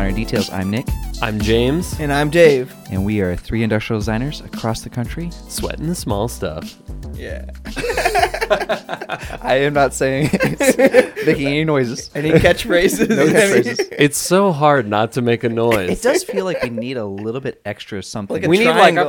welcome 0.00 0.14
Minor 0.16 0.24
Details. 0.24 0.50
I'm 0.50 0.70
Nick, 0.70 0.86
I'm 1.20 1.38
James, 1.40 1.98
And 2.00 2.10
I'm 2.12 2.30
Dave. 2.30 2.74
and 2.90 3.04
we 3.04 3.20
are 3.20 3.36
three 3.36 3.62
industrial 3.62 4.00
designers 4.00 4.40
across 4.40 4.80
the 4.80 4.88
country. 4.90 5.30
sweating 5.48 5.88
the 5.88 5.94
small 5.94 6.26
stuff. 6.26 6.74
Yeah. 7.14 7.50
I 9.42 9.56
am 9.62 9.74
not 9.74 9.92
saying 9.92 10.30
making 11.26 11.46
any 11.48 11.64
noises. 11.64 12.10
Any 12.14 12.30
catchphrases? 12.30 13.08
No 13.14 13.26
catchphrases. 13.26 13.88
It's 13.98 14.16
so 14.16 14.52
hard 14.52 14.88
not 14.88 15.12
to 15.12 15.22
make 15.22 15.44
a 15.44 15.48
noise. 15.50 15.90
It 15.90 16.02
does 16.02 16.24
feel 16.24 16.44
like 16.46 16.62
we 16.62 16.70
need 16.70 16.96
a 16.96 17.04
little 17.04 17.40
bit 17.42 17.60
extra 17.66 18.02
something. 18.02 18.36
Like 18.36 18.44
a 18.44 18.48
we 18.48 18.58
need 18.58 18.68
like 18.68 18.96
a 18.96 19.02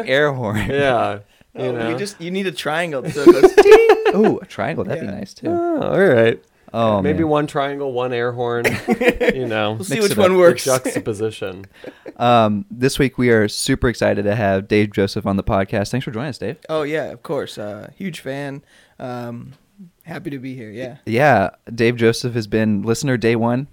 an 0.00 0.06
air 0.08 0.32
horn. 0.32 0.56
yeah. 0.70 1.18
Oh, 1.56 1.62
you 1.64 1.70
Oh, 1.70 1.72
know. 1.72 1.90
you 1.90 1.98
just 1.98 2.18
you 2.20 2.30
need 2.30 2.46
a 2.46 2.52
triangle 2.52 3.04
so 3.10 3.24
it 3.26 4.14
Ooh, 4.14 4.38
a 4.38 4.46
triangle. 4.46 4.84
That'd 4.84 5.02
Yeah. 5.04 5.10
be 5.10 5.16
nice 5.16 5.34
too. 5.34 5.48
Oh, 5.48 5.82
all 5.82 5.98
right. 6.00 6.42
Oh, 6.72 7.02
Maybe 7.02 7.20
man. 7.20 7.28
one 7.28 7.46
triangle, 7.46 7.92
one 7.92 8.12
air 8.12 8.32
horn. 8.32 8.64
you 9.34 9.46
know, 9.46 9.72
We'll 9.74 9.84
see 9.84 9.94
Mix 9.96 10.08
which 10.10 10.18
one 10.18 10.26
up. 10.26 10.32
the 10.32 10.38
works. 10.38 10.64
juxtaposition. 10.64 11.66
Um, 12.16 12.66
this 12.70 12.98
week 12.98 13.16
we 13.16 13.30
are 13.30 13.48
super 13.48 13.88
excited 13.88 14.24
to 14.24 14.34
have 14.34 14.68
Dave 14.68 14.92
Joseph 14.92 15.24
on 15.26 15.36
the 15.36 15.42
podcast. 15.42 15.90
Thanks 15.90 16.04
for 16.04 16.10
joining 16.10 16.28
us, 16.28 16.36
Dave. 16.36 16.58
oh 16.68 16.82
yeah, 16.82 17.04
of 17.04 17.22
course. 17.22 17.56
Uh, 17.56 17.90
huge 17.96 18.20
fan. 18.20 18.62
Um, 18.98 19.54
happy 20.04 20.28
to 20.28 20.38
be 20.38 20.54
here. 20.54 20.70
Yeah. 20.70 20.98
Yeah, 21.06 21.50
Dave 21.74 21.96
Joseph 21.96 22.34
has 22.34 22.46
been 22.46 22.82
listener 22.82 23.16
day 23.16 23.36
one. 23.36 23.68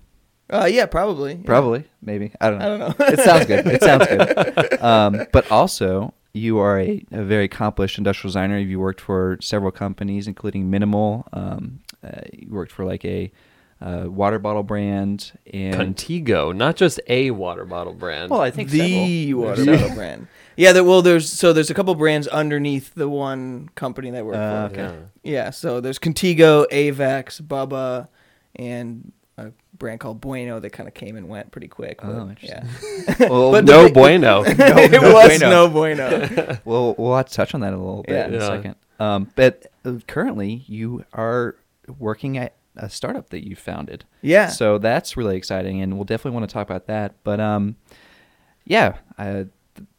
Uh, 0.50 0.70
yeah, 0.72 0.86
probably. 0.86 1.34
yeah. 1.34 1.42
Probably, 1.46 1.84
maybe. 2.02 2.32
I 2.40 2.50
don't 2.50 2.60
know. 2.60 2.66
I 2.66 2.78
don't 2.78 3.00
know. 3.00 3.06
it 3.08 3.20
sounds 3.20 3.46
good. 3.48 3.68
It 3.68 3.82
sounds 3.84 4.08
good. 4.08 4.80
Um, 4.82 5.26
but 5.34 5.52
also, 5.52 6.14
you 6.34 6.60
are 6.60 6.80
a, 6.80 7.04
a 7.12 7.24
very 7.26 7.44
accomplished 7.46 7.98
industrial 7.98 8.30
designer. 8.30 8.58
You've 8.58 8.80
worked 8.80 9.02
for 9.02 9.38
several 9.42 9.72
companies, 9.72 10.26
including 10.26 10.72
MNML. 10.72 11.26
Um, 11.34 11.80
uh, 12.08 12.22
you 12.34 12.48
worked 12.50 12.72
for 12.72 12.86
like 12.86 13.04
a 13.06 13.32
uh, 13.82 14.06
water 14.08 14.40
bottle 14.40 14.64
brand 14.64 15.32
and 15.54 15.76
Contigo, 15.96 16.56
not 16.56 16.76
just 16.76 17.00
a 17.08 17.30
water 17.32 17.64
bottle 17.66 17.94
brand. 17.94 18.32
well, 18.32 18.42
I 18.42 18.50
think 18.52 18.70
the 18.72 19.28
several. 19.30 19.44
water 19.50 19.66
bottle 19.66 19.96
brand. 19.96 20.28
Yeah, 20.56 20.72
there, 20.72 20.84
well, 20.84 21.04
there's 21.04 21.30
so 21.32 21.54
there's 21.54 21.70
a 21.70 21.76
couple 21.76 21.94
brands 21.94 22.28
underneath 22.28 22.96
the 22.96 23.08
one 23.08 23.70
company 23.76 24.10
that 24.10 24.18
I 24.18 24.22
work 24.24 24.36
Uh, 24.36 24.70
for. 24.70 24.74
okay. 24.74 24.84
Yeah. 25.24 25.34
Yeah, 25.44 25.50
so 25.52 25.80
there's 25.82 26.00
Contigo, 26.00 26.66
Avex, 26.72 27.40
Bubba, 27.42 28.08
and 28.56 29.12
a 29.38 29.52
brand 29.78 30.00
called 30.00 30.20
Bueno 30.22 30.60
that 30.60 30.72
kind 30.72 30.88
of 30.88 30.96
came 30.96 31.16
and 31.16 31.30
went 31.30 31.52
pretty 31.52 31.68
quick. 31.68 32.00
But, 32.02 32.10
Oh, 32.10 32.32
yeah. 32.42 32.64
Well, 33.20 33.52
But 33.52 33.66
no 33.66 33.88
the- 33.88 33.94
bueno. 33.94 34.44
it 34.48 34.58
no 34.92 35.14
was 35.14 35.38
bueno. 35.40 35.50
no 35.52 35.70
bueno. 35.70 36.58
We'll 36.66 36.96
we'll 36.98 37.16
have 37.16 37.28
to 37.28 37.34
touch 37.36 37.54
on 37.54 37.62
that 37.62 37.74
a 37.74 37.78
little 37.78 38.02
bit 38.02 38.16
Yeah. 38.16 38.28
in 38.28 38.34
a 38.34 38.42
second. 38.42 38.76
Um, 39.00 39.30
but 39.36 39.68
uh, 39.86 40.00
currently, 40.08 40.64
you 40.66 41.06
are 41.14 41.56
working 41.98 42.38
at 42.38 42.56
a 42.76 42.90
startup 42.90 43.30
that 43.32 43.48
you 43.48 43.56
founded. 43.56 44.06
Yeah. 44.22 44.48
So 44.50 44.78
that's 44.78 45.18
really 45.18 45.36
exciting, 45.38 45.82
and 45.82 45.96
we'll 45.96 46.04
definitely 46.06 46.38
want 46.38 46.50
to 46.50 46.54
talk 46.54 46.68
about 46.70 46.88
that. 46.88 47.16
But 47.24 47.40
um, 47.40 47.76
yeah, 48.66 48.98
I, 49.18 49.48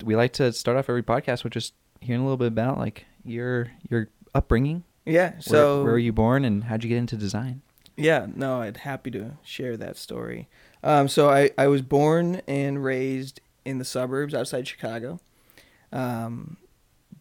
we 0.04 0.14
like 0.16 0.32
to 0.34 0.52
start 0.52 0.76
off 0.76 0.88
every 0.88 1.02
podcast 1.02 1.44
with 1.44 1.52
just 1.52 1.74
hearing 2.00 2.20
a 2.20 2.24
little 2.24 2.36
bit 2.36 2.48
about 2.48 2.78
like 2.78 3.06
your 3.24 3.70
your 3.90 4.08
upbringing. 4.34 4.84
yeah. 5.04 5.30
Where- 5.32 5.40
So 5.40 5.82
where, 5.82 5.92
were 5.92 5.98
you 5.98 6.12
born, 6.12 6.44
and 6.44 6.64
how'd 6.64 6.84
you 6.84 6.88
get 6.88 6.98
into 6.98 7.16
design? 7.16 7.62
Yeah, 7.96 8.26
no, 8.32 8.60
I'd 8.62 8.76
happy 8.78 9.10
to 9.12 9.32
share 9.42 9.76
that 9.76 9.96
story. 9.96 10.48
Um, 10.84 11.08
so 11.08 11.28
I, 11.30 11.50
I 11.58 11.66
was 11.66 11.82
born 11.82 12.42
and 12.46 12.84
raised 12.84 13.40
in 13.64 13.78
the 13.78 13.84
suburbs 13.84 14.34
outside 14.34 14.68
Chicago. 14.68 15.18
Um, 15.92 16.58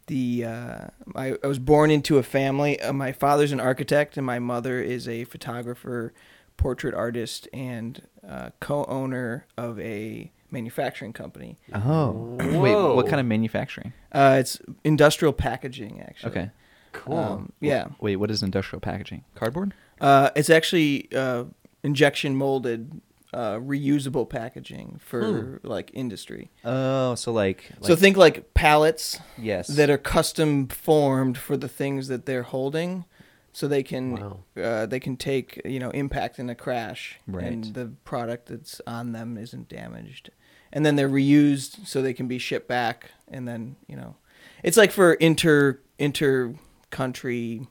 the 0.07 0.45
uh, 0.45 0.87
I, 1.15 1.35
I 1.43 1.47
was 1.47 1.59
born 1.59 1.91
into 1.91 2.17
a 2.17 2.23
family. 2.23 2.79
Uh, 2.81 2.93
my 2.93 3.11
father's 3.11 3.51
an 3.51 3.59
architect 3.59 4.17
and 4.17 4.25
my 4.25 4.39
mother 4.39 4.81
is 4.81 5.07
a 5.07 5.23
photographer, 5.25 6.13
portrait 6.57 6.93
artist, 6.95 7.47
and 7.53 8.01
uh, 8.27 8.49
co-owner 8.59 9.45
of 9.57 9.79
a 9.79 10.31
manufacturing 10.49 11.13
company. 11.13 11.57
Oh, 11.73 12.37
wait, 12.39 12.75
what 12.75 13.07
kind 13.07 13.19
of 13.19 13.25
manufacturing? 13.25 13.93
Uh, 14.11 14.37
it's 14.39 14.59
industrial 14.83 15.33
packaging, 15.33 16.01
actually. 16.01 16.31
Okay, 16.31 16.51
Cool. 16.93 17.17
Um, 17.17 17.51
yeah. 17.59 17.87
wait, 17.99 18.15
what 18.15 18.31
is 18.31 18.41
industrial 18.41 18.79
packaging? 18.79 19.23
Cardboard? 19.35 19.73
Uh, 19.99 20.29
it's 20.35 20.49
actually 20.49 21.09
uh, 21.13 21.43
injection 21.83 22.35
molded, 22.35 23.01
uh, 23.37 23.59
reusable 23.59 24.27
packaging 24.27 24.99
for 24.99 25.59
like 25.63 25.91
industry. 25.93 26.49
Oh, 26.65 27.13
so 27.13 27.31
like, 27.31 27.69
so 27.81 27.95
think 27.95 28.17
like 28.17 28.53
pallets 28.55 29.19
yes, 29.37 29.67
that 29.67 29.89
are 29.91 29.97
custom 29.99 30.67
formed 30.67 31.37
for 31.37 31.55
the 31.55 31.67
things 31.67 32.07
that 32.07 32.25
they're 32.25 32.41
holding, 32.55 33.05
so 33.53 33.67
they 33.67 33.83
can 33.83 34.15
Wow. 34.15 34.39
uh, 34.61 34.85
they 34.87 34.99
can 34.99 35.17
take 35.17 35.61
you 35.65 35.79
know 35.79 35.91
impact 35.91 36.39
in 36.39 36.49
a 36.49 36.55
crash, 36.55 37.19
Right. 37.27 37.45
and 37.45 37.63
the 37.75 37.91
product 38.03 38.47
that's 38.47 38.81
on 38.87 39.11
them 39.11 39.37
isn't 39.37 39.69
damaged, 39.69 40.31
and 40.73 40.83
then 40.83 40.95
they're 40.95 41.07
reused 41.09 41.85
so 41.85 42.01
they 42.01 42.13
can 42.13 42.27
be 42.27 42.39
shipped 42.39 42.67
back, 42.67 43.11
and 43.27 43.47
then 43.47 43.75
you 43.87 43.95
know, 43.95 44.15
it's 44.63 44.77
like 44.77 44.91
for 44.91 45.13
inter 45.13 45.79
inter 45.99 46.55
country 46.89 47.67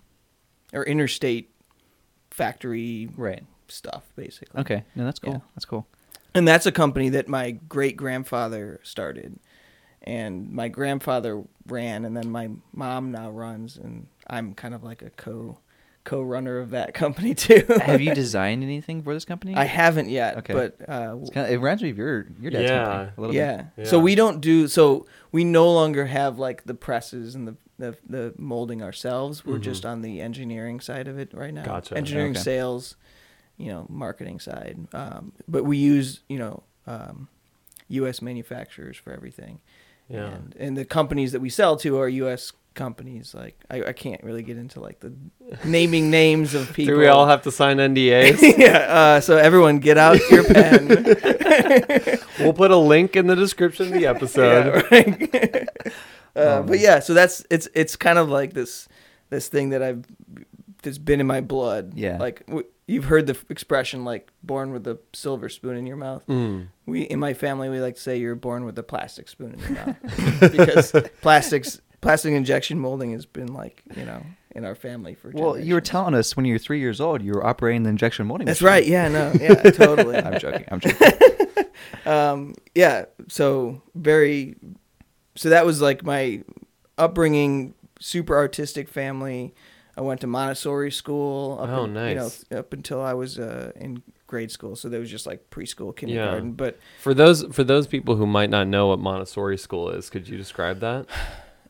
or 0.72 0.84
interstate 0.84 1.50
factory 2.30 3.08
right. 3.16 3.44
Stuff 3.68 4.04
basically. 4.16 4.60
Okay, 4.60 4.84
no, 4.94 5.04
that's 5.04 5.18
cool. 5.18 5.32
Yeah. 5.34 5.40
That's 5.54 5.64
cool. 5.64 5.86
And 6.34 6.46
that's 6.46 6.66
a 6.66 6.72
company 6.72 7.08
that 7.10 7.28
my 7.28 7.52
great 7.52 7.96
grandfather 7.96 8.80
started. 8.82 9.38
And 10.02 10.52
my 10.52 10.68
grandfather 10.68 11.42
ran 11.66 12.04
and 12.04 12.16
then 12.16 12.30
my 12.30 12.50
mom 12.72 13.10
now 13.10 13.30
runs 13.30 13.76
and 13.76 14.06
I'm 14.28 14.54
kind 14.54 14.74
of 14.74 14.84
like 14.84 15.02
a 15.02 15.10
co 15.10 15.58
co 16.04 16.22
runner 16.22 16.58
of 16.58 16.70
that 16.70 16.94
company 17.02 17.34
too. 17.34 17.64
Have 17.82 18.00
you 18.00 18.14
designed 18.14 18.62
anything 18.62 19.02
for 19.02 19.14
this 19.14 19.24
company? 19.24 19.54
I 19.56 19.64
haven't 19.64 20.08
yet, 20.08 20.36
Okay. 20.38 20.52
but 20.52 20.76
uh 20.88 21.16
kinda, 21.32 21.50
it 21.50 21.56
reminds 21.56 21.82
me 21.82 21.90
of 21.90 21.98
your 21.98 22.26
your 22.40 22.50
dad's 22.52 22.70
Yeah. 22.70 22.84
company 22.84 23.12
a 23.16 23.20
little 23.20 23.34
yeah. 23.34 23.64
Yeah. 23.76 23.84
So 23.86 23.98
we 23.98 24.14
don't 24.14 24.40
do 24.40 24.68
so 24.68 25.06
we 25.32 25.42
no 25.42 25.72
longer 25.72 26.06
have 26.06 26.38
like 26.38 26.64
the 26.64 26.74
presses 26.74 27.34
and 27.34 27.48
the 27.48 27.56
the, 27.78 27.96
the 28.08 28.34
molding 28.38 28.82
ourselves. 28.82 29.44
We're 29.44 29.58
Mhm. 29.58 29.62
just 29.62 29.84
on 29.84 30.00
the 30.02 30.20
engineering 30.20 30.80
side 30.80 31.08
of 31.08 31.18
it 31.18 31.34
right 31.34 31.52
now. 31.52 31.64
Gotcha. 31.64 31.94
Engineering, 31.96 32.30
Okay. 32.30 32.40
sales, 32.40 32.94
you 33.58 33.68
know, 33.68 33.86
marketing 33.88 34.40
side. 34.40 34.78
Um, 34.92 35.32
but 35.48 35.64
we 35.64 35.76
use 35.78 36.20
you 36.28 36.38
know 36.38 36.62
um, 36.86 37.28
U.S. 37.88 38.20
manufacturers 38.22 38.96
for 38.96 39.12
everything. 39.12 39.60
Yeah. 40.08 40.26
And, 40.26 40.56
and 40.58 40.76
the 40.76 40.84
companies 40.84 41.32
that 41.32 41.40
we 41.40 41.50
sell 41.50 41.76
to 41.78 41.98
are 41.98 42.08
U.S. 42.08 42.52
companies. 42.74 43.34
Like 43.34 43.58
I, 43.70 43.84
I 43.86 43.92
can't 43.92 44.22
really 44.22 44.42
get 44.42 44.56
into 44.56 44.78
like 44.80 45.00
the 45.00 45.12
naming 45.64 46.10
names 46.10 46.54
of 46.54 46.72
people. 46.72 46.94
Do 46.94 47.00
we 47.00 47.08
all 47.08 47.26
have 47.26 47.42
to 47.42 47.50
sign 47.50 47.78
NDAs? 47.78 48.40
yeah. 48.58 48.78
Uh, 48.78 49.20
so 49.20 49.36
everyone, 49.36 49.78
get 49.78 49.98
out 49.98 50.20
your 50.30 50.44
pen. 50.44 50.86
we'll 52.38 52.52
put 52.52 52.70
a 52.70 52.76
link 52.76 53.16
in 53.16 53.26
the 53.26 53.34
description 53.34 53.88
of 53.88 53.92
the 53.94 54.06
episode. 54.06 54.84
Yeah, 54.92 54.96
right. 54.96 55.68
uh, 56.36 56.58
Um, 56.60 56.66
but 56.66 56.78
yeah, 56.78 57.00
so 57.00 57.14
that's 57.14 57.44
it's 57.50 57.66
it's 57.74 57.96
kind 57.96 58.18
of 58.18 58.28
like 58.28 58.52
this 58.52 58.88
this 59.30 59.48
thing 59.48 59.70
that 59.70 59.82
I've 59.82 60.04
that's 60.86 60.98
been 60.98 61.20
in 61.20 61.26
my 61.26 61.40
blood. 61.42 61.92
Yeah. 61.94 62.16
Like 62.18 62.46
w- 62.46 62.66
you've 62.86 63.04
heard 63.04 63.26
the 63.26 63.34
f- 63.34 63.44
expression 63.50 64.04
like 64.04 64.30
born 64.42 64.72
with 64.72 64.86
a 64.86 64.98
silver 65.12 65.48
spoon 65.48 65.76
in 65.76 65.86
your 65.86 65.96
mouth. 65.98 66.26
Mm. 66.26 66.68
We 66.86 67.02
in 67.02 67.18
my 67.20 67.34
family 67.34 67.68
we 67.68 67.80
like 67.80 67.96
to 67.96 68.00
say 68.00 68.16
you're 68.16 68.34
born 68.34 68.64
with 68.64 68.78
a 68.78 68.82
plastic 68.82 69.28
spoon 69.28 69.52
in 69.54 69.58
your 69.60 69.84
mouth 69.86 70.40
because 70.52 70.92
plastics 71.20 71.80
plastic 72.00 72.32
injection 72.32 72.78
molding 72.78 73.10
has 73.12 73.26
been 73.26 73.52
like 73.52 73.82
you 73.96 74.04
know 74.04 74.22
in 74.54 74.64
our 74.64 74.74
family 74.74 75.14
for 75.14 75.30
Well, 75.34 75.58
you 75.58 75.74
were 75.74 75.80
telling 75.82 76.14
us 76.14 76.34
when 76.36 76.46
you 76.46 76.54
were 76.54 76.58
three 76.58 76.80
years 76.80 76.98
old, 76.98 77.20
you 77.22 77.32
were 77.32 77.44
operating 77.46 77.82
the 77.82 77.90
injection 77.90 78.26
molding. 78.26 78.46
That's 78.46 78.62
machine. 78.62 78.72
right. 78.72 78.86
Yeah. 78.86 79.08
No. 79.08 79.32
Yeah. 79.38 79.54
Totally. 79.70 80.16
I'm 80.16 80.38
joking. 80.38 80.64
I'm 80.70 80.80
joking. 80.80 81.12
um, 82.06 82.54
yeah. 82.74 83.04
So 83.28 83.82
very. 83.94 84.56
So 85.34 85.50
that 85.50 85.66
was 85.66 85.82
like 85.82 86.04
my 86.04 86.42
upbringing. 86.96 87.74
Super 88.00 88.36
artistic 88.36 88.88
family. 88.88 89.54
I 89.96 90.02
went 90.02 90.20
to 90.22 90.26
Montessori 90.26 90.90
school. 90.92 91.58
Up 91.60 91.68
Oh, 91.70 91.84
in- 91.84 91.94
nice. 91.94 92.44
You 92.50 92.54
know, 92.56 92.58
up 92.60 92.72
until 92.72 93.00
I 93.00 93.14
was 93.14 93.38
uh, 93.38 93.72
in 93.76 94.02
grade 94.26 94.50
school. 94.50 94.76
So 94.76 94.88
there 94.88 95.00
was 95.00 95.10
just 95.10 95.26
like 95.26 95.48
preschool, 95.50 95.96
kindergarten. 95.96 96.52
But 96.52 96.78
For 97.00 97.14
those 97.14 97.44
for 97.52 97.64
those 97.64 97.86
people 97.86 98.16
who 98.16 98.26
might 98.26 98.50
not 98.50 98.66
know 98.66 98.88
what 98.88 98.98
Montessori 98.98 99.56
school 99.58 99.90
is, 99.90 100.10
could 100.10 100.28
you 100.28 100.36
describe 100.36 100.80
that? 100.80 101.06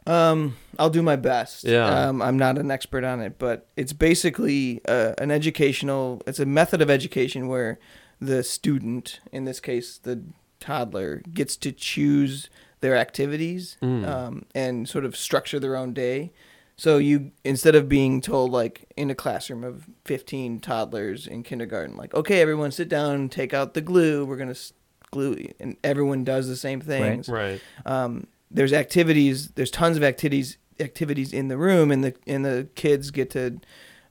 Um, 0.09 0.57
I'll 0.79 0.89
do 0.91 1.03
my 1.03 1.17
best. 1.17 1.65
Yeah. 1.65 1.87
Um, 2.09 2.23
I'm 2.23 2.39
not 2.39 2.59
an 2.59 2.71
expert 2.71 3.03
on 3.03 3.21
it, 3.21 3.41
but 3.41 3.67
it's 3.77 3.93
basically 3.93 4.81
uh, 4.87 5.15
an 5.19 5.33
educational. 5.33 6.23
It's 6.29 6.39
a 6.39 6.47
method 6.47 6.81
of 6.81 6.89
education 6.91 7.49
where 7.49 7.81
the 8.21 8.45
student, 8.45 9.19
in 9.33 9.47
this 9.47 9.59
case 9.59 9.99
the 9.99 10.23
toddler, 10.61 11.23
gets 11.35 11.57
to 11.57 11.73
choose 11.73 12.49
their 12.83 12.97
activities 12.97 13.77
Mm. 13.83 14.07
um, 14.07 14.47
and 14.55 14.89
sort 14.89 15.05
of 15.05 15.17
structure 15.17 15.59
their 15.59 15.75
own 15.75 15.93
day. 15.93 16.33
So 16.79 16.99
you 16.99 17.33
instead 17.45 17.75
of 17.75 17.89
being 17.89 18.21
told 18.21 18.53
like 18.53 18.85
in 18.97 19.11
a 19.11 19.15
classroom 19.15 19.65
of 19.65 19.87
15 20.05 20.61
toddlers 20.61 21.27
in 21.27 21.43
kindergarten, 21.43 21.97
like 21.97 22.15
okay, 22.15 22.41
everyone 22.41 22.71
sit 22.71 22.89
down, 22.89 23.29
take 23.29 23.55
out 23.55 23.75
the 23.75 23.81
glue, 23.81 24.25
we're 24.27 24.37
gonna 24.37 24.51
s- 24.51 24.73
glue, 25.11 25.37
and 25.59 25.77
everyone 25.83 26.23
does 26.25 26.49
the 26.49 26.57
same 26.57 26.81
things 26.81 27.29
Right. 27.29 27.61
um, 27.87 28.27
there's 28.51 28.73
activities 28.73 29.49
there's 29.55 29.71
tons 29.71 29.97
of 29.97 30.03
activities 30.05 30.59
activities 30.79 31.33
in 31.33 31.49
the 31.49 31.57
room 31.57 31.91
and 31.91 32.05
the 32.05 32.15
and 32.27 32.45
the 32.45 32.69
kids 32.75 33.11
get 33.11 33.31
to 33.31 33.59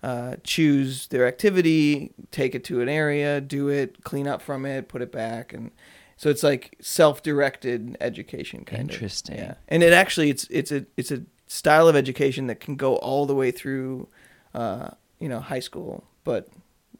uh, 0.01 0.35
choose 0.43 1.07
their 1.07 1.25
activity, 1.27 2.11
take 2.31 2.53
it 2.55 2.63
to 2.63 2.79
an 2.81 2.89
area, 2.89 3.41
do 3.41 3.69
it, 3.69 4.03
clean 4.03 4.27
up 4.27 4.39
from 4.41 4.65
it, 4.65 4.87
put 4.87 5.01
it 5.01 5.11
back, 5.11 5.51
and 5.53 5.71
so 6.17 6.29
it's 6.29 6.43
like 6.43 6.75
self-directed 6.81 7.97
education 7.99 8.65
kind 8.65 8.89
Interesting. 8.91 9.35
of. 9.35 9.41
Yeah, 9.41 9.53
and 9.67 9.83
it 9.83 9.93
actually 9.93 10.29
it's 10.29 10.47
it's 10.49 10.71
a 10.71 10.85
it's 10.97 11.11
a 11.11 11.23
style 11.47 11.87
of 11.87 11.95
education 11.95 12.47
that 12.47 12.59
can 12.59 12.75
go 12.75 12.95
all 12.97 13.25
the 13.25 13.35
way 13.35 13.51
through, 13.51 14.07
uh, 14.53 14.89
you 15.19 15.29
know, 15.29 15.39
high 15.39 15.59
school, 15.59 16.03
but 16.23 16.47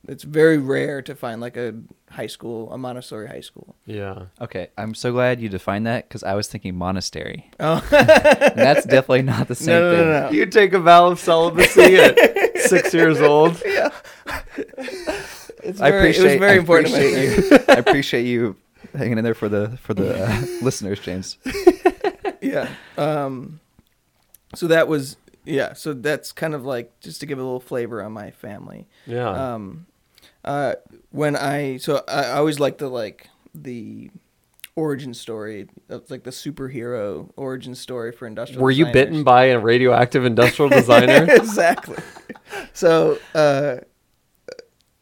it's 0.08 0.24
very 0.24 0.58
rare 0.60 1.02
to 1.02 1.16
find 1.16 1.42
like 1.42 1.58
a 1.58 1.74
high 2.12 2.28
school, 2.28 2.72
a 2.72 2.78
Montessori 2.78 3.28
high 3.28 3.40
school. 3.42 3.76
Yeah. 3.88 4.26
Okay, 4.40 4.68
I'm 4.78 4.94
so 4.94 5.12
glad 5.12 5.42
you 5.42 5.50
defined 5.50 5.88
that 5.88 6.08
because 6.08 6.22
I 6.24 6.36
was 6.36 6.48
thinking 6.48 6.76
monastery. 6.76 7.50
Oh, 7.60 7.84
that's 7.90 8.86
definitely 8.86 9.24
not 9.24 9.48
the 9.48 9.56
same 9.66 9.74
No, 9.80 9.92
no, 9.92 9.98
thing. 9.98 10.08
no, 10.12 10.26
no. 10.28 10.32
You 10.32 10.46
take 10.46 10.74
a 10.74 10.80
vow 10.80 11.08
of 11.08 11.20
celibacy 11.20 11.96
at 11.96 12.18
six 12.60 12.94
years 12.94 13.20
old. 13.20 13.60
yeah. 13.66 13.90
It's 15.64 15.82
I 15.82 15.90
very, 15.90 16.02
appreciate 16.12 16.26
it 16.26 16.34
was 16.34 16.40
very 16.40 16.52
I 16.54 16.60
important. 16.60 16.94
to 16.94 17.00
appreciate 17.02 17.52
you. 17.52 17.66
I 17.70 17.78
appreciate 17.78 18.26
you 18.26 18.56
hanging 18.96 19.18
in 19.18 19.24
there 19.24 19.34
for 19.34 19.50
the 19.50 19.78
for 19.82 19.94
the 19.96 20.24
uh, 20.26 20.42
listeners, 20.62 21.00
James. 21.00 21.38
yeah. 22.42 22.70
Um, 22.98 23.60
so 24.56 24.68
that 24.68 24.88
was 24.88 25.18
yeah. 25.46 25.74
So 25.74 25.94
that's 25.94 26.32
kind 26.32 26.54
of 26.54 26.66
like 26.66 27.00
just 27.00 27.20
to 27.22 27.26
give 27.26 27.38
a 27.40 27.44
little 27.44 27.60
flavor 27.60 28.02
on 28.02 28.12
my 28.12 28.32
family. 28.32 28.88
Yeah. 29.06 29.30
Um, 29.30 29.86
uh, 30.44 30.76
when 31.12 31.36
I 31.36 31.78
so 31.78 32.04
I, 32.08 32.24
I 32.24 32.38
always 32.38 32.60
like 32.60 32.78
the 32.78 32.90
like 32.90 33.30
the 33.54 34.10
origin 34.76 35.14
story. 35.14 35.68
It's 35.90 36.12
like 36.12 36.24
the 36.24 36.32
superhero 36.32 37.30
origin 37.36 37.76
story 37.76 38.12
for 38.12 38.28
industrial. 38.28 38.62
Were 38.62 38.72
you 38.72 38.86
bitten 38.92 39.24
by 39.24 39.46
a 39.46 39.60
radioactive 39.60 40.26
industrial 40.26 40.70
designer? 40.70 41.26
exactly. 41.30 41.98
So, 42.74 43.20
uh, 43.34 43.78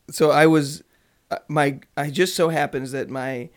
so 0.09 0.31
I 0.31 0.47
was 0.47 0.83
uh, 1.31 1.39
my. 1.47 1.79
I 1.97 2.09
just 2.09 2.35
so 2.35 2.49
happens 2.49 2.91
that 2.91 3.09
my 3.09 3.49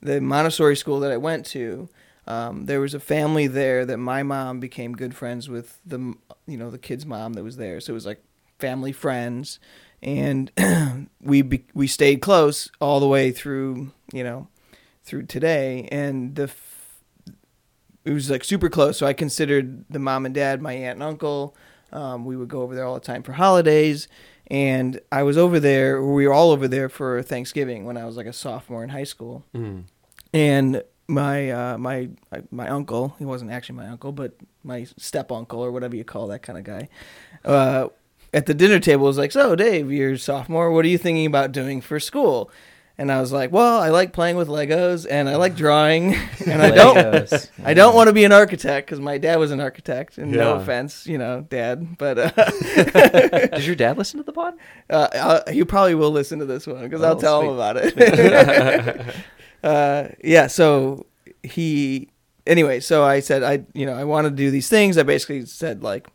the 0.00 0.20
Montessori 0.20 0.76
school 0.76 1.00
that 1.00 1.12
I 1.12 1.16
went 1.16 1.46
to. 1.46 1.88
Um, 2.26 2.66
there 2.66 2.80
was 2.80 2.94
a 2.94 3.00
family 3.00 3.46
there 3.46 3.86
that 3.86 3.98
my 3.98 4.22
mom 4.22 4.58
became 4.60 4.94
good 4.94 5.14
friends 5.14 5.48
with 5.48 5.78
the 5.86 6.14
you 6.46 6.56
know 6.56 6.70
the 6.70 6.78
kid's 6.78 7.06
mom 7.06 7.34
that 7.34 7.44
was 7.44 7.56
there. 7.56 7.80
So 7.80 7.92
it 7.92 7.94
was 7.94 8.06
like 8.06 8.22
family 8.58 8.92
friends, 8.92 9.58
and 10.02 10.50
we 11.20 11.42
be, 11.42 11.64
we 11.74 11.86
stayed 11.86 12.20
close 12.20 12.70
all 12.80 13.00
the 13.00 13.08
way 13.08 13.30
through 13.30 13.92
you 14.12 14.24
know 14.24 14.48
through 15.04 15.26
today. 15.26 15.88
And 15.92 16.34
the 16.34 16.44
f- 16.44 17.00
it 18.04 18.10
was 18.10 18.30
like 18.30 18.44
super 18.44 18.68
close. 18.68 18.98
So 18.98 19.06
I 19.06 19.12
considered 19.12 19.84
the 19.88 19.98
mom 19.98 20.26
and 20.26 20.34
dad 20.34 20.60
my 20.60 20.72
aunt 20.72 20.96
and 20.96 21.02
uncle. 21.02 21.56
Um, 21.92 22.24
we 22.24 22.36
would 22.36 22.48
go 22.48 22.62
over 22.62 22.74
there 22.74 22.84
all 22.84 22.94
the 22.94 23.00
time 23.00 23.22
for 23.22 23.32
holidays. 23.32 24.08
And 24.48 25.00
I 25.10 25.22
was 25.24 25.36
over 25.36 25.58
there, 25.58 26.02
we 26.02 26.26
were 26.26 26.32
all 26.32 26.52
over 26.52 26.68
there 26.68 26.88
for 26.88 27.22
Thanksgiving 27.22 27.84
when 27.84 27.96
I 27.96 28.04
was 28.04 28.16
like 28.16 28.26
a 28.26 28.32
sophomore 28.32 28.84
in 28.84 28.90
high 28.90 29.04
school. 29.04 29.44
Mm. 29.54 29.84
And 30.32 30.82
my 31.08 31.50
uh, 31.50 31.78
my 31.78 32.08
my 32.50 32.68
uncle, 32.68 33.14
he 33.18 33.24
wasn't 33.24 33.50
actually 33.50 33.76
my 33.76 33.86
uncle, 33.88 34.12
but 34.12 34.32
my 34.64 34.84
step 34.96 35.30
uncle 35.30 35.60
or 35.60 35.70
whatever 35.70 35.94
you 35.96 36.04
call 36.04 36.26
that 36.28 36.42
kind 36.42 36.58
of 36.58 36.64
guy, 36.64 36.88
uh, 37.44 37.88
at 38.34 38.46
the 38.46 38.54
dinner 38.54 38.80
table 38.80 39.04
was 39.06 39.18
like, 39.18 39.32
"So, 39.32 39.54
Dave, 39.56 39.90
you're 39.92 40.12
a 40.12 40.18
sophomore. 40.18 40.70
What 40.72 40.84
are 40.84 40.88
you 40.88 40.98
thinking 40.98 41.26
about 41.26 41.52
doing 41.52 41.80
for 41.80 42.00
school?" 42.00 42.50
And 42.98 43.12
I 43.12 43.20
was 43.20 43.30
like, 43.30 43.52
"Well, 43.52 43.78
I 43.78 43.90
like 43.90 44.14
playing 44.14 44.36
with 44.36 44.48
Legos 44.48 45.06
and 45.08 45.28
I 45.28 45.36
like 45.36 45.54
drawing, 45.64 46.14
and 46.46 46.62
I 46.62 46.70
don't 46.70 46.96
Legos. 46.96 47.50
I 47.62 47.74
don't 47.74 47.94
want 47.94 48.08
to 48.08 48.12
be 48.14 48.24
an 48.24 48.32
architect 48.32 48.86
because 48.86 49.00
my 49.00 49.18
dad 49.18 49.36
was 49.38 49.50
an 49.52 49.60
architect. 49.60 50.16
And 50.18 50.32
no 50.32 50.54
Yeah. 50.56 50.62
offense, 50.62 51.06
you 51.06 51.18
know, 51.18 51.42
dad, 51.42 51.98
but 51.98 52.18
uh, 52.18 52.30
Does 53.52 53.66
your 53.66 53.76
dad 53.76 53.98
listen 53.98 54.18
to 54.18 54.24
the 54.24 54.32
pod? 54.32 54.54
uh, 54.88 55.08
uh, 55.12 55.52
he 55.52 55.62
probably 55.64 55.94
will 55.94 56.10
listen 56.10 56.38
to 56.38 56.46
this 56.46 56.66
one 56.66 56.82
because 56.82 57.02
I'll 57.02 57.16
Oh, 57.16 57.20
tell 57.20 57.40
sweet. 57.40 57.48
him 57.48 57.54
about 57.54 57.76
it. 57.76 59.14
Uh, 59.62 60.08
yeah. 60.22 60.46
So 60.46 61.06
he, 61.42 62.10
anyway. 62.46 62.80
So 62.80 63.04
I 63.04 63.20
said, 63.20 63.42
I, 63.42 63.64
you 63.74 63.86
know, 63.86 63.94
I 63.94 64.04
want 64.04 64.26
to 64.26 64.30
do 64.30 64.50
these 64.50 64.68
things. 64.68 64.98
I 64.98 65.02
basically 65.02 65.44
said 65.46 65.82
like, 65.82 66.08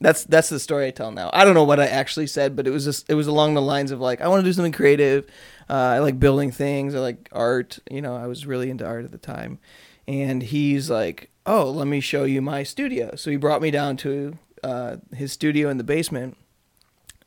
that's 0.00 0.24
that's 0.24 0.48
the 0.48 0.58
story 0.58 0.86
I 0.86 0.90
tell 0.90 1.12
now. 1.12 1.30
I 1.32 1.44
don't 1.44 1.54
know 1.54 1.64
what 1.64 1.80
I 1.80 1.86
actually 1.86 2.26
said, 2.26 2.56
but 2.56 2.66
it 2.66 2.70
was 2.70 2.84
just 2.84 3.08
it 3.08 3.14
was 3.14 3.26
along 3.26 3.54
the 3.54 3.62
lines 3.62 3.90
of 3.90 4.00
like, 4.00 4.20
I 4.20 4.28
want 4.28 4.42
to 4.42 4.48
do 4.48 4.52
something 4.52 4.72
creative. 4.72 5.26
Uh, 5.68 5.72
I 5.72 5.98
like 6.00 6.18
building 6.18 6.50
things. 6.50 6.94
I 6.94 6.98
like 6.98 7.28
art. 7.32 7.78
You 7.90 8.02
know, 8.02 8.16
I 8.16 8.26
was 8.26 8.46
really 8.46 8.70
into 8.70 8.86
art 8.86 9.04
at 9.04 9.12
the 9.12 9.18
time. 9.18 9.58
And 10.06 10.42
he's 10.42 10.90
like, 10.90 11.30
"Oh, 11.46 11.70
let 11.70 11.86
me 11.86 12.00
show 12.00 12.24
you 12.24 12.42
my 12.42 12.62
studio." 12.62 13.14
So 13.16 13.30
he 13.30 13.36
brought 13.36 13.62
me 13.62 13.70
down 13.70 13.96
to 13.98 14.38
uh, 14.62 14.96
his 15.14 15.32
studio 15.32 15.70
in 15.70 15.78
the 15.78 15.84
basement, 15.84 16.36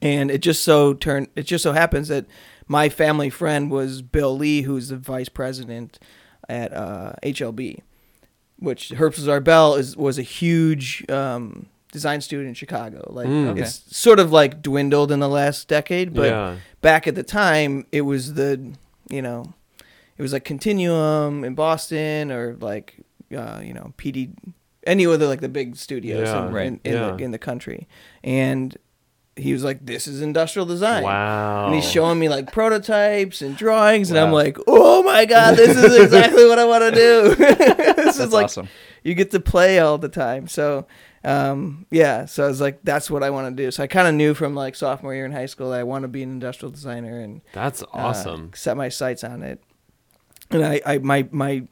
and 0.01 0.29
it 0.29 0.39
just 0.39 0.63
so 0.63 0.93
turned. 0.93 1.29
It 1.35 1.43
just 1.43 1.63
so 1.63 1.71
happens 1.71 2.09
that 2.09 2.25
my 2.67 2.89
family 2.89 3.29
friend 3.29 3.71
was 3.71 4.01
Bill 4.01 4.35
Lee, 4.37 4.63
who's 4.63 4.89
the 4.89 4.97
vice 4.97 5.29
president 5.29 5.99
at 6.49 6.73
uh, 6.73 7.13
HLB, 7.23 7.79
which 8.59 8.89
Herbst 8.89 9.19
LaZar 9.19 9.43
Bell 9.43 9.75
is 9.75 9.95
was 9.97 10.17
a 10.17 10.23
huge 10.23 11.03
um, 11.09 11.67
design 11.91 12.21
student 12.21 12.49
in 12.49 12.53
Chicago. 12.53 13.07
Like 13.11 13.27
Mm. 13.27 13.49
Okay. 13.49 13.61
it's 13.61 13.95
sort 13.95 14.19
of 14.19 14.31
like 14.31 14.61
dwindled 14.61 15.11
in 15.11 15.19
the 15.19 15.29
last 15.29 15.67
decade, 15.67 16.13
but 16.13 16.27
yeah. 16.29 16.55
back 16.81 17.07
at 17.07 17.15
the 17.15 17.23
time 17.23 17.85
it 17.91 18.01
was 18.01 18.33
the 18.35 18.73
you 19.09 19.21
know 19.21 19.53
it 20.17 20.21
was 20.21 20.33
like 20.33 20.43
continuum 20.43 21.43
in 21.45 21.53
boston 21.55 22.29
or 22.31 22.57
like 22.59 22.95
uh, 23.35 23.61
you 23.63 23.73
know 23.73 23.93
pd 23.97 24.31
any 24.85 25.05
other 25.05 25.27
like 25.27 25.39
the 25.41 25.47
big 25.49 25.75
studios 25.77 26.27
Yeah, 26.27 26.47
in, 26.47 26.53
right. 26.53 26.67
in, 26.67 26.79
in, 26.83 26.93
Yeah. 26.93 27.11
the, 27.11 27.23
in 27.23 27.31
the 27.31 27.37
country 27.37 27.87
and 28.23 28.75
he 29.37 29.53
was 29.53 29.63
like 29.63 29.85
this 29.85 30.07
is 30.07 30.21
industrial 30.21 30.65
design 30.65 31.03
Wow. 31.03 31.67
and 31.67 31.75
he's 31.75 31.89
showing 31.89 32.17
me 32.19 32.27
like 32.29 32.51
prototypes 32.51 33.41
and 33.41 33.55
drawings 33.55 34.09
and 34.09 34.19
i'm 34.19 34.31
like 34.31 34.57
oh 34.67 35.03
my 35.03 35.25
god 35.25 35.55
this 35.55 35.77
is 35.77 35.95
exactly 36.03 36.45
what 36.45 36.57
i 36.59 36.65
want 36.65 36.83
to 36.83 36.91
do 36.91 37.35
this 37.35 37.95
That's 37.95 38.19
is 38.19 38.33
like 38.33 38.45
awesome. 38.45 38.67
you 39.03 39.13
get 39.13 39.31
to 39.31 39.39
play 39.39 39.79
all 39.79 39.97
the 39.97 40.09
time. 40.09 40.47
So, 40.47 40.87
um, 41.23 41.85
yeah, 41.91 42.25
so 42.25 42.43
I 42.45 42.47
was 42.47 42.59
like, 42.61 42.79
that's 42.83 43.09
what 43.11 43.21
I 43.23 43.29
want 43.29 43.55
to 43.55 43.63
do. 43.63 43.69
So 43.71 43.83
I 43.83 43.87
kind 43.87 44.07
of 44.07 44.13
knew 44.15 44.33
from 44.33 44.55
like 44.55 44.75
sophomore 44.75 45.13
year 45.13 45.25
in 45.25 45.31
high 45.31 45.45
school 45.45 45.69
that 45.71 45.79
I 45.79 45.83
want 45.83 46.03
to 46.03 46.07
be 46.07 46.23
an 46.23 46.31
industrial 46.31 46.71
designer 46.71 47.19
and 47.19 47.41
That's 47.53 47.83
uh, 47.83 47.87
awesome. 47.93 48.51
set 48.55 48.75
my 48.77 48.89
sights 48.89 49.23
on 49.23 49.43
it. 49.43 49.61
And 50.51 50.63
I, 50.65 50.81
I, 50.85 50.97
my, 50.99 51.27
my, 51.31 51.67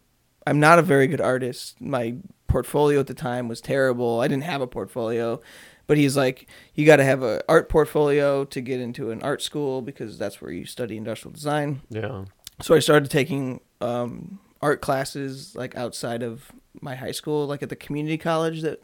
I'm 0.47 0.59
not 0.59 0.79
a 0.79 0.81
very 0.81 1.07
good 1.07 1.21
artist. 1.21 1.79
My 1.81 2.15
portfolio 2.47 2.99
at 2.99 3.07
the 3.07 3.13
time 3.13 3.47
was 3.47 3.59
terrible. 3.61 4.19
I 4.21 4.27
didn't 4.27 4.43
have 4.43 4.61
a 4.61 4.67
portfolio, 4.67 5.41
but 5.87 5.97
he's 5.97 6.17
like, 6.17 6.47
you 6.73 6.85
got 6.85 6.97
to 6.97 7.03
have 7.03 7.23
an 7.23 7.41
art 7.47 7.69
portfolio 7.69 8.45
to 8.45 8.61
get 8.61 8.79
into 8.79 9.11
an 9.11 9.21
art 9.21 9.41
school 9.41 9.81
because 9.81 10.17
that's 10.17 10.41
where 10.41 10.51
you 10.51 10.65
study 10.65 10.97
industrial 10.97 11.33
design 11.33 11.81
yeah. 11.89 12.25
so 12.61 12.75
I 12.75 12.79
started 12.79 13.11
taking 13.11 13.61
um, 13.81 14.39
art 14.61 14.81
classes 14.81 15.55
like 15.55 15.75
outside 15.75 16.23
of 16.23 16.51
my 16.81 16.95
high 16.95 17.11
school, 17.11 17.45
like 17.47 17.63
at 17.63 17.69
the 17.69 17.75
community 17.75 18.17
college 18.17 18.61
that 18.61 18.81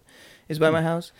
is 0.47 0.59
by 0.59 0.69
my 0.69 0.81
house. 0.81 1.11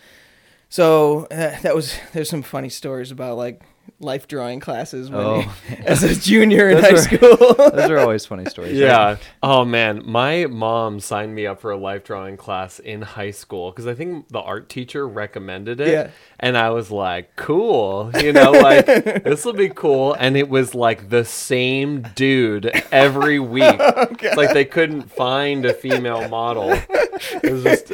So 0.68 1.26
uh, 1.30 1.60
that 1.60 1.74
was 1.74 1.94
there's 2.12 2.30
some 2.30 2.42
funny 2.42 2.68
stories 2.68 3.10
about 3.10 3.36
like 3.36 3.62
life 4.00 4.26
drawing 4.26 4.58
classes 4.58 5.10
when 5.10 5.20
Oh, 5.20 5.54
as 5.86 6.02
a 6.02 6.14
junior 6.14 6.68
in 6.70 6.78
high 6.78 6.90
are- 6.90 6.96
school. 6.96 7.36
those 7.70 7.90
are 7.90 7.98
always 7.98 8.26
funny 8.26 8.44
stories. 8.46 8.76
Yeah. 8.76 9.04
right? 9.04 9.18
Oh 9.42 9.64
man, 9.64 10.02
my 10.04 10.46
mom 10.46 10.98
signed 11.00 11.34
me 11.34 11.46
up 11.46 11.60
for 11.60 11.70
a 11.70 11.76
life 11.76 12.02
drawing 12.04 12.36
class 12.36 12.78
in 12.80 13.02
high 13.02 13.30
school 13.30 13.70
because 13.70 13.86
I 13.86 13.94
think 13.94 14.28
the 14.28 14.40
art 14.40 14.68
teacher 14.68 15.06
recommended 15.06 15.80
it. 15.80 15.88
Yeah. 15.88 16.10
And 16.40 16.58
I 16.58 16.70
was 16.70 16.90
like, 16.90 17.36
cool, 17.36 18.10
you 18.20 18.32
know, 18.32 18.50
like 18.68 18.86
this 18.86 19.44
will 19.44 19.52
be 19.52 19.68
cool. 19.68 20.14
And 20.14 20.36
it 20.36 20.48
was 20.48 20.74
like 20.74 21.08
the 21.10 21.24
same 21.24 22.02
dude 22.16 22.66
every 22.90 23.38
week. 23.38 23.76
It's 23.78 24.36
like 24.36 24.52
they 24.52 24.64
couldn't 24.64 25.10
find 25.12 25.64
a 25.64 25.72
female 25.74 26.28
model. 26.28 26.70
It 26.72 27.52
was 27.52 27.62
just 27.62 27.92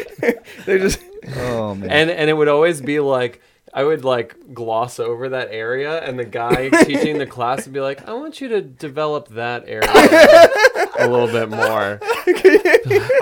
They're 0.65 0.79
just 0.79 1.01
oh, 1.37 1.59
oh 1.59 1.75
man. 1.75 1.91
and 1.91 2.11
and 2.11 2.31
it 2.31 2.33
would 2.35 2.49
always 2.49 2.81
be 2.81 3.01
like 3.01 3.43
I 3.79 3.85
would 3.85 4.05
like 4.05 4.35
gloss 4.53 4.99
over 4.99 5.29
that 5.29 5.51
area, 5.53 6.01
and 6.03 6.19
the 6.19 6.25
guy 6.25 6.69
teaching 6.85 7.19
the 7.19 7.27
class 7.27 7.65
would 7.65 7.73
be 7.73 7.79
like, 7.79 8.09
"I 8.09 8.13
want 8.13 8.41
you 8.41 8.49
to 8.49 8.61
develop 8.61 9.29
that 9.29 9.69
area 9.69 9.89
a 10.99 11.07
little 11.09 11.29
bit 11.29 11.49
more." 11.49 12.01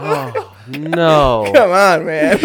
oh 0.01 0.57
no! 0.67 1.51
come 1.55 1.71
on, 1.71 2.07
man. 2.07 2.39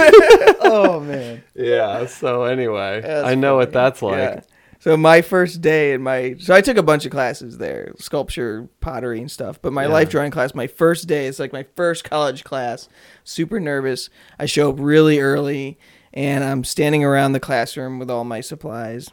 oh 0.59 0.99
man. 0.99 1.41
Yeah. 1.55 2.05
So 2.05 2.43
anyway, 2.43 2.99
That's 2.99 3.25
I 3.29 3.35
know 3.35 3.55
what 3.55 3.71
that's 3.71 4.01
like. 4.01 4.17
Yeah. 4.17 4.41
So 4.79 4.97
my 4.97 5.21
first 5.21 5.61
day 5.61 5.93
in 5.93 6.01
my 6.01 6.35
so 6.37 6.53
I 6.53 6.59
took 6.59 6.75
a 6.75 6.83
bunch 6.83 7.05
of 7.05 7.13
classes 7.13 7.59
there, 7.59 7.93
sculpture, 7.97 8.67
pottery, 8.81 9.21
and 9.21 9.31
stuff. 9.31 9.61
But 9.61 9.71
my 9.71 9.83
Yeah. 9.83 9.93
life 9.93 10.09
drawing 10.09 10.31
class, 10.31 10.53
my 10.53 10.67
first 10.67 11.07
day, 11.07 11.27
it's 11.27 11.39
like 11.39 11.53
my 11.53 11.65
first 11.77 12.03
college 12.03 12.43
class. 12.43 12.89
Super 13.23 13.61
nervous. 13.61 14.09
I 14.37 14.47
show 14.47 14.69
up 14.69 14.75
really 14.79 15.19
early, 15.21 15.77
and 16.13 16.43
I'm 16.43 16.63
standing 16.63 17.03
around 17.03 17.33
the 17.33 17.39
classroom 17.39 17.99
with 17.99 18.09
all 18.09 18.23
my 18.23 18.41
supplies. 18.41 19.09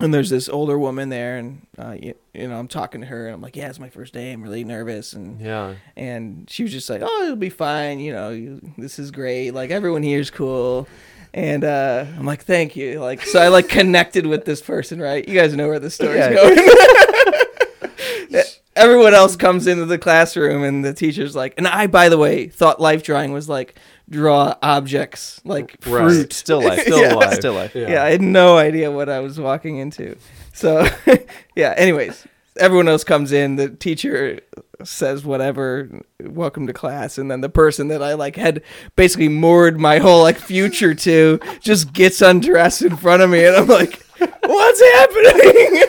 And 0.00 0.12
there's 0.12 0.30
this 0.30 0.48
older 0.48 0.76
woman 0.78 1.10
there, 1.10 1.36
and 1.36 1.64
uh, 1.78 1.96
you, 2.00 2.14
you 2.34 2.48
know 2.48 2.58
I'm 2.58 2.66
talking 2.66 3.02
to 3.02 3.06
her, 3.06 3.26
and 3.26 3.34
I'm 3.36 3.40
like, 3.40 3.54
"Yeah, 3.54 3.68
it's 3.68 3.78
my 3.78 3.88
first 3.88 4.12
day. 4.12 4.32
I'm 4.32 4.42
really 4.42 4.64
nervous." 4.64 5.12
And 5.12 5.40
Yeah. 5.40 5.74
and 5.96 6.50
she 6.50 6.64
was 6.64 6.72
just 6.72 6.90
like, 6.90 7.02
"Oh, 7.04 7.22
it'll 7.24 7.36
be 7.36 7.50
fine. 7.50 8.00
You 8.00 8.12
know, 8.12 8.30
you, 8.30 8.60
this 8.78 8.98
is 8.98 9.12
great. 9.12 9.52
Like 9.52 9.70
everyone 9.70 10.02
here 10.02 10.18
is 10.18 10.30
cool." 10.30 10.88
And 11.34 11.62
uh, 11.64 12.04
I'm 12.18 12.26
like, 12.26 12.42
thank 12.44 12.76
you. 12.76 13.00
Like, 13.00 13.22
so 13.24 13.40
I 13.40 13.48
like 13.48 13.68
connected 13.70 14.26
with 14.26 14.44
this 14.44 14.60
person, 14.60 15.00
right? 15.00 15.26
You 15.26 15.34
guys 15.34 15.54
know 15.54 15.66
where 15.68 15.78
the 15.78 15.88
story's 15.90 16.16
Yeah. 16.18 16.34
going. 16.34 16.58
Everyone 18.74 19.12
else 19.12 19.36
comes 19.36 19.66
into 19.66 19.84
the 19.84 19.98
classroom, 19.98 20.64
and 20.64 20.82
the 20.84 20.94
teacher's 20.94 21.36
like, 21.36 21.52
and 21.58 21.68
I, 21.68 21.86
by 21.86 22.08
the 22.08 22.16
way, 22.16 22.48
thought 22.48 22.80
life 22.80 23.02
drawing 23.02 23.30
was 23.32 23.46
like 23.48 23.78
draw 24.12 24.54
objects 24.62 25.40
like 25.44 25.76
Right. 25.86 26.02
fruit. 26.04 26.32
Still 26.32 26.62
life. 26.64 26.80
Still 26.82 27.00
Yeah. 27.00 27.14
life. 27.14 27.34
Still 27.34 27.54
life. 27.54 27.74
Yeah. 27.74 27.90
yeah. 27.90 28.04
I 28.04 28.10
had 28.10 28.22
no 28.22 28.56
idea 28.58 28.90
what 28.92 29.08
I 29.08 29.18
was 29.20 29.40
walking 29.40 29.78
into. 29.78 30.16
So, 30.52 30.86
yeah, 31.56 31.74
anyways, 31.76 32.26
everyone 32.58 32.86
else 32.88 33.02
comes 33.04 33.32
in, 33.32 33.56
the 33.56 33.70
teacher 33.70 34.38
says 34.84 35.24
whatever, 35.24 35.88
welcome 36.20 36.66
to 36.66 36.72
class, 36.72 37.16
and 37.16 37.30
then 37.30 37.40
the 37.40 37.48
person 37.48 37.88
that 37.88 38.02
I 38.02 38.14
like 38.14 38.36
had 38.36 38.62
basically 38.96 39.28
moored 39.28 39.80
my 39.80 39.98
whole 39.98 40.22
like 40.22 40.36
future 40.38 40.94
to 40.94 41.40
just 41.60 41.92
gets 41.92 42.20
undressed 42.20 42.82
in 42.82 42.96
front 42.96 43.22
of 43.22 43.30
me 43.30 43.44
and 43.44 43.56
I'm 43.56 43.68
like, 43.68 44.02
"What's 44.44 44.80
happening?" 44.80 45.82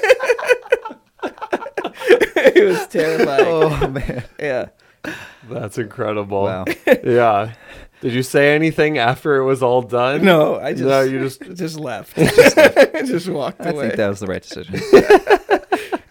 it 2.46 2.66
was 2.66 2.88
terrifying. 2.88 3.46
Oh 3.48 3.88
man. 3.88 4.24
Yeah. 4.40 4.70
That's 5.50 5.78
incredible. 5.78 6.44
Wow. 6.44 6.66
Yeah. 7.04 7.54
Did 8.04 8.14
you 8.14 8.22
say 8.24 8.54
anything 8.54 8.98
after 8.98 9.38
it 9.38 9.46
was 9.46 9.64
all 9.64 9.82
done? 9.82 10.24
No, 10.26 10.60
I 10.60 10.74
just 10.74 10.84
No, 10.84 11.02
you 11.02 11.20
just 11.20 11.42
just 11.56 11.80
left. 11.80 12.16
just, 12.18 13.28
walked 13.30 13.60
away. 13.62 13.70
I 13.70 13.72
away. 13.72 13.82
think 13.88 13.96
that 13.98 14.08
was 14.10 14.20
the 14.20 14.28
right 14.28 14.42
decision. 14.44 14.76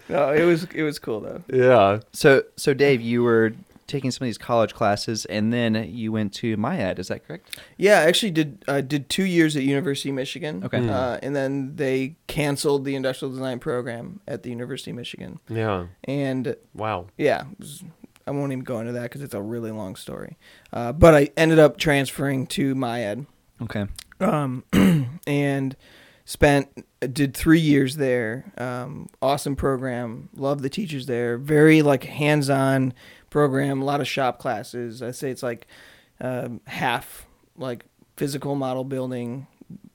no, 0.08 0.32
it 0.32 0.44
was 0.44 0.64
it 0.74 0.82
was 0.82 0.98
cool 0.98 1.20
though. 1.20 1.42
yeah. 1.52 2.00
So, 2.12 2.42
so 2.56 2.74
Dave, 2.74 3.00
you 3.00 3.22
were 3.22 3.52
taking 3.86 4.10
some 4.10 4.24
of 4.24 4.28
these 4.28 4.38
college 4.38 4.72
classes, 4.72 5.26
and 5.26 5.52
then 5.52 5.74
you 5.92 6.12
went 6.12 6.32
to 6.32 6.56
MIAD. 6.56 6.98
Is 6.98 7.08
that 7.08 7.26
correct? 7.26 7.58
Yeah, 7.76 7.98
I 8.00 8.04
actually 8.04 8.30
did 8.30 8.64
I 8.66 8.80
did 8.80 9.08
two 9.10 9.24
years 9.24 9.54
at 9.56 9.62
University 9.62 10.08
of 10.08 10.14
Michigan. 10.14 10.64
Okay. 10.64 10.88
Uh, 10.88 11.18
and 11.22 11.36
then 11.36 11.76
they 11.76 12.16
canceled 12.26 12.84
the 12.86 12.94
industrial 12.94 13.32
design 13.32 13.58
program 13.58 14.20
at 14.26 14.42
the 14.44 14.50
University 14.50 14.90
of 14.92 14.96
Michigan. 14.96 15.40
Yeah. 15.48 15.86
And 16.04 16.56
Wow. 16.74 17.08
yeah, 17.18 17.42
it 17.52 17.58
was- 17.58 17.84
I 18.26 18.30
won't 18.30 18.52
even 18.52 18.64
go 18.64 18.78
into 18.80 18.92
that 18.92 19.02
because 19.04 19.22
it's 19.22 19.34
a 19.34 19.42
really 19.42 19.70
long 19.70 19.96
story. 19.96 20.38
Uh, 20.72 20.92
but 20.92 21.14
I 21.14 21.30
ended 21.36 21.58
up 21.58 21.76
transferring 21.76 22.46
to 22.48 22.74
MIAD. 22.74 23.26
Okay. 23.62 23.86
um, 24.20 24.64
and 25.26 25.76
spent 26.24 26.86
did 27.12 27.34
three 27.36 27.60
years 27.60 27.96
there. 27.96 28.52
Um, 28.56 29.08
awesome 29.20 29.56
program. 29.56 30.28
Love 30.34 30.62
the 30.62 30.68
teachers 30.68 31.06
there. 31.06 31.36
Very 31.36 31.82
like 31.82 32.04
hands 32.04 32.48
on 32.48 32.94
program. 33.30 33.82
A 33.82 33.84
lot 33.84 34.00
of 34.00 34.08
shop 34.08 34.38
classes. 34.38 35.02
I 35.02 35.10
say 35.10 35.30
it's 35.30 35.42
like 35.42 35.66
um, 36.20 36.60
half 36.66 37.26
like 37.56 37.84
physical 38.16 38.54
model 38.54 38.84
building, 38.84 39.46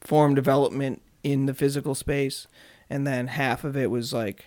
form 0.02 0.36
development 0.36 1.02
in 1.24 1.46
the 1.46 1.54
physical 1.54 1.96
space, 1.96 2.48
and 2.90 3.06
then 3.06 3.28
half 3.28 3.64
of 3.64 3.76
it 3.76 3.90
was 3.90 4.14
like 4.14 4.46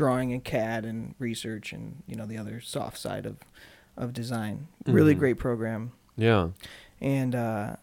drawing 0.00 0.32
and 0.32 0.42
CAD 0.42 0.86
and 0.86 1.14
research 1.18 1.74
and 1.74 2.02
you 2.06 2.16
know 2.16 2.24
the 2.24 2.38
other 2.38 2.58
soft 2.60 2.96
side 2.98 3.26
of 3.26 3.36
of 3.98 4.14
design. 4.14 4.66
Really 4.86 5.14
Mhm. 5.14 5.18
great 5.18 5.38
program 5.38 5.92
Yeah. 6.16 6.48
and 7.02 7.34
uh, 7.34 7.76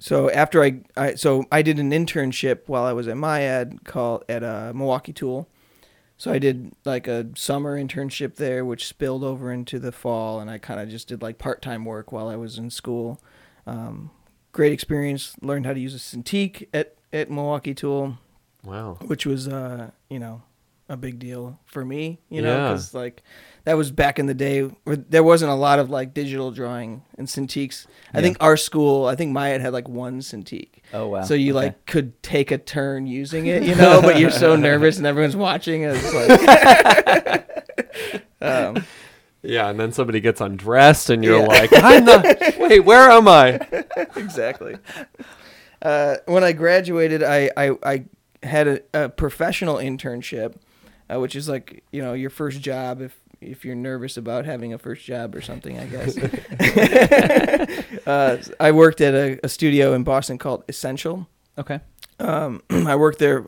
so 0.00 0.28
after 0.30 0.60
I, 0.64 0.80
I 0.96 1.14
so 1.14 1.44
I 1.52 1.62
did 1.62 1.78
an 1.78 1.92
internship 1.92 2.62
while 2.66 2.82
I 2.84 2.92
was 2.92 3.06
at 3.06 3.16
MIAD 3.16 3.84
called 3.84 4.24
at 4.28 4.42
uh, 4.42 4.72
Milwaukee 4.74 5.12
Tool. 5.12 5.46
So 6.16 6.32
I 6.32 6.38
did 6.40 6.72
like 6.84 7.06
a 7.06 7.28
summer 7.36 7.78
internship 7.80 8.34
there, 8.36 8.64
which 8.64 8.86
spilled 8.88 9.22
over 9.24 9.52
into 9.52 9.78
the 9.78 9.92
fall, 9.92 10.40
and 10.40 10.50
I 10.50 10.58
kind 10.58 10.80
of 10.80 10.88
just 10.88 11.06
did 11.08 11.22
like 11.22 11.38
part 11.38 11.62
time 11.62 11.84
work 11.84 12.10
while 12.10 12.28
I 12.28 12.36
was 12.36 12.58
in 12.58 12.70
school. 12.70 13.20
Um, 13.66 14.10
great 14.50 14.72
experience. 14.72 15.36
Learned 15.40 15.66
how 15.66 15.74
to 15.74 15.80
use 15.80 15.94
a 15.94 15.98
Cintiq 15.98 16.66
at 16.74 16.96
at 17.12 17.30
Milwaukee 17.30 17.74
Tool, 17.74 18.18
Wow. 18.64 18.98
which 19.06 19.24
was 19.26 19.46
uh, 19.46 19.90
you 20.10 20.18
know 20.18 20.42
a 20.88 20.96
big 20.96 21.18
deal 21.18 21.58
for 21.64 21.84
me. 21.84 22.18
You 22.28 22.42
know, 22.42 22.56
Yeah. 22.56 22.68
because 22.68 22.92
like 22.94 23.22
that 23.64 23.76
was 23.76 23.90
back 23.90 24.18
in 24.18 24.26
the 24.26 24.34
day 24.34 24.62
where 24.62 24.96
there 24.96 25.22
wasn't 25.22 25.50
a 25.52 25.54
lot 25.54 25.78
of 25.78 25.88
like 25.90 26.12
digital 26.14 26.50
drawing 26.50 27.02
and 27.16 27.26
Cintiqs. 27.28 27.86
I 28.12 28.18
Yeah. 28.18 28.22
think 28.24 28.36
our 28.40 28.56
school, 28.56 29.06
I 29.06 29.14
think 29.14 29.32
MIAD 29.32 29.60
had 29.60 29.72
like 29.72 29.88
one 29.88 30.20
Cintiq. 30.20 30.68
Oh 30.92 31.08
wow. 31.08 31.22
So 31.22 31.34
you 31.34 31.52
Okay. 31.56 31.66
like 31.66 31.86
could 31.86 32.20
take 32.22 32.50
a 32.50 32.58
turn 32.58 33.06
using 33.06 33.46
it, 33.46 33.62
you 33.62 33.74
know, 33.74 34.02
but 34.02 34.18
you're 34.18 34.30
so 34.30 34.56
nervous 34.68 34.98
and 34.98 35.06
everyone's 35.06 35.36
watching. 35.36 35.82
It's 35.84 36.12
like, 36.12 37.48
um, 38.40 38.84
Yeah, 39.44 39.68
and 39.70 39.78
then 39.80 39.92
somebody 39.92 40.20
gets 40.20 40.40
undressed, 40.40 41.10
and 41.10 41.24
you're 41.24 41.40
Yeah. 41.40 41.46
like, 41.46 41.70
"I'm 41.74 42.04
not. 42.04 42.24
Wait, 42.58 42.80
where 42.80 43.10
am 43.10 43.26
I?" 43.28 43.58
exactly. 44.16 44.76
Uh, 45.80 46.16
when 46.26 46.44
I 46.44 46.52
graduated, 46.52 47.22
I 47.24 47.50
I, 47.56 47.70
I 47.82 48.04
had 48.44 48.68
a, 48.68 48.80
a 48.94 49.08
professional 49.08 49.76
internship, 49.76 50.54
uh, 51.12 51.18
which 51.20 51.36
is 51.36 51.48
like 51.48 51.82
you 51.92 52.02
know 52.02 52.12
your 52.12 52.30
first 52.30 52.60
job 52.60 53.00
if 53.00 53.18
if 53.40 53.64
you're 53.64 53.74
nervous 53.74 54.16
about 54.16 54.44
having 54.44 54.72
a 54.72 54.78
first 54.78 55.04
job 55.04 55.34
or 55.34 55.40
something. 55.40 55.78
I 55.78 55.86
guess. 55.86 56.16
uh, 58.06 58.42
I 58.60 58.70
worked 58.72 59.00
at 59.00 59.14
a, 59.14 59.40
a 59.44 59.48
studio 59.48 59.94
in 59.94 60.04
Boston 60.04 60.38
called 60.38 60.64
Essential. 60.68 61.28
okay. 61.58 61.80
Um, 62.18 62.62
I 62.70 62.94
worked 62.96 63.18
there 63.18 63.44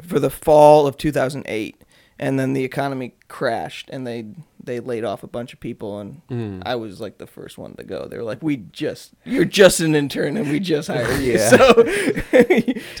for 0.00 0.20
the 0.20 0.30
fall 0.30 0.86
of 0.86 0.96
2008, 0.96 1.82
and 2.18 2.38
then 2.38 2.52
the 2.52 2.64
economy 2.64 3.14
crashed, 3.28 3.90
and 3.90 4.06
they 4.06 4.26
they 4.64 4.78
laid 4.80 5.04
off 5.04 5.22
a 5.22 5.26
bunch 5.26 5.52
of 5.52 5.60
people, 5.60 5.98
and 5.98 6.22
Mm. 6.28 6.62
I 6.64 6.76
was 6.76 7.00
like 7.00 7.18
the 7.18 7.26
first 7.26 7.58
one 7.58 7.74
to 7.74 7.82
go. 7.84 8.06
They 8.08 8.16
were 8.16 8.22
like, 8.22 8.42
"We 8.42 8.56
just 8.56 9.12
you're 9.24 9.44
just 9.44 9.80
an 9.80 9.94
intern, 9.94 10.36
and 10.36 10.50
we 10.50 10.60
just 10.60 10.88
hired 10.92 11.20
you." 11.22 11.38
So, 11.38 11.84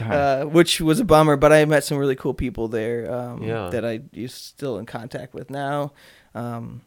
uh, 0.04 0.44
which 0.44 0.80
was 0.80 1.00
a 1.00 1.04
bummer, 1.04 1.36
but 1.36 1.52
I 1.52 1.64
met 1.64 1.84
some 1.84 1.98
really 1.98 2.16
cool 2.16 2.34
people 2.34 2.68
there 2.68 3.10
um, 3.12 3.42
Yeah. 3.42 3.68
that 3.70 3.84
I 3.84 4.00
still 4.26 4.78
in 4.78 4.86
contact 4.86 5.34
with 5.34 5.50
now. 5.50 5.92
Um, 6.34 6.82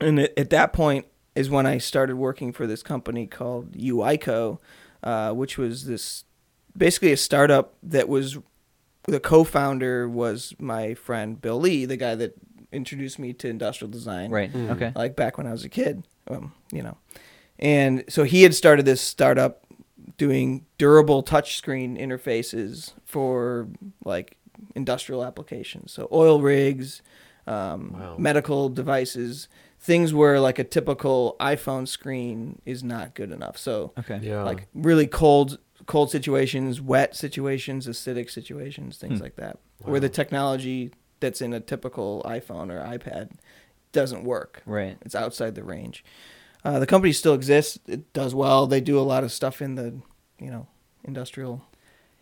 and 0.00 0.18
at, 0.20 0.38
at 0.38 0.50
that 0.50 0.72
point 0.72 1.06
is 1.34 1.50
when 1.50 1.66
I 1.66 1.78
started 1.78 2.16
working 2.16 2.52
for 2.52 2.66
this 2.66 2.82
company 2.82 3.26
called 3.26 3.72
UICO, 3.72 4.58
uh, 5.02 5.32
which 5.32 5.58
was 5.58 5.84
this 5.86 6.24
basically 6.76 7.12
a 7.12 7.16
startup 7.16 7.74
that 7.82 8.08
was 8.08 8.38
the 9.04 9.20
co-founder 9.20 10.08
was 10.08 10.54
my 10.58 10.94
friend 10.94 11.40
Bill 11.40 11.58
Lee, 11.58 11.84
the 11.86 11.96
guy 11.96 12.14
that 12.14 12.34
introduced 12.72 13.18
me 13.18 13.32
to 13.34 13.48
industrial 13.48 13.90
design 13.90 14.30
Right. 14.30 14.52
Mm. 14.52 14.70
Okay. 14.70 14.92
like 14.94 15.16
back 15.16 15.38
when 15.38 15.46
I 15.46 15.52
was 15.52 15.64
a 15.64 15.68
kid, 15.68 16.04
um, 16.28 16.52
you 16.72 16.82
know. 16.82 16.96
And 17.58 18.04
so 18.08 18.24
he 18.24 18.42
had 18.42 18.54
started 18.54 18.84
this 18.86 19.00
startup 19.00 19.64
doing 20.16 20.66
durable 20.78 21.22
touchscreen 21.22 21.98
interfaces 22.00 22.92
for 23.04 23.68
like 24.04 24.36
industrial 24.74 25.24
applications. 25.24 25.92
So 25.92 26.08
oil 26.12 26.40
rigs, 26.40 27.02
um, 27.46 27.92
Wow. 27.98 28.16
medical 28.18 28.68
devices, 28.68 29.48
things 29.78 30.12
where 30.12 30.38
like 30.40 30.58
a 30.58 30.64
typical 30.64 31.36
iPhone 31.40 31.88
screen 31.88 32.60
is 32.66 32.82
not 32.84 33.14
good 33.14 33.30
enough. 33.32 33.56
So 33.58 33.92
Okay. 33.98 34.20
Yeah. 34.22 34.42
like 34.44 34.68
really 34.74 35.06
cold 35.06 35.58
cold 35.86 36.10
situations, 36.10 36.80
wet 36.80 37.16
situations, 37.16 37.86
acidic 37.86 38.30
situations, 38.30 38.96
things 38.98 39.18
Hmm. 39.18 39.24
like 39.24 39.36
that, 39.36 39.58
where 39.78 39.98
the 39.98 40.10
technology 40.10 40.92
that's 41.20 41.40
in 41.40 41.52
a 41.52 41.60
typical 41.60 42.22
iPhone 42.24 42.70
or 42.70 42.80
iPad 42.80 43.30
doesn't 43.92 44.24
work. 44.24 44.62
Right. 44.66 44.96
It's 45.02 45.14
outside 45.14 45.54
the 45.54 45.64
range. 45.64 46.04
Uh, 46.64 46.78
the 46.78 46.86
company 46.86 47.12
still 47.12 47.34
exists. 47.34 47.78
It 47.86 48.12
does 48.12 48.34
well. 48.34 48.66
They 48.66 48.80
do 48.80 48.98
a 48.98 49.02
lot 49.02 49.24
of 49.24 49.32
stuff 49.32 49.62
in 49.62 49.76
the, 49.76 49.94
you 50.38 50.50
know, 50.50 50.66
industrial 51.04 51.64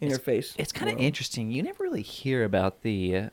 interface. 0.00 0.54
It's 0.56 0.72
kind 0.72 0.90
of 0.92 0.98
interesting. 0.98 1.50
You 1.50 1.62
never 1.62 1.82
really 1.82 2.02
hear 2.02 2.44
about 2.44 2.82
the 2.82 3.16
uh, 3.16 3.28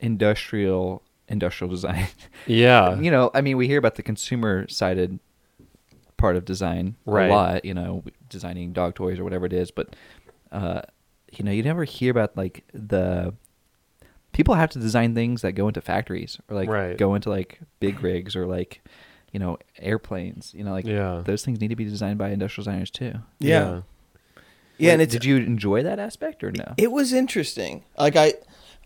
industrial 0.00 1.02
industrial 1.28 1.70
design. 1.70 2.08
yeah. 2.46 2.98
you 3.00 3.10
know, 3.10 3.30
I 3.34 3.40
mean, 3.40 3.56
we 3.56 3.66
hear 3.66 3.78
about 3.78 3.96
the 3.96 4.02
consumer 4.02 4.66
sided 4.68 5.18
part 6.16 6.36
of 6.36 6.44
design 6.44 6.96
Right. 7.04 7.30
a 7.30 7.34
lot. 7.34 7.64
You 7.64 7.74
know, 7.74 8.04
designing 8.28 8.72
dog 8.72 8.94
toys 8.94 9.18
or 9.18 9.24
whatever 9.24 9.46
it 9.46 9.52
is, 9.52 9.70
but 9.70 9.96
uh, 10.52 10.82
you 11.32 11.44
know, 11.44 11.50
you 11.50 11.62
never 11.64 11.84
hear 11.84 12.10
about 12.10 12.36
like 12.36 12.64
the 12.72 13.34
people 14.34 14.54
have 14.54 14.68
to 14.70 14.78
design 14.78 15.14
things 15.14 15.40
that 15.40 15.52
go 15.52 15.66
into 15.68 15.80
factories 15.80 16.38
or 16.50 16.54
like 16.56 16.68
Right. 16.68 16.98
go 16.98 17.14
into 17.14 17.30
like 17.30 17.60
big 17.80 18.02
rigs 18.02 18.36
or 18.36 18.46
like 18.46 18.82
you 19.32 19.40
know 19.40 19.56
airplanes. 19.78 20.52
You 20.54 20.64
know, 20.64 20.72
like 20.72 20.84
Yeah. 20.84 21.22
those 21.24 21.42
things 21.44 21.60
need 21.60 21.68
to 21.68 21.76
be 21.76 21.84
designed 21.84 22.18
by 22.18 22.28
industrial 22.28 22.64
designers 22.64 22.90
too. 22.90 23.14
Yeah. 23.38 23.80
Yeah, 24.76 24.90
and 24.92 24.98
Wait, 24.98 25.04
it's 25.04 25.12
did 25.12 25.24
you 25.24 25.36
enjoy 25.36 25.84
that 25.84 25.98
aspect 26.00 26.42
or 26.44 26.50
no? 26.50 26.74
It 26.76 26.90
was 26.90 27.12
interesting. 27.12 27.84
Like 27.96 28.16
I, 28.16 28.34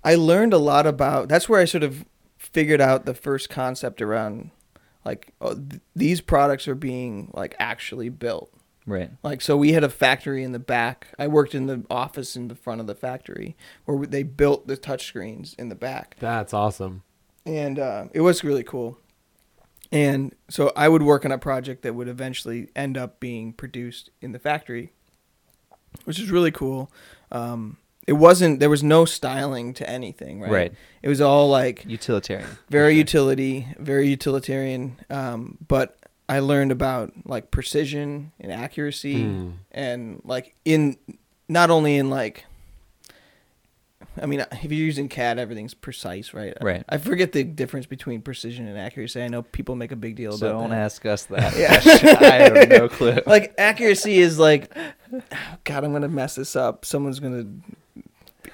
I 0.04 0.14
learned 0.16 0.52
a 0.52 0.58
lot 0.58 0.86
about. 0.86 1.28
That's 1.28 1.48
where 1.48 1.60
I 1.60 1.64
sort 1.64 1.82
of 1.82 2.04
figured 2.36 2.80
out 2.80 3.06
the 3.06 3.14
first 3.14 3.48
concept 3.48 4.02
around, 4.02 4.50
like 5.06 5.32
oh, 5.40 5.54
th- 5.54 5.80
these 5.96 6.20
products 6.20 6.68
are 6.68 6.74
being 6.74 7.30
like 7.32 7.56
actually 7.58 8.10
built. 8.10 8.52
Right. 8.88 9.10
Like 9.22 9.40
so, 9.40 9.56
we 9.56 9.72
had 9.72 9.84
a 9.84 9.88
factory 9.88 10.42
in 10.42 10.52
the 10.52 10.58
back. 10.58 11.08
I 11.18 11.28
worked 11.28 11.54
in 11.54 11.66
the 11.66 11.84
office 11.90 12.34
in 12.36 12.48
the 12.48 12.54
front 12.54 12.80
of 12.80 12.86
the 12.86 12.94
factory 12.94 13.56
where 13.84 14.06
they 14.06 14.22
built 14.24 14.66
the 14.66 14.76
touchscreens 14.76 15.54
in 15.58 15.68
the 15.68 15.74
back, 15.76 16.16
That's 16.18 16.52
awesome. 16.52 17.02
and 17.46 17.78
uh, 17.78 18.06
it 18.12 18.20
was 18.22 18.42
really 18.42 18.64
cool. 18.64 18.98
And 19.90 20.34
so 20.50 20.72
I 20.76 20.88
would 20.88 21.02
work 21.02 21.24
on 21.24 21.32
a 21.32 21.38
project 21.38 21.82
that 21.82 21.94
would 21.94 22.08
eventually 22.08 22.68
end 22.76 22.98
up 22.98 23.20
being 23.20 23.52
produced 23.54 24.10
in 24.20 24.32
the 24.32 24.38
factory. 24.38 24.92
which 26.04 26.18
is 26.20 26.30
really 26.30 26.50
cool. 26.50 26.90
Um, 27.32 27.78
it 28.06 28.12
wasn't 28.14 28.58
there 28.60 28.70
was 28.70 28.82
no 28.82 29.04
styling 29.04 29.74
to 29.74 29.88
anything, 29.88 30.40
right? 30.40 30.50
Right. 30.50 30.72
It 31.02 31.08
was 31.08 31.20
all 31.20 31.48
like 31.50 31.84
Utilitarian. 31.86 32.48
very 32.70 32.92
sure. 32.94 32.98
utility, 32.98 33.68
very 33.78 34.08
utilitarian. 34.08 34.96
Um, 35.10 35.58
but 35.66 35.97
I 36.28 36.40
learned 36.40 36.72
about 36.72 37.12
like 37.24 37.50
precision 37.50 38.32
and 38.40 38.52
accuracy, 38.52 39.22
Hmm. 39.24 39.50
and 39.72 40.20
like 40.24 40.54
in 40.64 40.96
not 41.48 41.70
only 41.70 41.96
in 41.96 42.10
like. 42.10 42.44
I 44.20 44.26
mean, 44.26 44.40
if 44.50 44.64
you're 44.64 44.72
using 44.72 45.08
CAD, 45.08 45.38
everything's 45.38 45.74
precise, 45.74 46.34
right? 46.34 46.56
Right. 46.60 46.82
I 46.88 46.98
forget 46.98 47.30
the 47.32 47.44
difference 47.44 47.86
between 47.86 48.20
precision 48.20 48.66
and 48.66 48.76
accuracy. 48.76 49.22
I 49.22 49.28
know 49.28 49.42
people 49.42 49.76
make 49.76 49.92
a 49.92 49.96
big 49.96 50.16
deal 50.16 50.32
So 50.32 50.48
about 50.48 50.60
don't 50.60 50.70
that. 50.70 50.78
ask 50.78 51.06
us 51.06 51.24
that. 51.26 51.56
Yeah. 51.56 51.80
I 52.20 52.34
have 52.58 52.68
no 52.68 52.88
clue. 52.96 53.18
like 53.26 53.54
accuracy 53.58 54.18
is 54.18 54.38
like 54.38 54.74
god 55.64 55.84
i'm 55.84 55.92
gonna 55.92 56.06
mess 56.08 56.34
this 56.34 56.54
up 56.54 56.84
someone's 56.84 57.18
gonna 57.18 57.46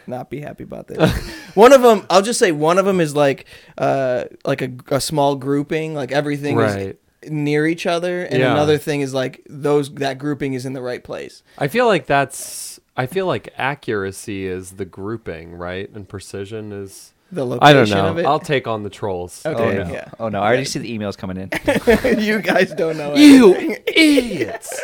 not 0.07 0.31
be 0.31 0.41
happy 0.41 0.63
about 0.63 0.87
this 0.87 0.99
one 1.55 1.73
of 1.73 1.83
them 1.83 2.07
i'll 2.11 2.23
just 2.23 2.39
say 2.39 2.53
one 2.53 2.79
of 2.79 2.85
them 2.85 3.01
is 3.01 3.15
like 3.17 3.47
uh 3.77 4.25
like 4.45 4.63
a, 4.63 4.71
a 4.89 5.01
small 5.01 5.35
grouping 5.35 5.95
like 5.95 6.13
everything 6.13 6.55
Right. 6.57 6.79
is 6.91 6.95
near 7.31 7.67
each 7.67 7.87
other 7.87 8.23
and 8.25 8.39
Yeah. 8.41 8.53
another 8.53 8.79
thing 8.79 9.01
is 9.01 9.13
like 9.15 9.43
those 9.49 9.93
that 9.95 10.19
grouping 10.19 10.55
is 10.55 10.65
in 10.67 10.73
the 10.73 10.83
right 10.83 11.03
place 11.05 11.43
I 11.59 11.69
feel 11.69 11.87
like 11.87 12.07
that's. 12.07 12.79
I 12.97 13.07
feel 13.07 13.27
like 13.27 13.53
accuracy 13.59 14.47
is 14.47 14.73
the 14.73 14.85
grouping, 14.85 15.55
right? 15.57 15.91
And 15.91 16.09
precision 16.09 16.71
is. 16.73 17.13
the 17.33 17.45
location 17.45 17.67
I 17.67 17.73
don't 17.73 17.91
know. 17.91 18.07
of 18.09 18.19
it 18.19 18.25
I'll 18.27 18.39
take 18.39 18.69
on 18.69 18.85
the 18.85 18.91
trolls. 18.91 19.45
Okay. 19.45 19.81
oh 19.81 19.85
no! 19.85 19.93
yeah. 19.93 20.09
Oh 20.21 20.29
no! 20.29 20.41
I 20.41 20.47
already 20.47 20.65
see 20.65 20.79
the 20.79 20.97
emails 20.97 21.17
coming 21.19 21.37
in. 21.37 21.51
you 22.23 22.41
guys 22.41 22.73
don't 22.73 22.97
know 22.97 23.15
You 23.17 23.55
anything. 23.55 23.83
idiots! 23.89 24.81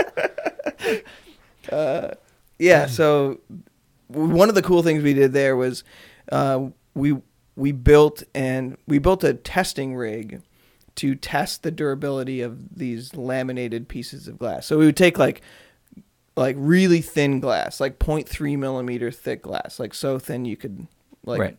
yeah 2.59 2.87
so 2.87 3.39
one 4.09 4.49
of 4.49 4.55
the 4.55 4.63
cool 4.63 4.83
things 4.83 5.03
we 5.03 5.15
did 5.15 5.33
there 5.33 5.57
was 5.57 5.85
uh, 6.33 6.67
we 6.95 7.17
we 7.57 7.73
built 7.73 8.23
and 8.35 8.77
we 8.87 8.99
built 8.99 9.23
a 9.25 9.35
testing 9.35 9.95
rig 9.95 10.43
to 11.01 11.15
test 11.15 11.63
the 11.63 11.71
durability 11.71 12.41
of 12.41 12.77
these 12.77 13.15
laminated 13.15 13.89
pieces 13.89 14.29
of 14.29 14.39
glass 14.39 14.67
so 14.67 14.79
we 14.79 14.85
would 14.87 14.97
take 14.97 15.19
like 15.19 15.41
like 16.37 16.57
really 16.59 17.01
thin 17.01 17.41
glass 17.41 17.81
like 17.81 17.99
0.3 17.99 18.59
millimeter 18.59 19.11
thick 19.11 19.43
glass 19.43 19.79
like 19.81 19.95
so 19.95 20.19
thin 20.19 20.45
you 20.45 20.57
could 20.57 20.87
like 21.25 21.41
Right. 21.41 21.57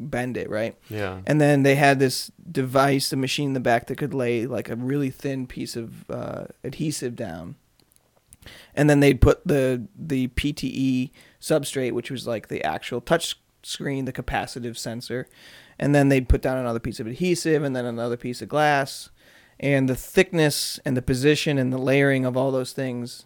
bend 0.00 0.36
it 0.36 0.48
right 0.50 0.76
Yeah. 0.88 1.20
and 1.26 1.40
then 1.40 1.62
they 1.62 1.74
had 1.76 1.98
this 1.98 2.30
device, 2.50 3.12
a 3.12 3.16
machine 3.16 3.48
in 3.48 3.52
the 3.54 3.60
back 3.60 3.86
that 3.88 3.96
could 3.98 4.14
lay 4.14 4.46
like 4.46 4.68
a 4.70 4.76
really 4.76 5.10
thin 5.10 5.46
piece 5.46 5.76
of 5.76 6.08
uh, 6.10 6.44
adhesive 6.64 7.14
down. 7.14 7.56
And 8.74 8.88
then 8.88 9.00
they'd 9.00 9.20
put 9.20 9.46
the 9.46 9.86
the 9.94 10.28
PTE 10.28 11.10
substrate, 11.40 11.92
which 11.92 12.10
was 12.10 12.26
like 12.26 12.48
the 12.48 12.64
actual 12.64 13.00
touch 13.02 13.38
screen, 13.62 14.04
the 14.04 14.12
capacitive 14.12 14.76
sensor, 14.76 15.26
and 15.78 15.94
then 15.94 16.08
they'd 16.08 16.28
put 16.28 16.42
down 16.42 16.58
another 16.58 16.80
piece 16.80 17.00
of 17.00 17.06
adhesive 17.06 17.62
and 17.62 17.74
then 17.74 17.84
another 17.84 18.16
piece 18.16 18.40
of 18.42 18.48
glass, 18.48 19.10
and 19.60 19.88
the 19.88 19.96
thickness 19.96 20.78
and 20.84 20.96
the 20.96 21.02
position 21.02 21.58
and 21.58 21.72
the 21.72 21.78
layering 21.78 22.24
of 22.24 22.36
all 22.36 22.50
those 22.50 22.72
things 22.72 23.24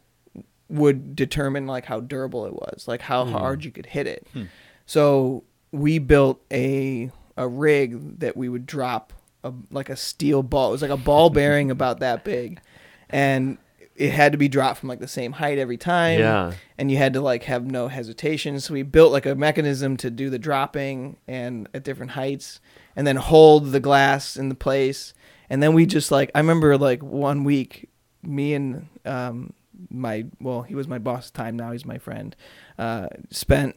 would 0.69 1.15
determine 1.15 1.67
like 1.67 1.85
how 1.87 2.01
durable 2.01 2.47
it 2.47 2.55
was, 2.55 2.87
like 2.89 3.03
how 3.03 3.25
Hmm. 3.27 3.33
hard 3.33 3.65
you 3.65 3.71
could 3.71 3.87
hit 3.87 4.07
it. 4.07 4.27
Hmm. 4.33 4.45
So 4.87 5.45
we 5.71 5.99
built 5.99 6.41
a 6.53 7.11
a 7.37 7.49
rig 7.49 8.19
that 8.21 8.37
we 8.37 8.49
would 8.49 8.67
drop 8.67 9.13
a, 9.43 9.53
like 9.71 9.89
a 9.89 9.97
steel 9.97 10.43
ball. 10.43 10.69
It 10.69 10.73
was 10.73 10.83
like 10.83 10.91
a 10.91 10.97
ball 10.99 11.31
bearing 11.31 11.71
about 11.71 12.01
that 12.01 12.25
big, 12.25 12.61
and 13.09 13.57
it 13.97 14.11
had 14.13 14.33
to 14.33 14.39
be 14.39 14.49
dropped 14.49 14.81
from 14.81 14.89
like 14.89 15.01
the 15.01 15.09
same 15.09 15.33
height 15.33 15.59
every 15.59 15.77
time. 15.77 16.19
Yeah. 16.19 16.53
and 16.79 16.91
you 16.91 16.97
had 16.97 17.13
to 17.15 17.21
like 17.21 17.45
have 17.45 17.65
no 17.65 17.89
hesitation. 17.89 18.59
So 18.61 18.75
we 18.75 18.83
built 18.83 19.13
like 19.13 19.27
a 19.27 19.35
mechanism 19.35 19.97
to 19.99 20.11
do 20.11 20.31
the 20.31 20.39
dropping 20.39 21.17
and 21.29 21.69
at 21.75 21.85
different 21.85 22.13
heights, 22.13 22.61
and 22.97 23.07
then 23.07 23.17
hold 23.17 23.73
the 23.73 23.81
glass 23.81 24.37
in 24.37 24.49
the 24.49 24.55
place. 24.55 25.13
And 25.51 25.63
then 25.63 25.75
we 25.75 25.85
just 25.87 26.11
like 26.11 26.31
I 26.35 26.39
remember 26.39 26.79
like 26.79 27.03
one 27.03 27.45
week, 27.45 27.89
me 28.23 28.55
and 28.55 28.89
um 29.05 29.53
my 29.91 30.25
well 30.41 30.63
he 30.63 30.75
was 30.75 30.87
my 30.89 30.99
boss 30.99 31.29
at 31.29 31.35
the 31.35 31.39
time 31.39 31.57
now 31.57 31.73
he's 31.73 31.85
my 31.85 31.99
friend, 31.99 32.35
uh 32.79 33.09
spent 33.31 33.77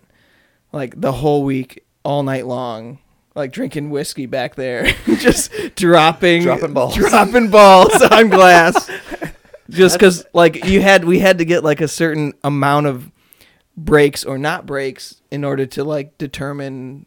like 0.72 1.00
the 1.00 1.12
whole 1.12 1.44
week 1.44 1.84
all 2.04 2.22
night 2.24 2.46
long 2.46 3.00
like 3.36 3.52
drinking 3.52 3.90
whiskey 3.90 4.26
back 4.28 4.56
there 4.56 4.86
just 5.18 5.52
dropping 5.76 6.44
Dropping 6.44 6.74
balls. 6.74 6.96
dropping 6.96 7.50
balls 7.50 7.94
on 8.04 8.30
glass 8.30 8.90
just 9.70 9.96
because 9.96 10.26
like 10.34 10.66
you 10.66 10.82
had 10.82 11.06
we 11.06 11.20
had 11.20 11.38
to 11.40 11.46
get 11.46 11.64
like 11.64 11.82
a 11.82 11.88
certain 11.88 12.34
amount 12.44 12.88
of 12.88 13.12
breaks 13.78 14.24
or 14.24 14.38
not 14.38 14.66
breaks 14.66 15.22
in 15.32 15.44
order 15.44 15.66
to 15.66 15.84
like 15.84 16.18
determine 16.18 17.06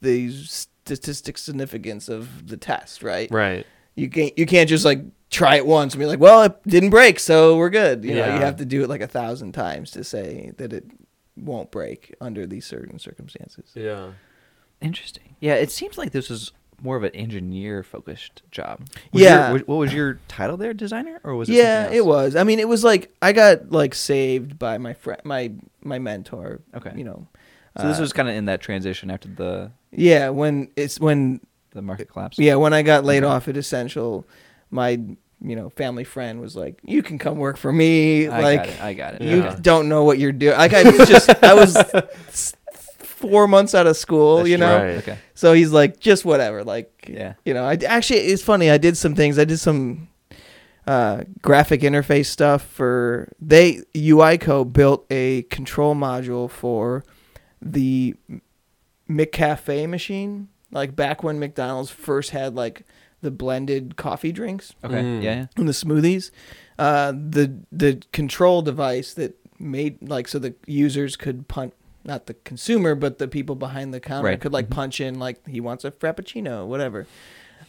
the 0.00 0.32
statistic 0.32 1.38
significance 1.38 2.08
of 2.08 2.48
the 2.48 2.56
test 2.56 3.02
right 3.02 3.30
Right. 3.30 3.66
you 3.94 4.08
can't 4.10 4.36
you 4.38 4.46
can't 4.46 4.68
just 4.68 4.84
like 4.84 5.00
try 5.30 5.56
it 5.56 5.66
once 5.66 5.92
and 5.94 6.00
be 6.00 6.06
like 6.06 6.18
well 6.18 6.42
it 6.42 6.60
didn't 6.66 6.90
break 6.90 7.20
so 7.20 7.56
we're 7.56 7.68
good 7.70 8.04
you 8.04 8.14
know 8.14 8.24
you 8.34 8.40
have 8.40 8.56
to 8.56 8.64
do 8.64 8.82
it 8.82 8.88
like 8.88 9.02
a 9.02 9.06
thousand 9.06 9.52
times 9.52 9.90
to 9.92 10.02
say 10.02 10.52
that 10.56 10.72
it 10.72 10.84
won't 11.36 11.70
break 11.70 12.14
under 12.20 12.46
these 12.46 12.66
certain 12.66 12.98
circumstances 12.98 13.70
Yeah. 13.74 14.12
Interesting. 14.80 15.34
Yeah, 15.40 15.54
it 15.54 15.72
seems 15.72 15.98
like 15.98 16.12
this 16.12 16.30
was 16.30 16.52
more 16.82 16.96
of 16.96 17.02
an 17.02 17.10
engineer 17.14 17.82
focused 17.82 18.42
job. 18.50 18.80
Was 19.12 19.22
Yeah. 19.22 19.50
your- 19.50 19.58
what 19.60 19.76
was 19.76 19.92
your 19.92 20.18
title 20.28 20.56
there? 20.56 20.72
Designer 20.74 21.20
or 21.24 21.34
was 21.34 21.48
it? 21.48 21.54
yeah 21.54 21.88
it 21.90 22.04
was 22.06 22.36
i 22.36 22.44
mean 22.44 22.58
it 22.60 22.68
was 22.68 22.84
like 22.84 23.12
i 23.20 23.32
got 23.32 23.70
like 23.72 23.94
saved 23.94 24.58
by 24.58 24.78
my 24.78 24.94
friend 24.94 25.20
my 25.24 25.50
my 25.82 25.98
mentor 25.98 26.60
Okay. 26.76 26.92
you 26.96 27.04
know 27.04 27.26
So 27.80 27.86
this 27.88 27.98
Uh, 27.98 28.02
was 28.02 28.12
kind 28.12 28.28
of 28.28 28.34
in 28.36 28.44
that 28.46 28.60
transition 28.60 29.10
after 29.10 29.28
the 29.28 29.70
yeah 29.92 30.28
when 30.30 30.68
it's 30.76 30.98
when 31.00 31.40
the 31.72 31.82
market 31.82 32.08
collapsed. 32.10 32.38
Yeah, 32.40 32.54
when 32.56 32.72
I 32.72 32.82
got 32.82 33.04
laid 33.04 33.22
off 33.24 33.46
at 33.46 33.56
Essential, 33.56 34.26
my 34.70 34.90
you 35.40 35.54
know 35.54 35.68
family 35.70 36.02
friend 36.02 36.40
was 36.40 36.56
like, 36.56 36.80
"You 36.82 37.02
can 37.02 37.18
come 37.18 37.36
work 37.38 37.56
for 37.56 37.70
me." 37.72 38.26
I 38.26 38.40
like 38.40 38.58
got 38.64 38.68
it. 38.68 38.82
I 38.82 38.92
got 38.94 39.14
it. 39.14 39.22
you 39.22 39.36
Yeah. 39.44 39.56
don't 39.60 39.88
know 39.88 40.02
what 40.02 40.18
you're 40.18 40.32
doing. 40.32 40.56
Like 40.56 40.72
I 40.74 40.82
was 40.90 41.08
just 41.08 41.28
I 41.44 41.54
was 41.54 41.76
four 43.18 43.48
months 43.48 43.74
out 43.74 43.86
of 43.86 43.96
school, 43.96 44.38
That's 44.38 44.48
you 44.48 44.56
know. 44.58 44.76
Right. 44.78 44.96
Okay. 44.98 45.18
So 45.34 45.52
he's 45.52 45.72
like, 45.72 45.98
just 46.00 46.24
whatever. 46.24 46.64
Like 46.64 47.06
Yeah. 47.08 47.34
you 47.44 47.52
know, 47.54 47.64
I 47.64 47.74
actually 47.86 48.20
it's 48.20 48.42
funny. 48.42 48.70
I 48.70 48.78
did 48.78 48.96
some 48.96 49.14
things. 49.14 49.38
I 49.38 49.44
did 49.44 49.58
some 49.58 50.08
uh, 50.86 51.24
graphic 51.42 51.82
interface 51.82 52.26
stuff 52.26 52.62
for 52.62 53.28
they 53.40 53.82
UICO 53.94 54.72
built 54.72 55.04
a 55.10 55.42
control 55.42 55.94
module 55.94 56.48
for 56.50 57.04
the 57.60 58.14
McCafe 59.08 59.88
machine. 59.88 60.48
Like 60.70 60.94
back 60.94 61.22
when 61.22 61.38
McDonald's 61.38 61.90
first 61.90 62.30
had 62.30 62.54
like 62.54 62.84
the 63.20 63.30
blended 63.30 63.96
coffee 63.96 64.32
drinks 64.32 64.74
Okay. 64.84 65.02
Mm. 65.02 65.22
Yeah. 65.22 65.34
yeah. 65.34 65.46
and 65.56 65.68
the 65.68 65.72
smoothies, 65.72 66.30
uh, 66.78 67.12
the 67.12 67.58
the 67.72 68.00
control 68.12 68.62
device 68.62 69.14
that 69.14 69.34
made 69.58 69.98
like 70.08 70.28
so 70.28 70.38
the 70.38 70.54
users 70.66 71.16
could 71.16 71.48
punch 71.48 71.72
not 72.04 72.26
the 72.26 72.34
consumer 72.34 72.94
but 72.94 73.18
the 73.18 73.28
people 73.28 73.54
behind 73.54 73.92
the 73.92 74.00
counter 74.00 74.26
Right. 74.28 74.40
could 74.40 74.52
like 74.52 74.66
Mhm. 74.68 74.70
punch 74.70 75.00
in 75.00 75.18
like 75.18 75.46
he 75.46 75.60
wants 75.60 75.84
a 75.84 75.90
frappuccino 75.90 76.66
whatever 76.66 77.06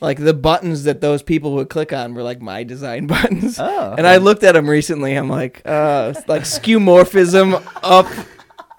like 0.02 0.20
the 0.20 0.34
buttons 0.34 0.84
that 0.86 1.02
those 1.02 1.22
people 1.24 1.54
would 1.56 1.70
click 1.70 1.92
on 1.92 2.14
were 2.14 2.24
like 2.24 2.42
my 2.42 2.64
design 2.64 3.08
buttons 3.14 3.58
Oh. 3.60 3.96
and 3.98 4.08
i 4.08 4.18
looked 4.18 4.44
at 4.44 4.54
them 4.54 4.70
recently 4.70 5.16
i'm 5.16 5.30
like 5.30 5.62
uh 5.66 6.14
like 6.28 6.44
skeuomorphism 6.44 7.62
up 7.84 8.08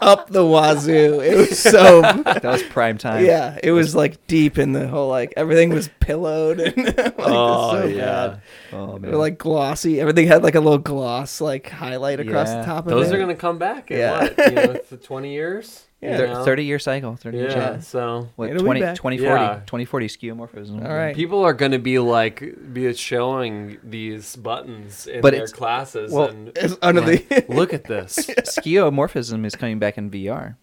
up 0.00 0.28
the 0.30 0.44
wazoo 0.44 1.20
it 1.20 1.36
was 1.36 1.58
so 1.62 2.00
that 2.02 2.42
was 2.44 2.62
prime 2.64 2.96
time. 2.98 3.24
yeah 3.24 3.58
it 3.62 3.72
was 3.72 3.94
like 3.94 4.26
deep 4.26 4.58
in 4.58 4.72
the 4.72 4.88
whole 4.88 5.08
like 5.08 5.32
everything 5.36 5.70
was 5.70 5.88
pillowed 6.00 6.58
and 6.60 6.76
like, 6.96 7.14
oh 7.18 7.72
so 7.72 7.84
yeah. 7.86 8.04
bad. 8.28 8.42
Oh 8.72 8.92
They 8.94 8.98
man. 9.00 9.10
were 9.12 9.16
like 9.18 9.36
glossy. 9.38 10.00
Everything 10.00 10.26
had 10.26 10.42
like 10.42 10.54
a 10.54 10.60
little 10.60 10.78
gloss 10.78 11.40
like 11.40 11.68
highlight 11.68 12.20
across 12.20 12.48
Yeah. 12.48 12.60
the 12.60 12.64
top 12.66 12.86
of 12.86 12.90
Those 12.90 13.06
it. 13.08 13.10
Those 13.10 13.14
are 13.14 13.18
gonna 13.18 13.34
come 13.34 13.58
back 13.58 13.90
in 13.90 13.98
Yeah. 13.98 14.20
what? 14.20 14.38
You 14.38 14.50
know, 14.54 14.72
th- 14.88 15.02
twenty 15.04 15.32
years. 15.32 15.84
Yeah. 16.00 16.12
You 16.12 16.16
Thir- 16.16 16.26
know? 16.28 16.44
30 16.44 16.64
year 16.64 16.78
cycle. 16.78 17.14
30 17.16 17.36
year 17.38 17.48
Yeah. 17.50 17.54
cycle. 17.54 17.82
So 17.82 18.28
What, 18.36 18.48
It'll 18.50 18.62
be 18.62 18.64
20, 18.64 18.80
back. 18.80 18.96
2040, 18.96 19.42
Yeah. 19.44 19.60
2040 19.66 20.06
skeuomorphism. 20.08 20.84
All 20.88 20.94
right. 20.96 21.14
people 21.14 21.42
are 21.44 21.52
gonna 21.52 21.78
be 21.78 21.98
like 21.98 22.54
be 22.72 22.92
showing 22.94 23.76
these 23.84 24.34
buttons 24.36 25.06
in 25.06 25.20
But 25.20 25.32
their 25.32 25.42
it's- 25.42 25.52
classes 25.52 26.10
well, 26.12 26.28
and 26.28 26.52
It's 26.56 26.76
under 26.80 27.02
the 27.02 27.44
look 27.48 27.74
at 27.74 27.84
this. 27.84 28.16
Skeuomorphism 28.44 29.44
is 29.44 29.54
coming 29.56 29.78
back 29.78 29.98
in 29.98 30.10
VR. 30.10 30.56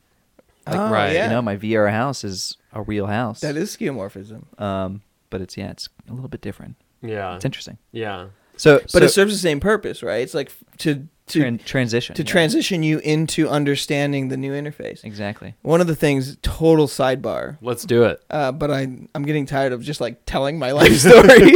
oh, 0.67 0.89
right, 0.91 1.13
Yeah. 1.13 1.26
You 1.26 1.30
know, 1.32 1.41
my 1.41 1.56
VR 1.56 1.91
house 1.91 2.23
is 2.23 2.58
a 2.73 2.82
real 2.82 3.06
house. 3.08 3.41
that 3.41 3.56
is 3.56 3.76
skeuomorphism. 3.76 4.60
Um, 4.62 5.02
but 5.30 5.41
it's 5.41 5.56
yeah, 5.58 5.69
it's 5.71 5.88
a 6.10 6.13
little 6.13 6.30
bit 6.30 6.41
different. 6.41 6.76
Yeah. 7.02 7.36
It's 7.36 7.45
interesting. 7.45 7.78
Yeah. 7.91 8.28
So, 8.56 8.80
But 8.80 8.89
so 8.91 8.97
it 9.04 9.10
serves 9.10 9.34
the 9.34 9.39
same 9.39 9.60
purpose, 9.60 10.02
right? 10.02 10.21
It's 10.21 10.34
like 10.34 10.47
f- 10.47 10.63
to 10.80 11.08
to 11.28 11.40
tran- 11.40 11.63
transition 11.63 12.16
to 12.16 12.24
yeah. 12.24 12.28
transition 12.30 12.84
you 12.84 13.00
into 13.00 13.48
understanding 13.50 14.30
the 14.30 14.38
new 14.38 14.54
interface. 14.54 15.04
Exactly. 15.04 15.56
One 15.62 15.82
of 15.82 15.88
the 15.88 15.96
things, 15.96 16.38
total 16.42 16.88
sidebar, 16.88 17.58
Let's 17.62 17.84
do 17.84 18.04
it. 18.04 18.22
uh, 18.30 18.52
but 18.52 18.72
I 18.72 18.82
I'm 19.13 19.24
getting 19.24 19.46
tired 19.46 19.74
of 19.74 19.82
just 19.84 20.02
like 20.02 20.22
telling 20.26 20.58
my 20.58 20.72
life 20.72 20.96
story. 20.98 21.54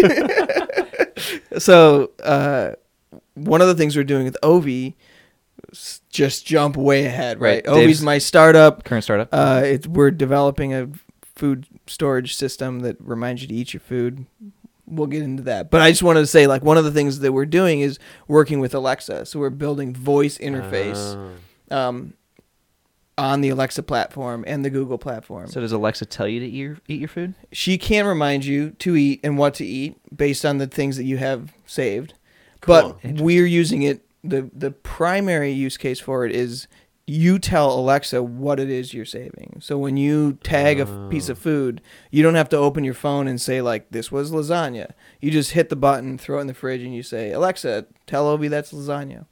so 1.60 2.12
uh, 2.24 2.72
one 3.36 3.62
of 3.62 3.68
the 3.68 3.76
things 3.76 3.96
we're 3.96 4.04
doing 4.04 4.26
with 4.26 4.38
Ovie, 4.44 4.96
just 6.10 6.46
jump 6.46 6.76
way 6.76 7.06
ahead, 7.06 7.40
right? 7.40 7.66
Right, 7.66 7.68
Ovie's 7.68 8.02
my 8.02 8.18
startup. 8.18 8.84
Current 8.84 9.04
startup. 9.04 9.30
Uh, 9.32 9.62
it's 9.64 9.88
we're 9.88 10.12
developing 10.12 10.74
a 10.74 10.90
food 11.36 11.66
storage 11.88 12.36
system 12.36 12.82
that 12.82 12.98
reminds 13.00 13.42
you 13.42 13.48
to 13.48 13.54
eat 13.54 13.74
your 13.74 13.82
food. 13.82 14.26
We'll 14.88 15.08
get 15.08 15.22
into 15.22 15.44
that, 15.44 15.70
but 15.72 15.82
I 15.82 15.89
just 15.91 16.04
wanted 16.04 16.22
to 16.22 16.28
say, 16.28 16.48
like, 16.48 16.63
one 16.63 16.78
of 16.78 16.84
the 16.84 16.91
things 16.91 17.20
that 17.20 17.32
we're 17.32 17.46
doing 17.46 17.80
is 17.82 17.98
working 18.28 18.60
with 18.60 18.74
Alexa. 18.76 19.26
So 19.26 19.39
we're 19.39 19.50
building 19.50 19.94
voice 19.94 20.38
interface 20.38 21.15
Oh. 21.72 21.76
um, 21.78 22.13
on 23.17 23.41
the 23.41 23.50
Alexa 23.50 23.84
platform 23.84 24.44
and 24.48 24.65
the 24.65 24.70
Google 24.70 24.98
platform. 24.98 25.48
so 25.48 25.62
does 25.62 25.72
Alexa 25.72 26.06
tell 26.08 26.28
you 26.28 26.39
to 26.39 26.46
eat 26.46 26.54
your, 26.54 26.78
eat 26.88 27.00
your 27.00 27.10
food? 27.10 27.36
she 27.52 27.78
can 27.78 28.06
remind 28.08 28.44
you 28.46 28.72
to 28.80 28.96
eat 28.96 29.20
and 29.24 29.38
what 29.38 29.54
to 29.56 29.65
eat 29.65 29.96
based 30.15 30.44
on 30.46 30.58
the 30.58 30.67
things 30.67 30.98
that 30.98 31.04
you 31.04 31.17
have 31.17 31.54
saved. 31.65 32.13
But 32.65 32.98
we're 33.04 33.46
using 33.46 33.82
it 33.84 34.06
the 34.24 34.50
the 34.54 34.70
primary 34.72 35.52
use 35.52 35.78
case 35.78 36.00
for 36.00 36.26
it 36.26 36.32
is 36.36 36.67
you 37.12 37.38
tell 37.39 37.74
Alexa 37.74 38.24
what 38.24 38.58
it 38.60 38.69
is 38.69 38.93
you're 38.93 39.04
saving. 39.06 39.58
So 39.60 39.78
when 39.78 39.97
you 39.97 40.34
tag 40.43 40.80
a 40.80 40.84
f- 40.84 41.10
piece 41.10 41.28
of 41.28 41.38
food, 41.38 41.82
you 42.10 42.24
don't 42.24 42.36
have 42.36 42.47
to 42.50 42.58
open 42.58 42.86
your 42.86 42.93
phone 42.93 43.28
and 43.28 43.39
say 43.41 43.62
like 43.62 43.89
this 43.91 44.12
was 44.12 44.32
lasagna. 44.32 44.91
You 45.19 45.30
just 45.30 45.52
hit 45.52 45.67
the 45.69 45.76
button, 45.76 46.17
throw 46.17 46.38
it 46.38 46.41
in 46.41 46.47
the 46.47 46.54
fridge 46.54 46.82
and 46.82 46.95
you 46.95 47.04
say, 47.04 47.32
"Alexa, 47.34 47.86
tell 48.08 48.28
Ovie 48.28 48.47
that's 48.47 48.71
lasagna." 48.71 49.26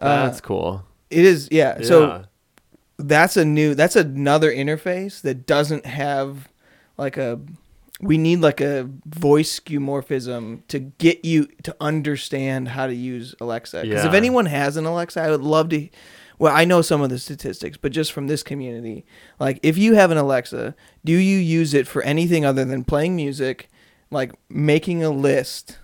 Uh, 0.00 0.26
That's 0.26 0.40
cool. 0.40 0.84
It 1.08 1.24
is 1.24 1.48
yeah. 1.50 1.80
So 1.82 2.06
that's 2.98 3.36
a 3.38 3.44
new 3.46 3.74
that's 3.74 3.96
another 3.96 4.52
interface 4.52 5.22
that 5.22 5.46
doesn't 5.46 5.86
have 5.86 6.48
like 6.98 7.16
a 7.16 7.40
we 8.02 8.18
need 8.18 8.40
like 8.40 8.60
a 8.60 8.88
voice 9.06 9.58
skeuomorphism 9.58 10.66
to 10.68 10.78
get 10.78 11.24
you 11.24 11.48
to 11.64 11.74
understand 11.80 12.68
how 12.68 12.86
to 12.86 12.94
use 12.94 13.34
Alexa. 13.40 13.82
Because 13.82 14.04
if 14.08 14.14
anyone 14.14 14.46
has 14.46 14.76
an 14.76 14.86
Alexa, 14.86 15.20
I 15.20 15.30
would 15.30 15.42
love 15.42 15.70
to. 15.70 15.88
Well, 16.40 16.56
I 16.56 16.64
know 16.64 16.80
some 16.80 17.02
of 17.02 17.10
the 17.10 17.18
statistics, 17.18 17.76
but 17.76 17.92
just 17.92 18.12
from 18.12 18.26
this 18.26 18.42
community, 18.42 19.04
like 19.38 19.60
if 19.62 19.76
you 19.76 19.94
have 19.94 20.10
an 20.10 20.16
Alexa, 20.16 20.74
do 21.04 21.12
you 21.12 21.38
use 21.38 21.74
it 21.74 21.86
for 21.86 22.00
anything 22.00 22.46
other 22.46 22.64
than 22.64 22.82
playing 22.82 23.14
music, 23.14 23.68
like 24.10 24.32
making 24.48 25.04
a 25.04 25.10
list, 25.10 25.78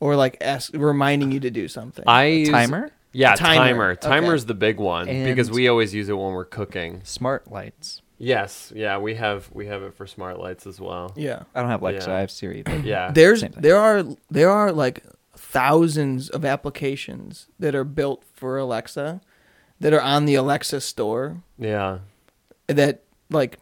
or 0.00 0.16
like 0.16 0.38
ask, 0.40 0.70
reminding 0.72 1.32
you 1.32 1.40
to 1.40 1.50
do 1.50 1.68
something? 1.68 2.04
I 2.06 2.46
Timer? 2.50 2.90
Yeah, 3.12 3.34
Timer. 3.34 3.54
timer. 3.54 3.90
Okay. 3.90 4.08
Timer's 4.08 4.46
the 4.46 4.54
big 4.54 4.78
one 4.78 5.06
because 5.06 5.50
we 5.50 5.68
always 5.68 5.92
use 5.92 6.08
it 6.08 6.14
when 6.14 6.32
we're 6.32 6.46
cooking. 6.46 7.02
Smart 7.04 7.52
lights. 7.52 8.00
Yes, 8.16 8.72
yeah, 8.74 8.96
we 8.96 9.16
have 9.16 9.50
we 9.52 9.66
have 9.66 9.82
it 9.82 9.94
for 9.94 10.06
smart 10.06 10.38
lights 10.38 10.66
as 10.66 10.80
well. 10.80 11.12
yeah. 11.14 11.42
I 11.54 11.60
don't 11.60 11.68
have 11.68 11.82
Alexa. 11.82 12.08
Yeah. 12.08 12.16
I 12.16 12.20
have 12.20 12.30
Siri. 12.30 12.62
But 12.62 12.84
Yeah. 12.84 13.10
There's 13.10 13.42
there 13.54 13.76
are 13.76 14.02
there 14.30 14.48
are 14.50 14.72
like 14.72 15.04
thousands 15.36 16.30
of 16.30 16.46
applications 16.46 17.48
that 17.58 17.74
are 17.74 17.84
built 17.84 18.24
for 18.32 18.56
Alexa 18.56 19.20
that 19.80 19.92
are 19.92 20.00
on 20.02 20.24
the 20.26 20.34
Alexa 20.34 20.80
store 20.80 21.42
Yeah. 21.58 21.98
that 22.68 23.02
like 23.30 23.58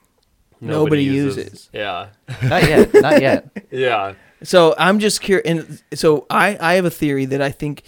Nobody 0.60 1.04
uses. 1.04 1.70
Yeah. 1.72 2.08
not 2.42 2.62
yet. 2.64 2.94
Not 2.94 3.22
yet. 3.22 3.66
Yeah. 3.70 4.14
so 4.42 4.74
I'm 4.78 4.98
just 4.98 5.20
curious 5.20 5.46
and 5.46 5.82
so 5.98 6.26
I 6.30 6.56
I 6.60 6.74
have 6.74 6.84
a 6.84 6.90
theory 6.90 7.24
that 7.26 7.40
I 7.40 7.50
think 7.50 7.84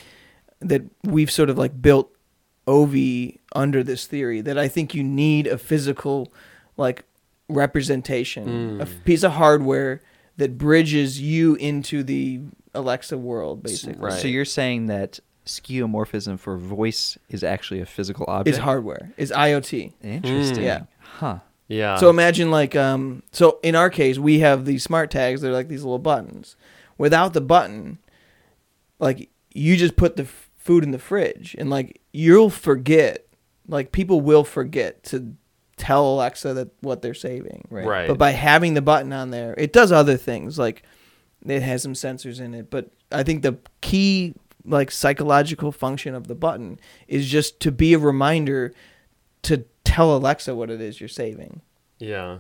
that 0.61 0.83
we've 1.05 1.31
sort 1.31 1.51
of 1.51 1.59
like 1.59 1.81
built 1.83 2.11
Ovie 2.66 3.40
under 3.57 3.83
this 3.83 4.07
theory 4.07 4.40
that 4.43 4.57
I 4.59 4.69
think 4.69 4.95
you 4.95 5.03
need 5.03 5.47
a 5.49 5.59
physical 5.59 6.33
like 6.77 7.05
representation 7.49 8.81
a 8.81 8.87
Mm. 8.87 9.05
piece 9.05 9.23
of 9.25 9.33
hardware 9.33 10.01
that 10.37 10.57
bridges 10.59 11.21
you 11.21 11.55
into 11.57 12.03
the 12.03 12.40
Alexa 12.75 13.19
world 13.19 13.62
basically 13.62 13.99
Right. 14.01 14.12
So 14.21 14.29
you're 14.29 14.45
saying 14.45 14.87
that 14.87 15.19
skeuomorphism 15.59 16.39
for 16.39 16.57
voice 16.57 17.19
is 17.29 17.43
actually 17.43 17.81
a 17.81 17.87
physical 17.87 18.25
object? 18.29 18.57
is 18.57 18.59
hardware 18.59 19.13
is 19.17 19.33
IoT 19.33 19.93
Interesting. 20.03 20.59
Mm. 20.59 20.63
Yeah. 20.63 20.83
Huh. 21.01 21.39
Yeah. 21.69 21.97
So 21.97 22.09
imagine 22.11 22.51
like 22.51 22.75
um 22.77 23.23
so 23.33 23.59
in 23.63 23.75
our 23.75 23.91
case 23.91 24.19
we 24.19 24.41
have 24.41 24.65
these 24.65 24.83
smart 24.83 25.11
tags 25.11 25.41
they're 25.41 25.53
like 25.53 25.69
these 25.69 25.83
little 25.83 25.99
buttons. 25.99 26.57
Without 26.99 27.33
the 27.33 27.41
button 27.41 27.99
like 28.99 29.29
you 29.53 29.77
just 29.77 29.97
put 29.97 30.17
the 30.17 30.25
f- 30.25 30.51
food 30.57 30.85
in 30.85 30.91
the 30.91 30.99
fridge 30.99 31.55
and 31.59 31.71
like 31.71 32.01
you'll 32.13 32.51
forget 32.51 33.27
like 33.69 33.93
people 33.93 34.21
will 34.21 34.45
forget 34.45 35.03
to 35.05 35.35
tell 35.77 36.05
Alexa 36.15 36.53
that 36.55 36.69
what 36.81 37.03
they're 37.03 37.15
saving. 37.15 37.67
Right. 37.71 37.87
Right. 37.87 38.09
But 38.09 38.19
by 38.19 38.31
having 38.33 38.75
the 38.75 38.83
button 38.83 39.13
on 39.13 39.31
there, 39.31 39.55
it 39.57 39.73
does 39.73 39.91
other 39.93 40.17
things 40.17 40.59
like 40.59 40.83
it 41.47 41.63
has 41.63 41.83
some 41.83 41.95
sensors 41.95 42.39
in 42.41 42.53
it, 42.53 42.71
but 42.71 42.91
I 43.11 43.23
think 43.23 43.43
the 43.43 43.57
key 43.81 44.35
like 44.64 44.90
psychological 44.90 45.73
function 45.73 46.14
of 46.14 46.27
the 46.29 46.35
button 46.35 46.79
is 47.09 47.29
just 47.29 47.61
to 47.61 47.73
be 47.73 47.94
a 47.94 47.99
reminder 47.99 48.73
to 49.42 49.64
tell 49.85 50.14
Alexa 50.16 50.55
what 50.55 50.70
it 50.70 50.81
is 50.81 51.01
you're 51.01 51.09
saving. 51.09 51.62
Yeah. 51.99 52.38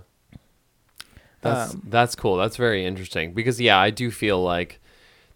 That's 1.42 1.74
Um, 1.74 1.82
that's 1.86 2.14
cool. 2.14 2.36
That's 2.36 2.56
very 2.56 2.84
interesting 2.84 3.32
because 3.32 3.60
yeah, 3.60 3.78
I 3.78 3.90
do 3.90 4.10
feel 4.10 4.42
like 4.42 4.80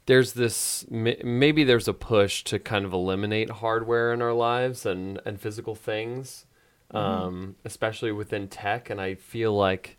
there's 0.07 0.35
this 0.35 0.85
maybe 0.90 1.64
there's 1.64 1.88
a 1.88 1.94
push 1.94 2.44
to 2.44 2.59
kind 2.59 2.85
of 2.85 2.92
eliminate 2.92 3.49
hardware 3.51 4.12
in 4.12 4.20
our 4.20 4.35
lives 4.35 4.85
and 4.85 5.18
and 5.25 5.40
physical 5.40 5.75
things, 5.75 6.47
Mm-hmm. 6.92 6.97
um, 7.27 7.57
especially 7.64 8.12
within 8.12 8.47
tech. 8.49 8.90
And 8.90 9.01
I 9.01 9.14
feel 9.14 9.53
like 9.57 9.97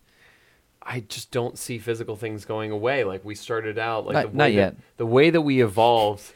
I 0.80 1.00
just 1.00 1.32
don't 1.32 1.58
see 1.58 1.78
physical 1.78 2.14
things 2.14 2.44
going 2.44 2.70
away. 2.70 3.02
Like 3.02 3.24
we 3.24 3.34
started 3.34 3.76
out, 3.76 4.06
like 4.06 4.14
Not- 4.14 4.22
the 4.22 4.28
way 4.28 4.34
not 4.36 4.44
that, 4.44 4.52
yet. 4.52 4.76
The 4.96 5.06
way 5.06 5.30
that 5.30 5.40
we 5.42 5.60
evolved. 5.60 6.32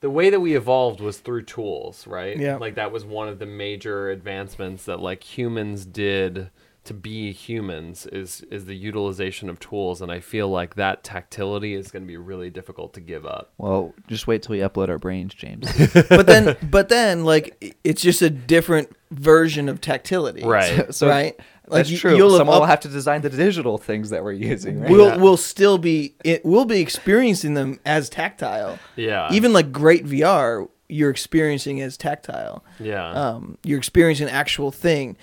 The 0.00 0.10
way 0.10 0.30
that 0.30 0.40
we 0.40 0.56
evolved 0.56 1.00
was 1.00 1.18
through 1.18 1.42
tools, 1.42 2.06
right? 2.06 2.36
Yeah. 2.36 2.56
Like 2.56 2.76
that 2.76 2.90
was 2.90 3.04
one 3.04 3.28
of 3.28 3.38
the 3.38 3.46
major 3.46 4.10
advancements 4.10 4.84
that 4.86 5.00
like 5.00 5.22
humans 5.22 5.84
did 5.84 6.50
to 6.82 6.94
be 6.94 7.30
humans 7.30 8.06
is 8.06 8.40
is 8.50 8.64
the 8.64 8.74
utilization 8.74 9.50
of 9.50 9.60
tools 9.60 10.00
and 10.00 10.10
I 10.10 10.20
feel 10.20 10.48
like 10.48 10.76
that 10.76 11.04
tactility 11.04 11.74
is 11.74 11.90
going 11.90 12.02
to 12.02 12.06
be 12.06 12.16
really 12.16 12.48
difficult 12.48 12.94
to 12.94 13.00
give 13.00 13.26
up. 13.26 13.52
Well, 13.58 13.94
just 14.08 14.26
wait 14.26 14.42
till 14.42 14.54
we 14.56 14.60
upload 14.60 14.88
our 14.88 14.98
brains, 14.98 15.34
James. 15.34 15.70
but 16.08 16.26
then 16.26 16.56
but 16.62 16.88
then 16.88 17.24
like 17.24 17.76
it's 17.84 18.00
just 18.00 18.22
a 18.22 18.30
different 18.30 18.96
version 19.10 19.68
of 19.68 19.80
tactility. 19.80 20.42
Right. 20.42 20.92
so 20.94 21.08
right? 21.08 21.38
Like 21.70 21.78
that's 21.80 21.90
you- 21.90 21.98
true. 21.98 22.16
you'll 22.16 22.30
have 22.30 22.38
Someone 22.38 22.58
will 22.60 22.66
have 22.66 22.80
to 22.80 22.88
design 22.88 23.22
the 23.22 23.30
digital 23.30 23.78
things 23.78 24.10
that 24.10 24.22
we're 24.24 24.32
using, 24.32 24.80
right? 24.80 24.90
We'll 24.90 25.06
Yeah. 25.08 25.16
we'll 25.16 25.36
still 25.36 25.78
be 25.78 26.14
it 26.24 26.44
we'll 26.44 26.64
be 26.64 26.80
experiencing 26.80 27.54
them 27.54 27.78
as 27.86 28.08
tactile. 28.08 28.78
Yeah. 28.96 29.28
Even 29.32 29.52
like 29.52 29.70
great 29.72 30.04
VR, 30.06 30.68
you're 30.88 31.10
experiencing 31.10 31.80
as 31.80 31.96
tactile. 31.96 32.64
yeah. 32.78 33.10
um, 33.12 33.56
you're 33.64 33.78
experiencing 33.78 34.26
an 34.28 34.34
actual 34.34 34.70
thing. 34.70 35.16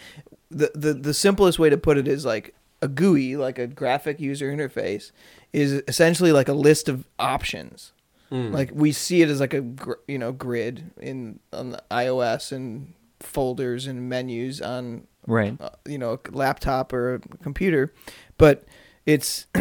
The, 0.49 0.71
the 0.73 0.93
the 0.93 1.13
simplest 1.13 1.59
way 1.59 1.69
to 1.69 1.77
put 1.77 1.97
it 1.97 2.07
is 2.07 2.23
like 2.25 2.53
a 2.81 2.87
GUI, 2.87 3.35
like 3.35 3.59
a 3.59 3.67
graphic 3.67 4.19
user 4.19 4.49
interface, 4.55 5.11
is 5.51 5.81
essentially 5.87 6.31
like 6.31 6.47
a 6.47 6.53
list 6.53 6.87
of 6.87 7.05
options. 7.19 7.91
Mm. 8.31 8.53
Like 8.53 8.71
we 8.73 8.91
see 8.91 9.21
it 9.21 9.29
as 9.29 9.39
like 9.39 9.53
a 9.53 9.61
gr- 9.61 9.93
you 10.07 10.17
know 10.17 10.31
grid 10.31 10.91
in 11.01 11.39
on 11.51 11.71
the 11.71 11.83
iOS 11.91 12.51
and 12.51 12.93
folders 13.19 13.87
and 13.87 14.09
menus 14.09 14.61
on 14.61 15.07
right. 15.25 15.59
uh, 15.59 15.69
you 15.85 15.97
know 15.97 16.13
a 16.13 16.31
laptop 16.31 16.93
or 16.93 17.15
a 17.15 17.19
computer, 17.19 17.93
but 18.37 18.65
it's 19.05 19.47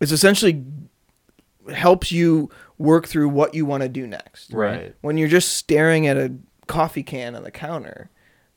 it's 0.00 0.12
essentially 0.12 0.64
helps 1.72 2.10
you 2.10 2.50
work 2.76 3.06
through 3.06 3.28
what 3.28 3.54
you 3.54 3.64
want 3.64 3.84
to 3.84 3.88
do 3.88 4.04
next 4.04 4.52
right. 4.52 4.96
when 5.00 5.16
you're 5.16 5.28
just 5.28 5.56
staring 5.56 6.08
at 6.08 6.16
a 6.16 6.34
coffee 6.66 7.02
can 7.02 7.34
on 7.34 7.42
the 7.42 7.50
counter, 7.50 8.10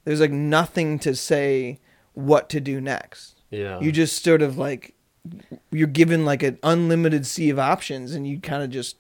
there's 0.06 0.22
like 0.22 0.32
nothing 0.32 0.98
to 1.00 1.16
say 1.16 1.80
what 2.14 2.50
to 2.50 2.60
do 2.60 2.80
next. 2.80 3.42
Yeah. 3.50 3.80
You 3.80 3.92
just 3.92 4.24
sort 4.24 4.42
of 4.42 4.58
like 4.58 4.96
you're 5.72 5.88
given 5.88 6.24
like 6.26 6.44
an 6.44 6.58
unlimited 6.64 7.26
sea 7.26 7.50
of 7.50 7.60
options 7.60 8.14
and 8.14 8.28
you 8.28 8.40
kind 8.40 8.64
of 8.64 8.70
just 8.70 8.98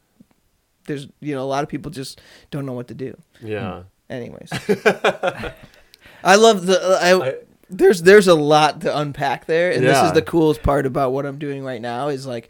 there's 0.85 1.07
you 1.19 1.33
know 1.33 1.43
a 1.43 1.45
lot 1.45 1.63
of 1.63 1.69
people 1.69 1.91
just 1.91 2.21
don't 2.51 2.65
know 2.65 2.73
what 2.73 2.87
to 2.89 2.93
do. 2.93 3.17
yeah. 3.41 3.83
Anyways. 4.09 4.49
I 6.23 6.35
love 6.35 6.65
the 6.65 6.99
I, 7.01 7.27
I- 7.29 7.35
there's 7.69 8.03
there's 8.03 8.27
a 8.27 8.35
lot 8.35 8.81
to 8.81 8.95
unpack 8.95 9.45
there 9.47 9.71
and 9.71 9.83
this 9.83 9.97
is 10.03 10.11
the 10.13 10.21
coolest 10.21 10.61
part 10.61 10.85
about 10.85 11.11
what 11.13 11.25
I'm 11.25 11.39
doing 11.39 11.63
right 11.63 11.81
now 11.81 12.09
is 12.09 12.27
like 12.27 12.49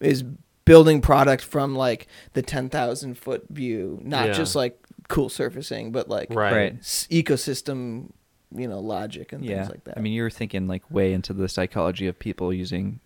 is 0.00 0.22
building 0.64 1.00
product 1.00 1.42
from 1.42 1.74
like 1.74 2.06
the 2.34 2.42
10,000 2.42 3.14
foot 3.18 3.46
view, 3.48 3.98
not 4.04 4.26
Yeah. 4.28 4.32
just 4.34 4.54
like 4.54 4.78
cool 5.08 5.28
surfacing, 5.28 5.90
but 5.90 6.08
like 6.08 6.28
Right. 6.30 6.52
Right. 6.54 6.76
s- 6.78 7.08
ecosystem, 7.10 8.10
you 8.54 8.68
know, 8.68 8.78
logic 8.80 9.32
and 9.32 9.42
Yeah. 9.44 9.56
things 9.60 9.70
like 9.70 9.84
that. 9.84 9.96
I 9.98 10.00
mean, 10.00 10.12
you're 10.12 10.30
thinking 10.30 10.68
like 10.68 10.88
way 10.90 11.12
into 11.14 11.32
the 11.32 11.48
psychology 11.48 12.06
of 12.06 12.18
people 12.18 12.52
using 12.52 13.00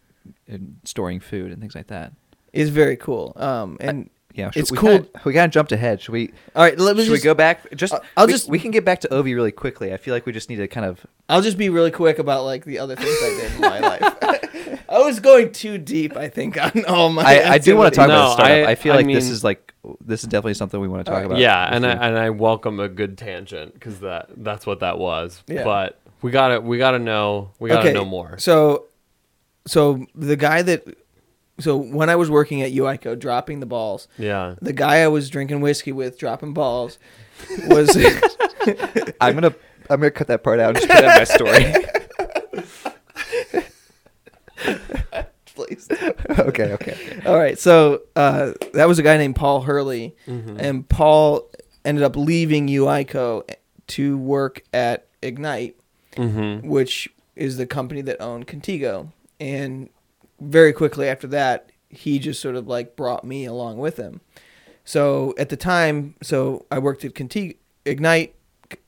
and 0.48 0.78
storing 0.84 1.20
food 1.20 1.52
and 1.52 1.60
things 1.60 1.74
like 1.76 1.86
that. 1.86 2.12
it's 2.52 2.70
very 2.70 2.96
cool. 2.96 3.32
Um, 3.36 3.76
and 3.80 4.10
Yeah, 4.36 4.50
It's 4.54 4.70
we 4.70 4.76
cool- 4.76 4.90
Kinda, 5.00 5.08
we 5.24 5.32
kind 5.32 5.46
of 5.46 5.50
jumped 5.50 5.72
ahead. 5.72 6.00
Should 6.02 6.12
we? 6.12 6.32
all 6.54 6.62
right, 6.62 6.78
let 6.78 6.94
me 6.96 7.04
Should 7.04 7.12
just, 7.12 7.22
we 7.22 7.24
go 7.24 7.34
back? 7.34 7.74
Just 7.74 7.94
I'll- 7.94 8.02
I'll 8.18 8.26
we, 8.26 8.32
just- 8.32 8.48
we 8.50 8.58
can 8.58 8.70
get 8.70 8.84
back 8.84 9.00
to 9.00 9.12
Ovie 9.12 9.34
really 9.34 9.50
quickly. 9.50 9.92
I 9.94 9.96
feel 9.96 10.12
like 10.14 10.26
we 10.26 10.32
just 10.32 10.50
need 10.50 10.56
to 10.56 10.68
kind 10.68 10.84
of. 10.84 11.06
I'll 11.28 11.40
just 11.42 11.56
be 11.58 11.68
really 11.70 11.90
quick 11.90 12.18
about 12.18 12.44
like 12.44 12.64
the 12.66 12.78
other 12.78 12.94
things 12.96 13.16
I 13.22 13.40
did 13.40 13.52
in 13.54 13.60
my 13.62 13.78
life. 13.80 14.82
I 14.88 14.98
was 15.00 15.18
going 15.20 15.52
too 15.52 15.78
deep. 15.78 16.16
I 16.16 16.28
think 16.28 16.62
on 16.62 16.84
all 16.84 17.08
my. 17.10 17.22
I, 17.22 17.52
I 17.54 17.58
do 17.58 17.76
want 17.76 17.92
to 17.94 17.96
talk 17.98 18.08
No, 18.08 18.14
about 18.14 18.32
startup. 18.34 18.68
I- 18.68 18.70
I, 18.72 18.74
feel 18.74 18.92
I 18.92 18.96
like 18.96 19.06
this 19.06 19.28
is 19.30 19.42
like 19.42 19.72
this 20.04 20.22
is 20.22 20.28
definitely 20.28 20.54
something 20.54 20.80
we 20.80 20.88
want 20.88 21.04
to 21.06 21.10
talk 21.10 21.14
Alright. 21.16 21.26
about. 21.26 21.38
yeah, 21.38 21.74
and 21.74 21.86
I 21.86 21.90
and 21.92 22.18
I 22.18 22.30
welcome 22.30 22.78
a 22.78 22.88
good 22.88 23.16
tangent 23.16 23.72
because 23.74 24.00
that 24.00 24.28
that's 24.36 24.66
what 24.66 24.80
that 24.80 24.98
was. 24.98 25.42
Yeah. 25.46 25.64
But 25.64 25.98
we 26.22 26.30
gotta 26.30 26.60
we 26.60 26.76
gotta 26.78 26.98
know 26.98 27.52
we 27.58 27.70
gotta 27.70 27.92
know 27.92 28.04
more. 28.04 28.36
So, 28.38 28.84
so 29.66 30.06
the 30.14 30.36
guy 30.36 30.62
that, 30.62 30.84
so 31.58 31.76
when 31.76 32.10
I 32.10 32.16
was 32.16 32.30
working 32.30 32.62
at 32.62 32.72
UICO, 32.72 33.18
dropping 33.18 33.60
the 33.60 33.66
balls, 33.66 34.08
Yeah. 34.18 34.54
the 34.60 34.72
guy 34.72 34.96
I 35.02 35.08
was 35.08 35.30
drinking 35.30 35.60
whiskey 35.60 35.92
with, 35.92 36.18
dropping 36.18 36.52
balls, 36.54 36.98
was 37.68 37.96
I'm 39.20 39.34
gonna 39.34 39.54
I'm 39.88 40.00
gonna 40.00 40.10
cut 40.10 40.26
that 40.28 40.42
part 40.42 40.58
out 40.60 40.76
and 40.76 40.78
just 40.78 40.88
put 40.88 41.00
that 41.00 41.12
in 41.12 41.18
my 41.18 41.24
story. 41.24 41.84
please. 45.54 45.88
okay, 46.38 46.72
okay. 46.74 47.20
All 47.24 47.36
right, 47.38 47.58
so 47.58 48.02
uh, 48.14 48.52
that 48.74 48.86
was 48.88 48.98
a 48.98 49.02
guy 49.02 49.16
named 49.16 49.36
Paul 49.36 49.62
Hurley, 49.62 50.14
Mm-hmm. 50.26 50.56
and 50.60 50.88
Paul 50.88 51.48
ended 51.84 52.04
up 52.04 52.16
leaving 52.16 52.68
UICO 52.68 53.48
to 53.88 54.18
work 54.18 54.62
at 54.74 55.06
Ignite, 55.22 55.76
Mm-hmm. 56.16 56.66
which 56.68 57.08
is 57.34 57.58
the 57.58 57.66
company 57.66 58.00
that 58.02 58.20
owned 58.22 58.46
Contigo. 58.46 59.12
And 59.38 59.90
very 60.40 60.72
quickly 60.72 61.08
after 61.08 61.26
that, 61.28 61.70
he 61.88 62.18
just 62.18 62.40
sort 62.40 62.56
of 62.56 62.66
like 62.66 62.96
brought 62.96 63.24
me 63.24 63.44
along 63.44 63.78
with 63.78 63.96
him. 63.96 64.20
So 64.84 65.34
at 65.38 65.48
the 65.48 65.56
time, 65.56 66.14
so 66.22 66.66
I 66.70 66.78
worked 66.78 67.04
at 67.04 67.14
Contigo, 67.14 67.56
Ignite. 67.84 68.34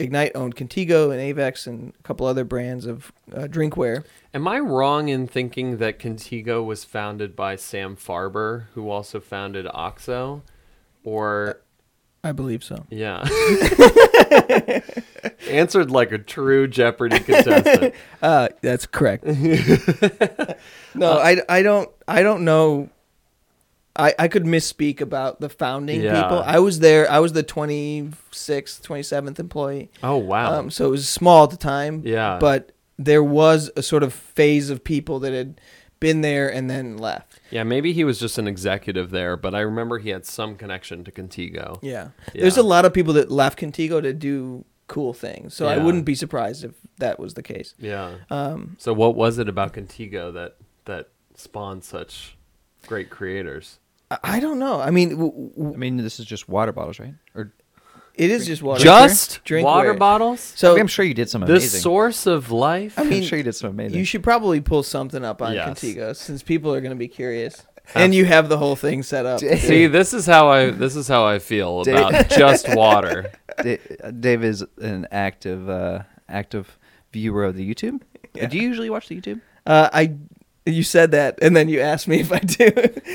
Ignite 0.00 0.32
owned 0.34 0.56
Contigo 0.56 1.12
and 1.12 1.20
Avex 1.36 1.64
and 1.68 1.92
a 1.96 2.02
couple 2.02 2.26
other 2.26 2.42
brands 2.42 2.84
of 2.84 3.12
uh, 3.32 3.42
drinkware. 3.42 4.04
Am 4.34 4.48
I 4.48 4.58
wrong 4.58 5.08
in 5.08 5.28
thinking 5.28 5.76
that 5.76 6.00
Contigo 6.00 6.64
was 6.64 6.82
founded 6.82 7.36
by 7.36 7.54
Sam 7.54 7.94
Farber, 7.96 8.64
who 8.74 8.90
also 8.90 9.20
founded 9.20 9.68
Oxo? 9.72 10.42
Or 11.04 11.60
I 12.24 12.32
believe 12.32 12.64
so. 12.64 12.86
yeah. 12.90 13.22
Answered 15.48 15.90
like 15.90 16.12
a 16.12 16.18
true 16.18 16.66
Jeopardy 16.68 17.18
contestant. 17.20 17.94
Uh, 18.22 18.48
that's 18.62 18.84
correct. 18.86 19.24
no, 20.94 21.12
I, 21.18 21.40
I 21.48 21.62
don't 21.62 21.88
I 22.06 22.22
don't 22.22 22.44
know. 22.44 22.88
I, 23.96 24.14
I 24.18 24.28
could 24.28 24.44
misspeak 24.44 25.00
about 25.00 25.40
the 25.40 25.48
founding 25.48 26.00
Yeah. 26.02 26.22
people. 26.22 26.42
I 26.44 26.58
was 26.60 26.78
there. 26.80 27.10
I 27.10 27.18
was 27.18 27.32
the 27.32 27.42
26th, 27.42 28.12
27th 28.32 29.38
employee. 29.40 29.90
Oh 30.02 30.16
wow. 30.16 30.58
Um, 30.58 30.70
so 30.70 30.86
it 30.86 30.90
was 30.90 31.08
small 31.08 31.44
at 31.44 31.50
the 31.50 31.56
time. 31.56 32.02
Yeah. 32.04 32.38
But 32.40 32.72
there 32.98 33.22
was 33.24 33.70
a 33.76 33.82
sort 33.82 34.02
of 34.02 34.12
phase 34.12 34.70
of 34.70 34.82
people 34.84 35.20
that 35.20 35.32
had 35.32 35.60
been 36.00 36.20
there 36.20 36.48
and 36.52 36.68
then 36.70 36.96
left. 36.96 37.40
yeah, 37.50 37.62
maybe 37.64 37.92
he 37.92 38.04
was 38.04 38.18
just 38.20 38.38
an 38.38 38.46
executive 38.46 39.10
there, 39.10 39.36
but 39.36 39.54
I 39.54 39.60
remember 39.60 39.98
he 39.98 40.10
had 40.10 40.24
some 40.26 40.56
connection 40.56 41.04
to 41.04 41.10
Contigo. 41.10 41.78
Yeah. 41.82 42.08
Yeah. 42.34 42.42
There's 42.42 42.56
a 42.56 42.62
lot 42.62 42.84
of 42.84 42.92
people 42.94 43.12
that 43.14 43.30
left 43.30 43.58
Contigo 43.58 44.00
to 44.02 44.12
do 44.12 44.64
cool 44.86 45.12
things. 45.12 45.54
So 45.54 45.66
I 45.66 45.76
wouldn't 45.78 46.04
be 46.04 46.14
surprised 46.14 46.64
if 46.64 46.72
that 46.98 47.18
was 47.20 47.34
the 47.34 47.42
case. 47.42 47.74
Yeah. 47.78 48.14
Um, 48.30 48.76
So 48.78 48.92
what 48.92 49.14
was 49.16 49.38
it 49.38 49.48
about 49.48 49.72
Contigo 49.72 50.32
that 50.34 50.56
that 50.86 51.08
spawned 51.34 51.84
such 51.84 52.36
great 52.86 53.10
creators? 53.10 53.78
I- 54.10 54.18
I 54.22 54.40
don't 54.40 54.58
know. 54.58 54.80
I 54.80 54.90
mean, 54.90 55.10
w- 55.10 55.50
w- 55.56 55.74
I 55.74 55.76
mean, 55.76 55.98
this 55.98 56.18
is 56.18 56.24
just 56.26 56.48
water 56.48 56.72
bottles, 56.72 56.98
right? 56.98 57.12
Or 57.34 57.52
it 58.18 58.30
is 58.30 58.46
just 58.46 58.62
water. 58.62 58.82
Just 58.82 59.44
Drinkware. 59.44 59.62
water 59.64 59.94
bottles? 59.94 60.40
So 60.40 60.70
I 60.70 60.74
mean, 60.74 60.80
I'm 60.82 60.86
sure 60.88 61.04
you 61.04 61.14
did 61.14 61.30
some 61.30 61.40
The 61.42 61.52
amazing. 61.52 61.76
The 61.78 61.80
source 61.80 62.26
of 62.26 62.50
life? 62.50 62.98
I 62.98 63.02
I 63.02 63.04
mean, 63.04 63.22
am 63.22 63.28
sure 63.28 63.38
you 63.38 63.44
did 63.44 63.54
some 63.54 63.70
amazing. 63.70 63.98
You 63.98 64.04
should 64.04 64.22
probably 64.22 64.60
pull 64.60 64.82
something 64.82 65.24
up 65.24 65.40
on 65.40 65.54
Yes. 65.54 65.68
Contigo 65.80 66.14
since 66.14 66.42
people 66.42 66.74
are 66.74 66.80
going 66.80 66.90
to 66.90 66.96
be 66.96 67.08
curious, 67.08 67.64
and 67.94 68.14
you 68.14 68.24
have 68.26 68.48
the 68.48 68.58
whole 68.58 68.76
thing 68.76 69.02
set 69.02 69.24
up. 69.24 69.40
See, 69.40 69.86
this 69.86 70.12
is 70.12 70.26
how 70.26 70.48
I 70.48 70.70
this 70.70 70.96
is 70.96 71.08
how 71.08 71.24
I 71.26 71.38
feel 71.38 71.84
Dave- 71.84 71.96
about 72.08 72.28
just 72.44 72.74
water. 72.74 73.32
Dave 74.20 74.44
is 74.44 74.64
an 74.80 75.06
active 75.10 75.68
uh, 75.68 76.00
active 76.28 76.78
viewer 77.12 77.44
of 77.44 77.56
the 77.56 77.74
YouTube. 77.74 78.02
Yeah. 78.34 78.46
Do 78.46 78.56
you 78.58 78.62
usually 78.68 78.90
watch 78.90 79.08
the 79.08 79.20
YouTube? 79.20 79.40
Uh, 79.66 79.88
I, 79.92 80.14
you 80.66 80.82
said 80.82 81.10
that, 81.12 81.38
and 81.42 81.56
then 81.56 81.68
you 81.68 81.80
asked 81.80 82.06
me 82.08 82.20
if 82.20 82.30
I 82.32 82.38
do. 82.40 82.70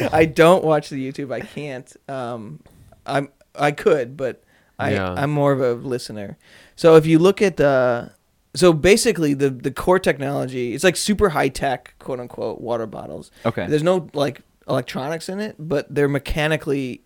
I 0.12 0.26
don't 0.26 0.64
watch 0.64 0.90
the 0.90 1.12
YouTube. 1.12 1.32
I 1.32 1.42
can't. 1.42 1.92
Um, 2.10 2.60
I'm. 3.06 3.30
I 3.56 3.72
could, 3.72 4.18
but 4.18 4.44
I. 4.80 4.94
Yeah. 4.94 5.14
I'm 5.14 5.32
more 5.32 5.52
of 5.52 5.62
a 5.62 5.74
listener. 5.74 6.38
So 6.76 6.96
if 6.96 7.06
you 7.06 7.20
look 7.20 7.42
at 7.42 7.58
the, 7.58 8.12
so 8.56 8.74
basically 8.74 9.34
the 9.34 9.50
the 9.50 9.72
core 9.72 10.00
technology, 10.00 10.74
it's 10.74 10.84
like 10.84 10.96
super 10.96 11.30
high 11.30 11.50
tech, 11.50 11.94
quote 12.00 12.20
unquote, 12.20 12.62
water 12.62 12.86
bottles. 12.88 13.32
Okay. 13.46 13.68
There's 13.68 13.84
no 13.84 14.10
like 14.14 14.42
electronics 14.68 15.30
in 15.30 15.40
it, 15.40 15.56
but 15.60 15.94
they're 15.94 16.08
mechanically 16.08 17.02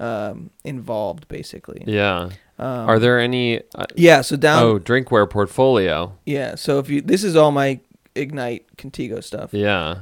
um, 0.00 0.50
involved, 0.64 1.28
basically. 1.28 1.82
Yeah. 1.86 2.30
Um, 2.60 2.88
Are 2.88 2.98
there 2.98 3.18
any 3.20 3.60
uh, 3.74 3.84
Yeah. 3.94 4.20
So 4.22 4.36
down. 4.36 4.62
Oh, 4.62 4.78
drinkware 4.78 5.28
portfolio. 5.30 6.16
Yeah. 6.26 6.54
So 6.56 6.78
if 6.78 6.88
you, 6.90 7.00
this 7.00 7.22
is 7.24 7.36
all 7.36 7.52
my 7.52 7.80
Ignite 8.14 8.76
Contigo 8.76 9.22
stuff. 9.22 9.54
Yeah. 9.54 10.00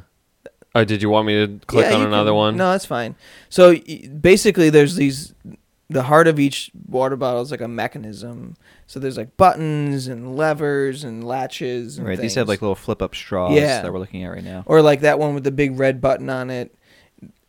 Oh, 0.75 0.85
did 0.85 1.01
you 1.03 1.09
want 1.11 1.27
me 1.27 1.47
to 1.47 1.59
click 1.67 1.87
Yeah, 1.91 1.97
on 1.97 2.03
another 2.07 2.31
can- 2.31 2.37
one? 2.37 2.57
No, 2.57 2.71
that's 2.73 2.85
fine. 2.87 3.15
So 3.49 3.71
y- 3.71 4.09
basically, 4.21 4.69
there's 4.71 4.97
these. 4.97 5.33
The 5.89 6.03
heart 6.05 6.27
of 6.27 6.41
each 6.41 6.71
water 6.89 7.15
bottle 7.17 7.43
is 7.43 7.51
like 7.53 7.61
a 7.61 7.69
mechanism. 7.69 8.57
So 8.89 8.99
there's 8.99 9.17
like 9.17 9.37
buttons 9.37 10.09
and 10.09 10.37
levers 10.37 11.05
and 11.05 11.23
latches. 11.25 11.99
And 11.99 12.07
Right. 12.09 12.19
These 12.19 12.35
have 12.35 12.49
like 12.49 12.61
little 12.61 12.75
flip 12.75 13.01
up 13.01 13.15
straws 13.15 13.55
Yeah. 13.55 13.83
that 13.83 13.93
we're 13.93 14.01
looking 14.01 14.25
at 14.25 14.29
right 14.29 14.43
now. 14.45 14.65
or 14.67 14.83
like 14.83 15.01
that 15.03 15.19
one 15.21 15.35
with 15.35 15.45
the 15.45 15.53
big 15.53 15.79
red 15.79 16.01
button 16.01 16.29
on 16.29 16.51
it. 16.51 16.75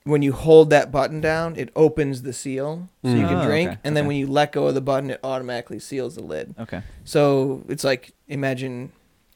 When 0.03 0.21
you 0.21 0.31
hold 0.31 0.69
that 0.69 0.89
button 0.91 1.19
down, 1.19 1.55
it 1.57 1.69
opens 1.75 2.21
the 2.21 2.31
seal 2.31 2.87
so 3.03 3.09
you 3.09 3.23
Mm. 3.25 3.27
can 3.27 3.37
Oh, 3.39 3.45
drink. 3.45 3.69
okay, 3.71 3.79
And 3.83 3.97
then 3.97 4.03
okay. 4.03 4.07
when 4.07 4.17
you 4.17 4.27
let 4.27 4.51
go 4.53 4.67
of 4.67 4.73
the 4.75 4.81
button, 4.81 5.09
it 5.09 5.19
automatically 5.23 5.79
seals 5.79 6.15
the 6.15 6.23
lid. 6.23 6.53
Okay. 6.59 6.81
So 7.03 7.63
it's 7.67 7.83
like 7.83 8.13
imagine 8.27 8.91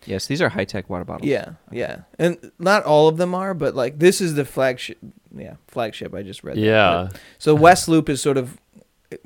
Yes, 0.05 0.25
these 0.27 0.41
are 0.41 0.49
high 0.49 0.63
tech 0.65 0.89
water 0.89 1.03
bottles. 1.05 1.27
Yeah, 1.29 1.49
yeah, 1.71 1.97
and 2.17 2.51
not 2.57 2.83
all 2.85 3.07
of 3.07 3.17
them 3.17 3.35
are, 3.35 3.53
but 3.53 3.75
like 3.75 3.99
this 3.99 4.19
is 4.21 4.33
the 4.35 4.45
flagship. 4.45 4.97
Yeah, 5.35 5.55
flagship. 5.67 6.15
I 6.15 6.23
just 6.23 6.43
read. 6.43 6.55
that. 6.55 6.61
Yeah. 6.61 7.07
But- 7.11 7.19
so 7.37 7.53
West 7.53 7.87
Loop 7.87 8.09
is 8.09 8.19
sort 8.21 8.37
of 8.37 8.57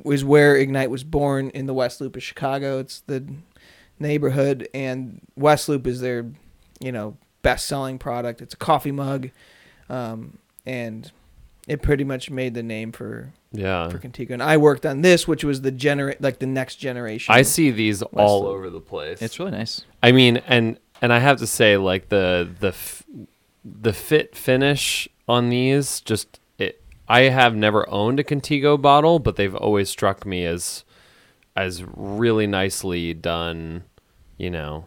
is 0.06 0.24
where 0.26 0.56
Ignite 0.56 0.89
was 0.89 1.04
born 1.04 1.50
in 1.52 1.65
the 1.65 1.74
West 1.74 2.02
Loop 2.02 2.15
of 2.15 2.24
Chicago. 2.24 2.80
It's 2.80 3.02
the 3.02 3.26
neighborhood, 4.00 4.67
and 4.74 5.21
West 5.36 5.69
Loop 5.69 5.88
is 5.88 6.02
their, 6.02 6.26
you 6.80 6.91
know, 6.91 7.17
best 7.41 7.65
selling 7.67 7.98
product. 7.98 8.41
It's 8.41 8.54
a 8.54 8.58
coffee 8.58 8.91
mug, 8.91 9.30
um, 9.89 10.38
and 10.65 11.12
it 11.67 11.82
pretty 11.82 12.04
much 12.04 12.30
made 12.30 12.54
the 12.54 12.63
name 12.63 12.91
for 12.91 13.32
Yeah. 13.52 13.89
for 13.89 13.98
Contigo. 14.00 14.32
And 14.32 14.43
I 14.43 14.58
worked 14.58 14.86
on 14.86 15.02
this, 15.02 15.28
which 15.28 15.43
was 15.43 15.62
the 15.62 15.71
genera- 15.71 16.15
like 16.19 16.39
the 16.39 16.45
next 16.45 16.76
generation. 16.76 17.34
I 17.34 17.41
see 17.43 17.71
these 17.71 18.02
all 18.02 18.41
Loop. 18.43 18.50
over 18.52 18.69
the 18.69 18.80
place. 18.82 19.21
It's 19.21 19.39
really 19.39 19.52
nice. 19.52 19.82
I 20.04 20.12
mean, 20.12 20.38
and 20.48 20.78
and 21.02 21.12
I 21.13 21.19
have 21.19 21.38
to 21.39 21.48
say, 21.48 21.78
like 21.78 22.10
the 22.10 22.50
the 22.60 22.69
f- 22.69 23.04
the 23.63 23.93
fit 23.93 24.36
finish 24.36 25.08
on 25.28 25.50
these, 25.50 26.02
just 26.02 26.28
it. 26.36 26.39
I 27.07 27.21
have 27.23 27.55
never 27.55 27.87
owned 27.89 28.19
a 28.19 28.23
Contigo 28.23 28.81
bottle, 28.81 29.19
but 29.19 29.35
they've 29.35 29.55
always 29.55 29.89
struck 29.89 30.25
me 30.25 30.45
as 30.45 30.83
as 31.55 31.83
really 31.95 32.47
nicely 32.47 33.13
done. 33.13 33.83
You 34.37 34.49
know, 34.49 34.85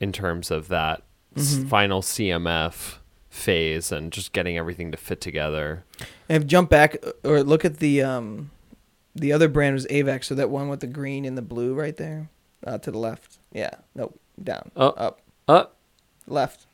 in 0.00 0.12
terms 0.12 0.50
of 0.50 0.68
that 0.68 1.02
Mhm. 1.34 1.68
final 1.68 2.00
CMF 2.02 3.00
phase 3.28 3.90
and 3.92 4.12
just 4.12 4.32
getting 4.32 4.56
everything 4.58 4.90
to 4.92 4.96
fit 4.98 5.20
together. 5.20 5.84
And 6.28 6.42
if 6.42 6.48
jump 6.48 6.68
back 6.70 6.96
uh, 7.06 7.12
or 7.28 7.42
look 7.42 7.64
at 7.64 7.78
the 7.78 8.02
um, 8.02 8.50
the 9.14 9.32
other 9.32 9.48
brand 9.48 9.74
was 9.74 9.86
Avex, 9.86 10.24
so 10.24 10.34
that 10.34 10.48
one 10.50 10.68
with 10.68 10.80
the 10.80 10.86
green 10.86 11.24
and 11.24 11.36
the 11.36 11.42
blue 11.42 11.74
right 11.74 11.96
there, 11.96 12.28
uh, 12.66 12.78
to 12.78 12.90
the 12.90 12.98
left. 12.98 13.38
Yeah, 13.52 13.70
no, 13.94 14.12
down, 14.42 14.70
Oh. 14.76 14.88
up, 14.90 15.20
Uh, 15.48 15.64
left, 16.26 16.66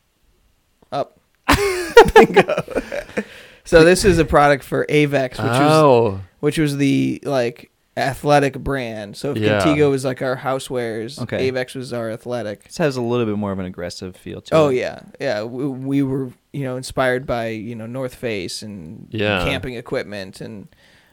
up. 0.92 1.18
Bingo. 2.14 2.62
so 3.68 3.84
this 3.84 4.04
is 4.04 4.18
a 4.18 4.24
product 4.24 4.64
for 4.64 4.86
Avex, 4.86 5.30
which 5.30 5.38
was 5.38 5.72
oh, 5.72 6.20
which 6.40 6.58
was 6.58 6.76
the 6.76 7.20
like 7.24 7.70
athletic 7.96 8.58
brand. 8.58 9.16
So 9.16 9.32
if 9.32 9.38
Yeah. 9.38 9.60
Contigo 9.60 9.90
was 9.90 10.04
like 10.04 10.22
our 10.22 10.36
housewares, 10.36 11.20
Okay. 11.20 11.50
Avex 11.50 11.74
was 11.74 11.92
our 11.92 12.10
athletic. 12.10 12.64
This 12.64 12.78
has 12.78 12.96
a 12.96 13.02
little 13.02 13.26
bit 13.26 13.36
more 13.36 13.50
of 13.52 13.58
an 13.58 13.66
aggressive 13.66 14.16
feel 14.16 14.40
to 14.40 14.54
it. 14.54 14.58
Oh 14.58 14.68
yeah, 14.68 15.00
yeah. 15.20 15.42
We, 15.42 15.66
we 15.66 16.02
were 16.02 16.30
you 16.52 16.64
know 16.64 16.76
inspired 16.76 17.26
by 17.26 17.48
you 17.48 17.74
know 17.74 17.86
North 17.86 18.14
Face 18.14 18.62
and 18.62 19.06
Yeah. 19.10 19.44
camping 19.44 19.74
equipment 19.74 20.40
and 20.40 20.68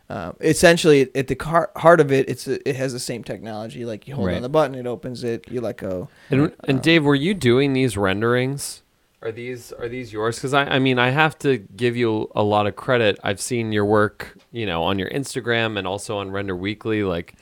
uh, 0.07 0.33
essentially 0.39 1.09
at 1.15 1.25
the 1.25 1.33
car- 1.33 1.71
heart 1.75 1.99
of 1.99 2.11
it, 2.11 2.29
it's 2.29 2.47
a, 2.47 2.69
it 2.69 2.75
has 2.75 2.93
the 2.93 2.99
same 2.99 3.23
technology. 3.23 3.83
Like 3.85 4.07
you 4.07 4.13
hold 4.13 4.27
Right. 4.27 4.35
on 4.35 4.43
the 4.43 4.49
button, 4.49 4.75
it 4.75 4.85
opens 4.85 5.23
it. 5.23 5.49
You 5.49 5.61
let 5.61 5.77
go. 5.77 6.09
And, 6.29 6.53
and 6.65 6.77
Uh, 6.77 6.81
Dave, 6.83 7.03
were 7.03 7.15
you 7.15 7.33
doing 7.33 7.73
these 7.73 7.97
renderings? 7.97 8.83
Are 9.21 9.31
these 9.31 9.71
are 9.73 9.87
these 9.89 10.13
yours? 10.13 10.35
Because 10.35 10.53
I, 10.53 10.65
I 10.65 10.79
mean, 10.79 10.99
I 10.99 11.09
have 11.09 11.37
to 11.39 11.57
give 11.57 11.95
you 11.95 12.29
a 12.35 12.43
lot 12.43 12.67
of 12.67 12.75
credit. 12.75 13.17
I've 13.23 13.39
seen 13.41 13.71
your 13.71 13.85
work, 13.85 14.37
you 14.51 14.65
know, 14.65 14.83
on 14.83 14.99
your 14.99 15.09
Instagram 15.09 15.77
and 15.77 15.87
also 15.87 16.17
on 16.17 16.29
Render 16.31 16.55
Weekly. 16.55 17.03
Like, 17.03 17.33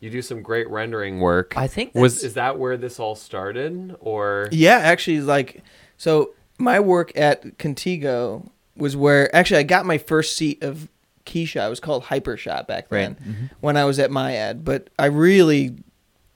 you 0.00 0.10
do 0.10 0.20
some 0.22 0.42
great 0.42 0.68
rendering 0.68 1.20
work. 1.20 1.54
I 1.56 1.66
think 1.66 1.94
was 1.94 2.22
is 2.24 2.34
that 2.34 2.58
where 2.58 2.76
this 2.76 3.00
all 3.00 3.14
started, 3.14 3.96
or 4.00 4.48
Yeah, 4.52 4.78
actually, 4.78 5.20
like 5.22 5.62
so 5.96 6.32
my 6.58 6.78
work 6.80 7.16
at 7.16 7.56
Contigo 7.58 8.50
was 8.76 8.96
where 8.96 9.34
actually 9.34 9.60
I 9.60 9.62
got 9.64 9.86
my 9.86 9.98
first 9.98 10.36
seat 10.36 10.62
of 10.62 10.88
Keyshot. 11.26 11.66
It 11.66 11.70
was 11.70 11.80
called 11.80 12.04
Hypershot 12.04 12.66
back 12.66 12.88
then 12.90 13.16
Right. 13.20 13.28
Mhm. 13.28 13.50
when 13.60 13.76
I 13.76 13.84
was 13.84 13.98
at 13.98 14.10
MIAD, 14.10 14.64
but 14.64 14.88
I 14.98 15.06
really 15.06 15.76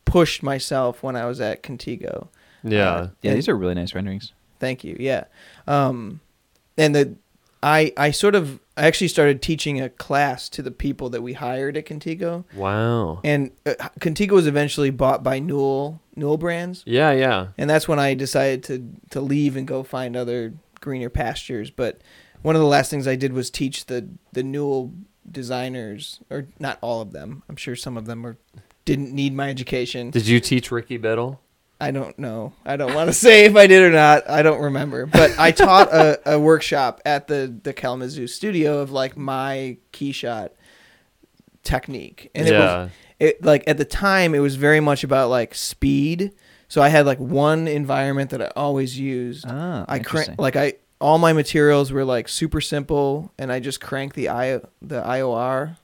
pushed 0.04 0.42
myself 0.42 1.02
when 1.02 1.16
I 1.16 1.26
was 1.26 1.40
at 1.40 1.62
Contigo. 1.62 2.28
Yeah. 2.62 2.90
Uh, 2.90 3.09
Yeah, 3.22 3.30
and- 3.33 3.37
these 3.38 3.48
are 3.48 3.57
really 3.57 3.74
nice 3.74 3.94
renderings. 3.94 4.33
Thank 4.60 4.84
you. 4.84 4.96
Yeah. 4.98 5.24
Um, 5.66 6.20
and 6.76 6.94
the 6.94 7.16
I 7.62 7.92
I 7.96 8.10
sort 8.10 8.34
of 8.34 8.60
I 8.76 8.86
actually 8.86 9.08
started 9.08 9.40
teaching 9.40 9.80
a 9.80 9.88
class 9.88 10.48
to 10.50 10.62
the 10.62 10.70
people 10.70 11.08
that 11.10 11.22
we 11.22 11.32
hired 11.34 11.76
at 11.76 11.86
Contigo, 11.86 12.44
wow. 12.54 13.20
and 13.22 13.52
uh, 13.64 13.74
Contigo 14.00 14.32
was 14.32 14.46
eventually 14.48 14.90
bought 14.90 15.22
by 15.22 15.38
Newell 15.38 16.00
Newell 16.16 16.36
Brands, 16.36 16.82
Yeah, 16.84 17.12
yeah. 17.12 17.48
and 17.56 17.70
that's 17.70 17.86
when 17.88 17.98
I 17.98 18.14
decided 18.14 18.64
to 18.64 18.92
to 19.10 19.20
leave 19.20 19.56
and 19.56 19.66
go 19.66 19.82
find 19.82 20.16
other 20.16 20.54
greener 20.80 21.08
pastures. 21.08 21.70
But 21.70 22.00
one 22.42 22.56
of 22.56 22.60
the 22.60 22.68
last 22.68 22.90
things 22.90 23.06
I 23.08 23.16
did 23.16 23.32
was 23.32 23.48
teach 23.48 23.86
the 23.86 24.08
the 24.32 24.42
Newell 24.42 24.92
designers, 25.30 26.20
or 26.30 26.48
not 26.58 26.78
all 26.80 27.00
of 27.00 27.12
them. 27.12 27.42
I'm 27.48 27.56
sure 27.56 27.76
some 27.76 27.96
of 27.96 28.06
them 28.06 28.22
were 28.22 28.36
didn't 28.84 29.12
need 29.12 29.34
my 29.34 29.48
education. 29.48 30.10
Did 30.10 30.26
you 30.26 30.40
teach 30.40 30.70
Ricky 30.70 30.98
Biddle? 30.98 31.40
I 31.80 31.90
don't 31.90 32.18
know. 32.18 32.52
I 32.64 32.76
don't 32.76 32.94
want 32.94 33.08
to 33.08 33.12
say 33.26 33.44
if 33.44 33.56
I 33.56 33.66
did 33.66 33.82
or 33.82 33.90
not. 33.90 34.28
I 34.28 34.42
don't 34.42 34.60
remember. 34.60 35.06
But 35.06 35.38
I 35.38 35.50
taught 35.50 35.92
a, 35.92 36.20
a 36.34 36.40
workshop 36.40 37.00
at 37.04 37.26
the 37.26 37.54
the 37.62 37.72
Kalamazoo 37.72 38.26
studio 38.26 38.78
of 38.78 38.90
like 38.90 39.16
my 39.16 39.78
KeyShot 39.92 40.50
technique, 41.62 42.30
and 42.34 42.48
it 42.48 42.52
was 42.52 42.90
it 43.18 43.44
like 43.44 43.64
at 43.66 43.78
the 43.78 43.84
time 43.84 44.34
it 44.34 44.40
was 44.40 44.56
very 44.56 44.80
much 44.80 45.04
about 45.04 45.30
like 45.30 45.54
speed. 45.54 46.32
So 46.68 46.82
I 46.82 46.88
had 46.88 47.06
like 47.06 47.18
one 47.18 47.68
environment 47.68 48.30
that 48.30 48.42
I 48.42 48.50
always 48.56 48.98
used. 48.98 49.44
Ah, 49.48 49.84
I 49.88 49.98
crank 49.98 50.38
like 50.38 50.56
I 50.56 50.74
all 51.00 51.18
my 51.18 51.32
materials 51.32 51.92
were 51.92 52.04
like 52.04 52.28
super 52.28 52.60
simple, 52.60 53.32
and 53.38 53.52
I 53.52 53.60
just 53.60 53.80
cranked 53.80 54.16
the 54.16 54.28
I 54.28 54.58
the 54.80 55.02
IOR, 55.02 55.76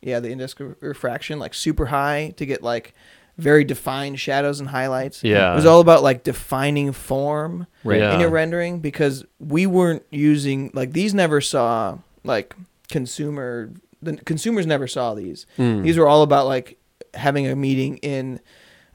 yeah, 0.00 0.20
the 0.20 0.30
index 0.30 0.54
of 0.58 0.76
refraction 0.80 1.38
like 1.38 1.54
super 1.54 1.86
high 1.86 2.34
to 2.36 2.46
get 2.46 2.62
like 2.62 2.94
very 3.38 3.64
defined 3.64 4.20
shadows 4.20 4.60
and 4.60 4.68
highlights. 4.68 5.22
Yeah. 5.24 5.52
it 5.52 5.56
was 5.56 5.66
all 5.66 5.80
about 5.80 6.02
like 6.02 6.22
defining 6.24 6.92
form 6.92 7.66
Right. 7.84 8.00
Yeah. 8.00 8.14
in 8.14 8.20
your 8.20 8.30
rendering 8.30 8.80
because 8.80 9.24
we 9.38 9.66
weren't 9.66 10.04
using 10.10 10.70
like 10.74 10.92
these 10.92 11.14
never 11.14 11.40
saw 11.40 11.98
like 12.24 12.54
consumer 12.88 13.70
the 14.02 14.16
consumers 14.16 14.66
never 14.66 14.86
saw 14.86 15.14
these. 15.14 15.46
Mm. 15.58 15.82
These 15.82 15.96
were 15.98 16.08
all 16.08 16.22
about 16.22 16.46
like 16.46 16.78
having 17.14 17.46
a 17.46 17.56
meeting 17.56 17.96
in 17.98 18.40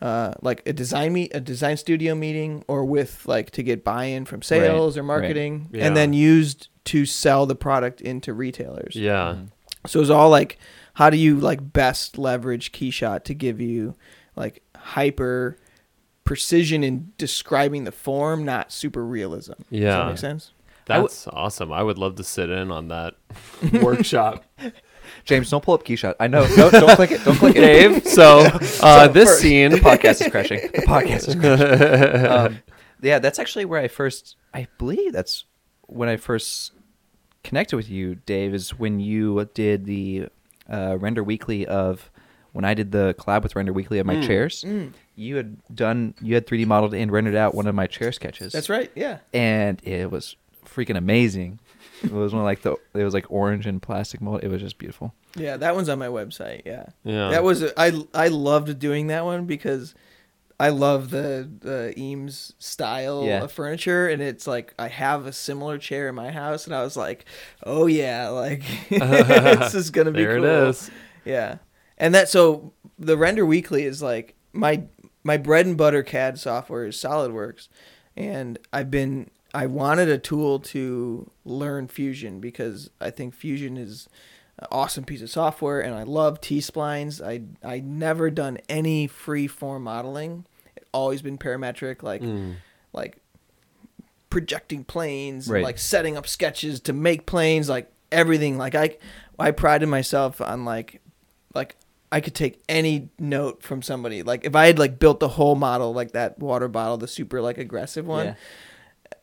uh, 0.02 0.34
like 0.41 0.62
a 0.67 0.74
design 0.74 1.13
meet 1.13 1.32
a 1.34 1.39
design 1.39 1.78
studio 1.78 2.13
meeting 2.13 2.63
or 2.67 2.84
with 2.86 3.26
like 3.26 3.50
to 3.52 3.63
get 3.63 3.84
buy-in 3.84 4.26
from 4.26 4.41
sales 4.41 4.98
or 4.98 5.02
right. 5.02 5.08
marketing 5.08 5.69
Yeah. 5.71 5.86
and 5.88 5.95
then 5.98 6.13
used 6.13 6.67
to 6.86 7.06
sell 7.06 7.45
the 7.45 7.56
product 7.56 8.02
into 8.02 8.34
retailers. 8.34 8.95
Yeah. 8.95 9.38
So 9.88 10.00
it 10.00 10.02
was 10.02 10.10
all 10.12 10.30
like 10.30 10.60
how 10.95 11.10
do 11.10 11.17
you 11.17 11.39
like 11.39 11.74
best 11.74 12.17
leverage 12.17 12.71
Keyshot 12.71 13.24
to 13.26 13.34
give 13.34 13.60
you 13.62 13.95
like 14.36 14.62
hyper 14.76 15.58
precision 16.24 16.84
in 16.84 17.12
describing 17.17 17.84
the 17.84 17.91
form, 17.91 18.45
not 18.45 18.71
super 18.71 19.06
realism. 19.06 19.54
Does 19.54 19.65
that 19.69 19.76
Yeah. 19.78 20.08
make 20.08 20.17
sense? 20.17 20.52
That's 20.86 21.28
awesome. 21.28 21.71
I 21.71 21.82
would 21.82 21.98
love 21.98 22.15
to 22.15 22.24
sit 22.24 22.50
in 22.50 22.71
on 22.71 22.89
that 22.89 23.15
workshop. 23.82 24.43
James, 25.24 25.50
don't 25.50 25.63
pull 25.63 25.74
up 25.74 25.84
Keyshot. 25.84 26.15
I 26.19 26.28
know. 26.28 26.45
No, 26.56 26.69
don't 26.69 26.95
click 26.95 27.12
it. 27.12 27.24
Don't 27.24 27.38
click 27.38 27.56
it. 27.56 27.60
Dave, 27.62 28.08
so 28.08 28.39
uh, 28.82 29.08
this 29.08 29.30
first, 29.30 29.41
scene. 29.41 29.71
The 29.71 29.78
podcast 29.78 30.21
is 30.24 30.32
crashing. 30.32 30.60
The 30.62 30.82
podcast 30.84 31.28
is 31.28 31.36
crashing. 31.36 32.26
um, 32.32 32.60
yeah, 33.02 33.19
that's 33.19 33.39
actually 33.39 33.65
where 33.65 33.80
I 33.82 33.88
first. 33.88 34.36
I 34.54 34.67
believe 34.78 35.13
that's 35.13 35.45
when 35.88 36.10
I 36.10 36.17
first 36.17 36.71
connected 37.43 37.76
with 37.76 37.89
you, 37.89 38.15
Dave. 38.15 38.54
Is 38.54 38.78
when 38.78 39.00
you 39.00 39.48
did 39.54 39.86
the 39.86 40.28
uh, 40.71 40.98
render 41.00 41.24
weekly 41.24 41.65
of 41.65 42.12
when 42.55 42.63
I 42.65 42.73
did 42.73 42.91
the 42.91 43.13
collab 43.19 43.43
with 43.43 43.55
Render 43.55 43.73
Weekly 43.73 43.99
of 43.99 44.05
my 44.05 44.15
Mm. 44.15 44.25
chairs. 44.27 44.65
You 45.15 45.35
had 45.35 45.57
done. 45.75 46.13
You 46.21 46.35
had 46.35 46.47
3D 46.47 46.65
modeled 46.65 46.93
and 46.93 47.11
rendered 47.11 47.35
out 47.35 47.53
one 47.53 47.67
of 47.67 47.75
my 47.75 47.85
chair 47.87 48.11
sketches. 48.11 48.53
That's 48.53 48.69
right. 48.69 48.91
Yeah. 48.95 49.17
and 49.33 49.79
it 49.83 50.09
was 50.09 50.35
freaking 50.65 50.97
amazing. 50.97 51.59
It 52.03 52.11
was 52.11 52.33
one 52.33 52.41
of 52.41 52.45
like 52.45 52.61
the. 52.61 52.75
It 52.93 53.03
was 53.03 53.13
like 53.13 53.25
orange 53.29 53.65
and 53.65 53.81
plastic 53.81 54.19
mold. 54.21 54.43
It 54.43 54.49
was 54.49 54.61
just 54.61 54.77
beautiful. 54.77 55.13
Yeah, 55.37 55.57
that 55.57 55.75
one's 55.75 55.89
on 55.89 55.99
my 55.99 56.07
website. 56.07 56.61
Yeah. 56.65 56.87
Yeah. 57.03 57.29
That 57.29 57.43
was 57.43 57.63
I 57.77 57.91
I 58.13 58.27
loved 58.29 58.79
doing 58.79 59.07
that 59.07 59.23
one 59.25 59.45
because 59.45 59.93
I 60.59 60.69
love 60.69 61.09
the 61.09 61.49
the 61.61 61.93
Eames 61.97 62.53
style 62.59 63.23
Yeah. 63.25 63.43
of 63.43 63.51
furniture 63.51 64.07
and 64.07 64.21
it's 64.21 64.45
like 64.47 64.73
I 64.79 64.87
have 64.89 65.25
a 65.25 65.33
similar 65.33 65.77
chair 65.77 66.07
in 66.09 66.15
my 66.15 66.31
house 66.31 66.65
and 66.65 66.75
I 66.75 66.83
was 66.83 66.95
like, 66.97 67.25
"Oh 67.63 67.87
yeah, 67.87 68.29
like 68.29 68.63
this 68.89 69.73
is 69.75 69.89
going 69.91 70.05
to 70.07 70.11
be 70.13 70.23
there 70.23 70.37
cool." 70.37 70.45
it 70.45 70.69
is. 70.69 70.91
Yeah. 71.25 71.57
And 71.97 72.13
that 72.13 72.29
so 72.29 72.73
the 72.99 73.17
Render 73.17 73.45
Weekly 73.45 73.84
is 73.84 74.01
like 74.01 74.36
my 74.53 74.84
my 75.23 75.38
bread 75.38 75.65
and 75.65 75.77
butter 75.77 76.03
CAD 76.03 76.38
software 76.39 76.86
is 76.86 76.95
SolidWorks 76.97 77.67
and 78.15 78.60
I've 78.73 78.91
been 78.91 79.29
I 79.53 79.65
wanted 79.67 80.10
a 80.10 80.17
tool 80.17 80.60
to 80.60 81.29
learn 81.45 81.88
Fusion 81.88 82.39
because 82.39 82.89
I 82.99 83.10
think 83.12 83.34
Fusion 83.34 83.77
is 83.77 84.08
an 84.60 84.67
awesome 84.71 85.03
piece 85.05 85.21
of 85.21 85.29
software 85.29 85.79
and 85.81 85.95
I 85.95 86.03
love 86.03 86.41
T 86.41 86.60
splines. 86.60 87.25
I 87.25 87.41
I 87.67 87.79
never 87.79 88.29
done 88.29 88.58
any 88.69 89.08
free 89.08 89.47
form 89.47 89.84
modeling. 89.84 90.45
It's 90.75 90.89
always 90.93 91.21
been 91.21 91.38
parametric 91.38 92.03
like 92.03 92.21
Mm. 92.21 92.55
like 92.93 93.17
projecting 94.29 94.84
planes, 94.84 95.47
Right. 95.47 95.63
like 95.63 95.77
setting 95.77 96.17
up 96.17 96.27
sketches 96.27 96.79
to 96.81 96.93
make 96.93 97.25
planes, 97.25 97.69
like 97.69 97.89
everything. 98.12 98.58
Like 98.58 98.75
I, 98.75 98.97
I 99.39 99.51
prided 99.51 99.88
myself 99.88 100.41
on 100.41 100.65
like, 100.65 101.01
like 101.53 101.77
I 102.11 102.21
could 102.21 102.35
take 102.35 102.61
any 102.69 103.09
note 103.19 103.61
from 103.63 103.81
somebody. 103.81 104.23
Like 104.23 104.45
if 104.45 104.55
I 104.55 104.67
had 104.67 104.79
like 104.79 104.99
built 104.99 105.19
the 105.19 105.27
whole 105.29 105.55
model, 105.55 105.93
like 105.93 106.11
that 106.11 106.39
water 106.39 106.67
bottle, 106.67 106.97
the 106.97 107.07
super 107.07 107.41
like 107.41 107.57
aggressive 107.57 108.05
one, 108.05 108.25
Yeah. 108.27 108.33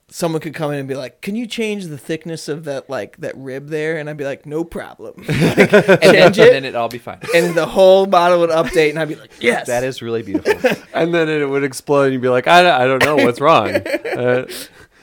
someone 0.08 0.40
could 0.42 0.52
come 0.52 0.72
in 0.72 0.78
and 0.78 0.86
be 0.88 0.94
like, 0.94 1.22
"Can 1.22 1.34
you 1.36 1.46
change 1.46 1.86
the 1.86 1.96
thickness 1.96 2.48
of 2.48 2.64
that 2.64 2.90
like 2.90 3.16
that 3.18 3.34
rib 3.36 3.68
there?" 3.68 3.96
And 3.96 4.10
I'd 4.10 4.16
be 4.18 4.24
like, 4.24 4.44
"No 4.44 4.62
problem." 4.64 5.14
and, 5.28 5.28
then, 5.28 5.68
Change 5.68 6.38
it. 6.38 6.46
and 6.48 6.54
then 6.54 6.64
it'd 6.64 6.74
all 6.74 6.88
be 6.90 6.98
fine. 6.98 7.18
and 7.34 7.54
the 7.54 7.66
whole 7.66 8.04
model 8.06 8.40
would 8.40 8.50
update, 8.50 8.90
and 8.90 8.98
I'd 8.98 9.08
be 9.08 9.14
like, 9.14 9.30
"Yes." 9.40 9.68
That 9.68 9.84
is 9.84 10.02
really 10.02 10.22
beautiful. 10.22 10.70
And 10.94 11.14
then 11.14 11.28
it 11.30 11.48
would 11.48 11.64
explode, 11.64 12.04
and 12.04 12.12
you'd 12.12 12.22
be 12.22 12.28
like, 12.28 12.46
I, 12.46 12.84
I 12.84 12.86
don't 12.86 13.02
know 13.02 13.16
what's 13.16 13.40
wrong. 13.40 13.70
Uh, 13.74 14.46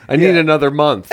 I 0.08 0.16
need 0.16 0.34
Yeah. 0.36 0.40
another 0.42 0.70
month. 0.70 1.12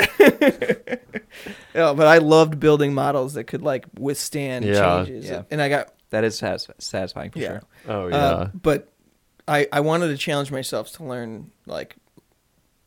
Yeah, 1.74 1.92
but 1.92 2.06
I 2.06 2.18
loved 2.18 2.58
building 2.60 2.94
models 2.94 3.34
that 3.34 3.44
could 3.44 3.62
like 3.62 3.84
withstand 3.98 4.64
Yeah. 4.64 5.04
changes. 5.04 5.28
Yeah. 5.28 5.42
And 5.50 5.60
I 5.60 5.68
got 5.68 5.92
that 6.10 6.24
is 6.24 6.36
satis- 6.38 6.68
satisfying 6.78 7.30
for 7.30 7.38
Yeah. 7.38 7.48
sure. 7.48 7.62
Oh, 7.88 8.06
yeah. 8.08 8.16
Uh, 8.16 8.50
but 8.54 8.88
I 9.48 9.66
I 9.72 9.80
wanted 9.80 10.08
to 10.08 10.16
challenge 10.16 10.50
myself 10.50 10.92
to 10.94 11.04
learn 11.04 11.50
like 11.66 11.96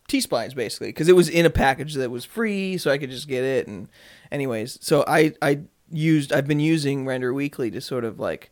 T 0.08 0.19
splines 0.19 0.55
basically 0.55 0.88
because 0.89 1.08
it 1.08 1.15
was 1.15 1.29
in 1.29 1.45
a 1.45 1.49
package 1.51 1.93
that 1.95 2.10
was 2.10 2.25
free, 2.25 2.77
so 2.77 2.89
I 2.91 2.97
could 2.97 3.12
just 3.12 3.27
get 3.27 3.43
it. 3.43 3.67
And 3.67 3.88
anyways, 4.32 4.79
so 4.82 5.03
I 5.08 5.34
I 5.41 5.60
used 5.91 6.34
I've 6.34 6.47
been 6.47 6.60
using 6.60 7.05
Render 7.05 7.34
Weekly 7.34 7.69
to 7.71 7.82
sort 7.82 8.03
of 8.03 8.19
like 8.19 8.49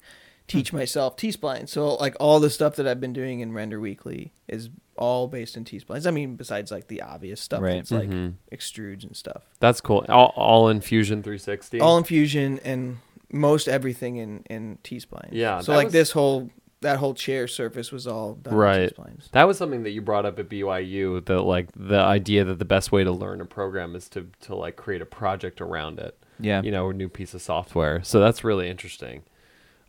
teach 0.48 0.72
myself 0.72 1.18
T 1.18 1.30
splines. 1.30 1.70
So 1.70 1.96
like 1.96 2.16
all 2.20 2.40
the 2.40 2.50
stuff 2.50 2.76
that 2.78 2.88
I've 2.88 3.02
been 3.02 3.12
doing 3.14 3.40
in 3.42 3.52
Render 3.54 3.80
Weekly 3.80 4.32
is 4.48 4.70
all 4.96 5.28
based 5.28 5.58
in 5.58 5.66
T 5.66 5.80
splines. 5.80 6.08
I 6.08 6.12
mean, 6.12 6.36
besides 6.36 6.72
like 6.72 6.88
the 6.88 7.02
obvious 7.02 7.42
stuff, 7.42 7.62
Right. 7.62 7.76
that's 7.76 7.92
like 7.92 8.10
extrudes 8.52 9.04
and 9.04 9.16
stuff. 9.16 9.44
That's 9.60 9.82
cool. 9.82 10.06
All, 10.10 10.34
all 10.36 10.70
in 10.70 10.80
Fusion 10.82 11.22
360. 11.24 11.82
all 11.82 11.98
in 11.98 12.04
Fusion 12.04 12.60
and 12.64 12.98
most 13.32 13.68
everything 13.68 14.18
in 14.18 14.44
in 14.50 14.78
T 14.84 14.98
splines. 14.98 15.30
Yeah, 15.32 15.60
So 15.62 15.74
like 15.74 15.86
was- 15.86 15.94
this 15.94 16.12
whole 16.12 16.50
that 16.82 16.98
whole 17.00 17.16
chair 17.16 17.48
surface 17.48 17.92
was 17.92 18.06
all 18.06 18.36
done 18.36 18.54
Right. 18.54 18.90
T 18.90 18.96
splines. 18.96 19.32
That 19.32 19.46
was 19.48 19.58
something 19.58 19.82
that 19.84 19.90
you 19.92 20.02
brought 20.02 20.26
up 20.28 20.38
at 20.38 20.48
BYU. 20.48 21.26
That 21.26 21.42
like 21.42 21.70
the 21.76 22.00
idea 22.00 22.44
that 22.44 22.60
the 22.60 22.66
best 22.66 22.92
way 22.92 23.04
to 23.04 23.12
learn 23.12 23.42
a 23.42 23.46
program 23.46 23.96
is 23.96 24.08
to 24.10 24.28
to 24.42 24.56
like 24.56 24.76
create 24.76 25.02
a 25.02 25.06
project 25.06 25.60
around 25.60 26.00
it. 26.00 26.16
Yeah. 26.40 26.62
You 26.62 26.70
know, 26.72 26.90
a 26.90 26.94
new 26.94 27.10
piece 27.10 27.34
of 27.34 27.42
software. 27.42 28.04
So 28.04 28.20
that's 28.20 28.44
really 28.44 28.70
interesting. 28.70 29.24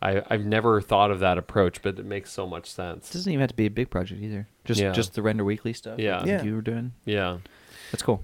I 0.01 0.23
I've 0.31 0.47
never 0.47 0.81
thought 0.81 1.11
of 1.11 1.21
that 1.21 1.37
approach, 1.37 1.83
but 1.83 1.99
it 1.99 2.07
makes 2.07 2.31
so 2.33 2.47
much 2.47 2.69
It 2.69 2.73
sense. 2.73 3.11
doesn't 3.13 3.31
even 3.31 3.41
have 3.41 3.51
to 3.51 3.57
be 3.57 3.67
a 3.67 3.71
big 3.71 3.91
project 3.91 4.23
either. 4.23 4.49
Just 4.65 4.81
Yeah. 4.81 4.93
just 4.93 5.13
the 5.15 5.21
render 5.23 5.45
weekly 5.45 5.75
stuff. 5.75 5.99
Yeah. 5.99 6.19
like 6.21 6.27
Yeah. 6.27 6.43
You 6.43 6.55
were 6.55 6.63
doing. 6.63 6.93
Yeah. 7.05 7.39
That's 7.93 8.03
cool. 8.03 8.23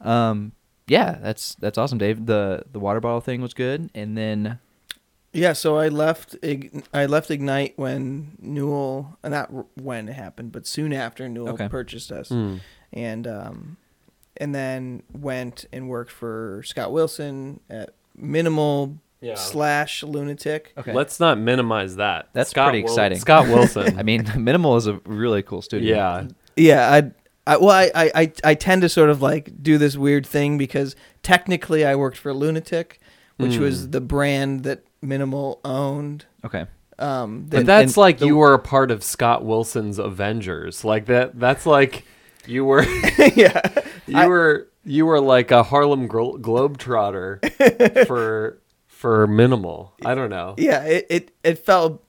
Um, 0.00 0.52
yeah, 0.86 1.18
that's 1.22 1.54
that's 1.56 1.78
awesome, 1.78 1.98
Dave. 1.98 2.26
The 2.26 2.64
the 2.70 2.78
water 2.78 3.00
bottle 3.00 3.20
thing 3.20 3.40
was 3.40 3.54
good, 3.54 3.90
and 3.94 4.16
then 4.16 4.58
Yeah, 5.32 5.52
so 5.52 5.76
I 5.76 5.88
left 5.88 6.36
Ig- 6.42 6.84
I 6.92 7.06
left 7.06 7.30
Ignite 7.30 7.74
when 7.76 8.36
Newell 8.40 9.18
uh, 9.24 9.28
not 9.28 9.50
when 9.80 10.08
it 10.08 10.12
happened, 10.14 10.52
but 10.52 10.66
soon 10.66 10.92
after 10.92 11.28
Newell 11.28 11.54
Okay. 11.54 11.68
purchased 11.68 12.12
us. 12.12 12.28
Mm. 12.28 12.60
And 12.92 13.26
um 13.26 13.76
and 14.36 14.54
then 14.54 15.02
went 15.12 15.64
and 15.72 15.88
worked 15.88 16.10
for 16.10 16.62
Scott 16.64 16.90
Wilson 16.92 17.60
at 17.70 17.90
MNML 18.20 18.98
Yeah. 19.20 19.34
slash 19.36 20.02
LunaTik. 20.02 20.66
okay, 20.76 20.92
Let's 20.92 21.18
not 21.20 21.38
minimize 21.38 21.96
that. 21.96 22.28
That's 22.32 22.52
pretty 22.52 22.82
Wil- 22.82 22.92
exciting. 22.92 23.18
Scott 23.18 23.46
Wilson. 23.48 23.96
I 23.98 24.02
mean, 24.02 24.24
MNML 24.24 24.76
is 24.76 24.86
a 24.88 25.00
really 25.06 25.42
cool 25.42 25.62
studio. 25.62 25.96
yeah. 25.96 26.26
Yeah, 26.56 26.92
I 26.92 27.10
I, 27.46 27.56
well, 27.58 27.70
I, 27.70 27.90
I, 28.14 28.32
I, 28.42 28.54
tend 28.54 28.82
to 28.82 28.88
sort 28.88 29.10
of 29.10 29.20
like 29.20 29.62
do 29.62 29.76
this 29.76 29.96
weird 29.96 30.26
thing 30.26 30.56
because 30.56 30.96
technically 31.22 31.84
I 31.84 31.94
worked 31.94 32.16
for 32.16 32.32
LunaTik, 32.32 32.92
which 33.36 33.58
was 33.58 33.86
Mm. 33.88 33.92
the 33.92 34.00
brand 34.00 34.62
that 34.64 34.84
MNML 35.04 35.60
owned. 35.64 36.24
Okay. 36.44 36.66
Um, 36.98 37.46
But 37.48 37.66
that's 37.66 37.96
like 37.98 38.18
the- 38.18 38.26
you 38.26 38.36
were 38.36 38.54
a 38.54 38.58
part 38.58 38.90
of 38.90 39.04
Scott 39.04 39.44
Wilson's 39.44 39.98
Avengers. 39.98 40.84
Like 40.84 41.06
that. 41.06 41.38
That's 41.38 41.66
like 41.66 42.04
you 42.46 42.64
were. 42.64 42.82
yeah. 43.34 43.60
You 44.06 44.16
I- 44.16 44.26
were. 44.26 44.68
You 44.86 45.06
were 45.06 45.18
like 45.20 45.50
a 45.50 45.62
Harlem 45.62 46.06
Glo- 46.06 46.36
Globetrotter 46.38 48.06
for 48.06 48.60
for 48.86 49.26
MNML. 49.26 49.92
I 50.04 50.14
don't 50.14 50.28
know. 50.30 50.54
Yeah, 50.58 50.84
it, 50.84 51.06
it 51.08 51.30
it 51.42 51.58
felt 51.58 52.04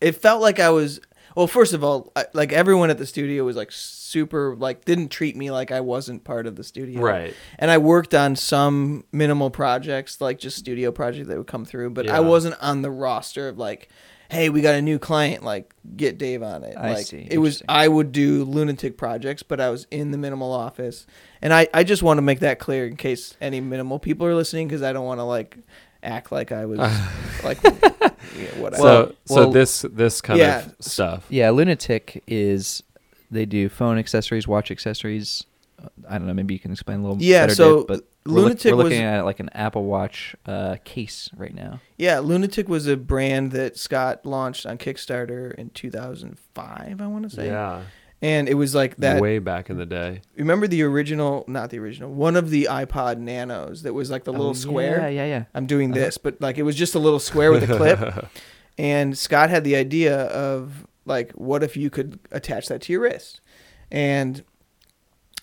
it 0.00 0.12
felt 0.12 0.40
like 0.40 0.60
I 0.60 0.70
was 0.70 1.00
well. 1.36 1.46
First 1.48 1.72
of 1.74 1.82
all, 1.82 2.12
I, 2.14 2.26
like 2.32 2.52
everyone 2.52 2.90
at 2.90 2.98
the 2.98 3.06
studio 3.06 3.44
was 3.44 3.56
like 3.56 3.72
super 4.12 4.54
like 4.56 4.84
didn't 4.84 5.08
treat 5.08 5.34
me 5.36 5.50
like 5.50 5.72
I 5.72 5.80
wasn't 5.80 6.24
part 6.24 6.46
of 6.46 6.56
the 6.56 6.64
studio. 6.64 7.00
Right. 7.00 7.34
And 7.58 7.70
I 7.70 7.78
worked 7.78 8.14
on 8.14 8.36
some 8.36 9.04
MNML 9.12 9.52
projects, 9.52 10.20
like 10.20 10.38
just 10.38 10.56
studio 10.58 10.92
projects 10.92 11.28
that 11.28 11.36
would 11.38 11.46
come 11.46 11.64
through, 11.64 11.90
but 11.90 12.04
Yeah. 12.06 12.16
I 12.16 12.20
wasn't 12.20 12.56
on 12.60 12.82
the 12.82 12.90
roster 12.90 13.48
of 13.48 13.58
like, 13.58 13.88
hey, 14.30 14.48
we 14.48 14.60
got 14.62 14.74
a 14.74 14.82
new 14.82 14.98
client, 14.98 15.42
like 15.42 15.74
get 15.96 16.16
Dave 16.18 16.42
on 16.42 16.62
it. 16.64 16.76
I 16.76 16.94
like 16.94 17.06
see. 17.06 17.26
it 17.30 17.38
was 17.38 17.62
I 17.68 17.88
would 17.88 18.12
do 18.12 18.46
LunaTik 18.46 18.96
projects, 18.96 19.42
but 19.42 19.60
I 19.60 19.70
was 19.70 19.86
in 19.90 20.10
the 20.10 20.18
MNML 20.18 20.42
office. 20.54 21.06
And 21.40 21.52
I, 21.52 21.66
I 21.74 21.82
just 21.84 22.02
want 22.02 22.18
to 22.18 22.22
make 22.22 22.40
that 22.40 22.58
clear 22.58 22.86
in 22.86 22.96
case 22.96 23.34
any 23.40 23.60
MNML 23.60 24.00
people 24.00 24.26
are 24.26 24.34
listening 24.34 24.68
because 24.68 24.82
I 24.82 24.92
don't 24.92 25.04
want 25.06 25.18
to 25.20 25.24
like 25.24 25.56
act 26.04 26.32
like 26.32 26.50
I 26.52 26.64
was 26.66 26.78
like 27.44 27.58
yeah, 27.62 28.58
whatever. 28.58 28.76
So 28.82 29.14
Well- 29.28 29.44
so 29.46 29.50
this 29.52 29.82
this 29.90 30.20
kind 30.20 30.38
Yeah. 30.38 30.64
of 30.66 30.74
stuff. 30.80 31.26
Yeah, 31.28 31.48
LunaTik 31.48 32.22
is 32.26 32.82
they 33.32 33.46
do 33.46 33.68
phone 33.68 33.98
accessories, 33.98 34.46
watch 34.46 34.70
accessories. 34.70 35.44
Uh, 35.82 35.88
I 36.08 36.18
don't 36.18 36.26
know. 36.26 36.34
Maybe 36.34 36.54
you 36.54 36.60
can 36.60 36.70
explain 36.70 37.00
a 37.00 37.02
little. 37.02 37.20
Yeah, 37.20 37.42
better, 37.44 37.54
so 37.54 37.76
Dave, 37.78 37.86
but 37.88 38.00
we're, 38.26 38.40
look- 38.42 38.52
LunaTik 38.58 38.70
we're 38.70 38.76
looking 38.76 39.02
was- 39.04 39.18
at 39.18 39.24
like 39.24 39.40
an 39.40 39.48
Apple 39.54 39.84
Watch 39.84 40.36
uh, 40.46 40.76
case 40.84 41.28
right 41.36 41.54
now. 41.54 41.80
Yeah, 41.96 42.16
LunaTik 42.18 42.68
was 42.68 42.86
a 42.86 42.96
brand 42.96 43.52
that 43.52 43.76
Scott 43.76 44.24
launched 44.24 44.66
on 44.66 44.78
Kickstarter 44.78 45.52
in 45.54 45.70
2005, 45.70 47.00
I 47.00 47.06
want 47.06 47.24
to 47.28 47.30
say. 47.34 47.46
Yeah. 47.46 47.82
And 48.20 48.48
it 48.48 48.54
was 48.54 48.72
like 48.72 48.96
that. 48.98 49.20
Way 49.20 49.40
back 49.40 49.68
in 49.68 49.78
the 49.78 49.86
day. 49.86 50.20
Remember 50.36 50.68
the 50.68 50.82
original, 50.84 51.44
not 51.48 51.70
the 51.70 51.80
original, 51.80 52.12
one 52.12 52.36
of 52.36 52.50
the 52.50 52.68
iPod 52.70 53.18
Nanos 53.18 53.82
that 53.82 53.92
was 53.94 54.12
like 54.12 54.22
the 54.22 54.30
little 54.30 54.50
Oh, 54.50 54.52
square? 54.52 55.00
Yeah, 55.00 55.08
yeah, 55.08 55.26
yeah. 55.26 55.44
I'm 55.54 55.66
doing 55.66 55.90
this, 55.90 56.18
but 56.18 56.40
like 56.40 56.56
it 56.56 56.62
was 56.62 56.76
just 56.76 56.94
a 56.94 57.00
little 57.00 57.18
square 57.18 57.50
with 57.50 57.68
a 57.68 57.76
clip. 57.76 58.26
And 58.78 59.18
Scott 59.18 59.50
had 59.50 59.64
the 59.64 59.76
idea 59.76 60.16
of 60.28 60.86
like, 61.04 61.32
what 61.32 61.62
if 61.62 61.76
you 61.76 61.90
could 61.90 62.18
attach 62.30 62.68
that 62.68 62.80
to 62.82 62.92
your 62.92 63.02
wrist? 63.02 63.40
And 63.90 64.42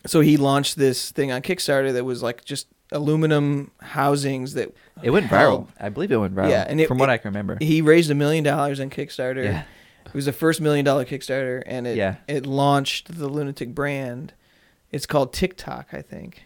so 0.05 0.21
he 0.21 0.37
launched 0.37 0.77
this 0.77 1.11
thing 1.11 1.31
on 1.31 1.41
Kickstarter 1.41 1.91
that 1.93 2.03
was 2.05 2.23
like 2.23 2.45
just 2.45 2.67
aluminum 2.91 3.71
housings 3.81 4.53
that 4.55 4.73
It 5.03 5.11
went 5.11 5.27
held- 5.27 5.67
viral. 5.67 5.71
I 5.79 5.89
believe 5.89 6.11
it 6.11 6.17
went 6.17 6.35
viral. 6.35 6.49
Yeah, 6.49 6.65
and 6.67 6.79
it- 6.81 6.87
from 6.87 6.97
what 6.97 7.09
it- 7.09 7.13
I 7.13 7.17
can 7.17 7.29
remember. 7.29 7.57
He 7.61 7.81
raised 7.81 8.09
a 8.09 8.15
million 8.15 8.43
dollars 8.43 8.79
on 8.79 8.89
Kickstarter. 8.89 9.43
Yeah. 9.43 9.63
It 10.05 10.13
was 10.15 10.25
the 10.25 10.33
first 10.33 10.59
million 10.59 10.83
dollar 10.85 11.05
Kickstarter, 11.05 11.61
and 11.67 11.85
it 11.85 11.95
Yeah. 11.97 12.15
it 12.27 12.45
launched 12.47 13.19
the 13.19 13.29
LunaTik 13.29 13.75
brand. 13.75 14.33
It's 14.91 15.05
called 15.05 15.33
TikTok, 15.33 15.89
I 15.93 16.01
think. 16.01 16.45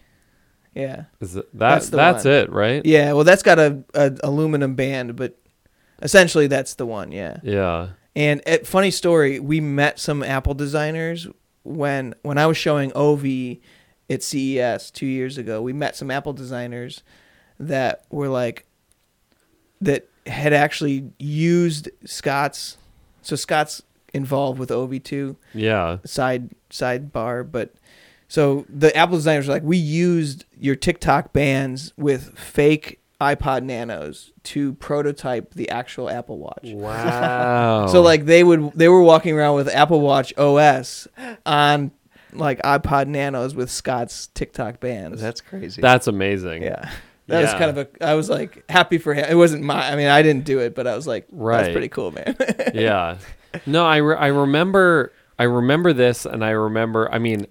Yeah, 0.74 1.04
Is 1.20 1.36
it, 1.36 1.46
That's 1.54 1.86
that, 1.86 1.90
the 1.92 1.96
that's 1.96 2.24
one. 2.24 2.34
it, 2.34 2.50
right? 2.52 2.84
yeah. 2.84 3.12
Well, 3.12 3.22
that's 3.24 3.44
got 3.44 3.58
a, 3.60 3.84
a 3.94 4.12
aluminum 4.24 4.74
band, 4.74 5.14
but 5.16 5.38
essentially 6.02 6.48
that's 6.48 6.74
the 6.74 6.84
one. 6.84 7.12
Yeah. 7.12 7.36
Yeah. 7.44 7.90
And 8.16 8.46
at, 8.46 8.66
funny 8.66 8.90
story, 8.90 9.40
we 9.40 9.60
met 9.60 9.98
some 9.98 10.22
Apple 10.22 10.54
designers 10.54 11.26
when 11.64 12.14
when 12.22 12.38
I 12.38 12.46
was 12.46 12.56
showing 12.56 12.92
Ovie 12.94 13.60
at 14.08 14.22
CES 14.22 14.90
two 14.90 15.06
years 15.06 15.38
ago. 15.38 15.60
We 15.62 15.72
met 15.72 15.96
some 15.96 16.10
Apple 16.10 16.32
designers 16.32 17.02
that 17.58 18.04
were 18.10 18.28
like 18.28 18.66
that 19.80 20.08
had 20.26 20.52
actually 20.52 21.10
used 21.18 21.88
Scott's. 22.04 22.76
So 23.22 23.36
Scott's 23.36 23.82
involved 24.12 24.58
with 24.60 24.70
Ovie 24.70 25.00
too 25.00 25.36
Yeah. 25.54 25.98
side 26.04 26.50
sidebar, 26.70 27.50
but 27.50 27.74
so 28.28 28.64
the 28.68 28.94
Apple 28.96 29.16
designers 29.16 29.48
were 29.48 29.54
like, 29.54 29.62
we 29.64 29.76
used 29.76 30.44
your 30.58 30.76
TikTok 30.76 31.32
bands 31.32 31.92
with 31.96 32.38
fake 32.38 33.00
iPod 33.20 33.62
Nanos 33.62 34.32
to 34.44 34.74
prototype 34.74 35.54
the 35.54 35.70
actual 35.70 36.10
Apple 36.10 36.38
Watch. 36.38 36.64
Wow. 36.64 37.86
So 37.90 38.02
like 38.02 38.24
they 38.26 38.42
would 38.44 38.72
they 38.74 38.88
were 38.88 39.02
walking 39.02 39.34
around 39.36 39.54
with 39.56 39.68
Apple 39.68 40.00
Watch 40.00 40.36
OS 40.36 41.06
on 41.46 41.92
like 42.32 42.60
iPod 42.62 43.06
Nanos 43.06 43.54
with 43.54 43.70
Scott's 43.70 44.26
TikTok 44.28 44.80
bands. 44.80 45.20
That's 45.20 45.40
crazy. 45.40 45.80
that's 45.80 46.06
amazing. 46.06 46.62
yeah. 46.62 46.90
That 47.26 47.42
was 47.42 47.52
kind 47.52 47.70
of 47.70 47.78
a 47.78 48.04
I 48.06 48.14
was 48.14 48.28
like 48.28 48.64
happy 48.68 48.98
for 48.98 49.14
him. 49.14 49.24
It 49.28 49.36
wasn't 49.36 49.62
my 49.62 49.90
I 49.90 49.96
mean 49.96 50.08
I 50.08 50.20
didn't 50.22 50.44
do 50.44 50.58
it, 50.60 50.74
but 50.74 50.86
I 50.86 50.94
was 50.96 51.06
like 51.06 51.26
Right. 51.30 51.62
that's 51.62 51.72
pretty 51.72 51.88
cool, 51.88 52.10
man. 52.12 52.36
yeah. 52.74 53.18
No, 53.66 53.86
I, 53.86 53.98
re- 53.98 54.16
I 54.16 54.26
remember 54.26 55.12
I 55.38 55.44
remember 55.44 55.92
this, 55.92 56.26
and 56.26 56.44
I 56.44 56.50
remember. 56.50 57.10
I 57.12 57.18
mean, 57.18 57.46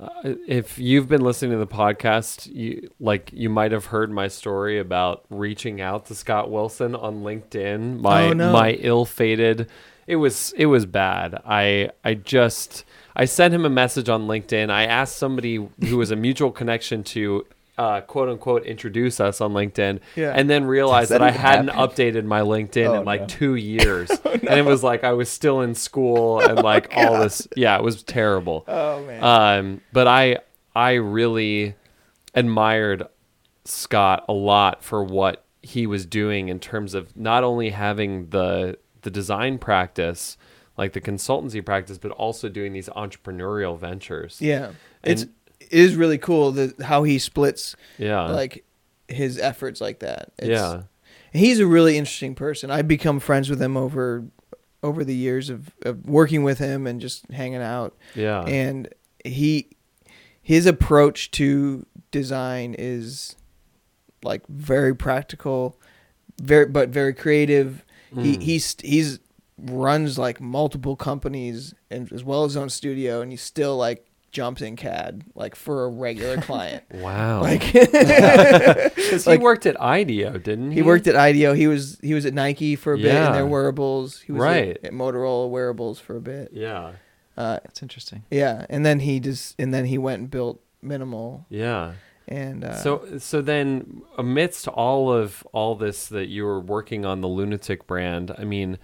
uh, 0.00 0.08
if 0.46 0.78
you've 0.78 1.08
been 1.08 1.22
listening 1.22 1.52
to 1.52 1.58
the 1.58 1.66
podcast, 1.66 2.52
you 2.54 2.90
like 3.00 3.30
you 3.32 3.48
might 3.48 3.72
have 3.72 3.86
heard 3.86 4.10
my 4.10 4.28
story 4.28 4.78
about 4.78 5.24
reaching 5.30 5.80
out 5.80 6.06
to 6.06 6.14
Scott 6.14 6.50
Wilson 6.50 6.94
on 6.94 7.22
LinkedIn. 7.22 8.00
My 8.00 8.24
Oh, 8.28 8.32
no. 8.32 8.52
my 8.52 8.72
ill-fated. 8.72 9.68
It 10.06 10.16
was 10.16 10.52
it 10.56 10.66
was 10.66 10.86
bad. 10.86 11.40
I 11.46 11.90
I 12.04 12.14
just 12.14 12.84
I 13.16 13.24
sent 13.24 13.54
him 13.54 13.64
a 13.64 13.70
message 13.70 14.08
on 14.08 14.26
LinkedIn. 14.28 14.70
I 14.70 14.84
asked 14.84 15.16
somebody 15.16 15.56
who 15.56 15.96
was 15.96 16.10
a 16.10 16.16
mutual 16.16 16.50
connection 16.52 17.02
to. 17.04 17.46
Uh, 17.78 18.00
quote 18.00 18.30
unquote 18.30 18.64
introduce 18.64 19.20
us 19.20 19.40
on 19.42 19.52
LinkedIn 19.52 20.00
Yeah. 20.14 20.32
and 20.34 20.48
then 20.48 20.64
realized 20.64 21.10
that, 21.10 21.18
that 21.18 21.28
I 21.28 21.30
hadn't 21.30 21.68
happen? 21.68 21.90
updated 21.90 22.24
my 22.24 22.40
LinkedIn 22.40 22.86
Oh, 22.88 22.94
in 23.00 23.04
like 23.04 23.20
no. 23.22 23.26
two 23.26 23.54
years. 23.54 24.08
And 24.24 24.44
it 24.44 24.64
was 24.64 24.82
like 24.82 25.04
I 25.04 25.12
was 25.12 25.28
still 25.28 25.60
in 25.60 25.74
school 25.74 26.40
and 26.40 26.58
like 26.62 26.90
all 26.96 27.20
this. 27.20 27.46
Yeah, 27.54 27.76
it 27.76 27.82
was 27.82 28.02
terrible. 28.02 28.64
oh 28.66 29.04
man. 29.04 29.22
Um, 29.22 29.80
but 29.92 30.06
I 30.06 30.38
I 30.74 30.92
really 30.94 31.74
admired 32.34 33.06
Scott 33.64 34.24
a 34.28 34.32
lot 34.32 34.82
for 34.82 35.02
what 35.04 35.44
he 35.62 35.86
was 35.86 36.06
doing 36.06 36.48
in 36.48 36.60
terms 36.60 36.94
of 36.94 37.16
not 37.16 37.42
only 37.44 37.70
having 37.70 38.30
the 38.30 38.78
the 39.02 39.10
design 39.10 39.58
practice, 39.58 40.36
like 40.76 40.92
the 40.92 41.00
consultancy 41.00 41.64
practice, 41.64 41.98
but 41.98 42.10
also 42.12 42.48
doing 42.48 42.72
these 42.72 42.88
entrepreneurial 42.90 43.78
ventures. 43.78 44.40
yeah. 44.40 44.70
It's 45.02 45.22
and- 45.22 45.30
it 45.30 45.35
is 45.70 45.94
really 45.96 46.18
cool 46.18 46.52
that 46.52 46.80
how 46.82 47.02
he 47.04 47.18
splits 47.18 47.76
Yeah. 47.98 48.26
like 48.26 48.64
his 49.08 49.38
efforts 49.38 49.80
like 49.80 50.00
that. 50.00 50.32
It's, 50.38 50.48
yeah. 50.48 50.82
he's 51.32 51.60
a 51.60 51.66
really 51.66 51.96
interesting 51.96 52.34
person. 52.34 52.70
I've 52.70 52.88
become 52.88 53.20
friends 53.20 53.48
with 53.50 53.60
him 53.60 53.76
over 53.76 54.24
over 54.82 55.02
the 55.04 55.14
years 55.14 55.50
of, 55.50 55.70
of 55.82 56.06
working 56.06 56.44
with 56.44 56.58
him 56.58 56.86
and 56.86 57.00
just 57.00 57.28
hanging 57.30 57.62
out. 57.62 57.96
Yeah. 58.14 58.42
And 58.42 58.88
he 59.24 59.68
his 60.42 60.66
approach 60.66 61.30
to 61.32 61.84
design 62.12 62.74
is 62.78 63.34
like 64.22 64.46
very 64.48 64.94
practical, 64.94 65.80
very 66.40 66.66
but 66.66 66.88
very 66.90 67.14
creative. 67.14 67.84
He 68.14 68.36
Mm. 68.36 68.42
he's 68.42 68.76
he's 68.82 69.18
runs 69.58 70.18
like 70.18 70.40
multiple 70.40 70.96
companies 70.96 71.74
and 71.90 72.12
as 72.12 72.22
well 72.22 72.44
as 72.44 72.52
his 72.52 72.56
own 72.58 72.68
studio 72.68 73.22
and 73.22 73.30
he 73.32 73.36
still 73.38 73.76
like 73.76 74.05
jumps 74.36 74.60
in 74.62 74.76
CAD 74.76 75.24
like 75.34 75.54
for 75.56 75.84
a 75.84 75.88
regular 75.88 76.36
client. 76.48 76.84
wow. 76.92 77.40
like 77.40 77.60
Because 77.72 79.24
he 79.24 79.38
worked 79.38 79.66
at 79.66 79.80
IDEO, 79.80 80.38
didn't 80.38 80.70
he? 80.70 80.76
He 80.76 80.82
worked 80.82 81.06
at 81.06 81.16
IDEO. 81.16 81.54
He 81.54 81.66
was 81.66 81.98
he 82.02 82.12
was 82.14 82.26
at 82.26 82.34
Nike 82.34 82.76
for 82.76 82.92
a 82.92 82.96
bit 82.96 83.06
Yeah. 83.06 83.28
in 83.28 83.32
their 83.32 83.46
wearables. 83.46 84.20
He 84.20 84.32
was 84.32 84.40
Right. 84.42 84.68
at, 84.76 84.84
at 84.86 84.92
Motorola 84.92 85.48
wearables 85.48 85.98
for 85.98 86.16
a 86.16 86.20
bit. 86.20 86.50
Yeah. 86.52 86.92
Uh, 87.36 87.58
That's 87.64 87.82
interesting. 87.82 88.24
yeah, 88.30 88.64
and 88.70 88.84
then 88.86 89.00
he 89.00 89.20
just 89.20 89.54
and 89.58 89.72
then 89.74 89.84
he 89.86 89.98
went 89.98 90.20
and 90.20 90.30
built 90.30 90.60
MNML. 90.84 91.44
Yeah. 91.50 91.92
And 92.28 92.64
uh, 92.64 92.76
so 92.76 93.18
so 93.18 93.40
then 93.40 94.02
amidst 94.18 94.66
all 94.68 95.12
of 95.12 95.46
all 95.52 95.74
this 95.76 96.08
that 96.08 96.26
you 96.28 96.44
were 96.44 96.60
working 96.60 97.04
on 97.06 97.20
the 97.20 97.28
LunaTik 97.28 97.86
brand 97.86 98.32
i 98.36 98.42
mean 98.44 98.78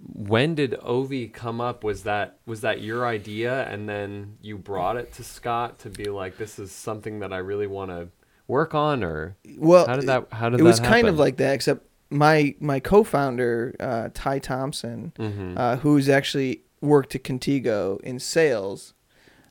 when 0.00 0.54
did 0.54 0.74
Ovie 0.82 1.28
come 1.28 1.60
up 1.60 1.82
was 1.82 2.04
that 2.04 2.38
was 2.46 2.60
that 2.60 2.80
your 2.80 3.06
idea 3.06 3.68
and 3.68 3.88
then 3.88 4.36
you 4.40 4.56
brought 4.56 4.96
it 4.96 5.12
to 5.14 5.24
scott 5.24 5.78
to 5.80 5.90
be 5.90 6.04
like 6.04 6.38
this 6.38 6.58
is 6.58 6.70
something 6.70 7.18
that 7.18 7.32
i 7.32 7.38
really 7.38 7.66
want 7.66 7.90
to 7.90 8.08
work 8.46 8.74
on 8.74 9.02
or 9.02 9.36
well, 9.58 9.86
how 9.86 9.96
did 9.96 10.06
that 10.06 10.26
how 10.32 10.48
did 10.48 10.54
it 10.54 10.58
that 10.58 10.64
was 10.64 10.80
kind 10.80 11.06
of 11.08 11.18
like 11.18 11.36
that, 11.38 11.52
except 11.54 11.84
my 12.10 12.54
my 12.60 12.80
co-founder 12.80 13.76
uh, 13.80 14.08
Ty 14.14 14.38
Thompson, 14.38 15.12
Mhm. 15.18 15.58
uh, 15.58 15.76
who's 15.76 16.08
actually 16.08 16.62
worked 16.80 17.14
at 17.14 17.24
Contigo 17.24 18.00
in 18.00 18.18
sales, 18.18 18.94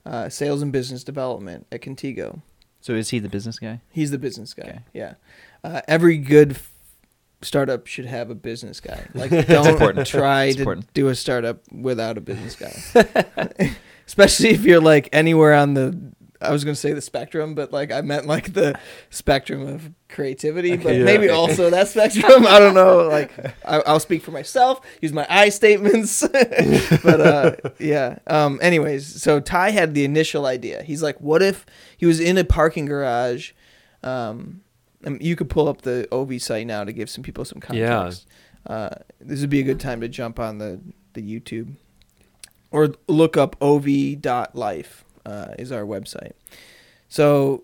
uh, 0.05 0.29
sales 0.29 0.63
and 0.63 0.71
business 0.71 1.03
development 1.03 1.67
at 1.71 1.81
Contigo. 1.81 2.41
So 2.81 2.93
is 2.93 3.09
he 3.09 3.19
the 3.19 3.29
business 3.29 3.59
guy? 3.59 3.81
He's 3.91 4.09
the 4.09 4.17
business 4.17 4.55
guy. 4.55 4.63
Okay. 4.63 4.79
Yeah. 4.93 5.13
Uh, 5.63 5.81
every 5.87 6.17
good 6.17 6.51
f- 6.53 6.71
startup 7.41 7.87
should 7.87 8.05
have 8.05 8.29
a 8.29 8.35
business 8.35 8.79
guy. 8.79 9.05
Like, 9.13 9.29
don't 9.47 10.05
try 10.05 10.45
It's 10.45 10.55
to 10.55 10.61
important. 10.61 10.93
do 10.93 11.07
a 11.09 11.15
startup 11.15 11.59
without 11.71 12.17
a 12.17 12.21
business 12.21 12.55
guy. 12.55 13.75
Especially 14.07 14.49
if 14.49 14.63
you're 14.63 14.79
like 14.81 15.09
anywhere 15.11 15.53
on 15.53 15.73
the, 15.73 16.13
I 16.39 16.51
was 16.51 16.63
gonna 16.63 16.75
say 16.75 16.93
the 16.93 17.01
spectrum, 17.01 17.55
but 17.55 17.73
like 17.73 17.91
I 17.91 18.01
meant 18.01 18.25
like 18.25 18.53
the 18.53 18.79
spectrum 19.09 19.67
of 19.67 19.91
creativity, 20.07 20.77
but 20.77 20.95
Yeah. 20.95 21.03
maybe 21.03 21.29
also 21.29 21.69
that 21.71 21.87
spectrum. 21.89 22.45
I 22.47 22.59
don't 22.59 22.73
know. 22.75 23.07
Like 23.07 23.31
I, 23.65 23.81
I'll 23.85 23.99
speak 23.99 24.21
for 24.23 24.31
myself. 24.31 24.79
Use 25.01 25.11
my 25.13 25.25
I 25.29 25.49
statements. 25.49 26.25
but 27.03 27.19
uh, 27.21 27.55
yeah. 27.79 28.19
Um. 28.27 28.59
Anyways, 28.61 29.21
so 29.21 29.39
Ty 29.39 29.71
had 29.71 29.93
the 29.93 30.05
initial 30.05 30.45
idea. 30.45 30.83
He's 30.83 31.01
like, 31.03 31.19
what 31.19 31.41
if 31.41 31.65
he 31.97 32.05
was 32.05 32.19
in 32.19 32.37
a 32.37 32.43
parking 32.45 32.85
garage? 32.85 33.51
Um, 34.03 34.61
and 35.03 35.21
you 35.21 35.35
could 35.35 35.49
pull 35.49 35.67
up 35.67 35.81
the 35.83 36.07
Ovie 36.11 36.39
site 36.39 36.67
now 36.67 36.83
to 36.83 36.91
give 36.91 37.09
some 37.09 37.23
people 37.23 37.45
some 37.45 37.61
Yeah. 37.71 37.87
context. 37.97 38.27
Uh, 38.65 38.89
this 39.21 39.41
would 39.41 39.49
be 39.49 39.59
a 39.59 39.63
good 39.63 39.79
time 39.79 40.01
to 40.01 40.07
jump 40.07 40.39
on 40.39 40.57
the 40.57 40.79
the 41.13 41.21
YouTube 41.21 41.73
or 42.69 42.93
look 43.07 43.37
up 43.37 43.55
ovie.life 43.61 45.03
uh, 45.25 45.53
is 45.57 45.71
our 45.71 45.83
website. 45.83 46.33
So 47.09 47.63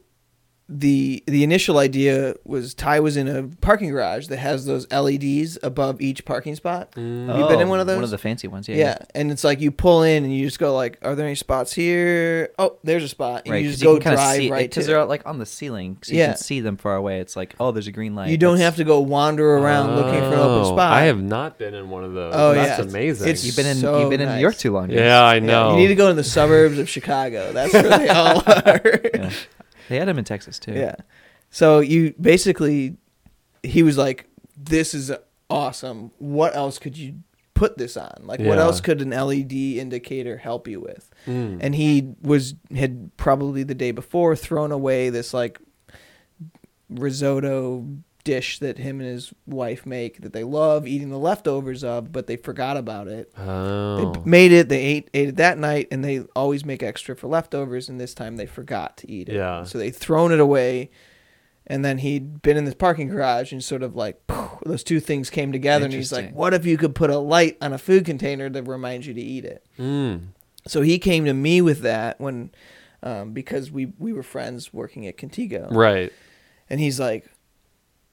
the 0.79 1.23
the 1.27 1.43
initial 1.43 1.77
idea 1.77 2.33
was 2.45 2.73
Ty 2.73 2.99
was 3.01 3.17
in 3.17 3.27
a 3.27 3.43
parking 3.61 3.89
garage 3.91 4.27
that 4.27 4.37
has 4.37 4.65
those 4.65 4.89
LEDs 4.91 5.57
above 5.63 6.01
each 6.01 6.25
parking 6.25 6.55
spot. 6.55 6.91
Mm. 6.93 7.27
Have 7.27 7.37
you 7.39 7.47
been 7.47 7.59
in 7.61 7.69
one 7.69 7.79
of 7.79 7.87
those? 7.87 7.95
One 7.97 8.03
of 8.03 8.09
the 8.09 8.17
fancy 8.17 8.47
ones, 8.47 8.67
yeah. 8.67 8.75
Yeah, 8.75 8.97
and 9.13 9.31
it's 9.31 9.43
like 9.43 9.59
you 9.61 9.71
pull 9.71 10.03
in 10.03 10.23
and 10.23 10.35
you 10.35 10.45
just 10.45 10.59
go 10.59 10.75
like, 10.75 10.97
"Are 11.03 11.15
there 11.15 11.25
any 11.25 11.35
spots 11.35 11.73
here?" 11.73 12.49
Oh, 12.57 12.77
there's 12.83 13.03
a 13.03 13.07
spot. 13.09 13.43
And 13.45 13.53
Right, 13.53 13.63
you 13.63 13.69
'cause 13.69 13.75
just 13.79 13.83
go 13.83 13.93
can 13.95 14.01
kind 14.03 14.13
of 14.15 14.19
drive 14.19 14.35
see 14.37 14.51
right 14.51 14.69
because 14.69 14.87
they're 14.87 15.05
like 15.05 15.25
on 15.25 15.39
the 15.39 15.45
ceiling, 15.45 15.97
so 16.01 16.13
you 16.13 16.19
Yeah. 16.19 16.27
can 16.27 16.37
see 16.37 16.59
them 16.59 16.77
far 16.77 16.95
away. 16.95 17.19
It's 17.19 17.35
like, 17.35 17.55
oh, 17.59 17.71
there's 17.71 17.87
a 17.87 17.91
green 17.91 18.15
light. 18.15 18.29
You 18.29 18.37
don't 18.37 18.53
That's- 18.55 18.65
have 18.65 18.75
to 18.77 18.83
go 18.83 18.99
wander 19.01 19.57
around 19.57 19.95
looking 19.95 20.19
for 20.19 20.27
an 20.27 20.33
open 20.33 20.65
Oh, 20.65 20.73
spot. 20.75 20.93
I 20.93 21.03
have 21.03 21.21
not 21.21 21.57
been 21.57 21.73
in 21.73 21.89
one 21.89 22.03
of 22.03 22.13
those. 22.13 22.33
Oh, 22.35 22.53
That's 22.53 22.79
yeah. 22.79 22.85
amazing. 22.85 23.27
It's- 23.27 23.43
You've 23.45 23.55
been 23.55 23.65
in 23.67 23.77
so 23.77 23.99
you've 23.99 24.09
been 24.09 24.21
in 24.21 24.27
nice. 24.27 24.35
New 24.37 24.41
York 24.41 24.55
too 24.57 24.71
long. 24.71 24.87
dude. 24.87 24.97
yeah, 24.99 25.21
I 25.23 25.35
Yeah, 25.35 25.39
know. 25.41 25.71
you 25.71 25.77
need 25.77 25.87
to 25.89 25.95
go 25.95 26.09
in 26.09 26.15
the 26.15 26.23
suburbs 26.23 26.77
of 26.79 26.89
Chicago. 26.89 27.51
That's 27.53 27.73
where 27.73 27.83
they 27.83 28.07
all 28.09 28.41
are. 28.47 28.81
Yeah. 29.83 29.89
They 29.89 29.97
had 29.99 30.09
him 30.09 30.17
in 30.19 30.25
Texas 30.25 30.59
too. 30.59 30.73
Yeah. 30.73 30.95
So 31.49 31.79
you 31.79 32.13
basically, 32.19 32.97
he 33.61 33.83
was 33.83 33.97
like, 33.97 34.27
"This 34.57 34.93
is 34.93 35.11
awesome. 35.49 36.11
What 36.19 36.55
else 36.55 36.79
could 36.79 36.97
you 36.97 37.15
put 37.53 37.77
this 37.77 37.95
on? 37.95 38.23
Like, 38.23 38.39
what 38.39 38.57
Yeah. 38.57 38.63
else 38.63 38.81
could 38.81 39.01
an 39.01 39.13
LED 39.13 39.77
indicator 39.79 40.37
help 40.37 40.67
you 40.67 40.79
with?" 40.81 41.09
Mm. 41.27 41.59
And 41.61 41.75
he 41.75 42.13
was 42.21 42.55
had 42.75 43.15
probably 43.17 43.63
the 43.63 43.75
day 43.75 43.91
before 43.91 44.35
thrown 44.35 44.71
away 44.71 45.09
this 45.09 45.33
like 45.33 45.59
risotto 46.89 47.85
dish 48.23 48.59
that 48.59 48.77
him 48.77 48.99
and 48.99 49.09
his 49.09 49.33
wife 49.45 49.85
make 49.85 50.21
that 50.21 50.31
they 50.33 50.43
love 50.43 50.87
eating 50.87 51.09
the 51.09 51.19
leftovers 51.19 51.83
of, 51.83 52.11
but 52.11 52.27
they 52.27 52.35
forgot 52.37 52.77
about 52.77 53.07
it. 53.07 53.31
oh. 53.37 54.13
They 54.13 54.19
made 54.29 54.51
it. 54.51 54.69
They 54.69 54.81
ate 54.81 55.09
ate 55.13 55.29
it 55.29 55.35
that 55.37 55.57
night, 55.57 55.87
and 55.91 56.03
they 56.03 56.21
always 56.35 56.63
make 56.65 56.81
extra 56.83 57.15
for 57.15 57.27
leftovers. 57.27 57.89
And 57.89 57.99
this 57.99 58.13
time 58.13 58.37
they 58.37 58.45
forgot 58.45 58.97
to 58.97 59.11
eat 59.11 59.29
it. 59.29 59.35
Yeah. 59.35 59.63
So 59.63 59.77
they 59.77 59.91
thrown 59.91 60.31
it 60.31 60.39
away, 60.39 60.89
and 61.67 61.83
then 61.83 61.97
he'd 61.99 62.41
been 62.41 62.57
in 62.57 62.65
this 62.65 62.75
parking 62.75 63.07
garage, 63.09 63.51
and 63.51 63.63
sort 63.63 63.83
of 63.83 63.95
like 63.95 64.21
those 64.65 64.83
two 64.83 64.99
things 64.99 65.29
came 65.29 65.51
together. 65.51 65.85
And 65.85 65.93
he's 65.93 66.11
like, 66.13 66.33
"What 66.33 66.53
if 66.53 66.65
you 66.65 66.77
could 66.77 66.95
put 66.95 67.09
a 67.09 67.17
light 67.17 67.57
on 67.61 67.73
a 67.73 67.77
food 67.77 68.05
container 68.05 68.49
that 68.49 68.63
reminds 68.63 69.05
you 69.07 69.13
to 69.13 69.21
eat 69.21 69.45
it?" 69.45 69.65
Mm. 69.77 70.27
So 70.65 70.81
he 70.81 70.97
came 70.97 71.25
to 71.25 71.33
me 71.33 71.59
with 71.61 71.81
that 71.81 72.21
when, 72.21 72.51
um, 73.01 73.33
because 73.33 73.69
we 73.69 73.87
we 73.99 74.13
were 74.13 74.23
friends 74.23 74.73
working 74.73 75.05
at 75.07 75.17
Contigo, 75.17 75.67
Right. 75.71 76.13
and 76.69 76.79
he's 76.79 77.01
like, 77.01 77.25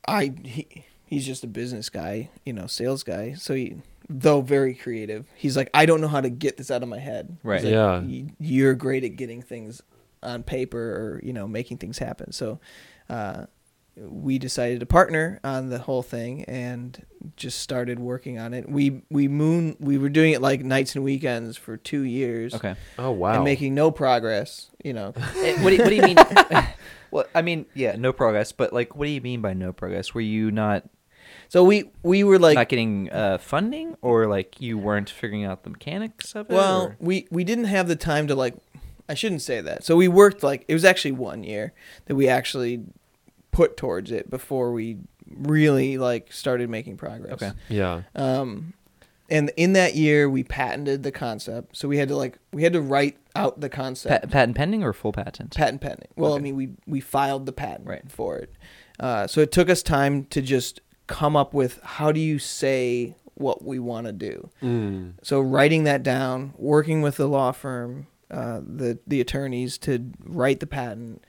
I 0.09 0.32
he 0.44 0.84
he's 1.07 1.26
just 1.26 1.44
a 1.44 1.46
business 1.46 1.88
guy, 1.88 2.30
you 2.44 2.53
know, 2.53 2.66
sales 2.66 3.03
guy. 3.03 3.34
So 3.34 3.55
he 3.55 3.76
though 4.09 4.40
very 4.40 4.74
creative. 4.74 5.26
He's 5.36 5.57
like, 5.57 5.70
I 5.74 5.86
don't 5.86 6.01
know 6.01 6.09
how 6.09 6.20
to 6.20 6.30
get 6.30 6.57
this 6.57 6.70
out 6.70 6.82
of 6.82 6.88
my 6.88 6.98
head. 6.98 7.36
Right. 7.44 7.62
like, 7.62 7.72
Yeah. 7.72 8.01
"Y- 8.01 8.26
You're 8.38 8.74
great 8.74 9.05
at 9.05 9.16
getting 9.16 9.40
things 9.42 9.80
on 10.22 10.42
paper 10.42 10.78
or 10.78 11.20
you 11.22 11.32
know 11.32 11.46
making 11.48 11.78
things 11.78 11.98
happen. 11.98 12.32
So. 12.32 12.61
Uh, 13.09 13.46
we 13.96 14.38
decided 14.38 14.80
to 14.80 14.86
partner 14.86 15.40
on 15.44 15.68
the 15.68 15.78
whole 15.78 16.03
thing 16.03 16.44
and 16.44 17.05
just 17.36 17.61
started 17.61 17.98
working 17.98 18.38
on 18.38 18.55
it. 18.55 18.66
We 18.70 19.03
we 19.11 19.26
moon 19.28 19.76
we 19.80 19.98
were 19.98 20.09
doing 20.09 20.32
it 20.32 20.40
like 20.40 20.64
nights 20.64 20.94
and 20.94 21.05
weekends 21.05 21.57
for 21.59 21.76
two 21.76 22.03
years 22.03 22.55
Okay. 22.55 22.76
Oh 22.98 23.11
wow. 23.11 23.34
and 23.34 23.44
making 23.44 23.74
no 23.74 23.90
progress. 23.90 24.70
You 24.82 24.92
know, 24.94 25.11
what, 25.16 25.34
do 25.34 25.48
you, 25.74 25.82
what 25.82 25.88
do 25.88 25.94
you 25.96 26.03
mean? 26.03 26.16
well, 27.11 27.24
I 27.34 27.42
mean, 27.42 27.66
yeah, 27.74 27.96
no 27.96 28.12
progress. 28.12 28.52
But 28.52 28.72
like, 28.72 28.94
what 28.96 29.06
do 29.06 29.11
you 29.11 29.20
mean 29.20 29.40
by 29.40 29.54
no 29.54 29.72
progress? 29.72 30.14
Were 30.14 30.20
you 30.20 30.50
not 30.50 30.84
so 31.48 31.64
we 31.64 31.90
we 32.02 32.24
were 32.24 32.38
like 32.38 32.54
not 32.54 32.68
getting 32.68 33.11
uh, 33.11 33.38
funding, 33.38 33.96
or 34.02 34.26
like 34.26 34.61
you 34.61 34.78
weren't 34.78 35.11
figuring 35.11 35.44
out 35.44 35.64
the 35.64 35.70
mechanics 35.70 36.34
of 36.34 36.50
it? 36.50 36.54
Well, 36.54 36.82
or- 36.82 36.96
we 37.00 37.26
we 37.30 37.44
didn't 37.44 37.64
have 37.64 37.88
the 37.88 37.96
time 37.96 38.26
to 38.28 38.34
like. 38.34 38.54
I 39.08 39.14
shouldn't 39.14 39.42
say 39.42 39.61
that. 39.61 39.82
So 39.82 39.96
we 39.96 40.06
worked 40.06 40.44
like 40.44 40.64
it 40.68 40.74
was 40.74 40.84
actually 40.84 41.12
one 41.12 41.42
year 41.42 41.72
that 42.06 42.14
we 42.14 42.28
actually 42.28 42.84
put 43.50 43.76
towards 43.76 44.12
it 44.12 44.30
before 44.30 44.72
we 44.72 44.98
really 45.28 45.98
like 45.98 46.32
started 46.32 46.70
making 46.70 46.96
progress. 46.96 47.32
Okay. 47.32 47.50
yeah. 47.68 48.02
Um, 48.14 48.74
and 49.28 49.50
in 49.56 49.72
that 49.72 49.96
year 49.96 50.30
we 50.30 50.44
patented 50.44 51.02
the 51.02 51.11
concept. 51.11 51.76
So 51.76 51.88
we 51.88 51.98
had 51.98 52.08
to 52.08 52.16
like 52.16 52.38
we 52.52 52.62
had 52.62 52.72
to 52.74 52.80
write 52.80 53.16
out 53.37 53.61
the 53.61 53.68
Pa- 53.68 53.76
concept. 53.76 54.31
patent 54.31 54.57
pending 54.57 54.83
or 54.83 54.93
full 54.93 55.12
patent? 55.12 55.55
patent 55.55 55.81
pending. 55.81 56.09
Well, 56.16 56.35
I 56.35 56.39
mean 56.39 56.57
we 56.57 56.70
we 56.87 57.01
filed 57.01 57.47
the 57.47 57.53
patent 57.53 57.89
Right. 57.89 58.11
for 58.11 58.37
it. 58.39 58.53
Uh, 58.99 59.26
so 59.26 59.41
it 59.41 59.51
took 59.53 59.70
us 59.70 59.83
time 59.83 60.24
to 60.26 60.43
just 60.43 60.81
come 61.07 61.35
up 61.37 61.53
with 61.55 61.81
how 61.83 62.12
do 62.12 62.20
you 62.20 62.39
say 62.39 63.14
what 63.35 63.64
we 63.64 63.78
want 63.78 64.07
to 64.07 64.12
do. 64.12 64.51
Mm. 64.62 65.14
So 65.22 65.41
writing 65.41 65.85
that 65.85 66.03
down, 66.03 66.53
working 66.59 67.01
with 67.03 67.16
the 67.16 67.26
law 67.26 67.53
firm, 67.53 68.07
uh, 68.31 68.61
the 68.62 68.99
the 69.07 69.20
attorneys 69.20 69.78
to 69.78 70.11
write 70.22 70.61
the 70.61 70.66
patent, 70.66 71.24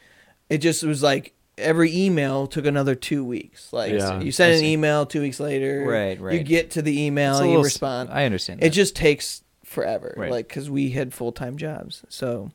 it 0.50 0.58
just 0.58 0.84
was 0.84 1.02
like 1.02 1.34
every 1.58 1.96
email 1.96 2.48
took 2.48 2.66
another 2.66 2.96
two 2.96 3.24
weeks. 3.24 3.72
Like 3.72 3.94
Yeah, 3.94 4.20
you 4.20 4.32
send 4.32 4.56
an 4.60 4.66
email, 4.66 5.06
two 5.06 5.22
weeks 5.22 5.40
later, 5.40 5.86
Right, 5.88 6.20
right. 6.20 6.34
You 6.34 6.44
get 6.44 6.72
to 6.72 6.82
the 6.82 7.02
email, 7.02 7.38
It's 7.38 7.46
you 7.48 7.64
respond. 7.64 8.10
I 8.12 8.26
understand. 8.26 8.64
it 8.64 8.72
just 8.72 8.96
takes 8.96 9.44
forever, 9.72 10.14
Right. 10.18 10.30
like 10.32 10.48
because 10.48 10.70
we 10.70 10.92
had 10.92 11.14
full 11.14 11.32
time 11.32 11.58
jobs, 11.58 12.04
so 12.10 12.52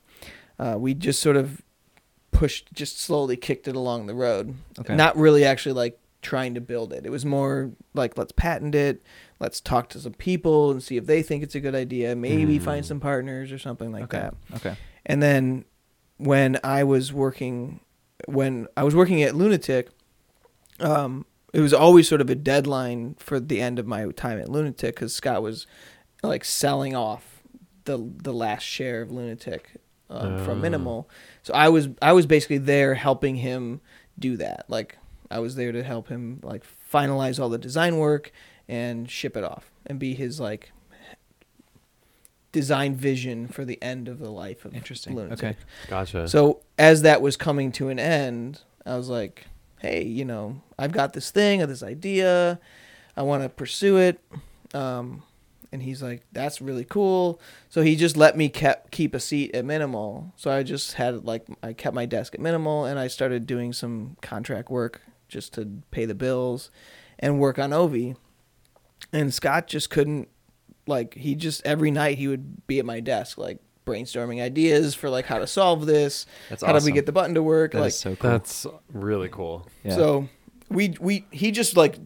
uh, 0.58 0.76
we 0.78 0.94
just 0.94 1.20
sort 1.20 1.36
of 1.36 1.62
pushed, 2.30 2.72
just 2.72 3.00
slowly 3.00 3.36
kicked 3.36 3.66
it 3.66 3.74
along 3.76 4.06
the 4.06 4.14
road. 4.14 4.54
Okay. 4.78 4.94
Not 4.94 5.16
really 5.16 5.44
actually 5.44 5.72
like 5.72 5.98
trying 6.22 6.54
to 6.54 6.60
build 6.60 6.92
it. 6.92 7.06
It 7.06 7.10
was 7.10 7.24
more 7.24 7.70
like 7.94 8.18
let's 8.18 8.32
patent 8.32 8.74
it, 8.74 9.02
let's 9.40 9.60
talk 9.60 9.88
to 9.90 10.00
some 10.00 10.12
people 10.14 10.70
and 10.70 10.82
see 10.82 10.96
if 10.96 11.06
they 11.06 11.22
think 11.22 11.42
it's 11.42 11.54
a 11.54 11.60
good 11.60 11.74
idea. 11.74 12.14
Maybe 12.16 12.58
Mm. 12.58 12.62
find 12.62 12.84
some 12.86 13.00
partners 13.00 13.52
or 13.52 13.58
something 13.58 13.92
like 13.92 14.04
okay. 14.04 14.18
that. 14.18 14.34
Okay. 14.56 14.76
And 15.06 15.22
then 15.22 15.64
when 16.18 16.58
I 16.64 16.84
was 16.84 17.12
working, 17.12 17.80
when 18.26 18.66
I 18.76 18.82
was 18.82 18.94
working 18.94 19.22
at 19.22 19.34
LunaTik, 19.34 19.88
um, 20.80 21.26
it 21.52 21.60
was 21.60 21.72
always 21.72 22.08
sort 22.08 22.20
of 22.20 22.28
a 22.28 22.34
deadline 22.34 23.14
for 23.18 23.38
the 23.40 23.60
end 23.60 23.78
of 23.78 23.86
my 23.86 24.06
time 24.12 24.38
at 24.40 24.48
LunaTik 24.48 24.78
because 24.88 25.14
Scott 25.14 25.42
was 25.42 25.66
like 26.26 26.44
selling 26.44 26.94
off 26.94 27.42
the 27.84 27.98
the 28.22 28.32
last 28.32 28.62
share 28.62 29.02
of 29.02 29.10
LunaTik 29.10 29.60
um, 30.10 30.44
from 30.44 30.64
Oh. 30.64 30.68
MNML. 30.68 31.04
So 31.42 31.54
I 31.54 31.68
was 31.68 31.88
I 32.02 32.12
was 32.12 32.26
basically 32.26 32.58
there 32.58 32.94
helping 32.94 33.36
him 33.36 33.80
do 34.18 34.36
that. 34.38 34.64
Like 34.68 34.98
I 35.30 35.38
was 35.40 35.56
there 35.56 35.72
to 35.72 35.82
help 35.82 36.08
him 36.08 36.40
like 36.42 36.64
finalize 36.92 37.40
all 37.40 37.48
the 37.48 37.58
design 37.58 37.98
work 37.98 38.32
and 38.68 39.10
ship 39.10 39.36
it 39.36 39.44
off 39.44 39.70
and 39.86 39.98
be 39.98 40.14
his 40.14 40.38
like 40.40 40.70
design 42.52 42.94
vision 42.94 43.48
for 43.48 43.64
the 43.64 43.80
end 43.82 44.08
of 44.08 44.18
the 44.18 44.30
life 44.30 44.64
of 44.64 44.74
Interesting. 44.74 45.14
LunaTik. 45.14 45.32
Okay. 45.32 45.56
Gotcha. 45.88 46.28
So 46.28 46.60
as 46.78 47.02
that 47.02 47.20
was 47.20 47.36
coming 47.36 47.70
to 47.72 47.88
an 47.88 47.98
end, 47.98 48.62
I 48.84 48.96
was 48.96 49.08
like, 49.08 49.46
"Hey, 49.80 50.04
you 50.04 50.24
know, 50.24 50.62
I've 50.78 50.92
got 50.92 51.12
this 51.12 51.30
thing, 51.30 51.62
or 51.62 51.66
this 51.66 51.82
idea. 51.82 52.58
I 53.16 53.22
want 53.22 53.42
to 53.42 53.48
pursue 53.48 53.98
it." 53.98 54.20
Um, 54.74 55.22
and 55.76 55.82
he's 55.82 56.02
like, 56.02 56.22
"That's 56.32 56.62
really 56.62 56.84
cool." 56.84 57.38
So 57.68 57.82
he 57.82 57.96
just 57.96 58.16
let 58.16 58.34
me 58.36 58.48
kept 58.48 58.90
keep 58.90 59.14
a 59.14 59.20
seat 59.20 59.54
at 59.54 59.64
MNML. 59.64 60.32
So 60.36 60.50
I 60.50 60.62
just 60.62 60.94
had 60.94 61.24
like 61.24 61.46
I 61.62 61.74
kept 61.74 61.94
my 61.94 62.06
desk 62.06 62.34
at 62.34 62.40
MNML, 62.40 62.90
and 62.90 62.98
I 62.98 63.08
started 63.08 63.46
doing 63.46 63.74
some 63.74 64.16
contract 64.22 64.70
work 64.70 65.02
just 65.28 65.52
to 65.54 65.82
pay 65.90 66.06
the 66.06 66.14
bills 66.14 66.70
and 67.18 67.38
work 67.38 67.58
on 67.58 67.72
Ovie. 67.72 68.16
And 69.12 69.34
Scott 69.34 69.66
just 69.66 69.90
couldn't 69.90 70.28
like 70.86 71.14
he 71.14 71.34
just 71.34 71.64
every 71.66 71.90
night 71.90 72.16
he 72.16 72.28
would 72.28 72.66
be 72.66 72.78
at 72.78 72.86
my 72.86 73.00
desk 73.00 73.36
like 73.36 73.58
brainstorming 73.84 74.42
ideas 74.42 74.94
for 74.94 75.10
like 75.10 75.26
how 75.26 75.38
to 75.38 75.46
solve 75.46 75.86
this 75.86 76.26
That's 76.48 76.62
how 76.62 76.76
do 76.76 76.84
we 76.84 76.92
get 76.92 77.06
the 77.06 77.12
button 77.12 77.34
to 77.34 77.42
work 77.42 77.72
That 77.72 77.78
is 77.78 77.82
like 77.84 77.92
so 77.92 78.16
cool. 78.16 78.30
That's 78.30 78.66
really 78.92 79.28
cool. 79.28 79.68
yeah. 79.84 79.94
so 79.94 80.28
we 80.70 80.96
we 81.00 81.26
he 81.30 81.50
just 81.50 81.76
like 81.76 81.98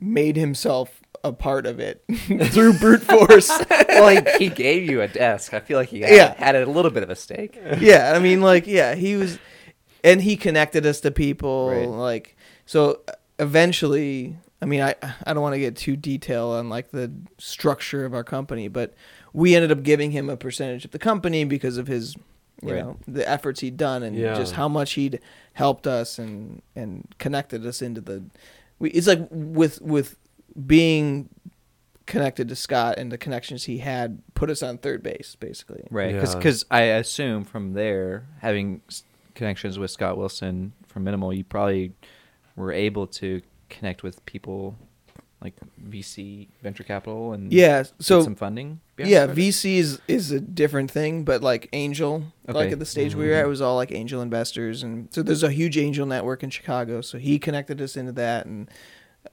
made 0.00 0.36
himself 0.36 1.00
a 1.28 1.32
part 1.32 1.66
of 1.66 1.78
it 1.78 2.02
through 2.52 2.72
brute 2.78 3.02
force 3.02 3.48
well, 3.88 4.08
he, 4.08 4.44
he 4.46 4.48
gave 4.48 4.88
you 4.90 5.00
a 5.02 5.08
desk. 5.08 5.54
I 5.54 5.60
feel 5.60 5.78
like 5.78 5.88
he 5.90 6.00
had, 6.00 6.10
Yeah. 6.14 6.34
had 6.34 6.56
a 6.56 6.66
little 6.66 6.90
bit 6.90 7.02
of 7.04 7.10
a 7.10 7.16
stake. 7.16 7.56
yeah 7.80 8.12
i 8.16 8.18
mean 8.18 8.40
like 8.40 8.66
yeah 8.66 8.94
he 8.96 9.14
was 9.16 9.38
and 10.02 10.20
he 10.22 10.36
connected 10.36 10.84
us 10.86 11.00
to 11.02 11.10
people 11.10 11.68
Right. 11.68 11.88
like 11.88 12.36
so 12.66 13.00
uh, 13.08 13.12
eventually 13.38 14.36
I 14.60 14.66
mean, 14.66 14.80
I 14.80 14.96
I 15.24 15.34
don't 15.34 15.42
want 15.42 15.54
to 15.54 15.60
get 15.60 15.76
too 15.76 15.94
detailed 15.96 16.54
on 16.56 16.68
like 16.68 16.90
the 16.90 17.12
structure 17.38 18.04
of 18.04 18.12
our 18.12 18.24
company, 18.24 18.66
but 18.66 18.92
we 19.32 19.54
ended 19.54 19.70
up 19.70 19.84
giving 19.84 20.10
him 20.10 20.28
a 20.28 20.36
percentage 20.36 20.84
of 20.84 20.90
the 20.90 20.98
company 20.98 21.44
because 21.44 21.76
of 21.78 21.86
his, 21.86 22.16
you 22.60 22.72
Right. 22.74 22.82
know, 22.82 22.96
the 23.06 23.28
efforts 23.28 23.60
he'd 23.60 23.76
done 23.76 24.02
and 24.02 24.16
Yeah. 24.16 24.34
just 24.34 24.54
how 24.54 24.66
much 24.68 24.94
he'd 24.94 25.20
helped 25.52 25.86
us 25.86 26.18
and 26.18 26.60
and 26.74 27.06
connected 27.18 27.64
us 27.64 27.80
into 27.82 28.00
the. 28.00 28.24
We, 28.80 28.90
it's 28.90 29.06
like 29.06 29.28
with 29.30 29.80
with 29.80 30.16
being 30.66 31.28
connected 32.06 32.48
to 32.48 32.56
Scott 32.56 32.98
and 32.98 33.12
the 33.12 33.18
connections 33.18 33.64
he 33.64 33.78
had 33.78 34.22
put 34.34 34.48
us 34.50 34.62
on 34.62 34.78
third 34.78 35.02
base 35.02 35.36
basically. 35.38 35.84
Right. 35.90 36.14
Yeah. 36.14 36.34
Because 36.34 36.64
I 36.70 36.82
assume 36.82 37.44
from 37.44 37.74
there, 37.74 38.26
having 38.40 38.80
connections 39.34 39.78
with 39.78 39.90
Scott 39.90 40.16
Wilson 40.16 40.72
from 40.86 41.04
MNML, 41.04 41.36
you 41.36 41.44
probably 41.44 41.92
were 42.56 42.72
able 42.72 43.06
to 43.06 43.42
connect 43.68 44.02
with 44.02 44.24
people 44.24 44.76
like 45.40 45.54
VC 45.88 46.48
venture 46.62 46.82
capital 46.82 47.32
and 47.32 47.52
Yeah. 47.52 47.82
get 47.82 47.92
So 48.00 48.22
some 48.22 48.34
funding. 48.34 48.80
yeah. 48.96 49.26
VC 49.26 49.76
is, 49.76 50.00
is 50.08 50.32
a 50.32 50.40
different 50.40 50.90
thing, 50.90 51.24
but 51.24 51.42
like 51.42 51.68
angel, 51.72 52.24
like 52.48 52.72
at 52.72 52.78
the 52.78 52.86
stage 52.86 53.14
we 53.14 53.26
were 53.26 53.32
mm-hmm. 53.32 53.40
at, 53.40 53.44
it 53.44 53.48
was 53.48 53.60
all 53.60 53.76
like 53.76 53.92
angel 53.92 54.20
investors, 54.20 54.82
and 54.82 55.08
so 55.12 55.22
there's 55.22 55.44
a 55.44 55.52
huge 55.52 55.78
angel 55.78 56.06
network 56.06 56.42
in 56.42 56.50
Chicago. 56.50 57.00
So 57.02 57.18
he 57.18 57.38
connected 57.38 57.80
us 57.80 57.96
into 57.96 58.12
that, 58.12 58.46
and 58.46 58.68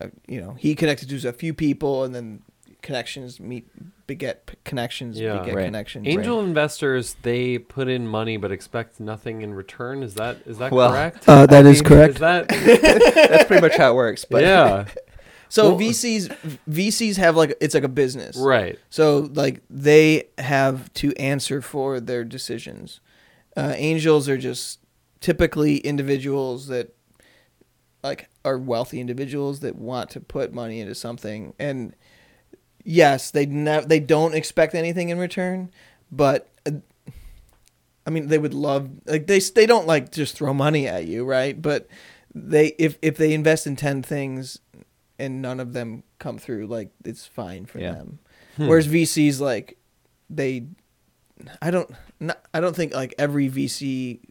uh, 0.01 0.07
you 0.27 0.39
know 0.41 0.53
he 0.53 0.75
connected 0.75 1.09
to 1.09 1.27
a 1.27 1.33
few 1.33 1.53
people, 1.53 2.03
and 2.03 2.13
then 2.15 2.41
connections 2.81 3.39
meet 3.39 3.67
beget 4.05 4.45
p- 4.45 4.55
connections, 4.63 5.19
Yeah. 5.19 5.39
beget 5.39 5.55
Right. 5.55 5.65
connections. 5.65 6.07
Angel 6.07 6.39
investors 6.39 7.15
they 7.23 7.57
put 7.57 7.87
in 7.87 8.07
money 8.07 8.37
but 8.37 8.51
expect 8.51 8.99
nothing 8.99 9.41
in 9.41 9.53
return. 9.55 10.03
Is 10.03 10.13
that 10.15 10.37
is 10.45 10.59
that 10.59 10.71
Well, 10.71 10.91
correct? 10.91 11.27
Uh, 11.27 11.45
that 11.47 11.65
I 11.65 11.69
is 11.69 11.77
mean, 11.81 11.89
correct. 11.89 12.13
Is 12.15 12.19
that 12.19 12.47
That's 13.29 13.45
pretty 13.45 13.61
much 13.61 13.75
how 13.77 13.91
it 13.91 13.95
works. 13.95 14.25
But 14.25 14.43
yeah 14.43 14.85
So 15.49 15.69
Well- 15.69 15.79
VCs 15.79 16.59
VCs 16.69 17.15
have 17.17 17.35
like 17.35 17.55
it's 17.61 17.73
like 17.73 17.83
a 17.83 17.87
business, 17.87 18.35
right 18.37 18.77
So 18.89 19.29
like 19.33 19.61
they 19.69 20.25
have 20.37 20.91
to 20.95 21.13
answer 21.15 21.61
for 21.61 21.99
their 21.99 22.23
decisions. 22.23 22.99
Uh, 23.57 23.73
angels 23.77 24.27
are 24.29 24.37
just 24.37 24.79
typically 25.21 25.77
individuals 25.77 26.67
that 26.67 26.93
like 28.03 28.29
are 28.45 28.57
wealthy 28.57 28.99
individuals 29.01 29.59
that 29.61 29.75
want 29.75 30.09
to 30.11 30.19
put 30.21 30.53
money 30.53 30.79
into 30.79 30.95
something 30.95 31.53
and 31.59 31.93
yes 32.83 33.31
they 33.31 33.45
they 33.45 33.99
don't 33.99 34.35
expect 34.35 34.75
anything 34.75 35.09
in 35.09 35.17
return 35.17 35.69
but 36.11 36.47
uh, 36.65 36.71
I 38.05 38.09
mean 38.11 38.27
they 38.27 38.37
would 38.37 38.53
love 38.53 38.89
like 39.05 39.27
they 39.27 39.39
they 39.39 39.65
don't 39.65 39.87
like 39.87 40.11
just 40.11 40.35
throw 40.37 40.53
money 40.53 40.87
at 40.87 41.05
you 41.05 41.25
right 41.25 41.59
but 41.59 41.87
they 42.33 42.67
if 42.77 42.97
if 43.01 43.17
they 43.17 43.33
invest 43.33 43.65
in 43.67 43.75
10 43.75 44.03
things 44.03 44.59
and 45.17 45.41
none 45.41 45.59
of 45.59 45.73
them 45.73 46.03
come 46.19 46.37
through 46.37 46.67
like 46.67 46.91
it's 47.03 47.25
fine 47.25 47.65
for 47.65 47.79
Yeah. 47.79 47.93
them 47.93 48.19
Hmm. 48.57 48.67
Whereas 48.67 48.87
VCs 48.87 49.41
like 49.41 49.77
they, 50.29 50.67
I 51.61 51.71
don't, 51.71 51.91
not, 52.21 52.39
I 52.53 52.61
don't 52.61 52.73
think 52.73 52.93
like 52.93 53.13
every 53.19 53.49
VC 53.49 54.21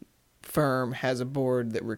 firm 0.41 0.93
has 0.93 1.19
a 1.19 1.25
board 1.25 1.73
that 1.73 1.83
re, 1.83 1.97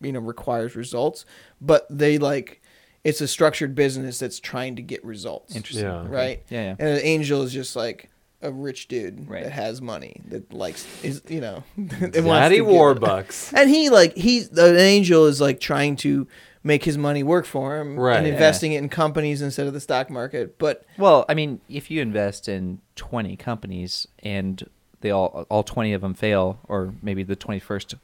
you 0.00 0.12
know 0.12 0.20
requires 0.20 0.76
results, 0.76 1.24
but 1.60 1.86
they 1.90 2.18
like 2.18 2.62
it's 3.04 3.20
a 3.20 3.28
structured 3.28 3.74
business 3.74 4.18
that's 4.18 4.40
trying 4.40 4.76
to 4.76 4.82
get 4.82 5.04
results. 5.04 5.54
Interesting. 5.54 5.84
Yeah. 5.86 6.06
Right. 6.08 6.42
Yeah. 6.50 6.62
Yeah. 6.64 6.76
And 6.78 6.88
an 6.88 7.00
angel 7.04 7.42
is 7.42 7.52
just 7.52 7.76
like 7.76 8.10
a 8.42 8.50
rich 8.52 8.88
dude 8.88 9.28
Right. 9.28 9.44
that 9.44 9.52
has 9.52 9.80
money 9.80 10.20
that 10.28 10.52
likes 10.52 10.86
is 11.04 11.22
you 11.28 11.40
know 11.40 11.64
Daddy 11.78 12.10
to 12.10 12.10
give 12.10 12.68
it. 12.68 12.72
Warbucks. 12.74 13.52
And 13.56 13.70
he 13.70 13.90
like 13.90 14.14
he's 14.16 14.50
an 14.50 14.76
angel 14.76 15.26
is 15.26 15.40
like 15.40 15.60
trying 15.60 15.96
to 15.96 16.26
make 16.62 16.82
his 16.84 16.98
money 16.98 17.22
work 17.22 17.46
for 17.46 17.78
him 17.80 17.96
Right. 17.98 18.18
and 18.18 18.26
Yeah. 18.26 18.32
investing 18.34 18.72
it 18.72 18.78
in 18.78 18.88
companies 18.88 19.40
instead 19.40 19.66
of 19.68 19.72
the 19.72 19.80
stock 19.80 20.10
market. 20.10 20.58
But 20.58 20.84
Well, 20.98 21.24
I 21.28 21.34
mean, 21.34 21.60
if 21.68 21.90
you 21.92 22.02
invest 22.02 22.48
in 22.48 22.80
20 22.96 23.36
companies 23.36 24.06
and 24.18 24.62
they 25.00 25.10
all 25.12 25.46
all 25.48 25.62
20 25.62 25.92
of 25.92 26.00
them 26.02 26.12
fail 26.14 26.58
or 26.68 26.92
maybe 27.02 27.22
the 27.22 27.36
21st 27.36 27.94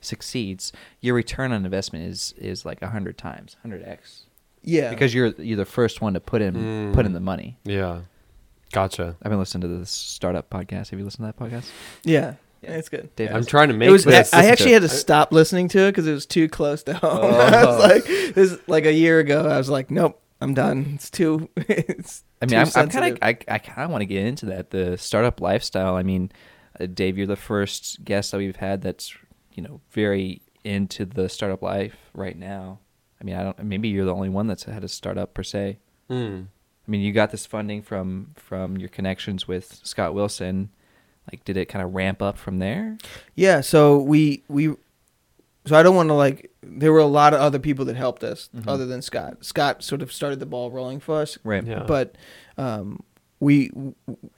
succeeds, 0.00 0.72
your 1.00 1.14
return 1.14 1.52
on 1.52 1.64
investment 1.64 2.06
is 2.06 2.34
is 2.38 2.64
like 2.64 2.80
100 2.82 3.16
times, 3.18 3.56
100x. 3.66 4.22
yeah, 4.62 4.90
Because 4.90 5.14
you're 5.14 5.28
you're 5.38 5.56
the 5.56 5.64
first 5.64 6.00
one 6.00 6.14
to 6.14 6.20
put 6.20 6.42
in 6.42 6.54
Mm. 6.54 6.94
put 6.94 7.06
in 7.06 7.12
the 7.12 7.20
money. 7.20 7.56
Yeah, 7.64 8.00
gotcha. 8.72 9.16
I've 9.22 9.30
been 9.30 9.38
listening 9.38 9.62
to 9.62 9.78
this 9.78 9.90
startup 9.90 10.50
podcast. 10.50 10.90
Have 10.90 10.98
you 10.98 11.04
listened 11.04 11.26
to 11.26 11.32
that 11.36 11.38
podcast? 11.38 11.68
yeah, 12.04 12.34
Yeah. 12.62 12.70
it's 12.72 12.88
good. 12.88 13.14
Dave 13.16 13.30
I'm 13.32 13.44
trying 13.44 13.68
to 13.68 13.74
make 13.74 13.88
it 13.88 13.92
was. 13.92 14.04
this. 14.04 14.32
I, 14.32 14.42
I 14.42 14.44
actually 14.46 14.72
had 14.72 14.82
to 14.82 14.88
stop 14.88 15.32
listening 15.32 15.68
to 15.68 15.80
it 15.80 15.92
because 15.92 16.06
it 16.06 16.12
was 16.12 16.26
too 16.26 16.48
close 16.48 16.82
to 16.84 16.94
home. 16.94 17.18
Oh. 17.22 17.30
I 17.40 17.64
was 17.64 17.78
like, 17.78 18.04
this 18.34 18.58
like 18.66 18.84
a 18.86 18.92
year 18.92 19.18
ago. 19.18 19.46
I 19.48 19.56
was 19.58 19.68
like, 19.70 19.90
nope, 19.90 20.20
I'm 20.40 20.54
done. 20.54 20.92
It's 20.94 21.10
too. 21.10 21.48
It's 21.68 22.24
I 22.42 22.46
mean, 22.46 22.58
I'm, 22.58 22.68
I'm 22.74 22.88
kind 22.88 23.12
of, 23.12 23.18
I, 23.20 23.36
I 23.48 23.58
kind 23.58 23.82
of 23.84 23.90
want 23.90 24.00
to 24.00 24.06
get 24.06 24.24
into 24.24 24.46
that 24.46 24.70
the 24.70 24.96
startup 24.96 25.42
lifestyle. 25.42 25.94
I 25.94 26.02
mean, 26.02 26.32
uh, 26.80 26.86
Dave, 26.86 27.18
you're 27.18 27.26
the 27.26 27.36
first 27.36 28.02
guest 28.02 28.30
that 28.32 28.38
we've 28.38 28.56
had 28.56 28.80
that's, 28.80 29.14
you 29.54 29.62
know, 29.62 29.80
very 29.90 30.42
into 30.64 31.04
the 31.04 31.28
startup 31.28 31.62
life 31.62 31.96
right 32.14 32.36
now. 32.38 32.78
I 33.20 33.24
mean, 33.24 33.34
I 33.36 33.42
don't. 33.42 33.62
Maybe 33.64 33.88
you're 33.88 34.04
the 34.04 34.14
only 34.14 34.28
one 34.28 34.46
that's 34.46 34.64
had 34.64 34.84
a 34.84 34.88
startup 34.88 35.34
per 35.34 35.42
se. 35.42 35.78
Hmm. 36.08 36.42
I 36.86 36.90
mean, 36.90 37.02
you 37.02 37.12
got 37.12 37.30
this 37.30 37.46
funding 37.46 37.82
from 37.82 38.32
from 38.36 38.76
your 38.78 38.88
connections 38.88 39.46
with 39.46 39.80
Scott 39.84 40.14
Wilson. 40.14 40.70
Like, 41.30 41.44
did 41.44 41.56
it 41.56 41.66
kind 41.66 41.84
of 41.84 41.94
ramp 41.94 42.22
up 42.22 42.36
from 42.38 42.58
there? 42.58 42.96
Yeah, 43.34 43.60
so 43.60 43.98
we 43.98 44.42
we 44.48 44.74
so 45.66 45.76
I 45.76 45.82
don't 45.82 45.94
want 45.94 46.08
to 46.08 46.14
like 46.14 46.50
there 46.62 46.92
were 46.92 46.98
a 46.98 47.06
lot 47.06 47.34
of 47.34 47.40
other 47.40 47.58
people 47.58 47.84
that 47.84 47.96
helped 47.96 48.24
us 48.24 48.48
Mhm. 48.56 48.64
other 48.66 48.86
than 48.86 49.02
Scott. 49.02 49.44
Scott 49.44 49.82
sort 49.84 50.02
of 50.02 50.12
started 50.12 50.40
the 50.40 50.46
ball 50.46 50.70
rolling 50.70 50.98
for 51.00 51.20
us, 51.20 51.38
Right. 51.44 51.64
Yeah. 51.64 51.84
but 51.86 52.16
um 52.58 53.02
we 53.40 53.70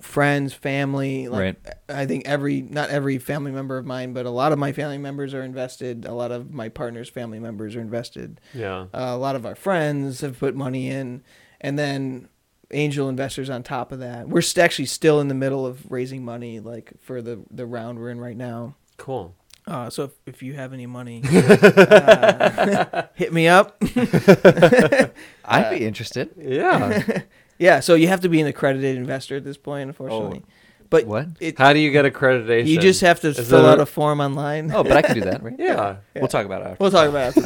friends, 0.01 0.55
family, 0.55 1.29
like 1.29 1.41
Right. 1.41 1.57
I 1.89 2.07
think 2.07 2.27
every 2.27 2.63
not 2.63 2.91
every 2.91 3.19
family 3.19 3.51
member 3.51 3.77
of 3.77 3.85
mine, 3.85 4.13
but 4.13 4.27
a 4.27 4.31
lot 4.31 4.53
of 4.53 4.59
my 4.59 4.73
family 4.73 4.99
members 4.99 5.35
are 5.35 5.43
invested. 5.43 6.05
A 6.07 6.15
lot 6.15 6.31
of 6.31 6.53
my 6.53 6.69
partner's 6.69 7.09
family 7.09 7.41
members 7.41 7.75
are 7.75 7.81
invested. 7.81 8.41
Yeah. 8.55 8.83
Uh, 8.95 9.11
a 9.11 9.17
lot 9.19 9.35
of 9.35 9.45
our 9.45 9.57
friends 9.57 10.21
have 10.21 10.39
put 10.39 10.55
money 10.55 10.89
in, 10.89 11.23
and 11.61 11.77
then 11.79 12.29
angel 12.71 13.09
investors 13.09 13.51
on 13.51 13.63
top 13.65 13.91
of 13.93 13.99
that. 13.99 14.29
We're 14.29 14.41
st- 14.41 14.65
actually 14.65 14.87
still 14.87 15.21
in 15.21 15.27
the 15.29 15.35
middle 15.35 15.67
of 15.67 15.91
raising 15.91 16.25
money, 16.25 16.61
like 16.61 16.93
for 17.03 17.21
the 17.21 17.41
the 17.51 17.67
round 17.67 17.99
we're 17.99 18.11
in 18.11 18.21
right 18.21 18.37
now. 18.37 18.77
Cool. 18.99 19.35
Uh, 19.67 19.89
so 19.91 20.05
if, 20.05 20.11
if 20.27 20.43
you 20.43 20.55
have 20.55 20.73
any 20.73 20.87
money, 20.87 21.23
uh, 21.33 23.03
hit 23.15 23.33
me 23.33 23.47
up. 23.47 23.77
I'd 25.45 25.71
be 25.71 25.85
interested. 25.85 26.31
Yeah. 26.37 27.23
yeah, 27.63 27.81
so 27.81 27.95
you 27.95 28.09
have 28.09 28.21
to 28.21 28.29
be 28.29 28.41
an 28.41 28.47
accredited 28.47 28.97
investor 28.97 29.37
at 29.37 29.45
this 29.45 29.57
point, 29.57 29.89
unfortunately. 29.89 30.43
but 30.91 31.07
What? 31.07 31.29
it, 31.41 31.57
How 31.59 31.73
do 31.73 31.79
you 31.79 31.91
get 31.91 32.05
accreditation? 32.05 32.67
you 32.67 32.79
just 32.79 33.01
have 33.03 33.21
to 33.21 33.29
Is 33.29 33.37
fill 33.49 33.63
there- 33.63 33.71
out 33.73 33.81
a 33.81 33.87
form 33.87 34.21
online. 34.21 34.71
Oh, 34.73 34.83
but 34.83 34.93
I 34.93 35.03
can 35.03 35.15
do 35.15 35.21
that, 35.23 35.43
right? 35.43 35.55
Yeah. 35.59 35.97
We'll 36.17 36.29
talk 36.29 36.45
about 36.47 36.63
it 36.63 36.67
after. 36.67 36.77
We'll 36.83 36.91
talk 36.91 37.09
about 37.09 37.37
it 37.37 37.39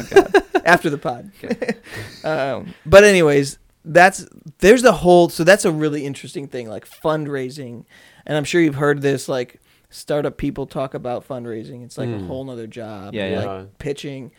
after 0.65 0.89
the 0.89 0.97
pod. 0.97 1.31
After 1.39 1.49
the 1.51 1.77
pod. 2.23 2.23
um, 2.23 2.73
but 2.85 3.03
anyways, 3.03 3.57
that's 3.85 4.27
there's 4.59 4.81
the 4.81 4.91
whole. 4.91 5.29
So 5.29 5.43
that's 5.45 5.63
a 5.65 5.71
really 5.71 6.05
interesting 6.05 6.47
thing, 6.47 6.67
like 6.69 6.85
fundraising, 6.87 7.85
and 8.25 8.35
I'm 8.37 8.43
sure 8.43 8.59
you've 8.59 8.75
heard 8.75 9.01
this. 9.01 9.29
Like 9.29 9.61
startup 9.89 10.35
people 10.37 10.65
talk 10.67 10.93
about 10.93 11.25
fundraising. 11.25 11.85
It's 11.85 11.97
like 11.97 12.09
a 12.09 12.13
Mm. 12.19 12.27
whole 12.27 12.43
nother 12.43 12.67
job. 12.67 13.13
Yeah, 13.13 13.29
yeah. 13.29 13.45
Like 13.45 13.77
pitching, 13.77 14.31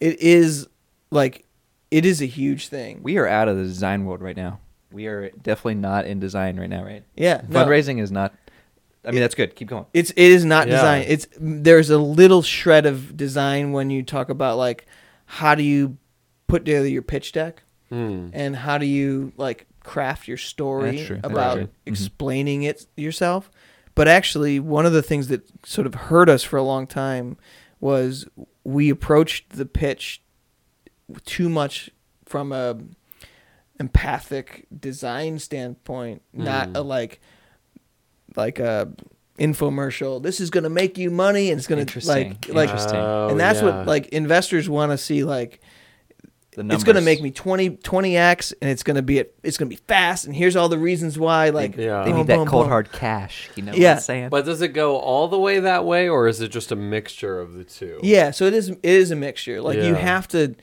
it 0.00 0.18
is 0.20 0.66
like 1.12 1.44
it 1.92 2.04
is 2.04 2.20
a 2.20 2.26
huge 2.26 2.66
thing. 2.66 3.00
we 3.04 3.16
are 3.16 3.28
out 3.28 3.46
of 3.46 3.56
the 3.56 3.62
design 3.62 4.04
world 4.06 4.20
right 4.22 4.36
now. 4.36 4.58
We 4.96 5.06
are 5.06 5.30
definitely 5.30 5.74
not 5.76 6.06
in 6.06 6.18
design 6.20 6.58
right 6.58 6.70
now, 6.70 6.82
right? 6.82 7.04
yeah, 7.14 7.42
no. 7.48 7.64
Fundraising 7.64 8.00
is 8.00 8.10
not. 8.10 8.34
I 9.04 9.12
mean, 9.12 9.20
that's 9.20 9.34
good. 9.36 9.54
Keep 9.54 9.68
going. 9.68 9.86
It's 9.94 10.10
it 10.10 10.18
is 10.18 10.44
not 10.44 10.66
Yeah. 10.66 10.74
design. 10.76 11.04
It's 11.06 11.28
there's 11.38 11.90
a 11.90 11.98
little 11.98 12.42
shred 12.42 12.86
of 12.86 13.16
design 13.16 13.70
when 13.72 13.90
you 13.90 14.02
talk 14.02 14.30
about 14.30 14.56
like 14.58 14.86
how 15.26 15.54
do 15.54 15.62
you 15.62 15.98
put 16.48 16.64
together 16.64 16.88
your 16.88 17.02
pitch 17.02 17.32
deck 17.32 17.62
Hmm. 17.90 18.30
and 18.32 18.56
how 18.56 18.78
do 18.78 18.86
you 18.86 19.32
like 19.36 19.66
craft 19.84 20.26
your 20.26 20.36
story 20.38 20.96
That's 20.96 21.06
true. 21.06 21.16
That's 21.22 21.32
about 21.32 21.54
true. 21.54 21.64
Mhm. 21.64 21.70
explaining 21.86 22.62
it 22.64 22.86
yourself. 22.96 23.50
But 23.94 24.08
actually, 24.08 24.58
one 24.58 24.86
of 24.86 24.92
the 24.92 25.02
things 25.02 25.28
that 25.28 25.42
sort 25.64 25.86
of 25.86 25.94
hurt 25.94 26.28
us 26.28 26.42
for 26.42 26.56
a 26.56 26.62
long 26.62 26.86
time 26.88 27.36
was 27.80 28.26
we 28.64 28.90
approached 28.90 29.50
the 29.50 29.66
pitch 29.66 30.20
too 31.24 31.48
much 31.48 31.90
from 32.24 32.50
a 32.50 32.76
empathic 33.80 34.66
design 34.78 35.38
standpoint, 35.38 36.22
not 36.32 36.68
Mm. 36.70 36.76
a 36.76 36.80
like 36.80 37.20
like 38.36 38.58
a 38.58 38.92
infomercial. 39.38 40.22
This 40.22 40.40
is 40.40 40.50
going 40.50 40.64
to 40.64 40.70
make 40.70 40.96
you 40.98 41.10
money 41.10 41.50
and 41.50 41.58
it's 41.58 41.66
going 41.66 41.84
to 41.84 42.06
like 42.08 42.48
like 42.48 42.68
Interesting. 42.70 42.96
Oh, 42.98 43.28
and 43.30 43.38
that's 43.38 43.60
yeah. 43.60 43.78
what 43.78 43.86
like 43.86 44.08
investors 44.08 44.68
want 44.68 44.92
to 44.92 44.98
see 44.98 45.24
like 45.24 45.60
it's 46.58 46.84
going 46.84 46.96
to 46.96 47.02
make 47.02 47.20
me 47.20 47.30
20 47.30 47.68
20x 47.76 48.54
and 48.62 48.70
it's 48.70 48.82
going 48.82 48.94
to 48.94 49.02
be 49.02 49.18
it's 49.42 49.58
going 49.58 49.68
to 49.68 49.76
be 49.76 49.82
fast 49.86 50.24
and 50.24 50.34
here's 50.34 50.56
all 50.56 50.70
the 50.70 50.78
reasons 50.78 51.18
why 51.18 51.50
like 51.50 51.76
Yeah. 51.76 52.02
They 52.02 52.10
boom, 52.12 52.18
need 52.20 52.26
that 52.28 52.36
boom, 52.38 52.48
cold 52.48 52.64
boom. 52.64 52.70
hard 52.70 52.92
cash. 52.92 53.50
You 53.56 53.62
know 53.64 53.72
Yeah. 53.74 53.90
what 53.90 53.96
I'm 53.96 54.02
saying? 54.02 54.28
But 54.30 54.46
does 54.46 54.62
it 54.62 54.68
go 54.68 54.96
all 54.96 55.28
the 55.28 55.38
way 55.38 55.60
that 55.60 55.84
way, 55.84 56.08
or 56.08 56.28
is 56.28 56.40
it 56.40 56.48
just 56.48 56.72
a 56.72 56.76
mixture 56.76 57.38
of 57.38 57.52
the 57.54 57.64
two? 57.64 58.00
Yeah, 58.02 58.30
so 58.30 58.46
it 58.46 58.54
is 58.54 58.70
it 58.70 58.78
is 58.82 59.10
a 59.10 59.16
mixture. 59.16 59.60
Like 59.60 59.76
you 59.80 59.94
have 59.96 60.28
to 60.28 60.38
w- 60.48 60.56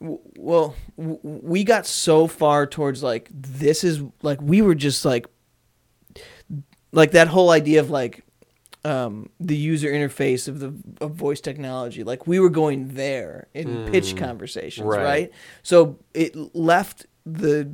well, 0.00 0.74
we 0.96 1.64
got 1.64 1.86
so 1.86 2.26
far 2.26 2.66
towards 2.66 3.02
like 3.02 3.28
this 3.32 3.84
is 3.84 4.02
like 4.22 4.40
we 4.42 4.60
were 4.62 4.74
just 4.74 5.04
like 5.04 5.26
like 6.92 7.12
that 7.12 7.28
whole 7.28 7.50
idea 7.50 7.80
of 7.80 7.90
like 7.90 8.22
um, 8.84 9.30
the 9.40 9.56
user 9.56 9.90
interface 9.90 10.46
of 10.46 10.60
the 10.60 10.74
of 11.00 11.12
voice 11.12 11.40
technology. 11.40 12.04
Like 12.04 12.26
we 12.26 12.38
were 12.38 12.50
going 12.50 12.94
there 12.94 13.48
in 13.54 13.86
pitch 13.90 14.16
conversations, 14.16 14.86
right. 14.86 15.02
right. 15.02 15.32
So 15.62 15.98
it 16.12 16.36
left 16.54 17.06
the 17.24 17.70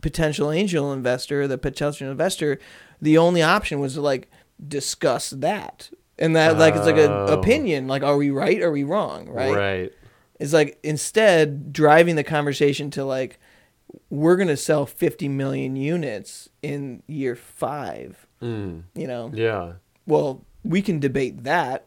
potential 0.00 0.50
angel 0.50 0.92
investor, 0.92 1.48
the 1.48 1.58
potential 1.58 2.10
investor, 2.10 2.58
the 3.00 3.18
only 3.18 3.42
option 3.42 3.80
was 3.80 3.94
to 3.94 4.00
like 4.00 4.30
discuss 4.66 5.30
that. 5.30 5.90
And 6.18 6.36
that 6.36 6.58
like 6.58 6.76
it's 6.76 6.86
like 6.86 6.96
an 6.96 7.10
Oh. 7.10 7.40
opinion, 7.40 7.88
like 7.88 8.04
are 8.04 8.16
we 8.16 8.30
right, 8.30 8.62
are 8.62 8.70
we 8.70 8.84
wrong, 8.84 9.28
right? 9.28 9.54
Right. 9.56 9.92
It's 10.40 10.52
like 10.52 10.78
instead 10.82 11.72
driving 11.72 12.16
the 12.16 12.24
conversation 12.24 12.90
to 12.92 13.04
like 13.04 13.38
we're 14.10 14.36
gonna 14.36 14.56
sell 14.56 14.86
50 14.86 15.28
million 15.28 15.76
units 15.76 16.48
in 16.62 17.02
year 17.06 17.36
five. 17.36 18.26
Mm. 18.40 18.84
You 18.94 19.06
know, 19.06 19.30
Yeah. 19.34 19.74
well 20.06 20.44
we 20.64 20.80
can 20.82 20.98
debate 21.00 21.44
that. 21.44 21.86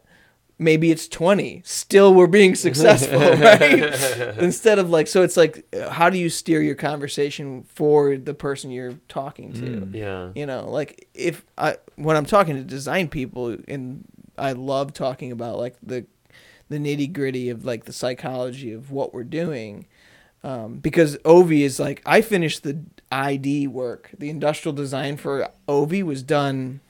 Maybe 0.58 0.90
it's 0.90 1.06
20. 1.08 1.60
Still, 1.66 2.14
we're 2.14 2.26
being 2.26 2.54
successful, 2.66 3.18
right? 3.18 4.38
Instead 4.38 4.78
of 4.78 4.88
like, 4.88 5.06
so 5.06 5.22
it's 5.22 5.36
like, 5.36 5.66
how 5.90 6.08
do 6.08 6.16
you 6.16 6.30
steer 6.30 6.62
your 6.62 6.74
conversation 6.74 7.64
for 7.64 8.16
the 8.16 8.32
person 8.32 8.70
you're 8.70 8.94
talking 9.08 9.52
to? 9.52 9.60
Mm. 9.60 9.94
Yeah. 9.94 10.30
You 10.34 10.46
know, 10.46 10.70
like 10.70 11.08
if 11.12 11.44
I 11.58 11.76
when 11.96 12.16
I'm 12.16 12.24
talking 12.24 12.56
to 12.56 12.62
design 12.64 13.08
people, 13.08 13.54
and 13.68 14.04
I 14.38 14.52
love 14.52 14.94
talking 14.94 15.30
about 15.30 15.58
like 15.58 15.76
the 15.82 16.06
the 16.68 16.78
nitty 16.78 17.12
gritty 17.12 17.48
of 17.50 17.64
like 17.64 17.84
the 17.84 17.92
psychology 17.92 18.72
of 18.72 18.90
what 18.90 19.14
we're 19.14 19.24
doing. 19.24 19.86
Um, 20.42 20.78
because 20.78 21.16
Ovie 21.24 21.64
is 21.64 21.80
like 21.80 22.02
I 22.06 22.20
finished 22.20 22.62
the 22.62 22.80
ID 23.10 23.66
work, 23.66 24.10
the 24.16 24.30
industrial 24.30 24.74
design 24.74 25.16
for 25.16 25.48
Ovie 25.68 26.02
was 26.02 26.22
done 26.22 26.80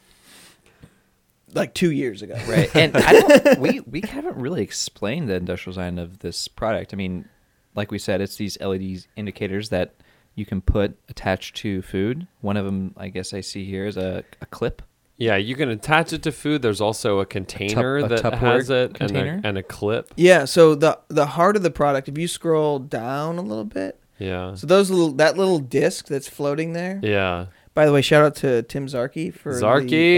like 1.54 1.74
two 1.74 1.90
years 1.90 2.22
ago. 2.22 2.38
Right. 2.46 2.74
And 2.74 2.96
I 2.96 3.12
don't, 3.12 3.58
we 3.58 3.80
we 3.80 4.02
haven't 4.02 4.36
really 4.36 4.62
explained 4.62 5.28
the 5.28 5.34
industrial 5.34 5.72
design 5.72 5.98
of 5.98 6.18
this 6.20 6.48
product. 6.48 6.92
I 6.92 6.96
mean, 6.96 7.28
like 7.74 7.90
we 7.90 7.98
said, 7.98 8.20
it's 8.20 8.36
these 8.36 8.60
LED 8.60 9.04
indicators 9.16 9.68
that 9.70 9.94
you 10.34 10.44
can 10.44 10.60
put 10.60 10.98
attached 11.08 11.56
to 11.56 11.82
food. 11.82 12.26
One 12.40 12.56
of 12.56 12.64
them, 12.64 12.94
I 12.96 13.08
guess 13.08 13.32
I 13.32 13.40
see 13.40 13.64
here, 13.64 13.86
is 13.86 13.96
a, 13.96 14.22
a 14.40 14.46
clip. 14.46 14.82
Yeah, 15.18 15.36
you 15.36 15.54
can 15.54 15.70
attach 15.70 16.12
it 16.12 16.22
to 16.24 16.32
food. 16.32 16.60
There's 16.62 16.80
also 16.80 17.20
a 17.20 17.26
container 17.26 17.96
a 17.98 18.08
that 18.08 18.34
has 18.34 18.68
it 18.68 18.94
container? 18.94 19.32
And, 19.32 19.44
a, 19.44 19.48
and 19.48 19.58
a 19.58 19.62
clip. 19.62 20.12
Yeah, 20.16 20.44
so 20.44 20.74
the 20.74 20.98
the 21.08 21.26
heart 21.26 21.56
of 21.56 21.62
the 21.62 21.70
product, 21.70 22.08
if 22.08 22.18
you 22.18 22.28
scroll 22.28 22.78
down 22.78 23.38
a 23.38 23.42
little 23.42 23.64
bit, 23.64 23.98
Yeah. 24.18 24.54
so 24.54 24.66
those 24.66 24.90
little 24.90 25.12
that 25.12 25.38
little 25.38 25.58
disc 25.58 26.06
that's 26.08 26.28
floating 26.28 26.74
there. 26.74 27.00
Yeah. 27.02 27.46
By 27.72 27.86
the 27.86 27.92
way, 27.92 28.02
shout 28.02 28.24
out 28.24 28.34
to 28.36 28.62
Tim 28.62 28.86
Zarkey 28.86 29.32
for 29.32 29.54
the 29.58 29.66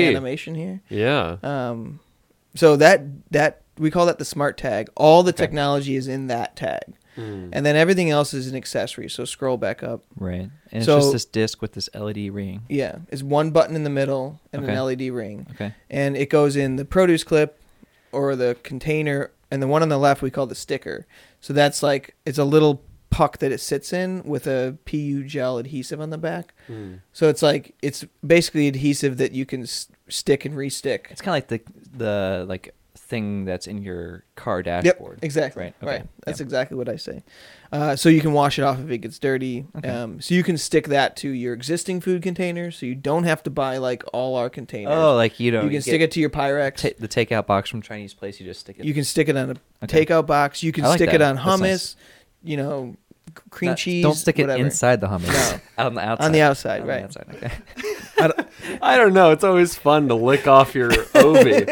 animation 0.08 0.54
here. 0.54 0.80
Yeah. 0.88 1.36
Um, 1.42 2.00
so 2.54 2.76
that 2.76 3.02
that 3.32 3.62
we 3.78 3.90
call 3.92 4.06
that 4.06 4.18
the 4.18 4.24
smart 4.24 4.56
tag. 4.58 4.88
All 4.96 5.22
the 5.22 5.30
Okay. 5.30 5.44
technology 5.44 5.94
is 5.94 6.08
in 6.08 6.26
that 6.26 6.56
tag, 6.56 6.82
Mm. 7.18 7.50
and 7.52 7.66
then 7.66 7.74
everything 7.76 8.10
else 8.10 8.32
is 8.32 8.46
an 8.46 8.54
accessory. 8.56 9.08
So 9.10 9.24
scroll 9.24 9.56
back 9.56 9.82
up. 9.82 10.02
Right. 10.16 10.48
And 10.70 10.84
So- 10.84 10.96
it's 10.98 11.06
just 11.06 11.12
this 11.12 11.24
disc 11.24 11.60
with 11.60 11.72
this 11.72 11.88
LED 11.94 12.30
ring. 12.30 12.62
Yeah, 12.68 12.96
it's 13.10 13.22
one 13.22 13.50
button 13.50 13.74
in 13.74 13.82
the 13.84 13.90
middle 13.90 14.40
and 14.52 14.64
an 14.64 14.70
LED 14.76 15.10
ring, 15.10 15.46
Okay. 15.52 15.74
and 15.90 16.16
it 16.16 16.30
goes 16.30 16.54
in 16.56 16.76
the 16.76 16.84
produce 16.84 17.24
clip 17.24 17.58
or 18.12 18.36
the 18.36 18.56
container, 18.62 19.30
and 19.50 19.60
the 19.62 19.66
one 19.66 19.82
on 19.82 19.88
the 19.88 19.98
left 19.98 20.22
we 20.22 20.30
call 20.30 20.46
the 20.46 20.54
sticker. 20.54 21.06
So 21.40 21.52
that's 21.52 21.82
like 21.82 22.14
it's 22.24 22.38
a 22.38 22.44
little 22.44 22.82
puck 23.10 23.38
that 23.38 23.50
it 23.50 23.58
sits 23.58 23.92
in 23.92 24.22
with 24.24 24.46
a 24.46 24.76
PU 24.84 25.24
gel 25.24 25.56
adhesive 25.58 25.98
on 26.00 26.10
the 26.10 26.18
back. 26.18 26.54
Mm. 26.70 27.00
So 27.12 27.28
it's 27.28 27.40
like 27.42 27.74
it's 27.82 28.04
basically 28.26 28.68
adhesive 28.68 29.16
that 29.16 29.32
you 29.32 29.46
can 29.46 29.62
s- 29.62 29.88
stick 30.08 30.44
and 30.44 30.54
re-stick. 30.54 31.08
It's 31.10 31.22
kind 31.22 31.30
of 31.42 31.50
like 31.50 31.64
the 31.64 31.96
the 31.96 32.44
like 32.46 32.74
thing 33.08 33.44
that's 33.46 33.66
in 33.66 33.82
your 33.82 34.24
car 34.36 34.62
dashboard. 34.62 35.16
Yep, 35.16 35.24
exactly. 35.24 35.62
Right, 35.64 35.74
Right. 35.80 36.06
That's 36.26 36.40
yep. 36.40 36.46
exactly 36.46 36.76
what 36.76 36.88
I 36.88 36.96
say. 36.96 37.22
Uh, 37.72 37.96
so 37.96 38.08
you 38.10 38.20
can 38.20 38.32
wash 38.34 38.58
it 38.58 38.62
off 38.62 38.78
if 38.80 38.90
it 38.90 38.98
gets 38.98 39.18
dirty. 39.18 39.66
Okay. 39.76 39.88
Um, 39.88 40.20
so 40.20 40.34
you 40.34 40.42
can 40.42 40.58
stick 40.58 40.88
that 40.88 41.16
to 41.18 41.30
your 41.30 41.54
existing 41.54 42.00
food 42.02 42.22
containers, 42.22 42.76
so 42.76 42.86
you 42.86 42.94
don't 42.94 43.24
have 43.24 43.42
to 43.44 43.50
buy 43.50 43.78
like 43.78 44.02
all 44.12 44.36
our 44.36 44.50
containers. 44.50 44.92
Oh, 44.94 45.14
like 45.16 45.40
you 45.40 45.50
know, 45.50 45.64
you 45.64 45.70
can 45.70 45.82
stick 45.82 46.00
it 46.02 46.10
to 46.12 46.20
your 46.20 46.30
Pyrex. 46.30 46.76
ta- 46.76 46.96
the 46.98 47.08
takeout 47.08 47.46
box 47.46 47.70
from 47.70 47.80
Chinese 47.82 48.12
place. 48.14 48.38
You 48.40 48.46
just 48.46 48.60
stick 48.60 48.78
it. 48.78 48.84
you 48.84 48.92
can 48.94 49.04
stick 49.04 49.28
it 49.28 49.36
on 49.36 49.50
a 49.50 49.84
Okay. 49.84 50.04
takeout 50.04 50.26
box. 50.26 50.62
You 50.62 50.72
can 50.72 50.84
like 50.84 50.98
stick 50.98 51.10
that. 51.10 51.16
it 51.16 51.22
on 51.22 51.38
hummus. 51.38 51.60
nice. 51.60 51.96
You 52.44 52.56
know, 52.58 52.96
cream 53.50 53.70
Not- 53.72 53.78
cheese. 53.78 54.02
Don't 54.02 54.14
stick 54.14 54.38
it 54.38 54.42
whatever. 54.44 54.64
inside 54.64 55.00
the 55.00 55.06
hummus. 55.08 55.60
No. 55.78 55.84
on 55.86 55.94
the 55.94 56.00
outside. 56.00 56.24
On 56.26 56.32
the 56.32 56.40
outside, 56.42 56.80
On 56.80 56.86
the 56.86 56.92
right. 56.92 57.02
outside, 57.04 57.26
Okay. 57.34 57.52
I 58.82 58.96
don't 58.96 59.12
know. 59.14 59.30
It's 59.30 59.44
always 59.44 59.76
fun 59.76 60.08
to 60.08 60.14
lick 60.14 60.46
off 60.48 60.74
your 60.74 60.90
Ovie. 61.14 61.64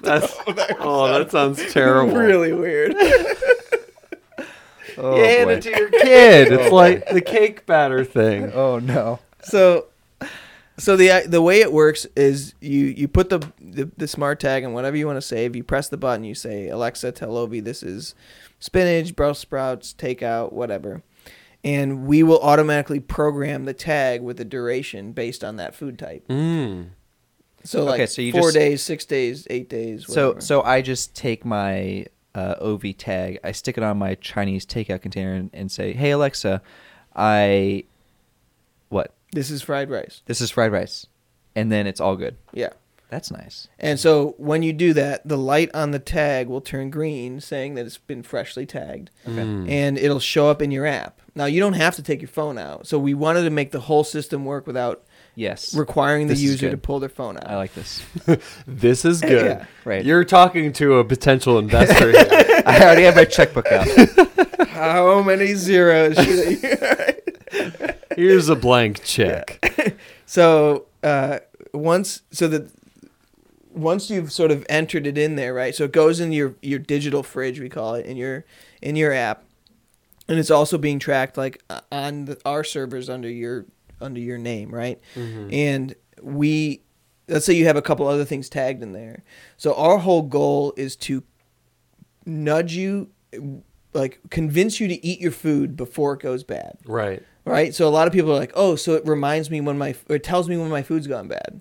That's, 0.00 0.32
oh, 0.46 0.52
that 0.52 0.76
oh, 0.80 1.26
sounds 1.28 1.72
terrible. 1.72 2.16
really 2.16 2.52
weird. 2.52 2.94
Oh, 4.96 5.16
you 5.16 5.22
hand 5.24 5.46
boy. 5.46 5.52
it 5.54 5.62
to 5.62 5.70
your 5.70 5.90
kid. 5.90 6.52
It's 6.52 6.72
Oh, 6.72 6.74
like 6.74 7.08
the 7.10 7.20
cake 7.20 7.66
batter 7.66 8.04
thing. 8.04 8.52
Oh 8.52 8.78
no. 8.80 9.20
so 9.42 9.86
so 10.78 10.96
the 10.96 11.24
the 11.26 11.42
way 11.42 11.60
it 11.60 11.72
works 11.72 12.06
is 12.16 12.54
you 12.60 12.84
you 12.86 13.08
put 13.08 13.28
the, 13.30 13.38
the 13.60 13.90
the 13.96 14.08
smart 14.08 14.40
tag 14.40 14.62
and 14.64 14.72
whatever 14.74 14.96
you 14.96 15.06
want 15.06 15.16
to 15.16 15.22
save 15.22 15.54
you 15.56 15.62
press 15.64 15.88
the 15.88 15.96
button 15.96 16.24
you 16.24 16.34
say 16.34 16.68
alexa 16.68 17.12
tell 17.12 17.36
Ovie 17.36 17.60
this 17.60 17.82
is 17.82 18.14
spinach 18.60 19.14
brussels 19.16 19.38
sprouts 19.40 19.94
takeout 19.96 20.52
whatever 20.52 21.02
and 21.64 22.06
we 22.06 22.22
will 22.22 22.40
automatically 22.40 23.00
program 23.00 23.64
the 23.64 23.74
tag 23.74 24.22
with 24.22 24.36
the 24.36 24.44
duration 24.44 25.12
based 25.12 25.42
on 25.42 25.56
that 25.56 25.74
food 25.74 25.98
type 25.98 26.26
Mm. 26.28 26.90
so 27.64 27.84
like 27.84 27.94
Okay, 27.94 28.06
so 28.06 28.22
you 28.22 28.32
four 28.32 28.42
just- 28.42 28.54
days 28.54 28.82
six 28.82 29.04
days 29.04 29.46
eight 29.50 29.68
days 29.68 30.06
So 30.06 30.28
whatever. 30.28 30.40
so 30.40 30.62
I 30.62 30.80
just 30.82 31.14
take 31.16 31.44
my 31.44 32.06
uh, 32.34 32.54
Ovie 32.60 32.92
tag, 32.92 33.40
I 33.42 33.50
stick 33.50 33.76
it 33.76 33.82
on 33.82 33.98
my 33.98 34.14
Chinese 34.16 34.64
takeout 34.64 35.02
container, 35.02 35.32
and, 35.34 35.50
and 35.52 35.72
say, 35.72 35.92
"Hey 35.92 36.12
Alexa, 36.12 36.62
I? 37.16 37.84
This 39.32 39.50
is 39.50 39.62
fried 39.62 39.90
rice 39.90 40.22
This 40.26 40.40
is 40.40 40.50
fried 40.50 40.72
rice," 40.72 41.06
and 41.54 41.70
then 41.72 41.86
it's 41.86 42.00
all 42.00 42.16
good. 42.16 42.36
yeah 42.52 42.70
That's 43.10 43.30
nice. 43.30 43.68
and 43.78 43.98
so 44.00 44.34
when 44.38 44.62
you 44.62 44.72
do 44.72 44.92
that 44.94 45.26
the 45.26 45.38
light 45.38 45.70
on 45.74 45.90
the 45.92 45.98
tag 45.98 46.48
will 46.48 46.60
turn 46.60 46.90
green 46.90 47.40
saying 47.40 47.74
that 47.74 47.86
it's 47.86 47.98
been 47.98 48.22
freshly 48.22 48.66
tagged 48.66 49.10
Okay. 49.26 49.36
Mm. 49.42 49.70
and 49.70 49.98
it'll 49.98 50.20
show 50.20 50.48
up 50.48 50.60
in 50.62 50.70
your 50.70 50.86
app. 50.86 51.20
Now 51.34 51.44
you 51.44 51.60
don't 51.60 51.74
have 51.74 51.94
to 51.96 52.02
take 52.02 52.20
your 52.20 52.28
phone 52.28 52.58
out. 52.58 52.86
So 52.88 52.98
we 52.98 53.14
wanted 53.14 53.44
to 53.44 53.50
make 53.50 53.70
the 53.70 53.80
whole 53.80 54.02
system 54.04 54.44
work 54.44 54.66
without 54.66 55.04
Yes, 55.36 55.72
requiring 55.72 56.26
the 56.26 56.32
This 56.34 56.42
is 56.42 56.50
user 56.50 56.70
to 56.70 56.76
pull 56.76 56.98
their 56.98 57.08
phone 57.08 57.36
out. 57.36 57.46
I 57.48 57.54
like 57.56 57.72
this. 57.74 58.02
This 58.66 59.04
is 59.04 59.20
good. 59.32 59.46
Yeah. 59.46 59.66
Right. 59.84 60.04
You're 60.04 60.24
talking 60.24 60.72
to 60.74 60.94
a 60.98 61.04
potential 61.04 61.58
investor 61.60 62.10
here. 62.10 62.62
I 62.66 62.80
already 62.82 63.02
have 63.04 63.14
my 63.14 63.24
checkbook 63.24 63.70
out. 63.70 63.86
How 64.68 65.22
many 65.22 65.54
zeros 65.54 66.16
should 66.16 66.58
I? 66.82 67.94
Here's 68.18 68.48
a 68.48 68.56
blank 68.56 69.02
check. 69.04 69.96
so 70.26 70.86
uh, 71.02 71.38
once 71.72 72.22
so 72.30 72.48
that 72.48 72.70
once 73.70 74.10
you've 74.10 74.32
sort 74.32 74.50
of 74.50 74.66
entered 74.68 75.06
it 75.06 75.16
in 75.16 75.36
there, 75.36 75.54
right? 75.54 75.74
So 75.74 75.84
it 75.84 75.92
goes 75.92 76.18
in 76.20 76.32
your 76.32 76.54
your 76.62 76.78
digital 76.80 77.22
fridge, 77.22 77.60
we 77.60 77.68
call 77.68 77.94
it, 77.94 78.06
in 78.06 78.16
your 78.16 78.44
in 78.82 78.96
your 78.96 79.12
app, 79.12 79.44
and 80.26 80.38
it's 80.38 80.50
also 80.50 80.78
being 80.78 80.98
tracked 80.98 81.36
like 81.36 81.62
uh, 81.70 81.80
on 81.92 82.24
the, 82.24 82.38
our 82.44 82.64
servers 82.64 83.08
under 83.08 83.30
your 83.30 83.66
under 84.00 84.20
your 84.20 84.38
name, 84.38 84.74
right? 84.74 85.00
Mhm. 85.14 85.52
and 85.52 85.94
we 86.22 86.82
let's 87.28 87.46
say 87.46 87.52
you 87.52 87.66
have 87.66 87.76
a 87.76 87.82
couple 87.82 88.08
other 88.08 88.24
things 88.24 88.48
tagged 88.48 88.82
in 88.82 88.92
there 88.92 89.22
so 89.56 89.74
our 89.74 89.98
whole 89.98 90.22
goal 90.22 90.72
is 90.76 90.96
to 90.96 91.22
nudge 92.26 92.72
you 92.74 93.08
like 93.92 94.18
convince 94.30 94.80
you 94.80 94.88
to 94.88 95.04
eat 95.06 95.20
your 95.20 95.30
food 95.30 95.76
before 95.76 96.14
it 96.14 96.20
goes 96.20 96.42
bad 96.42 96.76
Right. 96.86 97.22
Right 97.48 97.74
so 97.74 97.86
a 97.86 97.90
lot 97.90 98.06
of 98.06 98.12
people 98.12 98.30
are 98.32 98.38
like 98.38 98.52
oh 98.54 98.76
so 98.76 98.94
it 98.94 99.06
reminds 99.06 99.50
me 99.50 99.60
when 99.60 99.78
my 99.78 99.94
or 100.08 100.16
it 100.16 100.24
tells 100.24 100.48
me 100.48 100.56
when 100.56 100.70
my 100.70 100.82
food's 100.82 101.06
gone 101.06 101.28
bad 101.28 101.60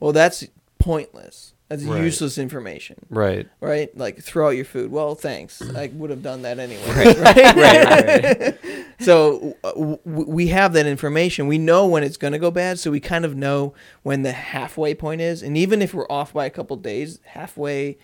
well 0.00 0.12
that's 0.12 0.44
pointless 0.78 1.52
that's 1.68 1.82
Right. 1.84 2.02
useless 2.02 2.38
information 2.38 2.96
Right. 3.10 3.46
right 3.60 3.94
like 3.96 4.18
throw 4.22 4.46
out 4.48 4.56
your 4.56 4.64
food 4.64 4.90
well 4.90 5.14
thanks 5.14 5.60
i 5.76 5.88
would 5.94 6.10
have 6.10 6.22
done 6.22 6.42
that 6.42 6.58
anyway 6.58 6.82
Right. 6.88 7.16
right, 7.18 7.54
right, 7.56 8.40
right. 8.40 8.58
so 9.00 9.56
uh, 9.64 9.70
w- 9.72 9.98
w- 10.06 10.30
we 10.30 10.46
have 10.48 10.72
that 10.72 10.86
information. 10.86 11.46
We 11.46 11.58
know 11.58 11.86
when 11.86 12.02
it's 12.02 12.16
going 12.16 12.32
to 12.32 12.38
go 12.40 12.50
bad, 12.50 12.80
so 12.80 12.90
we 12.90 12.98
kind 12.98 13.24
of 13.24 13.36
know 13.36 13.74
when 14.02 14.22
the 14.22 14.32
halfway 14.32 14.92
point 14.94 15.20
is. 15.20 15.40
And 15.42 15.56
even 15.56 15.82
if 15.82 15.94
we're 15.94 16.10
off 16.10 16.32
by 16.32 16.46
a 16.46 16.50
couple 16.50 16.76
days, 16.76 17.20
halfway 17.24 17.98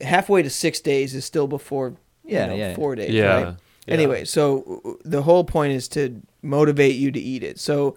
halfway 0.00 0.42
to 0.42 0.50
6 0.50 0.80
days 0.80 1.14
is 1.14 1.24
still 1.24 1.46
before 1.46 1.90
you 2.24 2.34
Yeah, 2.34 2.46
know, 2.46 2.54
yeah. 2.56 2.74
4 2.74 2.94
days, 2.96 3.10
Yeah. 3.14 3.26
right? 3.34 3.46
Yeah. 3.86 3.94
Anyway, 3.94 4.24
so 4.24 4.80
uh, 4.84 4.90
the 5.04 5.22
whole 5.22 5.44
point 5.44 5.72
is 5.72 5.86
to 5.88 6.20
motivate 6.42 6.96
you 6.96 7.10
to 7.10 7.20
eat 7.20 7.42
it. 7.42 7.58
So 7.58 7.96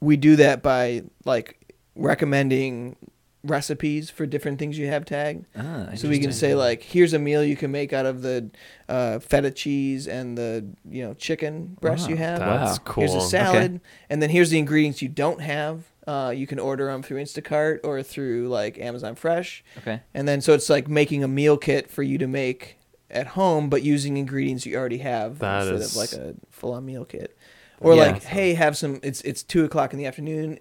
we 0.00 0.16
do 0.16 0.36
that 0.36 0.62
by 0.62 1.02
like 1.24 1.74
recommending 1.94 2.96
recipes 3.42 4.10
for 4.10 4.26
different 4.26 4.58
things 4.58 4.76
you 4.78 4.86
have 4.88 5.04
tagged. 5.06 5.46
Ah, 5.56 5.88
So 5.94 6.08
we 6.10 6.18
can 6.18 6.32
say 6.32 6.54
like, 6.54 6.82
here's 6.82 7.14
a 7.14 7.18
meal 7.18 7.42
you 7.42 7.56
can 7.56 7.70
make 7.70 7.92
out 7.94 8.04
of 8.04 8.20
the 8.20 8.50
uh, 8.88 9.18
feta 9.20 9.50
cheese 9.50 10.06
and 10.06 10.36
the 10.36 10.66
you 10.88 11.02
know 11.06 11.14
chicken 11.14 11.76
breast 11.80 12.02
Wow, 12.04 12.08
you 12.10 12.16
have. 12.16 12.38
That's 12.40 12.78
Wow. 12.80 12.84
cool. 12.84 13.00
Here's 13.04 13.14
a 13.14 13.20
salad, 13.26 13.80
and 14.10 14.20
then 14.20 14.28
here's 14.30 14.50
the 14.50 14.58
ingredients 14.58 15.00
you 15.00 15.08
don't 15.08 15.40
have. 15.40 15.84
Uh, 16.06 16.32
you 16.36 16.46
can 16.46 16.58
order 16.58 16.86
them 16.86 17.02
through 17.02 17.22
Instacart 17.22 17.80
or 17.84 18.02
through 18.02 18.48
like 18.48 18.78
Amazon 18.78 19.14
Fresh, 19.14 19.64
Okay. 19.78 20.00
and 20.12 20.26
then 20.28 20.40
so 20.42 20.52
it's 20.52 20.68
like 20.68 20.88
making 20.88 21.24
a 21.24 21.28
meal 21.28 21.56
kit 21.56 21.88
for 21.90 22.02
you 22.02 22.18
to 22.18 22.26
make 22.26 22.76
at 23.10 23.28
home, 23.28 23.68
but 23.70 23.82
using 23.82 24.16
ingredients 24.18 24.66
you 24.66 24.76
already 24.76 24.98
have 24.98 25.38
That 25.38 25.62
instead 25.68 25.80
is- 25.80 25.90
of 25.92 25.96
like 25.96 26.12
a 26.12 26.34
full-on 26.50 26.84
meal 26.84 27.04
kit. 27.06 27.36
Or 27.80 27.94
Yeah. 27.94 28.12
like, 28.12 28.22
hey, 28.22 28.54
have 28.54 28.76
some. 28.76 29.00
It's 29.02 29.20
it's 29.22 29.42
two 29.42 29.64
o'clock 29.64 29.92
in 29.92 29.98
the 29.98 30.06
afternoon, 30.06 30.58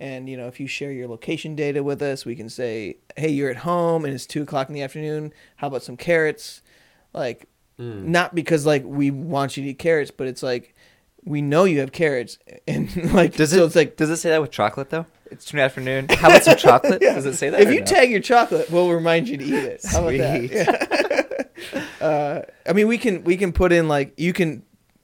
and 0.00 0.28
you 0.28 0.36
know 0.36 0.48
if 0.48 0.58
you 0.60 0.66
share 0.66 0.90
your 0.92 1.06
location 1.08 1.54
data 1.54 1.82
with 1.82 2.02
us, 2.02 2.24
we 2.26 2.34
can 2.34 2.48
say, 2.48 2.96
hey, 3.16 3.30
you're 3.30 3.50
at 3.50 3.58
home 3.58 4.04
and 4.04 4.12
it's 4.12 4.26
two 4.26 4.42
o'clock 4.42 4.68
in 4.68 4.74
the 4.74 4.82
afternoon. 4.82 5.32
How 5.56 5.68
about 5.68 5.82
some 5.82 5.96
carrots? 5.96 6.62
Like, 7.14 7.46
Mm. 7.80 8.06
not 8.06 8.34
because 8.34 8.66
like 8.66 8.82
we 8.84 9.12
want 9.12 9.56
you 9.56 9.62
to 9.62 9.70
eat 9.70 9.78
carrots, 9.78 10.10
but 10.10 10.26
it's 10.26 10.42
like 10.42 10.74
we 11.24 11.40
know 11.40 11.62
you 11.62 11.78
have 11.78 11.92
carrots, 11.92 12.38
and 12.66 13.12
like 13.14 13.36
Does 13.36 13.50
so 13.50 13.62
it? 13.62 13.66
it's 13.66 13.76
like 13.76 13.96
does 13.96 14.10
it 14.10 14.16
say 14.16 14.30
that 14.30 14.40
with 14.40 14.50
chocolate 14.50 14.90
though? 14.90 15.06
It's 15.30 15.44
two 15.44 15.56
in 15.56 15.58
the 15.58 15.64
afternoon. 15.64 16.06
How 16.10 16.28
about 16.28 16.42
some 16.42 16.56
chocolate? 16.56 17.00
Does 17.02 17.26
it 17.26 17.34
say 17.36 17.50
that? 17.50 17.60
if 17.60 17.70
you 17.70 17.80
no? 17.80 17.84
tag 17.86 18.10
your 18.10 18.20
chocolate, 18.20 18.70
we'll 18.70 18.90
remind 18.90 19.28
you 19.28 19.36
to 19.36 19.44
eat 19.44 19.52
it. 19.54 19.82
How 19.84 20.00
about 20.00 20.16
that? 20.16 20.50
Yeah. 21.70 21.84
uh, 22.06 22.42
I 22.66 22.72
mean, 22.72 22.88
we 22.88 22.98
can 22.98 23.22
we 23.24 23.36
can 23.36 23.52
put 23.52 23.70
in 23.72 23.88
like 23.88 24.14
you 24.18 24.32
can 24.32 24.62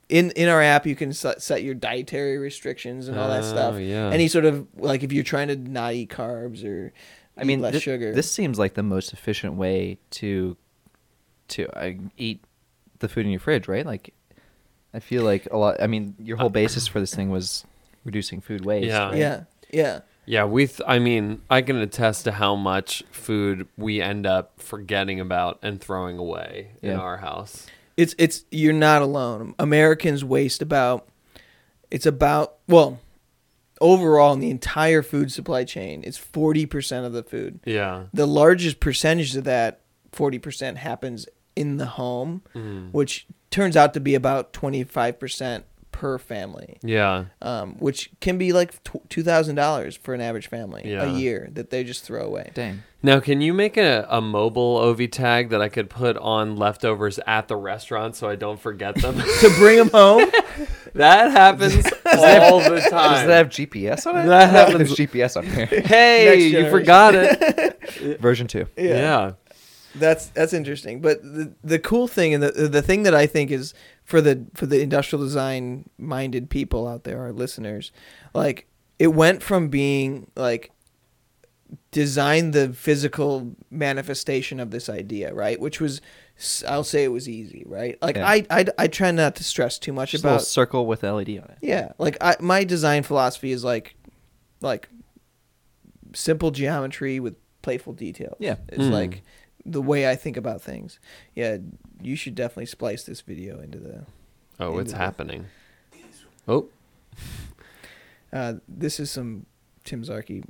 in 0.09 0.31
in 0.31 0.49
our 0.49 0.61
app 0.61 0.85
you 0.85 0.95
can 0.95 1.13
set, 1.13 1.41
set 1.41 1.63
your 1.63 1.73
dietary 1.73 2.37
restrictions 2.37 3.07
and 3.07 3.17
all 3.17 3.27
that 3.29 3.43
Oh, 3.43 3.49
stuff. 3.49 3.79
yeah. 3.79 4.09
Any 4.09 4.27
sort 4.27 4.45
of 4.45 4.67
like 4.77 5.03
if 5.03 5.11
you're 5.11 5.23
trying 5.23 5.47
to 5.49 5.55
not 5.55 5.93
eat 5.93 6.09
carbs 6.09 6.63
or 6.63 6.93
I 7.37 7.43
mean, 7.43 7.59
less 7.61 7.73
thi- 7.73 7.79
sugar. 7.79 8.13
This 8.13 8.31
seems 8.31 8.57
like 8.59 8.75
the 8.75 8.83
most 8.83 9.11
efficient 9.13 9.55
way 9.55 9.97
to 10.11 10.55
to 11.49 11.67
uh, 11.77 11.91
eat 12.17 12.43
the 12.99 13.07
food 13.09 13.25
in 13.25 13.31
your 13.31 13.39
fridge, 13.39 13.67
right? 13.67 13.85
Like, 13.85 14.13
I 14.93 14.99
feel 14.99 15.23
like 15.23 15.47
a 15.51 15.57
lot. 15.57 15.81
I 15.81 15.87
mean, 15.87 16.15
your 16.19 16.37
whole 16.37 16.49
basis 16.61 16.87
for 16.87 16.99
this 16.99 17.13
thing 17.13 17.29
was 17.29 17.65
reducing 18.03 18.41
food 18.41 18.63
waste. 18.65 18.87
Yeah. 18.87 19.07
right? 19.09 19.17
yeah, 19.17 19.43
yeah. 19.71 19.99
Yeah, 20.27 20.45
we. 20.45 20.65
Th- 20.65 20.81
I 20.87 20.97
mean, 20.97 21.41
I 21.51 21.61
can 21.61 21.75
attest 21.75 22.23
to 22.23 22.31
how 22.31 22.55
much 22.55 23.03
food 23.11 23.67
we 23.77 24.01
end 24.01 24.25
up 24.25 24.53
forgetting 24.59 25.19
about 25.19 25.59
and 25.61 25.79
throwing 25.79 26.17
away 26.17 26.71
in 26.81 26.93
our 26.95 27.17
house. 27.17 27.67
It's 27.97 28.13
it's 28.17 28.45
you're 28.51 28.73
not 28.73 29.01
alone. 29.01 29.55
Americans 29.59 30.23
waste 30.23 30.61
about 30.61 31.07
it's 31.91 32.05
about 32.05 32.55
well 32.67 32.99
overall 33.81 34.33
in 34.33 34.39
the 34.39 34.49
entire 34.49 35.01
food 35.01 35.31
supply 35.31 35.63
chain 35.65 36.01
it's 36.05 36.17
40% 36.17 37.05
of 37.05 37.13
the 37.13 37.23
food. 37.23 37.59
Yeah. 37.65 38.05
The 38.13 38.25
largest 38.25 38.79
percentage 38.79 39.35
of 39.35 39.43
that 39.45 39.81
40% 40.13 40.77
happens 40.77 41.27
in 41.55 41.77
the 41.77 41.85
home, 41.85 42.41
Mm. 42.53 42.91
which 42.91 43.27
turns 43.51 43.75
out 43.77 43.93
to 43.93 43.99
be 43.99 44.15
about 44.15 44.51
25% 44.53 45.63
per 45.91 46.17
family. 46.17 46.77
Yeah. 46.83 47.25
Um, 47.41 47.75
which 47.79 48.11
can 48.19 48.37
be 48.37 48.51
like 48.51 48.81
$2,000 48.83 49.97
for 49.97 50.13
an 50.13 50.19
average 50.21 50.47
family 50.47 50.81
Yeah. 50.85 51.03
a 51.03 51.13
year 51.17 51.49
that 51.53 51.69
they 51.69 51.83
just 51.85 52.03
throw 52.03 52.25
away. 52.25 52.51
Dang. 52.53 52.83
Now, 53.05 53.19
can 53.19 53.39
you 53.39 53.53
make 53.53 53.77
a, 53.77 54.07
a 54.09 54.19
mobile 54.19 54.77
Ovie 54.77 55.07
tag 55.07 55.49
that 55.49 55.61
I 55.61 55.69
could 55.69 55.91
put 55.91 56.17
on 56.17 56.55
leftovers 56.55 57.19
at 57.27 57.47
the 57.47 57.55
restaurant 57.55 58.15
so 58.15 58.27
I 58.27 58.35
don't 58.35 58.59
forget 58.59 58.95
them? 58.95 59.15
to 59.41 59.55
bring 59.59 59.77
them 59.77 59.91
home? 59.91 60.31
that 60.95 61.29
happens 61.29 61.85
all 62.17 62.59
the 62.61 62.83
time. 62.89 63.11
Does 63.13 63.27
that 63.27 63.29
have 63.29 63.49
GPS 63.49 64.07
on 64.07 64.17
it? 64.17 64.25
That 64.25 64.49
happens- 64.49 64.97
There's 64.97 65.09
GPS 65.11 65.37
on 65.37 65.45
here. 65.45 65.67
hey, 65.67 66.47
you 66.47 66.67
forgot 66.71 67.13
it. 67.13 68.19
Version 68.19 68.47
two. 68.47 68.65
yeah. 68.75 69.33
That's 69.93 70.25
that's 70.29 70.51
interesting. 70.53 70.99
But 70.99 71.21
the 71.21 71.53
the 71.63 71.77
cool 71.77 72.07
thing 72.07 72.33
and 72.33 72.41
the 72.41 72.49
the 72.67 72.81
thing 72.81 73.03
that 73.03 73.13
I 73.13 73.27
think 73.27 73.51
is 73.51 73.75
for 74.03 74.19
the 74.19 74.47
for 74.55 74.65
the 74.65 74.81
industrial 74.81 75.23
design 75.23 75.87
minded 75.99 76.49
people 76.49 76.87
out 76.87 77.03
there, 77.03 77.21
our 77.21 77.31
listeners, 77.31 77.91
like 78.33 78.67
it 78.97 79.09
went 79.09 79.43
from 79.43 79.69
being 79.69 80.31
like 80.35 80.71
design 81.91 82.51
the 82.51 82.73
physical 82.73 83.55
manifestation 83.71 84.59
of 84.59 84.71
this 84.71 84.89
idea, 84.89 85.33
right? 85.33 85.59
Which 85.59 85.79
was 85.81 86.01
I'll 86.67 86.83
say 86.83 87.03
it 87.05 87.09
was 87.11 87.27
easy, 87.29 87.63
right? 87.65 87.97
Like 88.01 88.17
Yeah. 88.17 88.27
I, 88.27 88.45
I 88.49 88.65
I 88.77 88.87
try 88.87 89.11
not 89.11 89.35
to 89.37 89.43
stress 89.43 89.79
too 89.79 89.93
much 89.93 90.11
Just 90.11 90.23
a 90.23 90.27
little 90.27 90.35
about 90.37 90.47
circle 90.47 90.85
with 90.85 91.03
LED 91.03 91.29
on 91.29 91.45
it. 91.49 91.57
yeah, 91.61 91.93
like 91.97 92.17
I 92.21 92.35
my 92.39 92.63
design 92.65 93.03
philosophy 93.03 93.51
is 93.51 93.63
like 93.63 93.95
like 94.61 94.89
simple 96.13 96.51
geometry 96.51 97.19
with 97.19 97.35
playful 97.61 97.93
details. 97.93 98.35
Yeah. 98.39 98.57
It's 98.69 98.83
Mm. 98.83 98.91
like 98.91 99.23
the 99.65 99.81
way 99.81 100.07
I 100.09 100.15
think 100.15 100.37
about 100.37 100.61
things. 100.61 100.99
Yeah, 101.33 101.57
you 102.01 102.15
should 102.15 102.35
definitely 102.35 102.67
splice 102.67 103.03
this 103.03 103.21
video 103.21 103.59
into 103.59 103.79
the 103.79 104.05
Oh, 104.59 104.77
it's 104.77 104.91
the- 104.91 104.97
happening. 104.97 105.45
Oh, 106.47 106.67
uh 108.33 108.55
this 108.67 108.99
is 108.99 109.09
some 109.09 109.45
Tim 109.85 110.03
Zarky 110.03 110.43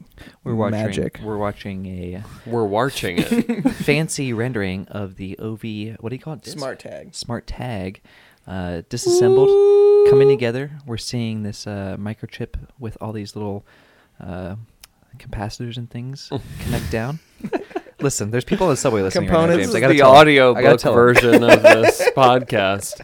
We're 0.43 0.55
watching. 0.55 0.71
magic. 0.79 1.19
We're 1.21 1.37
watching 1.37 1.85
a 1.85 2.23
we're 2.45 2.63
watching 2.65 3.17
it. 3.19 3.69
fancy 3.73 4.31
rendering 4.33 4.87
of 4.87 5.17
the 5.17 5.37
Ovie. 5.39 5.91
What 5.99 6.09
do 6.09 6.15
you 6.15 6.21
call 6.21 6.33
it? 6.33 6.41
Disc? 6.41 6.57
Smart 6.57 6.79
tag. 6.79 7.13
Smart 7.13 7.45
tag, 7.45 8.01
uh, 8.47 8.81
disassembled, 8.89 9.49
coming 10.09 10.29
together. 10.29 10.71
We're 10.85 10.97
seeing 10.97 11.43
this 11.43 11.67
uh, 11.67 11.97
microchip 11.99 12.55
with 12.79 12.97
all 13.01 13.11
these 13.11 13.35
little 13.35 13.65
uh, 14.19 14.55
capacitors 15.17 15.77
and 15.77 15.89
things 15.89 16.31
connect 16.61 16.89
down. 16.89 17.19
Listen, 17.99 18.31
there's 18.31 18.45
people 18.45 18.67
on 18.67 18.71
the 18.73 18.77
subway 18.77 19.01
listening 19.01 19.27
right 19.29 19.33
now, 19.33 19.39
Components. 19.41 19.63
James. 19.65 19.73
This 19.73 19.75
I 19.75 19.79
gotta 19.81 19.93
the 19.93 19.99
tell 19.99 20.11
'em. 20.11 20.17
audio 20.17 20.51
I 20.55 20.61
gotta 20.61 20.73
book 20.75 20.81
tell 20.81 20.91
'em. 20.93 20.97
version 20.97 21.43
of 21.43 21.61
this 21.61 22.01
podcast. 22.15 23.01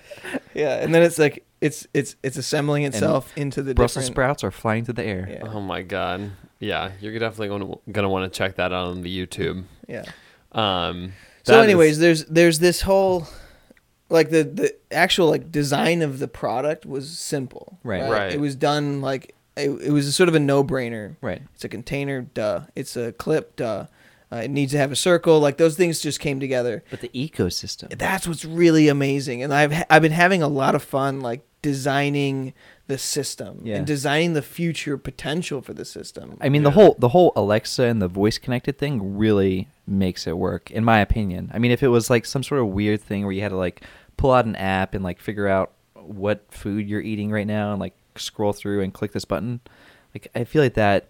Yeah, 0.54 0.76
and 0.78 0.94
then 0.96 1.02
it's 1.04 1.18
like 1.20 1.46
it's 1.62 1.88
it's 1.94 2.16
it's 2.24 2.38
assembling 2.38 2.84
itself 2.84 3.32
into 3.38 3.62
the 3.64 3.74
Brussels 3.74 4.06
different 4.06 4.16
sprouts 4.16 4.44
are 4.44 4.52
flying 4.52 4.84
to 4.86 4.94
the 4.94 5.04
air. 5.04 5.28
Yeah. 5.30 5.48
Oh 5.48 5.62
my 5.62 5.82
god. 5.84 6.32
Yeah, 6.60 6.92
you're 7.00 7.18
definitely 7.18 7.48
going 7.48 7.62
to 7.62 7.80
going 7.92 8.04
to 8.04 8.10
want 8.10 8.32
to 8.32 8.38
check 8.38 8.56
that 8.58 8.74
out 8.74 8.88
on 8.88 9.02
the 9.02 9.26
YouTube. 9.28 9.64
Yeah. 9.88 10.06
Um 10.52 11.14
So, 11.44 11.62
anyways, 11.62 11.94
is- 11.94 12.00
there's 12.00 12.26
there's 12.26 12.60
this 12.60 12.82
whole 12.82 13.28
like 14.10 14.30
the 14.30 14.44
the 14.44 14.76
actual 14.92 15.30
like 15.30 15.52
design 15.52 16.02
of 16.02 16.20
the 16.20 16.28
product 16.28 16.86
was 16.86 17.18
simple. 17.18 17.80
Right. 17.84 18.10
Right. 18.10 18.34
It 18.34 18.40
was 18.40 18.56
done 18.56 19.02
like 19.02 19.34
it, 19.56 19.70
it 19.70 19.92
was 19.92 20.14
sort 20.16 20.30
of 20.30 20.36
a 20.36 20.40
no 20.40 20.64
brainer. 20.64 21.16
Right. 21.22 21.42
It's 21.56 21.64
a 21.64 21.70
container, 21.70 22.22
duh. 22.22 22.62
It's 22.76 22.96
a 22.96 23.12
clip, 23.14 23.56
duh. 23.56 23.86
Uh, 24.32 24.38
it 24.38 24.52
needs 24.52 24.72
to 24.72 24.78
have 24.78 24.92
a 24.92 24.96
circle. 24.96 25.40
Like 25.40 25.58
those 25.58 25.76
things 25.76 26.00
just 26.00 26.20
came 26.20 26.40
together. 26.40 26.84
But 26.90 27.02
the 27.02 27.10
ecosystem. 27.10 27.98
That's 27.98 28.28
what's 28.28 28.46
really 28.46 28.88
amazing, 28.88 29.44
and 29.44 29.54
I've 29.54 29.84
I've 29.90 30.02
been 30.02 30.12
having 30.14 30.42
a 30.42 30.48
lot 30.48 30.74
of 30.76 30.84
fun 30.84 31.20
like 31.22 31.42
designing 31.62 32.54
the 32.88 32.98
system 32.98 33.62
Yeah. 33.64 33.78
and 33.78 33.86
designing 33.88 34.34
the 34.34 34.42
future 34.42 34.98
potential 34.98 35.62
for 35.62 35.74
the 35.74 35.86
system. 35.86 36.38
I 36.42 36.50
mean, 36.50 36.64
the 36.64 36.72
whole 36.72 36.96
the 36.98 37.10
whole 37.10 37.32
Alexa 37.36 37.84
and 37.84 38.02
the 38.02 38.08
voice 38.08 38.38
connected 38.38 38.78
thing 38.78 39.18
really 39.18 39.68
makes 39.86 40.28
it 40.28 40.38
work, 40.38 40.72
in 40.72 40.84
my 40.84 41.00
opinion. 41.00 41.52
I 41.54 41.60
mean, 41.60 41.72
if 41.72 41.84
it 41.84 41.90
was 41.90 42.10
like 42.10 42.26
some 42.26 42.44
sort 42.44 42.62
of 42.62 42.68
weird 42.68 43.02
thing 43.02 43.24
where 43.24 43.32
you 43.34 43.42
had 43.42 43.50
to 43.50 43.58
like 43.58 43.82
pull 44.18 44.32
out 44.32 44.46
an 44.46 44.56
app 44.56 44.94
and 44.94 45.04
like 45.04 45.20
figure 45.20 45.48
out 45.48 45.72
what 45.96 46.44
food 46.50 46.88
you're 46.90 47.02
eating 47.02 47.32
right 47.32 47.48
now 47.48 47.72
and 47.72 47.80
like 47.80 47.94
scroll 48.16 48.54
through 48.54 48.82
and 48.82 48.94
click 48.94 49.12
this 49.12 49.26
button, 49.26 49.60
like 50.16 50.28
I 50.36 50.44
feel 50.46 50.62
like 50.62 50.74
that 50.76 51.10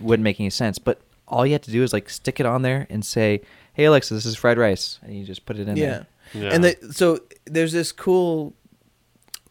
wouldn't 0.00 0.24
make 0.24 0.40
any 0.40 0.50
sense. 0.50 0.78
But 0.78 1.00
all 1.28 1.46
you 1.46 1.52
have 1.52 1.62
to 1.62 1.70
do 1.70 1.82
is 1.82 1.92
like 1.92 2.08
stick 2.10 2.40
it 2.40 2.46
on 2.46 2.62
there 2.62 2.86
and 2.90 3.04
say, 3.04 3.40
"Hey 3.74 3.84
Alexa, 3.84 4.12
this 4.14 4.26
is 4.26 4.36
fried 4.36 4.58
rice," 4.58 4.98
and 5.02 5.14
you 5.16 5.24
just 5.24 5.46
put 5.46 5.58
it 5.58 5.68
in 5.68 5.76
yeah. 5.76 5.84
there. 5.86 6.06
Yeah. 6.34 6.50
And 6.54 6.64
the, 6.64 6.76
so 6.92 7.20
there's 7.44 7.72
this 7.72 7.92
cool. 7.92 8.54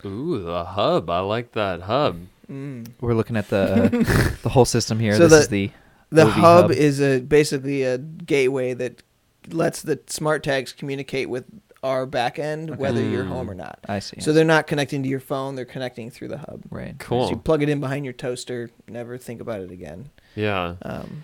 Ooh, 0.05 0.41
the 0.41 0.63
hub. 0.65 1.09
I 1.09 1.19
like 1.19 1.51
that 1.51 1.81
hub. 1.81 2.19
Mm, 2.51 2.87
We're 2.99 3.13
looking 3.13 3.37
at 3.37 3.49
the 3.49 3.57
uh, 3.85 4.33
the 4.43 4.49
whole 4.49 4.65
system 4.65 4.99
here. 4.99 5.15
So 5.15 5.27
this 5.27 5.31
the- 5.31 5.37
is 5.37 5.47
the 5.47 5.71
The 6.09 6.25
hub, 6.25 6.63
hub. 6.63 6.71
is 6.71 6.99
a 7.01 7.19
basically 7.19 7.83
a 7.83 7.97
gateway 7.97 8.73
that 8.73 9.03
lets 9.49 9.81
the 9.81 9.99
smart 10.07 10.43
tags 10.43 10.73
communicate 10.73 11.29
with 11.29 11.45
our 11.83 12.05
back 12.05 12.37
end, 12.37 12.77
whether 12.77 13.01
you're 13.01 13.23
Mm. 13.23 13.29
home 13.29 13.49
or 13.49 13.55
not. 13.55 13.79
I 13.87 13.99
see. 13.99 14.19
So 14.21 14.33
they're 14.33 14.43
not 14.45 14.67
connecting 14.67 15.01
to 15.03 15.09
your 15.09 15.19
phone; 15.19 15.55
they're 15.55 15.65
connecting 15.65 16.09
through 16.11 16.27
the 16.29 16.37
hub. 16.39 16.63
right. 16.69 16.95
Cool. 16.99 17.25
So 17.27 17.31
you 17.31 17.37
plug 17.37 17.61
it 17.63 17.69
in 17.69 17.79
behind 17.79 18.03
your 18.05 18.13
toaster. 18.13 18.69
Never 18.87 19.17
think 19.17 19.39
about 19.41 19.61
it 19.61 19.71
again. 19.71 20.09
Yeah. 20.35 20.75
Um, 20.81 21.23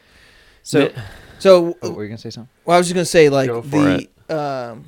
So, 0.67 0.79
Yeah. 0.89 1.01
so 1.39 1.77
oh, 1.81 1.91
were 1.91 2.03
you 2.03 2.09
gonna 2.09 2.17
say 2.17 2.29
something? 2.29 2.49
well, 2.65 2.75
I 2.75 2.77
was 2.77 2.87
just 2.87 2.93
gonna 2.95 3.05
say 3.05 3.29
like 3.29 3.47
Go 3.47 3.61
for 3.61 3.69
the 3.69 4.09
um, 4.29 4.83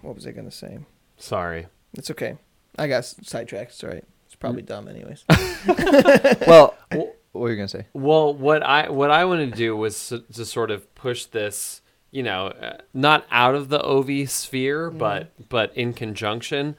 what 0.00 0.14
was 0.14 0.26
I 0.26 0.30
gonna 0.32 0.50
say? 0.50 0.78
Sorry. 1.18 1.66
It's 1.94 2.10
okay. 2.10 2.36
I 2.78 2.86
got 2.88 3.04
sidetracked. 3.04 3.72
It's 3.72 3.84
all 3.84 3.90
right. 3.90 4.04
It's 4.24 4.34
probably 4.36 4.62
dumb, 4.62 4.88
anyways. 4.88 5.24
well, 6.46 6.74
what 6.90 7.16
were 7.34 7.50
you 7.50 7.56
gonna 7.56 7.68
say? 7.68 7.86
Well, 7.92 8.32
what 8.32 8.62
I 8.62 8.88
what 8.88 9.10
I 9.10 9.26
want 9.26 9.50
to 9.50 9.54
do 9.56 9.76
was 9.76 10.12
s- 10.12 10.20
to 10.36 10.44
sort 10.46 10.70
of 10.70 10.92
push 10.94 11.26
this, 11.26 11.82
you 12.10 12.22
know, 12.22 12.46
uh, 12.46 12.78
not 12.94 13.26
out 13.30 13.54
of 13.54 13.68
the 13.68 13.82
Ovie 13.82 14.24
sphere, 14.24 14.90
but 14.90 15.30
but 15.50 15.76
in 15.76 15.92
conjunction. 15.92 16.76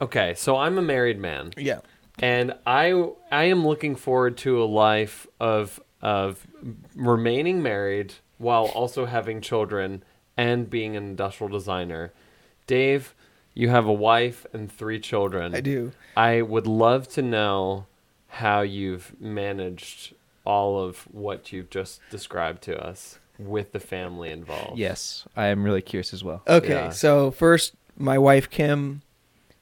Okay, 0.00 0.32
so 0.34 0.56
I'm 0.56 0.78
a 0.78 0.82
married 0.82 1.18
man, 1.18 1.52
yeah. 1.58 1.80
and 2.18 2.54
I 2.66 3.10
I 3.30 3.44
am 3.44 3.66
looking 3.66 3.94
forward 3.94 4.38
to 4.38 4.62
a 4.62 4.64
life 4.64 5.26
of 5.38 5.80
of 6.04 6.46
remaining 6.94 7.62
married 7.62 8.14
while 8.38 8.66
also 8.66 9.06
having 9.06 9.40
children 9.40 10.04
and 10.36 10.68
being 10.68 10.96
an 10.96 11.02
industrial 11.04 11.50
designer. 11.50 12.12
Dave, 12.66 13.14
you 13.54 13.70
have 13.70 13.86
a 13.86 13.92
wife 13.92 14.46
and 14.52 14.70
three 14.70 15.00
children. 15.00 15.54
I 15.54 15.60
do. 15.60 15.92
I 16.16 16.42
would 16.42 16.66
love 16.66 17.08
to 17.10 17.22
know 17.22 17.86
how 18.28 18.60
you've 18.60 19.14
managed 19.20 20.14
all 20.44 20.78
of 20.78 20.98
what 21.10 21.52
you've 21.52 21.70
just 21.70 22.00
described 22.10 22.62
to 22.64 22.76
us 22.78 23.18
with 23.38 23.72
the 23.72 23.80
family 23.80 24.30
involved. 24.30 24.76
Yes, 24.78 25.26
I 25.36 25.46
am 25.46 25.64
really 25.64 25.82
curious 25.82 26.12
as 26.12 26.22
well. 26.22 26.42
Okay, 26.46 26.68
Yeah. 26.68 26.90
so 26.90 27.30
first, 27.30 27.74
my 27.96 28.18
wife 28.18 28.50
Kim, 28.50 29.02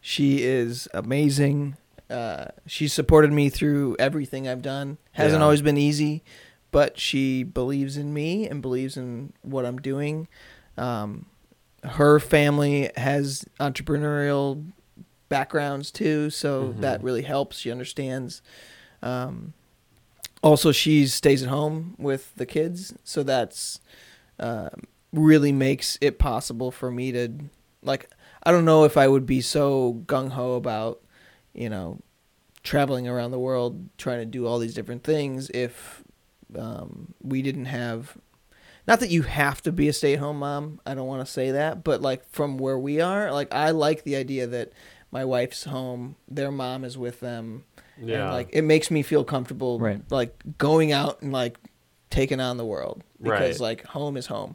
she 0.01 0.43
is 0.43 0.88
amazing. 0.93 1.76
Uh, 2.13 2.49
she 2.67 2.87
supported 2.89 3.33
me 3.33 3.49
through 3.49 3.97
everything 3.99 4.47
I've 4.47 4.63
done. 4.63 4.99
Hasn't 5.13 5.41
Yeah. 5.41 5.45
always 5.45 5.63
been 5.63 5.79
easy, 5.79 6.23
but 6.71 6.99
she 7.01 7.43
believes 7.43 7.97
in 7.97 8.13
me 8.13 8.47
and 8.49 8.61
believes 8.61 8.97
in 8.97 9.33
what 9.43 9.65
I'm 9.65 9.79
doing. 9.81 10.29
Um, 10.77 11.27
her 11.85 12.21
family 12.21 12.91
has 12.97 13.45
entrepreneurial 13.59 14.63
backgrounds 15.29 15.91
too, 15.91 16.29
so 16.31 16.75
Mhm. 16.77 16.81
that 16.83 17.03
really 17.03 17.23
helps. 17.23 17.59
She 17.59 17.71
understands. 17.71 18.43
Um, 19.03 19.55
also, 20.43 20.73
she 20.73 21.07
stays 21.07 21.43
at 21.43 21.49
home 21.49 21.95
with 21.99 22.35
the 22.37 22.47
kids, 22.47 22.95
so 23.05 23.23
that's 23.23 23.81
um, 24.39 24.83
really 25.13 25.53
makes 25.53 25.99
it 26.01 26.19
possible 26.19 26.71
for 26.71 26.91
me 26.91 27.13
to 27.13 27.29
like. 27.83 28.11
I 28.43 28.51
don't 28.51 28.65
know 28.65 28.83
if 28.85 28.97
I 28.97 29.07
would 29.07 29.25
be 29.25 29.41
so 29.41 30.03
gung 30.07 30.31
ho 30.31 30.55
about, 30.55 31.01
you 31.55 31.68
know, 31.68 32.00
traveling 32.62 33.09
around 33.09 33.30
the 33.32 33.38
world 33.38 33.88
trying 33.98 34.18
to 34.20 34.24
do 34.24 34.46
all 34.46 34.59
these 34.59 34.74
different 34.74 35.03
things 35.05 35.50
if 35.50 36.03
um, 36.57 37.14
we 37.22 37.42
didn't 37.42 37.66
have. 37.66 38.16
Not 38.86 38.98
that 39.00 39.11
you 39.11 39.22
have 39.22 39.62
to 39.62 39.72
be 39.72 39.86
a 39.88 39.92
stay 39.92 40.14
at 40.14 40.18
home 40.18 40.38
mom. 40.40 40.80
I 40.84 40.94
don't 40.94 41.07
want 41.07 41.24
to 41.24 41.32
say 41.32 41.53
that, 41.53 41.84
but 41.84 42.03
like 42.03 42.28
from 42.30 42.59
where 42.59 42.78
we 42.78 43.00
are, 43.00 43.30
like 43.32 43.53
I 43.55 43.70
like 43.70 44.03
the 44.03 44.16
idea 44.16 44.46
that 44.48 44.72
my 45.12 45.24
wife's 45.24 45.64
home, 45.64 46.16
their 46.28 46.50
mom 46.50 46.84
is 46.84 46.98
with 46.98 47.20
them, 47.20 47.64
Yeah. 48.03 48.22
and 48.24 48.30
like 48.32 48.48
it 48.53 48.62
makes 48.62 48.90
me 48.90 49.03
feel 49.03 49.22
comfortable 49.24 49.78
Right. 49.78 50.00
like 50.11 50.34
going 50.59 50.90
out 50.90 51.22
and 51.22 51.32
like 51.32 51.59
taking 52.11 52.40
on 52.40 52.57
the 52.57 52.64
world 52.66 53.03
because 53.22 53.61
Right. 53.61 53.68
like 53.78 53.84
home 53.86 54.16
is 54.18 54.26
home 54.26 54.55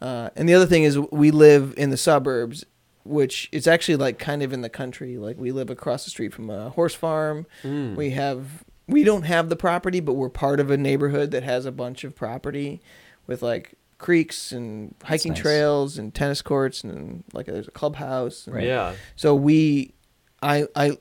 uh, 0.00 0.30
and 0.36 0.48
the 0.48 0.54
other 0.54 0.64
thing 0.66 0.84
is 0.84 0.98
we 0.98 1.30
live 1.30 1.74
in 1.76 1.90
the 1.90 1.96
suburbs 1.98 2.64
which 3.04 3.48
is 3.52 3.66
actually 3.66 3.96
like 3.96 4.18
kind 4.18 4.42
of 4.42 4.52
in 4.52 4.62
the 4.62 4.68
country 4.68 5.18
like 5.18 5.36
we 5.38 5.52
live 5.52 5.70
across 5.70 6.04
the 6.04 6.10
street 6.10 6.32
from 6.32 6.48
a 6.50 6.70
horse 6.70 6.94
farm 6.94 7.46
Mm. 7.62 7.94
we 7.96 8.10
have 8.10 8.64
we 8.88 9.04
don't 9.04 9.22
have 9.24 9.48
the 9.48 9.56
property 9.56 10.00
but 10.00 10.14
we're 10.14 10.28
part 10.30 10.58
of 10.60 10.70
a 10.70 10.76
neighborhood 10.76 11.30
that 11.30 11.42
has 11.42 11.66
a 11.66 11.72
bunch 11.72 12.02
of 12.04 12.14
property 12.16 12.80
with 13.26 13.42
like 13.42 13.74
creeks 13.98 14.52
and 14.52 14.94
hiking 15.04 15.32
nice. 15.32 15.40
trails 15.40 15.98
and 15.98 16.14
tennis 16.14 16.42
courts 16.42 16.82
and 16.84 17.24
like 17.32 17.46
there's 17.46 17.68
a 17.68 17.70
clubhouse 17.70 18.46
and 18.46 18.56
Right. 18.56 18.64
Yeah. 18.66 18.94
so 19.16 19.34
we, 19.34 19.94
I, 20.42 20.66
I, 20.76 20.98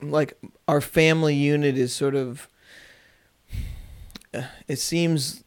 like 0.00 0.38
our 0.66 0.80
family 0.80 1.34
unit 1.34 1.76
is 1.76 1.92
sort 1.94 2.14
of. 2.14 2.48
It 4.66 4.76
seems 4.78 5.42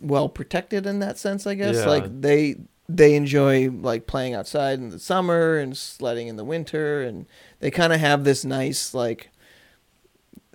well 0.00 0.28
protected 0.28 0.86
in 0.86 0.98
that 1.00 1.18
sense, 1.18 1.46
I 1.46 1.54
guess. 1.54 1.76
Yeah. 1.76 1.86
Like 1.86 2.20
they 2.20 2.56
they 2.88 3.14
enjoy 3.14 3.68
like 3.70 4.06
playing 4.06 4.34
outside 4.34 4.78
in 4.78 4.88
the 4.90 4.98
summer 4.98 5.58
and 5.58 5.76
sledding 5.76 6.28
in 6.28 6.36
the 6.36 6.44
winter, 6.44 7.02
and 7.02 7.26
they 7.60 7.70
kind 7.70 7.92
of 7.92 8.00
have 8.00 8.24
this 8.24 8.44
nice 8.44 8.94
like 8.94 9.30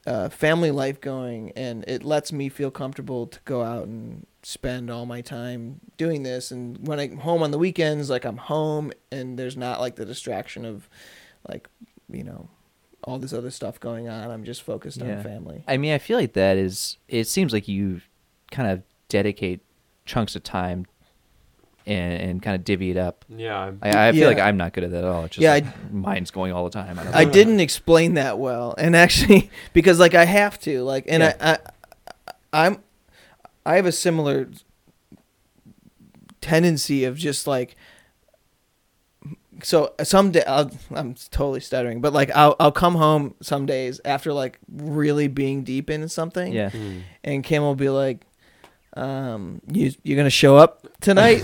uh, 0.06 0.30
family 0.30 0.72
life 0.72 1.00
going, 1.00 1.52
and 1.56 1.84
it 1.88 2.04
lets 2.04 2.32
me 2.34 2.50
feel 2.50 2.72
comfortable 2.72 3.28
to 3.28 3.40
go 3.46 3.64
out 3.64 3.88
and 3.88 4.26
spend 4.42 4.90
all 4.92 5.06
my 5.06 5.22
time 5.22 5.80
doing 5.98 6.24
this. 6.24 6.52
And 6.52 6.86
when 6.88 7.00
I'm 7.00 7.18
home 7.20 7.42
on 7.44 7.52
the 7.52 7.58
weekends, 7.58 8.10
like 8.10 8.26
I'm 8.26 8.38
home, 8.38 8.92
and 9.12 9.38
there's 9.40 9.56
not 9.56 9.80
like 9.80 9.96
the 9.96 10.06
distraction 10.06 10.66
of 10.66 10.90
like 11.48 11.70
you 12.10 12.24
know 12.24 12.50
all 13.06 13.20
this 13.20 13.34
other 13.34 13.52
stuff 13.52 13.80
going 13.80 14.08
on. 14.10 14.32
I'm 14.32 14.44
just 14.44 14.62
focused 14.64 14.98
Yeah. 15.02 15.18
on 15.18 15.24
family. 15.24 15.64
I 15.68 15.78
mean, 15.78 15.94
I 15.94 15.98
feel 16.00 16.18
like 16.18 16.34
that 16.34 16.58
is. 16.58 16.98
It 17.08 17.26
seems 17.26 17.54
like 17.54 17.68
you 17.68 18.02
kind 18.52 18.70
of 18.72 18.82
dedicate 19.08 19.62
chunks 20.06 20.36
of 20.36 20.44
time 20.44 20.86
and, 21.86 22.22
and 22.22 22.42
kind 22.42 22.56
of 22.56 22.64
divvy 22.64 22.92
it 22.92 22.98
up. 22.98 23.26
Yeah. 23.30 23.72
I, 23.82 24.08
I 24.08 24.12
feel 24.12 24.22
Yeah. 24.22 24.28
like 24.28 24.40
I'm 24.40 24.58
not 24.58 24.74
good 24.74 24.84
at 24.86 24.92
that 24.92 25.04
at 25.04 25.10
all. 25.10 25.26
It's 25.26 25.36
just 25.36 25.44
Yeah, 25.44 25.52
like 25.54 25.66
I- 25.66 25.72
mine's 25.92 26.32
going 26.32 26.52
all 26.54 26.64
the 26.64 26.70
time. 26.70 26.98
I 27.00 27.04
don't 27.04 27.16
I 27.16 27.26
didn't 27.26 27.60
explain 27.60 28.14
that 28.16 28.40
well, 28.40 28.74
and 28.78 28.96
actually, 28.96 29.50
because 29.74 30.00
like 30.00 30.14
I 30.16 30.26
have 30.26 30.60
to, 30.62 30.84
like, 30.84 31.06
and 31.08 31.22
Yeah. 31.24 31.36
I, 31.42 31.58
I, 32.54 32.66
I'm, 32.66 32.78
I 33.66 33.76
have 33.78 33.86
a 33.86 33.92
similar 33.92 34.50
tendency 36.42 37.06
of 37.06 37.18
just 37.18 37.48
like, 37.48 37.76
so 39.62 39.94
some 40.04 40.32
day 40.32 40.44
I'll, 40.46 40.72
I'm 40.92 41.16
totally 41.32 41.62
stuttering, 41.62 42.02
but 42.02 42.12
like 42.12 42.30
I'll 42.36 42.56
I'll 42.60 42.72
come 42.72 42.96
home 42.96 43.36
some 43.42 43.66
days 43.66 44.02
after 44.04 44.34
like 44.34 44.60
really 44.70 45.28
being 45.28 45.64
deep 45.64 45.90
into 45.90 46.10
something, 46.10 46.52
Yeah. 46.52 46.70
Mm. 46.72 47.02
and 47.24 47.44
Kim 47.44 47.64
will 47.64 47.76
be 47.76 47.90
like, 47.90 48.26
um, 48.96 49.62
you 49.72 49.92
you're 50.04 50.18
gonna 50.18 50.30
show 50.30 50.56
up 50.56 50.88
tonight, 51.02 51.44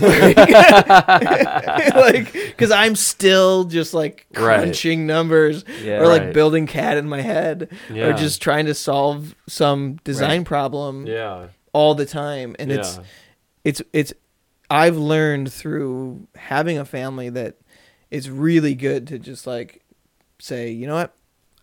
like, 1.20 2.32
because 2.32 2.70
I'm 2.70 2.94
still 2.96 3.64
just 3.64 3.94
like 3.94 4.26
Right. 4.34 4.60
crunching 4.60 5.06
numbers 5.06 5.64
Yeah. 5.82 6.00
or 6.00 6.06
like 6.06 6.22
Right. 6.22 6.34
building 6.34 6.66
CAD 6.66 6.98
in 6.98 7.08
my 7.08 7.20
head, 7.20 7.68
Yeah. 7.92 8.06
or 8.06 8.12
just 8.12 8.40
trying 8.42 8.66
to 8.66 8.74
solve 8.74 9.34
some 9.48 9.96
design 10.04 10.40
Right. 10.40 10.46
problem 10.46 11.06
Yeah. 11.06 11.48
all 11.72 11.94
the 11.94 12.06
time, 12.06 12.54
and 12.58 12.70
yeah. 12.70 12.78
it's 12.78 13.00
it's 13.64 13.82
it's 13.92 14.12
I've 14.70 14.96
learned 14.96 15.52
through 15.52 16.26
having 16.36 16.78
a 16.78 16.84
family 16.84 17.28
that 17.30 17.56
it's 18.10 18.28
really 18.28 18.74
good 18.74 19.06
to 19.08 19.18
just 19.18 19.46
like 19.46 19.82
say, 20.38 20.70
you 20.70 20.86
know 20.86 20.94
what, 20.94 21.14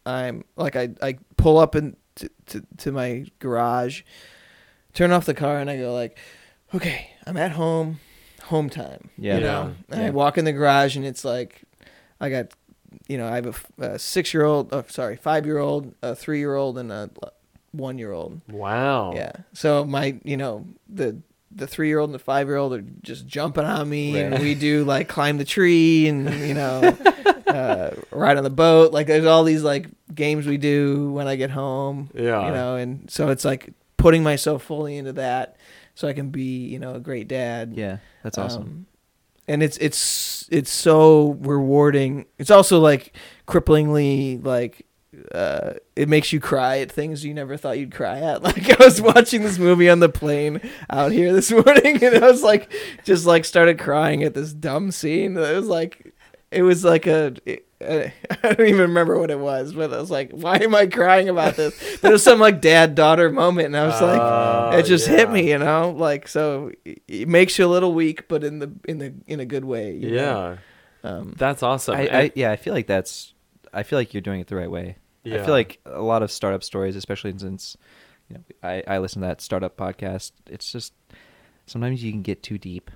I'm 0.05 0.43
like 0.55 0.75
I 0.75 0.89
I 1.01 1.17
pull 1.37 1.57
up 1.57 1.75
in 1.75 1.95
to, 2.15 2.29
to, 2.47 2.63
to 2.77 2.91
my 2.91 3.25
garage, 3.39 4.01
turn 4.93 5.11
off 5.11 5.25
the 5.25 5.33
car, 5.33 5.59
and 5.59 5.69
I 5.69 5.77
go 5.77 5.93
like, 5.93 6.17
okay, 6.73 7.09
I'm 7.25 7.37
at 7.37 7.51
home, 7.51 7.99
home 8.43 8.69
time. 8.69 9.09
Yeah. 9.17 9.35
you 9.35 9.41
know, 9.41 9.75
Yeah. 9.89 9.95
and 9.95 10.05
I 10.05 10.09
walk 10.09 10.37
in 10.37 10.45
the 10.45 10.53
garage 10.53 10.95
and 10.95 11.05
it's 11.05 11.23
like, 11.25 11.61
I 12.19 12.29
got, 12.29 12.47
you 13.07 13.17
know, 13.17 13.27
I 13.27 13.35
have 13.35 13.65
a 13.79 13.99
six 13.99 14.33
year 14.33 14.43
old, 14.43 14.73
uh, 14.73 14.83
sorry, 14.87 15.15
five 15.17 15.45
year 15.45 15.57
old, 15.59 15.93
a 16.01 16.15
three 16.15 16.39
year 16.39 16.55
old, 16.55 16.77
and 16.77 16.91
a 16.91 17.09
one 17.71 17.97
year 17.97 18.11
old. 18.11 18.41
Wow. 18.49 19.13
Yeah. 19.13 19.33
So 19.53 19.85
my, 19.85 20.19
you 20.23 20.37
know, 20.37 20.65
the 20.89 21.17
the 21.49 21.67
three 21.67 21.87
year 21.87 21.99
old 21.99 22.09
and 22.09 22.15
the 22.15 22.19
five 22.23 22.47
year 22.47 22.57
old 22.57 22.73
are 22.73 22.83
just 23.01 23.25
jumping 23.27 23.63
on 23.65 23.87
me, 23.89 24.19
and 24.19 24.39
we 24.39 24.55
do 24.55 24.83
like 24.83 25.07
climb 25.07 25.37
the 25.37 25.45
tree 25.45 26.07
and 26.07 26.29
you 26.47 26.53
know, 26.53 26.81
uh, 27.47 27.91
ride 28.11 28.37
on 28.37 28.43
the 28.43 28.49
boat. 28.49 28.91
Like 28.93 29.07
there's 29.07 29.25
all 29.25 29.43
these 29.43 29.63
like 29.63 29.87
games 30.13 30.45
we 30.47 30.57
do 30.57 31.11
when 31.11 31.27
I 31.27 31.35
get 31.35 31.49
home. 31.51 32.09
Yeah. 32.13 32.47
You 32.47 32.53
know, 32.53 32.75
and 32.75 33.09
so 33.09 33.29
it's 33.29 33.45
like 33.45 33.73
putting 33.97 34.23
myself 34.23 34.63
fully 34.63 34.97
into 34.97 35.13
that, 35.13 35.57
so 35.95 36.07
I 36.07 36.13
can 36.13 36.29
be 36.29 36.67
you 36.67 36.79
know 36.79 36.95
a 36.95 36.99
great 36.99 37.27
dad. 37.27 37.73
Yeah. 37.75 37.97
That's 38.23 38.37
awesome. 38.37 38.61
Um, 38.61 38.85
and 39.47 39.63
it's 39.63 39.77
it's 39.77 40.47
it's 40.51 40.71
so 40.71 41.37
rewarding. 41.41 42.25
It's 42.37 42.51
also 42.51 42.79
like 42.79 43.15
cripplingly 43.47 44.43
like 44.45 44.85
uh, 45.33 45.73
it 45.95 46.09
makes 46.09 46.31
you 46.31 46.39
cry 46.39 46.79
at 46.79 46.91
things 46.91 47.23
you 47.25 47.33
never 47.33 47.57
thought 47.57 47.77
you'd 47.79 47.93
cry 47.93 48.19
at. 48.19 48.43
Like 48.47 48.79
I 48.79 48.83
was 48.83 49.01
watching 49.01 49.41
this 49.43 49.57
movie 49.57 49.89
on 49.89 49.99
the 49.99 50.09
plane 50.09 50.61
out 50.89 51.11
here 51.11 51.33
this 51.33 51.51
morning, 51.65 52.03
and 52.03 52.23
I 52.23 52.27
was 52.29 52.43
like, 52.43 52.71
just 53.03 53.25
like 53.25 53.45
started 53.45 53.79
crying 53.79 54.23
at 54.23 54.33
this 54.33 54.53
dumb 54.53 54.91
scene. 54.91 55.35
It 55.37 55.55
was 55.55 55.67
like, 55.67 56.13
it 56.51 56.61
was 56.63 56.83
like 56.83 57.07
a. 57.07 57.33
I 57.79 58.11
don't 58.41 58.61
even 58.61 58.81
remember 58.81 59.19
what 59.19 59.29
it 59.29 59.39
was, 59.39 59.73
but 59.73 59.93
I 59.93 59.97
was 59.99 60.09
like, 60.09 60.31
"Why 60.31 60.55
am 60.57 60.73
I 60.73 60.87
crying 60.87 61.29
about 61.29 61.55
this?" 61.57 61.99
But 62.01 62.09
it 62.09 62.11
was 62.13 62.23
some 62.23 62.39
like 62.39 62.59
dad 62.59 62.95
daughter 62.95 63.29
moment, 63.31 63.67
and 63.67 63.77
I 63.77 63.85
was 63.85 64.01
like, 64.01 64.19
Oh, 64.19 64.77
it 64.77 64.83
just 64.83 65.07
hit 65.07 65.29
me, 65.29 65.51
you 65.51 65.59
know, 65.59 65.91
like 65.91 66.27
so 66.27 66.71
it- 66.85 67.03
it 67.07 67.27
makes 67.27 67.57
you 67.59 67.65
a 67.65 67.67
little 67.67 67.93
weak, 67.93 68.27
but 68.27 68.43
in 68.43 68.59
the 68.59 68.71
in 68.87 68.97
the 68.97 69.13
in 69.27 69.39
a 69.39 69.45
good 69.45 69.63
way. 69.65 69.93
you 69.93 70.09
know? 70.11 70.57
Yeah. 71.03 71.09
Um, 71.09 71.35
That's 71.37 71.61
awesome. 71.61 71.95
I, 71.95 72.07
I 72.07 72.31
yeah, 72.35 72.51
I 72.51 72.55
feel 72.55 72.73
like 72.73 72.87
that's. 72.87 73.33
I 73.73 73.83
feel 73.83 73.99
like 73.99 74.13
you're 74.13 74.21
doing 74.21 74.39
it 74.39 74.47
the 74.47 74.55
right 74.55 74.71
way. 74.71 74.97
Yeah. 75.23 75.41
I 75.41 75.45
feel 75.45 75.53
like 75.53 75.79
a 75.85 76.01
lot 76.01 76.23
of 76.23 76.31
startup 76.31 76.63
stories, 76.63 76.95
especially 76.95 77.37
since, 77.37 77.77
you 78.29 78.37
know, 78.37 78.43
I, 78.63 78.81
I 78.87 78.97
listen 78.97 79.21
to 79.21 79.27
that 79.27 79.39
startup 79.41 79.77
podcast. 79.77 80.31
It's 80.47 80.71
just 80.71 80.93
sometimes 81.67 82.03
you 82.03 82.11
can 82.11 82.23
get 82.23 82.41
too 82.41 82.57
deep. 82.57 82.89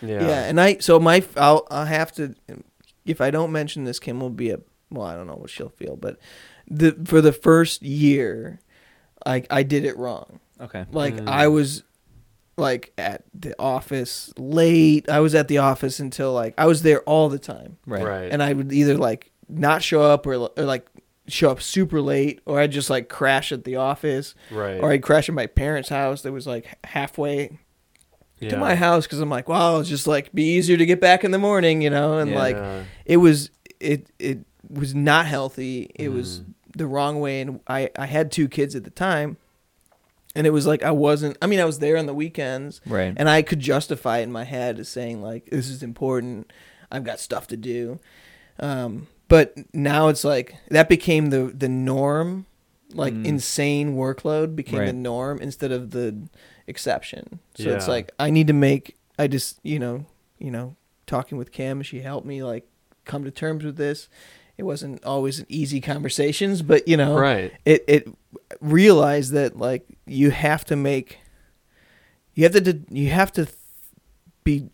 yeah. 0.00 0.20
yeah. 0.22 0.44
and 0.44 0.60
I 0.60 0.78
so 0.78 1.00
my 1.00 1.24
I'll 1.36 1.66
I'll 1.70 1.86
have 1.86 2.12
to 2.12 2.34
if 3.08 3.20
I 3.20 3.30
don't 3.30 3.50
mention 3.52 3.84
this, 3.84 3.98
Kim 3.98 4.20
will 4.20 4.30
be 4.30 4.50
a 4.50 4.58
well, 4.90 5.06
I 5.06 5.14
don't 5.16 5.26
know 5.26 5.34
what 5.36 5.50
she'll 5.50 5.68
feel, 5.68 5.96
but 5.96 6.18
the 6.66 6.92
for 7.04 7.20
the 7.20 7.32
first 7.32 7.82
year, 7.82 8.60
I 9.26 9.44
I 9.50 9.62
did 9.62 9.84
it 9.84 9.96
wrong. 9.96 10.40
Okay. 10.60 10.84
Like 10.92 11.14
Mm. 11.16 11.28
I 11.28 11.48
was 11.48 11.82
like 12.56 12.92
at 12.98 13.22
the 13.34 13.54
office 13.58 14.32
late. 14.36 15.08
I 15.08 15.20
was 15.20 15.34
at 15.34 15.48
the 15.48 15.58
office 15.58 16.00
until 16.00 16.32
like 16.32 16.54
I 16.58 16.66
was 16.66 16.82
there 16.82 17.00
all 17.02 17.28
the 17.28 17.38
time. 17.38 17.76
Right. 17.86 18.02
Right. 18.04 18.32
and 18.32 18.42
I 18.42 18.52
would 18.52 18.72
either 18.72 18.96
like 18.96 19.30
not 19.48 19.82
show 19.82 20.02
up 20.02 20.26
or, 20.26 20.34
or 20.34 20.64
like 20.64 20.86
show 21.28 21.50
up 21.50 21.60
super 21.60 22.00
late, 22.00 22.40
or 22.46 22.58
I'd 22.58 22.72
just 22.72 22.88
like 22.90 23.08
crash 23.10 23.52
at 23.52 23.64
the 23.64 23.76
office, 23.76 24.34
Right. 24.50 24.80
or 24.80 24.90
I'd 24.92 25.02
crash 25.02 25.28
at 25.28 25.34
my 25.34 25.46
parents' 25.46 25.90
house 25.90 26.22
that 26.22 26.32
was 26.32 26.46
like 26.46 26.66
halfway 26.84 27.58
yeah. 28.40 28.50
to 28.50 28.56
my 28.56 28.74
house 28.74 29.06
because 29.06 29.20
I'm 29.20 29.30
like, 29.30 29.48
wow, 29.48 29.78
it's 29.78 29.88
just 29.88 30.06
like 30.06 30.32
be 30.32 30.44
easier 30.56 30.76
to 30.76 30.86
get 30.86 31.00
back 31.00 31.24
in 31.24 31.30
the 31.30 31.38
morning, 31.38 31.82
you 31.82 31.90
know, 31.90 32.18
and 32.18 32.30
Yeah. 32.30 32.38
like 32.38 32.86
it 33.06 33.16
was 33.18 33.50
it 33.80 34.06
it 34.18 34.38
was 34.68 34.94
not 34.94 35.26
healthy. 35.26 35.90
It 35.94 36.08
was 36.10 36.40
Mm. 36.40 36.44
the 36.76 36.86
wrong 36.86 37.20
way, 37.20 37.40
and 37.40 37.60
I 37.66 37.90
I 37.98 38.06
had 38.06 38.30
two 38.32 38.48
kids 38.48 38.74
at 38.74 38.84
the 38.84 38.90
time, 38.90 39.36
and 40.34 40.46
it 40.46 40.50
was 40.50 40.66
like 40.66 40.82
I 40.82 40.90
wasn't. 40.90 41.36
I 41.40 41.46
mean, 41.46 41.60
I 41.60 41.64
was 41.64 41.78
there 41.78 41.96
on 41.96 42.06
the 42.06 42.14
weekends, 42.14 42.80
Right. 42.86 43.14
and 43.16 43.28
I 43.28 43.42
could 43.42 43.60
justify 43.60 44.18
it 44.18 44.24
in 44.24 44.32
my 44.32 44.44
head 44.44 44.78
as 44.78 44.88
saying 44.88 45.22
like 45.22 45.46
this 45.50 45.68
is 45.68 45.82
important. 45.82 46.52
I've 46.90 47.04
got 47.04 47.20
stuff 47.20 47.46
to 47.48 47.56
do, 47.56 47.98
um, 48.60 49.06
but 49.28 49.54
now 49.74 50.08
it's 50.08 50.24
like 50.24 50.56
that 50.70 50.88
became 50.88 51.30
the 51.30 51.52
the 51.56 51.68
norm. 51.68 52.46
Like 52.94 53.12
Mm. 53.12 53.26
insane 53.26 53.94
workload 53.96 54.56
became 54.56 54.86
the 54.86 54.94
norm 54.94 55.40
instead 55.42 55.72
of 55.72 55.90
the 55.90 56.16
exception. 56.68 57.40
So 57.56 57.70
it's 57.70 57.88
like 57.88 58.12
I 58.18 58.30
need 58.30 58.46
to 58.48 58.52
make. 58.52 58.96
I 59.18 59.26
just 59.26 59.58
you 59.62 59.78
know 59.78 60.06
you 60.38 60.50
know 60.50 60.76
talking 61.06 61.38
with 61.38 61.50
Kim, 61.52 61.82
she 61.82 62.00
helped 62.00 62.26
me 62.26 62.42
like 62.42 62.68
come 63.04 63.24
to 63.24 63.30
terms 63.30 63.64
with 63.64 63.76
this. 63.76 64.08
It 64.56 64.64
wasn't 64.64 65.04
always 65.04 65.38
an 65.38 65.46
easy 65.48 65.80
conversations, 65.80 66.62
but 66.62 66.86
you 66.88 66.96
know, 66.96 67.16
Right. 67.18 67.52
it 67.64 67.84
it 67.88 68.08
realized 68.60 69.32
that 69.32 69.56
like 69.56 69.86
you 70.06 70.30
have 70.30 70.64
to 70.66 70.76
make 70.76 71.18
you 72.34 72.44
have 72.44 72.52
to 72.52 72.60
de- 72.60 72.94
you 72.94 73.10
have 73.10 73.32
to 73.32 73.46
be 74.44 74.68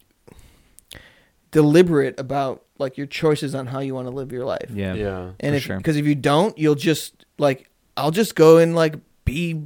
deliberate 1.50 2.18
about 2.18 2.64
like 2.78 2.96
your 2.96 3.06
choices 3.06 3.54
on 3.54 3.66
how 3.66 3.78
you 3.80 3.94
want 3.94 4.06
to 4.08 4.10
live 4.14 4.32
your 4.32 4.44
life. 4.44 4.70
yeah. 4.72 4.94
Yeah. 4.94 5.30
And 5.40 5.52
for 5.52 5.56
if 5.56 5.62
sure. 5.62 5.76
because 5.76 5.96
if 5.96 6.06
you 6.06 6.14
don't, 6.14 6.56
you'll 6.58 6.74
just 6.74 7.24
like 7.38 7.70
I'll 7.96 8.10
just 8.10 8.34
go 8.34 8.56
and 8.58 8.74
like 8.74 8.96
be 9.24 9.62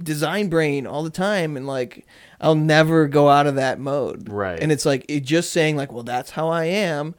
design 0.00 0.48
brain 0.48 0.86
all 0.86 1.02
the 1.02 1.10
time 1.10 1.56
and 1.56 1.66
like 1.66 2.06
I'll 2.40 2.54
never 2.54 3.06
go 3.08 3.28
out 3.28 3.46
of 3.46 3.54
that 3.56 3.78
mode. 3.78 4.28
Right. 4.28 4.58
And 4.58 4.72
it's 4.72 4.84
like 4.84 5.04
it 5.08 5.20
just 5.20 5.52
saying 5.52 5.76
like, 5.76 5.92
well, 5.92 6.02
that's 6.02 6.30
how 6.30 6.48
I 6.48 6.64
am 6.64 7.14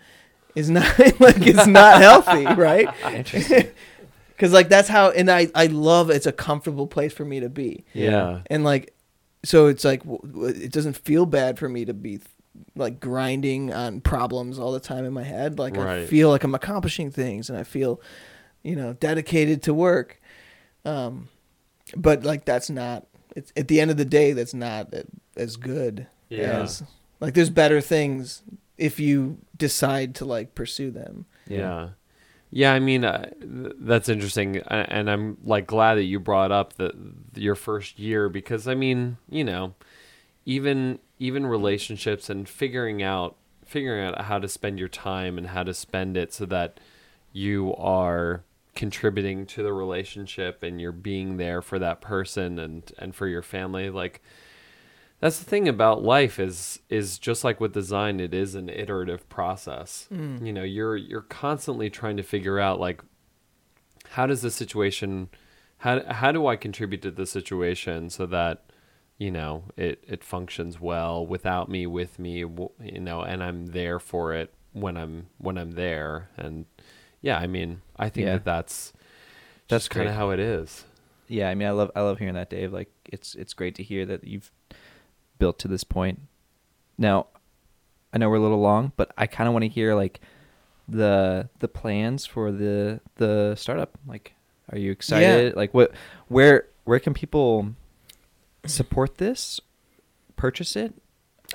is 0.55 0.69
not 0.69 0.97
like 1.19 1.45
it's 1.45 1.67
not 1.67 2.01
healthy, 2.01 2.45
right? 2.55 2.89
Interesting. 3.05 3.69
Cuz 4.37 4.51
like 4.51 4.69
that's 4.69 4.89
how 4.89 5.11
and 5.11 5.29
I 5.29 5.47
I 5.55 5.67
love 5.67 6.09
it's 6.09 6.25
a 6.25 6.31
comfortable 6.31 6.87
place 6.87 7.13
for 7.13 7.25
me 7.25 7.39
to 7.39 7.49
be. 7.49 7.85
yeah. 7.93 8.41
And 8.49 8.63
like 8.63 8.93
so 9.45 9.67
it's 9.67 9.83
like 9.83 10.01
it 10.05 10.71
doesn't 10.71 10.97
feel 10.97 11.25
bad 11.25 11.59
for 11.59 11.69
me 11.69 11.85
to 11.85 11.93
be 11.93 12.19
like 12.75 12.99
grinding 12.99 13.73
on 13.73 14.01
problems 14.01 14.59
all 14.59 14.71
the 14.71 14.79
time 14.79 15.05
in 15.05 15.13
my 15.13 15.23
head. 15.23 15.59
Like 15.59 15.77
I 15.77 16.05
feel 16.05 16.29
like 16.29 16.43
I'm 16.43 16.55
accomplishing 16.55 17.11
things 17.11 17.49
and 17.49 17.57
I 17.57 17.63
feel 17.63 18.01
you 18.63 18.75
know 18.75 18.93
dedicated 18.93 19.61
to 19.63 19.73
work. 19.73 20.19
Um 20.85 21.29
but 21.95 22.23
like 22.23 22.45
that's 22.45 22.69
not 22.69 23.05
it's 23.35 23.51
at 23.57 23.67
the 23.67 23.79
end 23.81 23.89
of 23.91 23.97
the 23.97 24.05
day 24.05 24.31
that's 24.33 24.53
not 24.53 24.93
as 25.35 25.55
good 25.57 26.07
Yeah. 26.29 26.61
as 26.63 26.83
like 27.19 27.33
there's 27.33 27.49
better 27.49 27.81
things 27.81 28.43
if 28.77 28.99
you 28.99 29.37
decide 29.57 30.15
to 30.15 30.25
like 30.25 30.55
pursue 30.55 30.91
them. 30.91 31.25
Yeah. 31.47 31.89
Yeah, 32.55 32.73
I 32.73 32.79
mean 32.79 33.03
uh, 33.03 33.29
th- 33.41 33.73
that's 33.79 34.09
interesting, 34.09 34.57
a- 34.57 34.85
and 34.93 35.09
I'm 35.09 35.37
like 35.43 35.65
glad 35.65 35.95
that 35.95 36.03
you 36.03 36.19
brought 36.19 36.51
up 36.51 36.73
the 36.73 36.93
your 37.33 37.55
first 37.55 37.97
year 37.97 38.29
because 38.29 38.67
I 38.67 38.75
mean, 38.75 39.17
you 39.29 39.43
know, 39.43 39.73
even 40.45 40.99
even 41.19 41.45
relationships 41.47 42.29
and 42.29 42.47
figuring 42.47 43.01
out 43.01 43.35
figuring 43.65 44.05
out 44.05 44.21
how 44.25 44.37
to 44.37 44.47
spend 44.47 44.77
your 44.77 44.87
time 44.87 45.37
and 45.39 45.47
how 45.47 45.63
to 45.63 45.73
spend 45.73 46.15
it 46.15 46.31
so 46.31 46.45
that 46.45 46.79
you 47.31 47.73
are 47.75 48.43
contributing 48.75 49.45
to 49.45 49.61
the 49.61 49.73
relationship 49.73 50.63
and 50.63 50.81
you're 50.81 50.91
being 50.91 51.37
there 51.37 51.61
for 51.61 51.77
that 51.79 52.01
person 52.01 52.57
and 52.57 52.91
and 52.97 53.13
for 53.13 53.27
your 53.27 53.43
family 53.43 53.89
like 53.89 54.21
that's 55.23 55.39
the 55.39 55.45
thing 55.45 55.69
about 55.69 56.03
life 56.03 56.37
is 56.37 56.79
is 56.89 57.17
just 57.17 57.45
like 57.45 57.61
with 57.61 57.71
design 57.71 58.19
it 58.19 58.33
is 58.33 58.55
an 58.55 58.67
iterative 58.67 59.29
process. 59.29 60.09
Mm. 60.13 60.45
You 60.45 60.51
know 60.51 60.63
you're 60.63 60.97
you're 60.97 61.21
constantly 61.21 61.89
trying 61.89 62.17
to 62.17 62.23
figure 62.23 62.59
out 62.59 62.77
like 62.77 63.01
how 64.09 64.25
does 64.25 64.41
the 64.41 64.51
situation 64.51 65.29
how 65.77 66.03
how 66.11 66.33
do 66.33 66.45
i 66.47 66.57
contribute 66.57 67.01
to 67.03 67.09
the 67.11 67.25
situation 67.25 68.09
so 68.09 68.25
that 68.25 68.65
you 69.17 69.31
know 69.31 69.63
it 69.77 70.03
it 70.05 70.25
functions 70.25 70.81
well 70.81 71.25
without 71.25 71.69
me 71.69 71.87
with 71.87 72.19
me 72.19 72.39
you 72.39 72.99
know 72.99 73.21
and 73.21 73.41
i'm 73.41 73.67
there 73.67 73.99
for 73.99 74.33
it 74.33 74.53
when 74.73 74.97
i'm 74.97 75.27
when 75.37 75.57
i'm 75.57 75.71
there. 75.71 76.31
And 76.35 76.65
yeah 77.23 77.39
i 77.39 77.47
mean 77.47 77.81
i 77.97 78.07
think 78.09 78.27
Yeah. 78.27 78.33
that 78.33 78.45
that's 78.45 78.93
That's 79.67 79.85
that's 79.85 79.87
kind 79.87 80.07
of 80.07 80.13
great. 80.13 80.17
how 80.19 80.29
it 80.29 80.39
is. 80.39 80.83
Yeah 81.27 81.49
i 81.49 81.55
mean 81.55 81.67
i 81.67 81.71
love 81.71 81.89
i 81.95 82.01
love 82.01 82.19
hearing 82.19 82.35
that 82.35 82.49
dave. 82.51 82.71
Like 82.71 82.91
it's 83.05 83.33
it's 83.33 83.53
great 83.55 83.73
to 83.75 83.83
hear 83.83 84.05
that 84.05 84.23
you've 84.25 84.51
built 85.39 85.57
to 85.59 85.67
this 85.67 85.83
point. 85.83 86.19
Now 86.97 87.27
i 88.13 88.17
know 88.19 88.29
we're 88.29 88.35
a 88.35 88.39
little 88.41 88.61
long 88.61 88.91
but 88.97 89.11
i 89.17 89.25
kind 89.25 89.47
of 89.47 89.53
want 89.53 89.63
to 89.63 89.69
hear 89.69 89.95
like 89.95 90.19
the 90.87 91.49
the 91.59 91.67
plans 91.67 92.25
for 92.27 92.51
the 92.51 92.99
the 93.15 93.55
startup. 93.55 93.97
Like 94.05 94.33
are 94.71 94.77
you 94.77 94.91
excited? 94.91 95.55
Like 95.55 95.73
what 95.73 95.91
where 96.27 96.67
where 96.83 96.99
can 96.99 97.13
people 97.13 97.69
support 98.65 99.17
this 99.17 99.59
purchase 100.35 100.75
it 100.75 100.93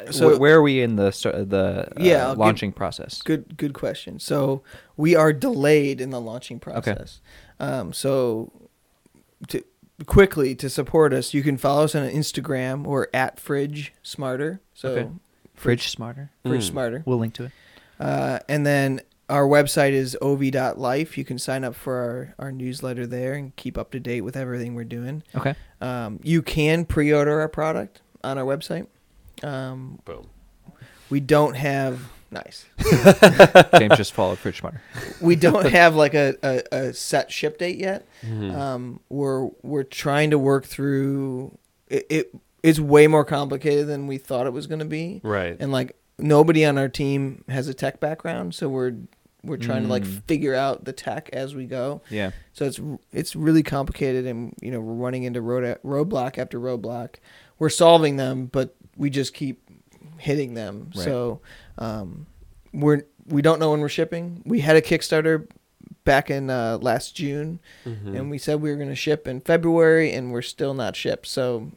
So- 0.07 0.13
so 0.13 0.39
where, 0.39 0.57
are 0.57 0.63
we 0.63 0.81
in 0.81 0.97
the 0.97 1.11
the 1.49 1.89
uh, 1.97 2.03
Yeah, 2.03 2.25
I'll 2.27 2.31
give- 2.33 2.39
launching 2.39 2.73
process 2.73 3.21
Good, 3.23 3.57
good 3.57 3.75
question. 3.75 4.19
So 4.21 4.63
we 4.97 5.15
are 5.17 5.33
delayed 5.33 6.01
in 6.01 6.11
the 6.11 6.21
launching 6.21 6.59
process. 6.61 7.21
Um, 7.61 7.93
so 7.93 8.53
to 9.49 9.63
quickly 10.07 10.55
to 10.55 10.71
support 10.71 11.13
us, 11.13 11.35
you 11.35 11.43
can 11.43 11.57
follow 11.57 11.85
us 11.85 11.95
on 11.95 12.09
Instagram 12.09 12.87
or 12.87 13.09
at 13.13 13.41
Fridge 13.41 13.93
Smarter. 14.03 14.61
So 14.75 14.89
Okay. 14.91 15.09
fridge 15.55 15.89
smarter 15.91 16.31
Fridge 16.45 16.63
Mm. 16.67 16.71
Smarter. 16.71 17.03
we'll 17.05 17.19
link 17.19 17.35
to 17.35 17.45
it 17.47 17.53
Uh, 17.99 18.39
and 18.49 18.65
then 18.65 19.01
our 19.29 19.43
website 19.47 19.91
is 19.93 20.17
ovie.life. 20.23 21.19
You 21.19 21.25
can 21.25 21.37
sign 21.39 21.65
up 21.65 21.75
for 21.75 21.97
our, 21.97 22.35
our 22.47 22.53
newsletter 22.53 23.07
there 23.07 23.35
and 23.35 23.55
keep 23.57 23.77
up 23.77 23.91
to 23.91 23.99
date 24.01 24.21
with 24.23 24.37
everything 24.37 24.75
we're 24.77 24.85
doing. 24.85 25.23
okay 25.35 25.55
Um, 25.81 26.21
you 26.23 26.43
can 26.43 26.85
pre-order 26.85 27.41
our 27.41 27.49
product 27.49 28.01
on 28.25 28.39
our 28.39 28.45
website. 28.45 28.87
Um, 29.43 30.01
boom 30.05 30.27
we 31.11 31.21
don't 31.21 31.55
have 31.57 32.01
nice. 32.31 32.67
james 33.79 33.97
just 33.97 34.13
followed 34.13 34.39
fridge 34.39 34.59
smarter 34.61 34.81
We 35.21 35.37
don't 35.37 35.67
have 35.71 35.95
like 35.95 36.15
a, 36.15 36.35
a, 36.43 36.63
a 36.77 36.93
set 36.93 37.31
ship 37.33 37.59
date 37.59 37.79
yet. 37.79 38.07
Mhm. 38.23 38.55
Um, 38.55 39.01
we're 39.09 39.49
we're 39.63 39.85
trying 39.85 40.31
to 40.31 40.39
work 40.39 40.67
through 40.67 41.57
it, 41.89 42.07
it. 42.11 42.35
It's 42.63 42.79
way 42.81 43.07
more 43.07 43.25
complicated 43.25 43.87
than 43.87 44.07
we 44.07 44.19
thought 44.19 44.47
it 44.47 44.53
was 44.53 44.67
going 44.67 44.81
to 44.81 44.85
be, 44.85 45.21
right 45.23 45.57
and 45.61 45.71
like 45.73 45.97
nobody 46.19 46.65
on 46.65 46.77
our 46.77 46.89
team 46.89 47.45
has 47.49 47.69
a 47.69 47.75
tech 47.75 48.01
background, 48.01 48.55
so 48.55 48.69
we're 48.69 48.95
we're 49.45 49.57
trying 49.57 49.85
to 49.85 49.89
like 49.89 50.03
Mm. 50.03 50.23
figure 50.27 50.55
out 50.55 50.85
the 50.85 50.93
tech 50.93 51.31
as 51.33 51.55
we 51.55 51.65
go. 51.65 52.03
yeah 52.11 52.33
So 52.53 52.67
it's 52.67 52.81
it's 53.13 53.35
really 53.37 53.63
complicated, 53.63 54.27
and 54.27 54.53
you 54.61 54.71
know 54.73 54.81
we're 54.81 54.93
running 54.95 55.23
into 55.23 55.41
road 55.41 55.79
roadblock 55.85 56.37
after 56.37 56.59
roadblock. 56.61 57.15
We're 57.59 57.71
solving 57.71 58.17
them, 58.17 58.47
but 58.47 58.75
we 58.99 59.09
just 59.11 59.33
keep 59.33 59.63
hitting 60.19 60.53
them. 60.55 60.91
Right. 60.95 61.05
So 61.05 61.41
um, 61.79 62.27
we're 62.73 63.03
we 63.27 63.41
don't 63.41 63.59
know 63.59 63.71
when 63.71 63.81
we're 63.81 63.89
shipping. 63.89 64.43
We 64.45 64.61
had 64.61 64.77
a 64.77 64.83
Kickstarter 64.83 65.47
back 66.05 66.31
in 66.31 66.51
uh, 66.51 66.79
last 66.81 67.15
June, 67.15 67.61
Mhm. 67.87 68.17
and 68.19 68.31
we 68.31 68.37
said 68.39 68.61
we 68.61 68.71
were 68.71 68.77
going 68.77 68.89
to 68.89 68.95
ship 68.97 69.27
in 69.29 69.41
February, 69.41 70.13
and 70.13 70.33
we're 70.33 70.43
still 70.43 70.75
not 70.75 70.97
shipped. 70.97 71.27
So, 71.27 71.71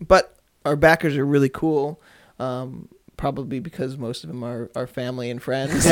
but 0.00 0.36
our 0.64 0.76
backers 0.76 1.16
are 1.16 1.26
really 1.26 1.48
cool. 1.48 2.00
Um, 2.38 2.88
probably 3.16 3.60
because 3.60 3.96
most 3.96 4.24
of 4.24 4.28
them 4.28 4.42
are 4.44 4.70
our 4.76 4.86
family 4.86 5.30
and 5.30 5.42
friends. 5.42 5.86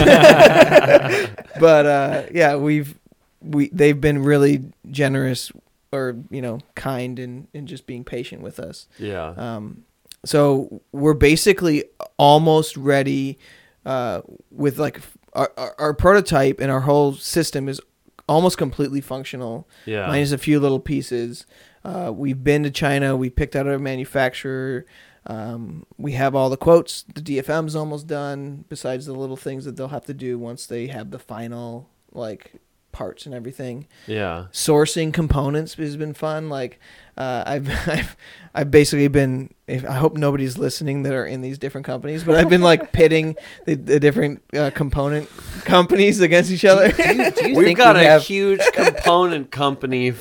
but 1.61 1.87
uh, 1.87 2.23
yeah, 2.33 2.57
we've 2.57 2.99
we 3.41 3.69
they've 3.71 4.01
been 4.01 4.23
really 4.23 4.65
generous 4.91 5.51
or 5.93 6.17
you 6.31 6.43
know 6.43 6.61
kind 6.75 7.19
and 7.19 7.49
and 7.55 7.67
just 7.69 7.87
being 7.87 8.05
patient 8.05 8.43
with 8.43 8.59
us. 8.59 8.87
yeah 8.99 9.29
Um, 9.37 9.85
so 10.25 10.83
we're 10.93 11.15
basically 11.15 11.85
almost 12.17 12.77
ready 12.77 13.39
uh, 13.85 14.23
with 14.51 14.79
like 14.79 15.01
our, 15.35 15.53
our, 15.57 15.75
our 15.79 15.95
prototype 15.95 16.61
and 16.61 16.71
our 16.71 16.81
whole 16.81 17.15
system 17.15 17.69
is 17.69 17.81
almost 18.29 18.57
completely 18.57 19.01
functional 19.03 19.69
yeah 19.85 20.07
minus 20.07 20.33
a 20.33 20.39
few 20.39 20.59
little 20.61 20.81
pieces. 20.81 21.47
Uh, 21.85 22.11
we've 22.15 22.43
been 22.43 22.63
to 22.63 22.71
China. 22.71 23.15
We 23.15 23.29
picked 23.29 23.55
out 23.55 23.67
our 23.67 23.79
manufacturer. 23.79 24.87
Um, 25.27 25.85
we 25.99 26.13
have 26.13 26.35
all 26.35 26.49
the 26.49 26.57
quotes. 26.57 27.03
The 27.03 27.21
DFM's 27.21 27.77
almost 27.77 28.07
done. 28.07 28.65
Besides 28.69 29.07
the 29.07 29.13
little 29.13 29.37
things 29.37 29.65
that 29.67 29.77
they'll 29.77 29.89
have 29.89 30.07
to 30.07 30.15
do 30.15 30.39
once 30.39 30.67
they 30.67 30.87
have 30.87 31.11
the 31.11 31.19
final 31.19 31.91
like 32.13 32.53
parts 32.95 33.27
and 33.27 33.35
everything. 33.35 33.87
Yeah. 34.07 34.47
Sourcing 34.53 35.13
components 35.13 35.75
has 35.75 35.97
been 35.99 36.15
fun. 36.15 36.49
Like 36.49 36.81
uh, 37.19 37.43
I've, 37.47 37.69
I've 37.87 38.17
I've 38.55 38.71
basically 38.71 39.09
been. 39.09 39.53
If, 39.67 39.85
I 39.85 39.95
hope 39.95 40.17
nobody's 40.17 40.57
listening 40.59 41.03
that 41.03 41.13
are 41.13 41.27
in 41.27 41.41
these 41.41 41.59
different 41.59 41.87
companies, 41.87 42.23
but 42.23 42.37
I've 42.37 42.49
been 42.49 42.61
like 42.63 42.93
pitting 43.01 43.35
the, 43.67 43.75
the 43.75 43.99
different 43.99 44.43
uh, 44.55 44.71
component 44.75 45.29
companies 45.65 46.21
against 46.21 46.51
each 46.51 46.65
other. 46.65 46.93
Do 46.93 47.03
you, 47.03 47.31
do 47.31 47.49
you 47.51 47.57
We've 47.57 47.77
got 47.85 47.97
we 47.97 48.03
a 48.03 48.11
have? 48.11 48.23
huge 48.23 48.61
component 48.73 49.51
company 49.51 50.13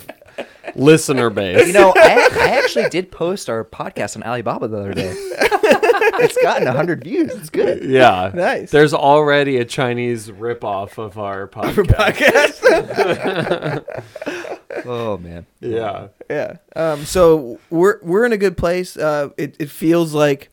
listener 0.75 1.29
base. 1.29 1.67
You 1.67 1.73
know, 1.73 1.93
I, 1.95 2.29
I 2.33 2.49
actually 2.63 2.89
did 2.89 3.11
post 3.11 3.49
our 3.49 3.63
podcast 3.63 4.15
on 4.15 4.23
Alibaba 4.23 4.67
the 4.67 4.77
other 4.79 4.93
day. 4.93 5.13
it's 5.15 6.41
gotten 6.41 6.67
hundred 6.67 7.03
views. 7.03 7.31
It's 7.33 7.49
good. 7.49 7.83
yeah. 7.83 8.31
Nice. 8.33 8.71
There's 8.71 8.93
already 8.93 9.57
a 9.57 9.65
Chinese 9.65 10.29
ripoff 10.29 10.97
of 10.97 11.17
our 11.17 11.47
podcast. 11.53 12.61
podcast. 12.61 13.83
Oh 14.85 15.17
man. 15.17 15.45
Yeah. 15.59 16.07
Yeah. 16.29 16.57
Um, 16.75 17.05
so 17.05 17.59
we're 17.69 17.99
we're 18.01 18.25
in 18.25 18.33
a 18.33 18.37
good 18.37 18.57
place. 18.57 18.97
Uh, 18.97 19.29
it 19.37 19.55
it 19.59 19.69
feels 19.69 20.13
like 20.13 20.49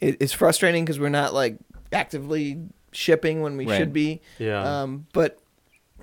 it, 0.00 0.16
it's 0.20 0.32
frustrating 0.32 0.84
because 0.84 0.98
we're 0.98 1.08
not 1.10 1.34
like 1.34 1.58
actively 1.92 2.62
shipping 2.92 3.42
when 3.42 3.56
we 3.56 3.66
Right. 3.66 3.78
should 3.78 3.92
be. 3.92 4.20
Yeah. 4.38 4.82
Um, 4.82 5.06
but 5.12 5.38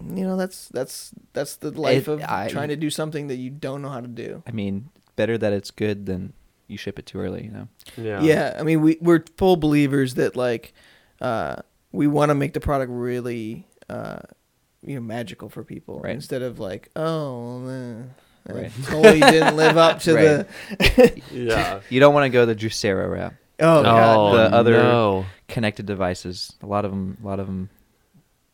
you 0.04 0.24
know 0.24 0.38
that's 0.38 0.70
that's 0.70 1.12
that's 1.34 1.56
the 1.58 1.72
life 1.72 2.08
It- 2.08 2.12
of 2.12 2.22
I- 2.24 2.48
trying 2.50 2.70
to 2.70 2.76
do 2.76 2.90
something 2.90 3.28
that 3.28 3.36
you 3.38 3.50
don't 3.50 3.82
know 3.82 3.90
how 3.90 4.02
to 4.02 4.08
do. 4.08 4.44
I 4.48 4.52
mean, 4.52 4.90
better 5.16 5.38
that 5.38 5.54
it's 5.54 5.72
good 5.72 6.06
than 6.06 6.34
you 6.68 6.78
ship 6.78 7.00
it 7.00 7.06
too 7.06 7.20
early. 7.20 7.46
You 7.46 7.52
know. 7.52 7.68
yeah. 7.98 8.22
Yeah. 8.22 8.56
I 8.60 8.64
mean 8.64 8.82
we 8.82 8.98
we're 9.02 9.24
full 9.38 9.56
believers 9.58 10.16
that 10.16 10.36
like 10.36 10.74
uh, 11.22 11.58
we 11.92 12.08
want 12.08 12.30
to 12.30 12.36
make 12.36 12.54
the 12.54 12.60
product 12.60 12.92
really 12.92 13.68
uh, 13.90 14.20
you 14.82 14.96
know 14.96 15.02
magical 15.02 15.50
for 15.50 15.64
people 15.64 16.00
Right. 16.00 16.14
instead 16.16 16.42
of 16.42 16.60
like 16.60 16.90
oh. 16.96 17.68
Eh. 17.68 18.04
Right. 18.48 18.72
Totally 18.86 19.20
didn't 19.20 19.58
live 19.58 19.78
up 19.78 20.00
to 20.00 20.14
Right. 20.16 20.48
the. 20.80 21.22
Yeah. 21.32 21.82
You 21.90 22.00
don't 22.00 22.14
want 22.16 22.24
to 22.26 22.30
go 22.30 22.46
the 22.46 22.56
Juicero 22.56 23.08
route. 23.12 23.34
Oh, 23.60 23.84
God. 23.84 24.34
The 24.52 24.56
other- 24.56 24.78
no. 24.84 25.26
Connected 25.50 25.86
devices. 25.86 26.54
A 26.64 26.66
lot 26.66 26.86
of 26.86 26.90
them. 26.92 27.18
A 27.22 27.28
lot 27.28 27.40
of 27.40 27.46
them 27.48 27.70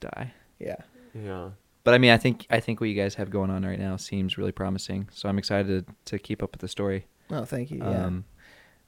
die. 0.02 0.34
Yeah. 0.60 0.78
Yeah. 1.16 1.50
But 1.84 1.94
I 1.94 1.98
mean, 2.00 2.12
I 2.12 2.18
think 2.18 2.46
I 2.50 2.60
think 2.60 2.80
what 2.82 2.90
you 2.90 2.96
guys 2.96 3.16
have 3.16 3.30
going 3.30 3.50
on 3.52 3.64
right 3.66 3.80
now 3.80 3.96
seems 3.98 4.38
really 4.38 4.52
promising. 4.52 5.08
So 5.14 5.30
I'm 5.30 5.38
excited 5.38 5.86
to 6.06 6.20
keep 6.20 6.42
up 6.44 6.52
with 6.52 6.62
the 6.62 6.68
story. 6.68 7.06
Oh, 7.30 7.46
thank 7.46 7.70
you. 7.72 7.78
Yeah. 7.78 8.06
Um, 8.06 8.26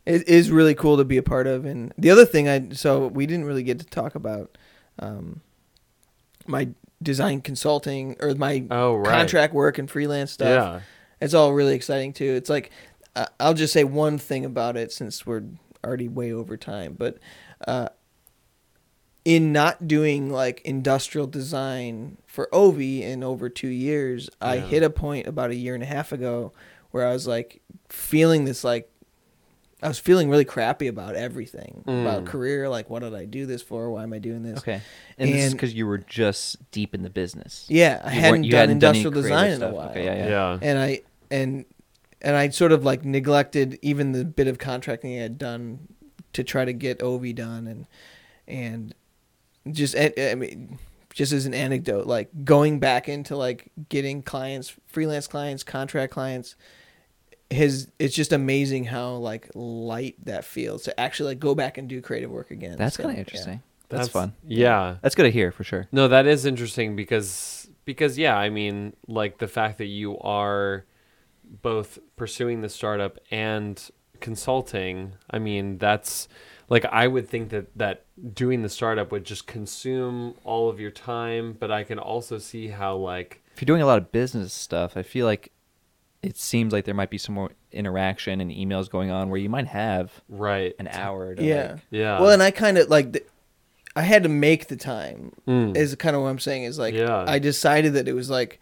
it 0.05 0.27
is 0.27 0.51
really 0.51 0.73
cool 0.73 0.97
to 0.97 1.03
be 1.05 1.17
a 1.17 1.23
part 1.23 1.47
of. 1.47 1.65
And 1.65 1.93
the 1.97 2.09
other 2.09 2.25
thing 2.25 2.47
I 2.49 2.69
so 2.69 3.07
we 3.07 3.25
didn't 3.27 3.45
really 3.45 3.63
get 3.63 3.79
to 3.79 3.85
talk 3.85 4.15
about 4.15 4.57
um, 4.99 5.41
my 6.47 6.69
design 7.03 7.41
consulting 7.41 8.15
or 8.19 8.33
my 8.33 8.65
Oh, 8.71 8.95
right. 8.95 9.11
contract 9.11 9.53
work 9.53 9.77
and 9.77 9.89
freelance 9.89 10.31
stuff. 10.31 10.47
Yeah. 10.47 10.79
It's 11.21 11.33
all 11.35 11.53
really 11.53 11.75
exciting 11.75 12.13
too. 12.13 12.33
It's 12.33 12.49
like 12.49 12.71
uh, 13.15 13.27
I'll 13.39 13.53
just 13.53 13.73
say 13.73 13.83
one 13.83 14.17
thing 14.17 14.43
about 14.45 14.75
it 14.77 14.91
since 14.91 15.25
we're 15.25 15.43
already 15.85 16.07
way 16.07 16.31
over 16.31 16.57
time, 16.57 16.95
but 16.97 17.17
uh, 17.67 17.89
in 19.27 19.51
not 19.51 19.89
doing 19.89 20.29
like 20.29 20.61
industrial 20.63 21.27
design 21.27 22.17
for 22.25 22.47
Ovie 22.55 23.03
in 23.03 23.25
over 23.25 23.49
two 23.49 23.67
years, 23.67 24.29
I 24.39 24.59
hit 24.59 24.83
a 24.83 24.89
point 24.89 25.27
about 25.27 25.49
a 25.51 25.55
year 25.55 25.73
and 25.73 25.83
a 25.83 25.85
half 25.85 26.13
ago 26.13 26.53
where 26.91 27.05
I 27.05 27.11
was 27.11 27.27
like 27.27 27.61
feeling 27.89 28.45
this 28.45 28.63
like 28.63 28.89
I 29.83 29.89
was 29.89 29.99
feeling 29.99 30.29
really 30.29 30.45
crappy 30.45 30.87
about 30.87 31.15
everything 31.15 31.83
about 31.85 32.23
Mm. 32.23 32.27
career. 32.27 32.69
Like, 32.69 32.89
what 32.89 33.03
did 33.03 33.13
I 33.13 33.25
do 33.25 33.45
this 33.45 33.61
for? 33.61 33.91
Why 33.91 34.03
am 34.03 34.13
I 34.13 34.19
doing 34.19 34.43
this? 34.43 34.59
okay. 34.59 34.81
And, 35.17 35.29
this 35.29 35.43
is 35.47 35.53
because 35.53 35.73
you 35.73 35.85
were 35.87 35.97
just 35.97 36.71
deep 36.71 36.95
in 36.95 37.03
the 37.03 37.09
business. 37.09 37.65
Yeah, 37.67 38.01
I 38.05 38.13
You 38.13 38.21
hadn't 38.21 38.43
you 38.45 38.51
done 38.51 38.59
hadn't 38.61 38.79
done 38.79 38.95
industrial 38.95 39.11
creative 39.21 39.29
design 39.29 39.51
in 39.51 39.61
a 39.61 39.75
while 39.75 39.89
Okay, 39.89 40.05
yeah, 40.05 40.15
yeah. 40.15 40.29
Yeah. 40.29 40.59
and 40.61 40.79
I 40.79 41.01
and 41.29 41.65
and 42.21 42.35
I 42.37 42.47
sort 42.49 42.71
of 42.71 42.85
like 42.85 43.03
neglected 43.03 43.77
even 43.81 44.13
the 44.13 44.23
bit 44.23 44.47
of 44.47 44.57
contracting 44.57 45.19
I 45.19 45.21
had 45.23 45.37
done 45.37 45.89
to 46.31 46.45
try 46.45 46.63
to 46.63 46.71
get 46.73 47.03
Ovie 47.03 47.33
done 47.33 47.67
and 47.67 47.87
and 48.47 48.95
just 49.73 49.95
I 49.95 50.13
I 50.17 50.35
mean 50.35 50.79
just 51.13 51.33
as 51.33 51.45
an 51.45 51.53
anecdote 51.53 52.05
like 52.05 52.29
going 52.45 52.79
back 52.79 53.09
into 53.09 53.35
like 53.35 53.71
getting 53.89 54.21
clients 54.21 54.75
freelance 54.85 55.25
clients 55.25 55.63
contract 55.63 56.13
clients 56.13 56.55
his 57.49 57.89
it's 57.97 58.13
just 58.13 58.33
amazing 58.33 58.83
how 58.85 59.13
like 59.13 59.49
light 59.55 60.15
that 60.25 60.43
feels 60.43 60.83
to 60.83 60.99
actually 60.99 61.31
like 61.31 61.39
go 61.39 61.55
back 61.55 61.77
and 61.77 61.87
do 61.87 62.01
creative 62.01 62.29
work 62.29 62.51
again 62.51 62.77
That's 62.77 62.95
So, 62.95 63.03
kind 63.03 63.11
of 63.11 63.17
yeah. 63.17 63.21
interesting. 63.21 63.63
That's, 63.89 64.09
fun. 64.09 64.33
Yeah. 64.45 64.97
That's 65.01 65.15
good 65.15 65.23
to 65.23 65.31
hear 65.31 65.51
for 65.51 65.63
sure. 65.63 65.87
No, 65.91 66.07
that 66.09 66.27
is 66.27 66.45
interesting 66.45 66.95
because 66.95 67.69
because 67.85 68.17
yeah, 68.17 68.37
I 68.37 68.49
mean, 68.49 68.93
like 69.07 69.37
the 69.37 69.47
fact 69.47 69.77
that 69.77 69.85
you 69.85 70.19
are 70.19 70.85
both 71.61 71.99
pursuing 72.17 72.61
the 72.61 72.69
startup 72.69 73.17
and 73.31 73.89
consulting, 74.19 75.13
I 75.31 75.39
mean, 75.39 75.77
that's 75.77 76.27
like 76.69 76.85
I 76.85 77.07
would 77.07 77.27
think 77.29 77.49
that 77.49 77.67
that 77.77 78.05
doing 78.33 78.61
the 78.61 78.69
startup 78.69 79.11
would 79.11 79.23
just 79.23 79.47
consume 79.47 80.35
all 80.43 80.69
of 80.69 80.79
your 80.79 80.91
time, 80.91 81.55
but 81.59 81.71
I 81.71 81.83
can 81.83 81.99
also 81.99 82.37
see 82.37 82.67
how 82.67 82.95
like 82.97 83.41
If 83.55 83.61
you're 83.61 83.65
doing 83.67 83.81
a 83.81 83.85
lot 83.85 83.97
of 83.97 84.11
business 84.11 84.53
stuff, 84.53 84.97
I 84.97 85.03
feel 85.03 85.25
like 85.25 85.51
it 86.23 86.35
seems 86.37 86.73
like 86.73 86.85
there 86.85 86.95
might 86.95 87.09
be 87.11 87.17
some 87.17 87.35
more 87.35 87.51
interaction 87.71 88.41
and 88.41 88.49
emails 88.51 88.89
going 88.89 89.11
on 89.11 89.29
where 89.29 89.39
you 89.39 89.49
might 89.49 89.67
have 89.67 90.11
right. 90.27 90.73
an 90.79 90.87
hour 90.87 91.35
to 91.35 91.43
yeah 91.43 91.71
like, 91.73 91.81
Yeah. 91.91 92.19
well 92.19 92.31
and 92.31 92.41
I 92.41 92.51
kind 92.51 92.77
of 92.77 92.89
like 92.89 93.13
th- 93.13 93.25
I 93.95 94.01
had 94.01 94.23
to 94.23 94.29
make 94.29 94.67
the 94.67 94.75
time 94.75 95.31
Mm. 95.47 95.75
is 95.77 95.93
kind 95.95 96.15
of 96.15 96.21
what 96.23 96.29
I'm 96.29 96.39
saying 96.39 96.63
is 96.63 96.79
like 96.79 96.93
Yeah. 96.95 97.23
I 97.27 97.39
decided 97.39 97.93
that 97.93 98.07
it 98.07 98.13
was 98.13 98.29
like 98.29 98.59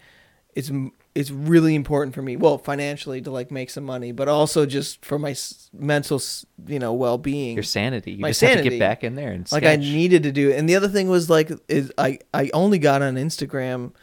it's 0.54 0.70
m- 0.70 0.92
it's 1.16 1.32
really 1.32 1.74
important 1.76 2.14
for 2.14 2.22
me 2.22 2.36
well 2.36 2.58
financially 2.58 3.22
to 3.22 3.32
like 3.32 3.50
make 3.50 3.70
some 3.70 3.86
money 3.86 4.12
but 4.12 4.28
also 4.28 4.66
just 4.66 5.04
for 5.06 5.18
my 5.18 5.32
s- 5.32 5.70
mental 5.74 6.18
s- 6.18 6.46
you 6.68 6.78
know 6.78 6.94
well-being 6.94 7.56
your 7.56 7.64
sanity. 7.64 8.12
You 8.12 8.20
My 8.20 8.30
just 8.32 8.42
have 8.42 8.50
to 8.52 8.58
sanity. 8.58 8.70
get 8.78 8.80
back 8.80 9.04
in 9.04 9.16
there 9.16 9.32
and 9.32 9.50
like 9.52 9.64
I 9.64 9.78
needed 9.78 10.24
to 10.24 10.32
do 10.34 10.50
it 10.52 10.58
and 10.60 10.68
the 10.68 10.76
other 10.76 10.90
thing 10.90 11.08
was 11.08 11.30
like 11.30 11.50
is 11.70 11.92
I 11.98 12.20
I 12.34 12.50
only 12.54 12.80
got 12.80 13.02
on 13.02 13.16
Instagram 13.16 13.94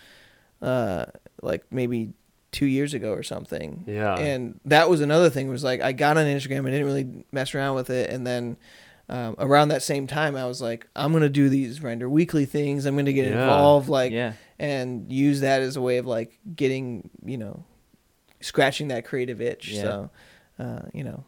uh 0.61 1.07
like 1.43 1.65
maybe 1.71 2.13
2 2.53 2.67
years 2.67 2.95
ago 2.95 3.13
or 3.13 3.23
something 3.23 3.85
Yeah. 3.87 4.15
and 4.19 4.61
that 4.67 4.89
was 4.91 5.01
another 5.01 5.31
thing 5.31 5.49
was 5.49 5.65
like 5.65 5.81
I 5.81 5.93
got 5.93 6.17
on 6.17 6.27
Instagram 6.27 6.67
I 6.67 6.71
didn't 6.71 6.87
really 6.87 7.25
mess 7.33 7.55
around 7.55 7.77
with 7.77 7.91
it 7.91 8.11
and 8.11 8.27
then 8.27 8.57
um, 9.09 9.35
around 9.39 9.69
that 9.69 9.83
same 9.83 10.07
time 10.07 10.37
I 10.37 10.47
was 10.47 10.63
like 10.63 10.87
I'm 10.95 11.13
gonna 11.13 11.29
do 11.29 11.49
these 11.49 11.83
render 11.83 12.09
weekly 12.09 12.45
things 12.45 12.87
I'm 12.87 12.97
gonna 12.97 13.13
get 13.13 13.27
Yeah. 13.27 13.43
involved 13.43 13.89
like 13.89 14.13
yeah. 14.13 14.33
And 14.63 15.11
use 15.13 15.41
that 15.41 15.61
as 15.61 15.77
a 15.77 15.81
way 15.83 15.99
of 15.99 16.07
like 16.07 16.39
getting 16.57 17.11
you 17.25 17.37
know 17.37 17.65
scratching 18.41 18.89
that 18.89 19.05
creative 19.05 19.41
itch 19.41 19.69
Yeah. 19.69 19.83
so 19.83 20.11
uh, 20.59 20.83
you 20.95 21.05
know 21.05 21.25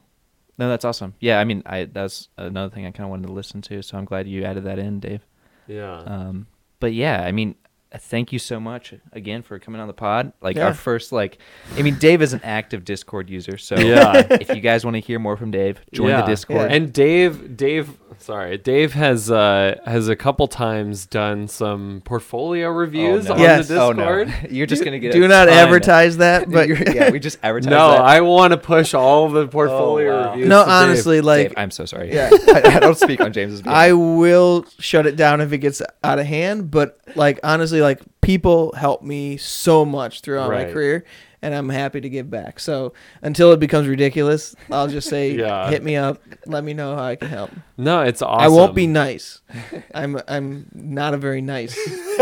No, 0.56 0.69
that's 0.69 0.85
awesome. 0.85 1.15
Yeah, 1.20 1.40
I 1.40 1.44
mean, 1.44 1.62
I 1.66 1.85
that's 1.85 2.28
another 2.39 2.73
thing 2.74 2.86
I 2.86 2.90
kind 2.93 3.05
of 3.05 3.11
wanted 3.11 3.27
to 3.27 3.32
listen 3.32 3.61
to, 3.62 3.82
so 3.82 3.98
I'm 3.98 4.05
glad 4.05 4.28
you 4.28 4.44
added 4.44 4.65
that 4.65 4.78
in, 4.78 5.01
Dave. 5.01 5.23
yeah. 5.66 5.98
Um, 6.06 6.47
but 6.81 6.93
yeah, 6.94 7.23
I 7.24 7.32
mean, 7.32 7.56
thank 7.99 8.33
you 8.33 8.39
so 8.39 8.59
much 8.61 8.95
again 9.12 9.43
for 9.43 9.59
coming 9.59 9.81
on 9.81 9.87
the 9.89 9.95
pod. 9.95 10.33
Like 10.41 10.57
Yeah. 10.57 10.66
our 10.66 10.75
first, 10.75 11.12
like, 11.12 11.39
I 11.79 11.83
mean, 11.83 11.95
Dave 11.97 12.23
is 12.23 12.33
an 12.33 12.41
active 12.45 12.85
Discord 12.85 13.31
user, 13.31 13.57
so 13.59 13.77
Yeah. 13.79 14.27
if 14.31 14.49
you 14.55 14.61
guys 14.61 14.85
want 14.85 14.95
to 14.97 15.01
hear 15.01 15.19
more 15.19 15.37
from 15.37 15.51
Dave, 15.51 15.81
join 15.93 16.09
Yeah. 16.11 16.21
the 16.23 16.27
Discord. 16.27 16.71
Yeah. 16.71 16.77
And 16.77 16.93
Dave, 16.93 17.57
Dave, 17.57 17.91
sorry, 18.19 18.59
Dave 18.59 18.93
has 18.95 19.31
uh 19.31 19.77
has 19.87 20.09
a 20.09 20.16
couple 20.16 20.47
times 20.49 21.07
done 21.07 21.49
some 21.49 22.03
portfolio 22.05 22.69
reviews 22.71 23.27
no. 23.29 23.35
on 23.35 23.41
Yes. 23.41 23.69
the 23.69 23.81
Oh 23.81 23.93
Discord. 23.93 24.29
no, 24.29 24.35
you're 24.51 24.66
just 24.66 24.85
gonna 24.85 24.99
get. 24.99 25.11
It. 25.11 25.19
Do 25.19 25.25
a 25.25 25.29
not 25.29 25.47
ton. 25.47 25.55
advertise 25.55 26.16
that 26.19 26.51
but 26.51 26.69
You're- 26.69 26.95
yeah, 26.95 27.11
we 27.11 27.19
just 27.19 27.39
advertise. 27.43 27.71
No, 27.71 27.91
that. 27.93 28.01
I 28.01 28.21
want 28.23 28.53
to 28.53 28.57
push 28.57 28.95
all 28.95 29.29
the 29.29 29.47
portfolio 29.49 30.12
Oh, 30.12 30.21
wow. 30.23 30.31
reviews. 30.33 30.49
no 30.49 30.61
to 30.61 30.65
Dave. 30.66 30.73
honestly 30.75 31.21
like 31.21 31.49
Dave, 31.49 31.55
I'm 31.59 31.71
so 31.71 31.85
sorry. 31.85 32.12
Yeah. 32.12 32.31
I, 32.33 32.77
I 32.77 32.81
don't 32.81 32.99
speak 32.99 33.21
on 33.21 33.33
James's 33.33 33.62
behalf. 33.62 33.77
I 33.77 33.93
will 33.93 34.65
shut 34.79 35.07
it 35.07 35.16
down 35.16 35.41
if 35.41 35.53
it 35.53 35.59
gets 35.59 35.81
out 36.03 36.19
of 36.19 36.27
hand. 36.27 36.71
But 36.71 36.99
like 37.16 37.41
honestly, 37.43 37.81
like 37.85 38.01
people 38.20 38.73
help 38.73 39.02
me 39.02 39.36
so 39.36 39.85
much 39.85 40.20
throughout 40.23 40.51
my 40.51 40.65
career, 40.65 41.05
and 41.43 41.55
I'm 41.55 41.69
happy 41.69 42.01
to 42.01 42.09
give 42.09 42.31
back. 42.31 42.59
So 42.59 42.94
until 43.23 43.52
it 43.52 43.61
becomes 43.61 43.86
ridiculous, 43.86 44.56
I'll 44.70 44.89
just 44.89 45.09
say, 45.09 45.32
Yeah. 45.39 45.69
hit 45.70 45.82
me 45.82 45.94
up, 45.97 46.20
let 46.47 46.65
me 46.65 46.73
know 46.74 46.97
how 46.97 47.05
I 47.05 47.16
can 47.16 47.28
help. 47.28 47.51
No, 47.77 48.01
it's 48.02 48.23
awesome. 48.23 48.44
I 48.44 48.48
won't 48.48 48.74
be 48.74 48.86
nice. 48.86 49.43
I'm 49.94 50.19
I'm 50.27 50.66
not 50.74 51.15
a 51.15 51.19
very 51.19 51.40
nice 51.43 51.77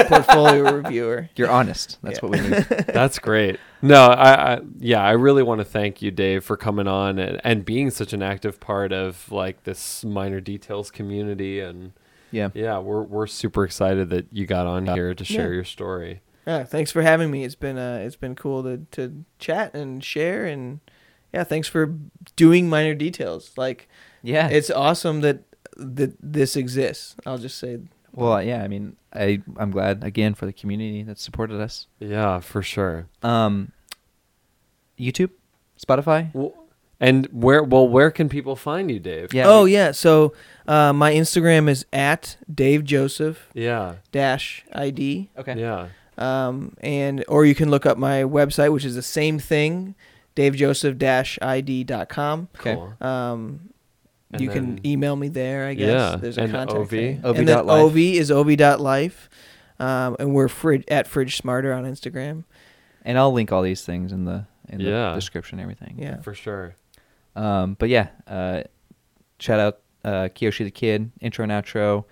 portfolio 0.09 0.73
reviewer. 0.83 1.29
You're 1.37 1.51
honest. 1.51 1.99
That's 2.03 2.21
Yeah. 2.23 2.29
what 2.29 2.33
we 2.33 2.49
need. 2.49 2.65
That's 2.89 3.19
great. 3.19 3.59
No, 3.81 4.07
I, 4.07 4.55
I 4.55 4.61
yeah, 4.79 5.03
I 5.03 5.13
really 5.13 5.43
want 5.43 5.61
to 5.61 5.65
thank 5.65 6.03
you, 6.03 6.11
Dave, 6.11 6.45
for 6.45 6.57
coming 6.57 6.87
on 6.89 7.19
and, 7.19 7.41
and 7.45 7.65
being 7.65 7.91
such 7.91 8.13
an 8.13 8.23
active 8.23 8.61
part 8.61 8.93
of 8.93 9.31
like 9.31 9.65
this 9.65 10.05
minor 10.05 10.41
details 10.41 10.91
community. 10.91 11.61
And 11.61 11.93
Yeah. 12.33 12.49
yeah, 12.55 12.79
we're 12.79 13.03
we're 13.03 13.27
super 13.29 13.65
excited 13.65 14.11
that 14.11 14.27
you 14.33 14.47
got 14.47 14.67
on 14.67 14.87
here 14.87 15.15
to 15.15 15.25
share 15.25 15.49
Yeah. 15.49 15.55
your 15.55 15.65
story. 15.65 16.23
Yeah, 16.47 16.65
thanks 16.65 16.91
for 16.91 17.03
having 17.03 17.31
me. 17.31 17.45
It's 17.45 17.55
been 17.55 17.79
uh, 17.79 18.01
it's 18.05 18.17
been 18.17 18.35
cool 18.35 18.63
to 18.65 18.79
to 18.93 19.25
chat 19.39 19.75
and 19.75 20.03
share 20.03 20.45
and 20.47 20.81
yeah, 21.33 21.45
thanks 21.45 21.69
for 21.69 21.95
doing 22.37 22.69
minor 22.69 22.95
details. 22.95 23.53
Like 23.57 23.89
Yeah. 24.23 24.49
it's 24.49 24.71
awesome 24.71 25.21
that 25.21 25.45
that 25.77 26.17
this 26.21 26.57
exists. 26.57 27.15
I'll 27.25 27.39
just 27.39 27.59
say 27.59 27.79
Well, 28.13 28.43
yeah. 28.43 28.63
I 28.65 28.69
mean, 28.69 28.97
I 29.15 29.41
I'm 29.57 29.71
glad 29.71 30.03
again 30.03 30.35
for 30.35 30.47
the 30.47 30.53
community 30.53 31.03
that 31.05 31.19
supported 31.19 31.61
us. 31.61 31.87
Yeah, 32.01 32.41
for 32.41 32.61
sure. 32.63 33.07
Um, 33.23 33.73
YouTube, 34.99 35.31
Spotify. 35.81 36.33
Well, 36.35 36.53
and 37.03 37.27
where? 37.33 37.63
Well, 37.63 37.87
where 37.89 38.11
can 38.11 38.31
people 38.31 38.57
find 38.57 38.91
you, 38.91 38.99
Dave? 38.99 39.35
Yeah. 39.35 39.45
oh 39.47 39.67
yeah. 39.67 39.91
So 39.91 40.33
uh, 40.67 40.95
my 40.95 41.13
Instagram 41.13 41.69
is 41.69 41.85
at 41.93 42.37
Dave 42.53 42.85
Joseph 42.85 43.49
Yeah. 43.53 43.97
dash 44.13 44.65
ID. 44.73 45.29
Okay. 45.37 45.61
Yeah. 45.61 45.89
Um, 46.19 46.75
and 46.81 47.25
or 47.29 47.45
you 47.45 47.55
can 47.55 47.71
look 47.71 47.85
up 47.87 47.99
my 47.99 48.23
website, 48.23 48.73
which 48.73 48.85
is 48.85 48.95
the 48.95 49.03
same 49.03 49.39
thing, 49.39 49.95
davejoseph-id.com. 50.37 52.49
Okay. 52.59 52.75
Cool. 52.75 52.95
Um, 53.01 53.61
And 54.31 54.41
you 54.41 54.49
then- 54.49 54.77
can 54.77 54.87
email 54.87 55.17
me 55.17 55.29
there, 55.29 55.67
I 55.67 55.75
guess. 55.75 55.89
Yeah, 55.89 56.17
There's 56.17 56.39
a 56.39 56.43
and 56.43 56.53
contact 56.53 56.79
Ovie? 56.79 57.15
thing. 57.15 57.21
Ovie 57.25 57.39
and 57.41 57.49
then 57.49 57.57
dot 57.57 57.67
life. 57.67 57.83
Ovie 57.83 58.17
is 58.19 58.31
ovie.life. 58.31 59.29
Um, 59.79 60.17
and 60.19 60.35
we're 60.35 60.49
frid- 60.49 60.85
at 60.89 61.07
Fridge 61.07 61.37
Smarter 61.37 61.73
on 61.73 61.85
Instagram. 61.85 62.45
And 63.05 63.19
I'll 63.19 63.33
link 63.33 63.53
all 63.53 63.63
these 63.63 63.85
things 63.85 64.13
in 64.13 64.25
the 64.25 64.47
in 64.69 64.81
Yeah. 64.81 65.11
the 65.11 65.15
description 65.17 65.59
and 65.59 65.63
everything. 65.65 65.97
Yeah. 65.99 66.21
For 66.21 66.35
sure. 66.35 66.77
Um, 67.37 67.75
but 67.79 67.89
yeah, 67.89 68.09
uh, 68.27 68.63
shout 69.39 69.59
out 69.61 69.79
uh, 70.05 70.29
Kiyoshi 70.35 70.65
the 70.65 70.71
Kid, 70.71 71.11
intro 71.21 71.43
and 71.43 71.53
outro. 71.53 72.05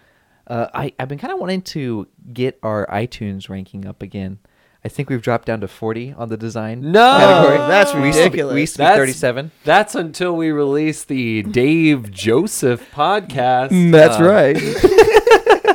Uh, 0.46 0.66
I, 0.74 0.92
I've 0.98 1.08
been 1.08 1.18
kind 1.18 1.32
of 1.32 1.38
wanting 1.38 1.62
to 1.62 2.08
get 2.32 2.58
our 2.62 2.86
iTunes 2.86 3.48
ranking 3.48 3.86
up 3.86 4.02
again. 4.02 4.38
I 4.84 4.88
think 4.88 5.10
we've 5.10 5.20
dropped 5.20 5.44
down 5.46 5.60
to 5.60 5.68
40 5.68 6.14
on 6.14 6.30
the 6.30 6.38
design 6.38 6.90
No! 6.90 7.18
category. 7.18 7.58
That's 7.58 7.92
we 7.94 8.06
used 8.06 8.18
to 8.18 8.22
be, 8.24 8.24
ridiculous. 8.30 8.54
we 8.54 8.60
used 8.62 8.76
to 8.76 8.82
be 8.82 8.84
37. 8.86 9.50
That's 9.64 9.94
until 9.94 10.34
we 10.34 10.50
release 10.50 11.04
the 11.04 11.42
Dave 11.42 12.10
Joseph 12.10 12.90
podcast. 12.92 13.68
Mm, 13.70 13.92
That's 13.92 14.16
Uh, 14.18 14.24
right. 14.24 14.56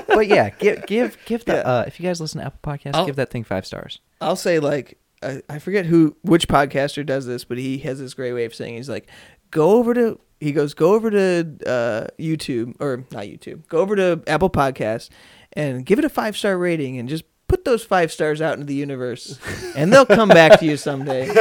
but 0.08 0.28
yeah, 0.28 0.50
give 0.60 0.86
give 0.88 1.18
give 1.26 1.46
that. 1.46 1.66
Yeah. 1.66 1.72
Uh, 1.72 1.84
if 1.86 2.00
you 2.00 2.08
guys 2.08 2.20
listen 2.20 2.40
to 2.42 2.48
Apple 2.48 2.60
Podcasts, 2.74 2.96
I'll- 2.96 3.06
give 3.06 3.16
that 3.18 3.30
thing 3.30 3.44
five 3.44 3.66
stars. 3.66 4.00
I'll 4.22 4.36
say 4.36 4.58
like 4.60 4.98
I, 5.22 5.42
I 5.50 5.60
forget 5.60 5.86
who 5.86 6.16
which 6.24 6.48
podcaster 6.48 7.06
does 7.06 7.26
this, 7.28 7.44
but 7.46 7.58
he 7.60 7.78
has 7.80 8.00
this 8.00 8.14
great 8.16 8.34
way 8.34 8.46
of 8.46 8.56
saying 8.56 8.76
he's 8.76 8.90
like, 8.90 9.08
go 9.52 9.72
over 9.72 9.94
to 9.94 10.20
he 10.40 10.52
goes 10.52 10.74
go 10.74 10.94
over 10.94 11.10
to 11.10 11.58
uh, 11.66 12.08
YouTube 12.20 12.76
or 12.80 13.06
not 13.12 13.26
YouTube, 13.26 13.68
go 13.68 13.80
over 13.80 13.96
to 13.96 14.22
Apple 14.28 14.50
Podcasts 14.50 15.10
and 15.54 15.86
give 15.86 16.00
it 16.00 16.06
a 16.06 16.10
five 16.10 16.38
star 16.38 16.58
rating 16.58 16.98
and 17.00 17.08
just 17.10 17.24
put 17.48 17.64
those 17.66 17.84
five 17.84 18.12
stars 18.12 18.42
out 18.42 18.54
into 18.56 18.66
the 18.66 18.74
universe, 18.76 19.40
and 19.76 19.92
they'll 19.92 20.06
come 20.06 20.30
back 20.30 20.60
to 20.60 20.66
you 20.66 20.78
someday. 20.78 21.28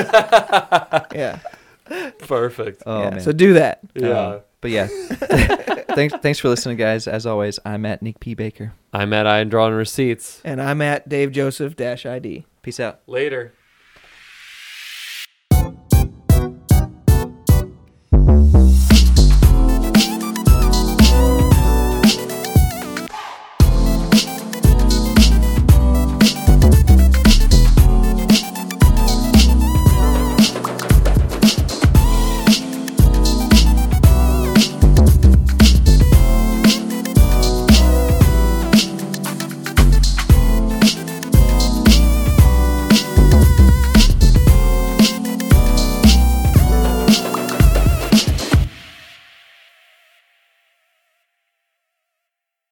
yeah, 1.14 1.40
Perfect. 2.18 2.82
Oh 2.86 3.02
yeah. 3.02 3.10
man. 3.10 3.20
So 3.20 3.32
do 3.32 3.54
that. 3.54 3.80
yeah. 3.94 4.08
Um, 4.08 4.40
but 4.60 4.70
yeah, 4.70 4.86
thanks 5.94 6.14
thanks 6.22 6.38
for 6.38 6.48
listening, 6.48 6.78
guys. 6.78 7.06
As 7.06 7.26
always, 7.26 7.58
I'm 7.66 7.84
at 7.84 8.00
Nick 8.00 8.20
P 8.20 8.34
Baker. 8.34 8.72
I'm 8.92 9.12
at 9.12 9.26
I 9.26 9.44
Draw 9.44 9.66
On 9.66 9.72
Receipts. 9.74 10.40
And 10.44 10.62
I'm 10.62 10.80
at 10.80 11.08
Dave 11.08 11.32
Joseph 11.32 11.76
dash 11.76 12.06
ID. 12.06 12.46
Peace 12.62 12.80
out. 12.80 13.00
Later. 13.06 13.52